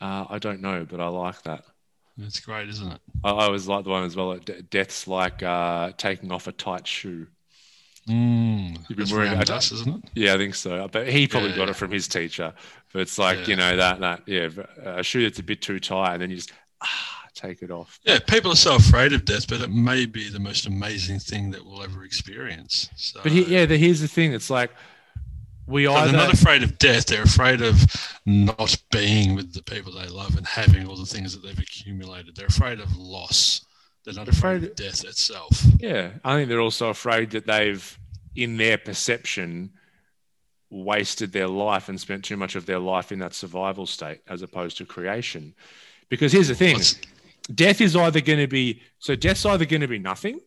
Uh, 0.00 0.26
I 0.28 0.38
don't 0.38 0.60
know, 0.60 0.86
but 0.88 1.00
I 1.00 1.08
like 1.08 1.42
that. 1.44 1.64
That's 2.18 2.40
great, 2.40 2.68
isn't 2.68 2.92
it? 2.92 3.00
I, 3.24 3.30
I 3.30 3.44
always 3.46 3.66
like 3.68 3.84
the 3.84 3.90
one 3.90 4.04
as 4.04 4.16
well. 4.16 4.36
de- 4.36 4.60
Death's 4.62 5.08
like 5.08 5.42
uh, 5.42 5.92
taking 5.96 6.30
off 6.30 6.46
a 6.46 6.52
tight 6.52 6.86
shoe. 6.86 7.26
Mm, 8.08 8.78
You've 8.88 8.98
been 9.08 9.16
Ram 9.16 9.32
about- 9.34 9.46
Dass, 9.46 9.72
isn't 9.72 10.04
it? 10.04 10.10
Yeah, 10.14 10.34
I 10.34 10.36
think 10.38 10.54
so. 10.54 10.88
But 10.90 11.08
he 11.08 11.26
probably 11.26 11.50
Yeah, 11.50 11.56
got 11.56 11.64
yeah. 11.64 11.70
it 11.70 11.76
from 11.76 11.90
his 11.90 12.08
teacher. 12.08 12.52
But 12.92 13.00
it's 13.02 13.18
like 13.18 13.40
Yeah. 13.40 13.46
you 13.46 13.56
know 13.56 13.76
that 13.76 14.00
that 14.00 14.22
yeah, 14.26 14.48
a 14.84 15.02
shoe 15.02 15.22
that's 15.22 15.38
a 15.38 15.42
bit 15.42 15.60
too 15.62 15.78
tight, 15.78 16.14
and 16.14 16.22
then 16.22 16.30
you 16.30 16.36
just 16.36 16.52
ah, 16.82 17.17
take 17.38 17.62
it 17.62 17.70
off. 17.70 18.00
Yeah, 18.04 18.18
people 18.18 18.52
are 18.52 18.56
so 18.56 18.76
afraid 18.76 19.12
of 19.12 19.24
death, 19.24 19.46
but 19.48 19.60
it 19.60 19.70
may 19.70 20.06
be 20.06 20.28
the 20.28 20.40
most 20.40 20.66
amazing 20.66 21.18
thing 21.20 21.50
that 21.52 21.64
we'll 21.64 21.82
ever 21.82 22.04
experience. 22.04 22.90
So, 22.96 23.20
But 23.22 23.32
he, 23.32 23.44
yeah, 23.44 23.64
the, 23.66 23.76
here's 23.78 24.00
the 24.00 24.08
thing. 24.08 24.32
It's 24.32 24.50
like 24.50 24.70
we 25.66 25.84
So 25.84 25.92
either 25.94 26.12
they're 26.12 26.20
not 26.26 26.32
afraid 26.34 26.62
of 26.62 26.78
death. 26.78 27.06
They're 27.06 27.22
afraid 27.22 27.60
of 27.62 27.84
not 28.26 28.76
being 28.90 29.34
with 29.36 29.52
the 29.54 29.62
people 29.62 29.92
they 29.92 30.06
love 30.08 30.36
and 30.36 30.46
having 30.46 30.86
all 30.88 30.96
the 30.96 31.06
things 31.06 31.32
that 31.34 31.46
they've 31.46 31.58
accumulated. 31.58 32.34
They're 32.36 32.46
afraid 32.46 32.80
of 32.80 32.96
loss. 32.96 33.64
They're 34.04 34.14
not 34.14 34.28
afraid, 34.28 34.56
Afraid- 34.64 34.70
of 34.70 34.76
death 34.76 35.04
itself. 35.04 35.62
Yeah, 35.78 36.12
I 36.24 36.36
think 36.36 36.48
they're 36.48 36.60
also 36.60 36.88
afraid 36.88 37.30
that 37.32 37.46
they've, 37.46 37.98
in 38.34 38.56
their 38.56 38.78
perception, 38.78 39.70
wasted 40.70 41.32
their 41.32 41.48
life 41.48 41.88
and 41.88 42.00
spent 42.00 42.24
too 42.24 42.36
much 42.36 42.54
of 42.54 42.66
their 42.66 42.78
life 42.78 43.10
in 43.12 43.18
that 43.20 43.34
survival 43.34 43.86
state 43.86 44.20
as 44.28 44.42
opposed 44.42 44.76
to 44.78 44.84
creation. 44.84 45.54
Because 46.08 46.32
here's 46.32 46.48
the 46.48 46.54
thing 46.54 46.74
What's- 46.74 46.98
death 47.54 47.80
is 47.80 47.96
either 47.96 48.20
going 48.20 48.38
to 48.38 48.46
be, 48.46 48.82
so 48.98 49.14
death's 49.14 49.44
either 49.46 49.64
going 49.64 49.80
to 49.80 49.88
be 49.88 49.98
nothing, 49.98 50.40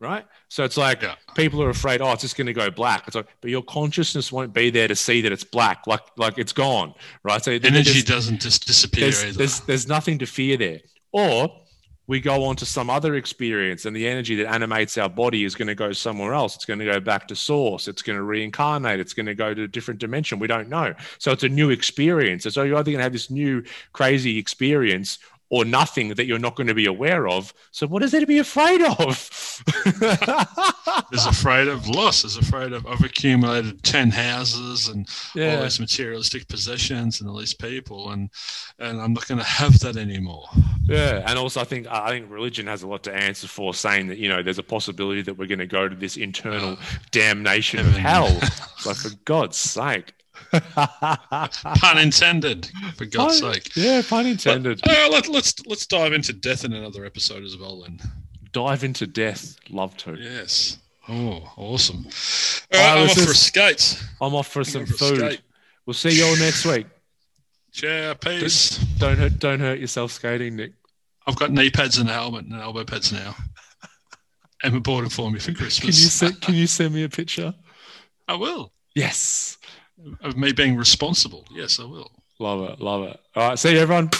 right? 0.00 0.24
So 0.48 0.64
it's 0.64 0.76
like 0.76 1.02
Yeah. 1.02 1.14
people 1.34 1.62
are 1.62 1.70
afraid, 1.70 2.00
oh, 2.00 2.12
it's 2.12 2.22
just 2.22 2.36
going 2.36 2.46
to 2.46 2.52
go 2.52 2.70
black. 2.70 3.04
It's 3.06 3.16
like, 3.16 3.26
but 3.40 3.50
your 3.50 3.62
consciousness 3.62 4.30
won't 4.32 4.52
be 4.52 4.70
there 4.70 4.88
to 4.88 4.96
see 4.96 5.20
that 5.22 5.32
it's 5.32 5.44
black, 5.44 5.86
like 5.86 6.02
like 6.16 6.38
it's 6.38 6.52
gone, 6.52 6.94
right? 7.22 7.42
So 7.42 7.52
Energy 7.52 8.02
doesn't 8.02 8.40
just 8.40 8.66
disappear 8.66 9.10
there's, 9.10 9.36
there's 9.36 9.60
there's 9.60 9.88
nothing 9.88 10.18
to 10.18 10.26
fear 10.26 10.56
there. 10.56 10.80
Or 11.12 11.48
we 12.06 12.20
go 12.20 12.44
on 12.44 12.54
to 12.56 12.66
some 12.66 12.90
other 12.90 13.14
experience, 13.14 13.86
and 13.86 13.96
the 13.96 14.06
energy 14.06 14.36
that 14.36 14.52
animates 14.52 14.98
our 14.98 15.08
body 15.08 15.44
is 15.44 15.54
going 15.54 15.68
to 15.68 15.74
go 15.74 15.90
somewhere 15.92 16.34
else. 16.34 16.54
It's 16.54 16.66
going 16.66 16.78
to 16.80 16.84
go 16.84 17.00
back 17.00 17.26
to 17.28 17.36
source. 17.36 17.88
It's 17.88 18.02
going 18.02 18.18
to 18.18 18.22
reincarnate. 18.22 19.00
It's 19.00 19.14
going 19.14 19.24
to 19.24 19.34
go 19.34 19.54
to 19.54 19.62
a 19.62 19.68
different 19.68 20.00
dimension. 20.00 20.38
We 20.38 20.46
don't 20.46 20.68
know. 20.68 20.92
So 21.18 21.32
it's 21.32 21.44
a 21.44 21.48
new 21.48 21.70
experience. 21.70 22.42
So 22.52 22.62
you're 22.62 22.76
either 22.76 22.90
going 22.90 22.98
to 22.98 23.04
have 23.04 23.12
this 23.12 23.30
new 23.30 23.64
crazy 23.94 24.36
experience 24.36 25.18
or 25.50 25.64
nothing 25.64 26.08
that 26.08 26.26
you're 26.26 26.38
not 26.38 26.56
going 26.56 26.66
to 26.66 26.74
be 26.74 26.86
aware 26.86 27.28
of. 27.28 27.52
So 27.70 27.86
what 27.86 28.02
is 28.02 28.10
there 28.10 28.20
to 28.20 28.26
be 28.26 28.38
afraid 28.38 28.82
of? 28.82 29.30
is 31.12 31.26
afraid 31.26 31.68
of 31.68 31.88
loss, 31.88 32.24
is 32.24 32.36
afraid 32.36 32.72
of 32.72 32.86
I've 32.86 33.04
accumulated 33.04 33.82
10 33.82 34.10
houses 34.10 34.88
and 34.88 35.06
all 35.36 35.42
yeah. 35.42 35.62
these 35.62 35.78
materialistic 35.80 36.48
possessions 36.48 37.20
and 37.20 37.28
all 37.28 37.36
these 37.36 37.54
people 37.54 38.10
and 38.10 38.30
and 38.78 39.00
I'm 39.00 39.12
not 39.12 39.28
going 39.28 39.38
to 39.38 39.44
have 39.44 39.78
that 39.80 39.96
anymore. 39.96 40.46
Yeah, 40.86 41.22
and 41.26 41.38
also 41.38 41.60
I 41.60 41.64
think 41.64 41.86
I 41.88 42.10
think 42.10 42.30
religion 42.30 42.66
has 42.66 42.82
a 42.82 42.86
lot 42.86 43.02
to 43.04 43.14
answer 43.14 43.48
for, 43.48 43.74
saying 43.74 44.08
that 44.08 44.18
you 44.18 44.28
know 44.28 44.42
there's 44.42 44.58
a 44.58 44.62
possibility 44.62 45.22
that 45.22 45.34
we're 45.34 45.46
going 45.46 45.58
to 45.58 45.66
go 45.66 45.88
to 45.88 45.94
this 45.94 46.16
internal 46.16 46.72
uh, 46.72 46.76
damnation 47.10 47.80
of 47.80 47.96
hell. 47.96 48.40
Like 48.84 48.96
for 48.96 49.10
God's 49.24 49.56
sake. 49.56 50.12
Pun 50.52 51.98
intended, 51.98 52.70
for 52.96 53.04
God's 53.06 53.40
Pun- 53.40 53.54
sake. 53.54 53.70
Yeah, 53.76 54.02
pun 54.08 54.26
intended. 54.26 54.80
Uh, 54.86 55.08
let, 55.10 55.28
let's 55.28 55.64
let's 55.66 55.86
dive 55.86 56.12
into 56.12 56.32
death 56.32 56.64
in 56.64 56.72
another 56.72 57.04
episode 57.04 57.44
as 57.44 57.56
well 57.56 57.82
then. 57.82 58.00
Dive 58.52 58.84
into 58.84 59.06
death. 59.06 59.56
Love 59.70 59.96
to. 59.98 60.14
Yes. 60.14 60.78
Oh, 61.08 61.52
awesome. 61.56 62.06
All 62.72 62.80
All 62.80 62.80
right, 62.80 62.94
right, 62.94 62.98
I'm 63.00 63.06
let's 63.06 63.18
off 63.20 63.26
for 63.28 63.34
skates. 63.34 64.04
I'm 64.20 64.34
off 64.34 64.48
for 64.48 64.60
I'm 64.60 64.64
some 64.64 64.82
off 64.82 64.88
food. 64.88 65.18
skate. 65.18 65.40
We'll 65.86 65.94
see 65.94 66.10
you 66.18 66.24
all 66.24 66.36
next 66.36 66.64
week. 66.64 66.86
Yeah, 67.82 68.14
peace. 68.14 68.78
Don't 68.98 69.18
hurt, 69.18 69.38
don't 69.38 69.60
hurt 69.60 69.80
yourself 69.80 70.12
skating, 70.12 70.56
Nick. 70.56 70.72
I've 71.26 71.36
got 71.36 71.50
knee 71.50 71.70
pads 71.70 71.98
and 71.98 72.08
a 72.08 72.12
helmet 72.12 72.44
and 72.46 72.54
elbow 72.60 72.84
pads 72.84 73.12
now. 73.12 73.34
Emma 74.62 74.80
bought 74.80 75.04
it 75.04 75.12
for 75.12 75.30
me 75.30 75.38
for 75.38 75.52
Christmas. 75.52 75.80
Can 75.80 75.86
you 75.88 75.92
send, 75.92 76.40
can 76.40 76.54
you 76.54 76.66
send 76.66 76.94
me 76.94 77.02
a 77.02 77.08
picture? 77.08 77.52
I 78.28 78.34
will. 78.36 78.72
Yes. 78.94 79.58
Of 80.22 80.36
me 80.36 80.52
being 80.52 80.76
responsible. 80.76 81.46
Yes, 81.50 81.78
I 81.78 81.84
will. 81.84 82.10
Love 82.38 82.68
it. 82.70 82.80
Love 82.80 83.04
it. 83.04 83.20
All 83.36 83.50
right. 83.50 83.58
See 83.58 83.72
you, 83.72 83.78
everyone. 83.78 84.10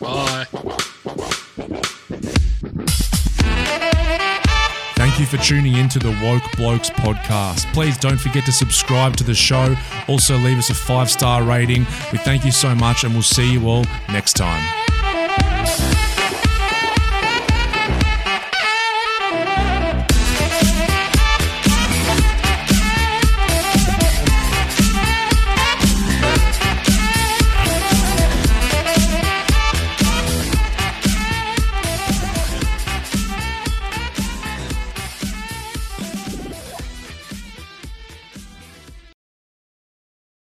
Bye. 0.00 0.46
Thank 4.96 5.20
you 5.20 5.26
for 5.26 5.36
tuning 5.36 5.74
in 5.74 5.88
to 5.90 5.98
the 5.98 6.18
Woke 6.22 6.42
Blokes 6.56 6.90
podcast. 6.90 7.72
Please 7.74 7.98
don't 7.98 8.18
forget 8.18 8.44
to 8.46 8.52
subscribe 8.52 9.16
to 9.18 9.24
the 9.24 9.34
show. 9.34 9.76
Also, 10.08 10.36
leave 10.38 10.58
us 10.58 10.70
a 10.70 10.74
five 10.74 11.10
star 11.10 11.42
rating. 11.42 11.86
We 12.10 12.18
thank 12.18 12.44
you 12.44 12.50
so 12.50 12.74
much, 12.74 13.04
and 13.04 13.12
we'll 13.12 13.22
see 13.22 13.52
you 13.52 13.68
all 13.68 13.84
next 14.08 14.32
time. 14.32 14.83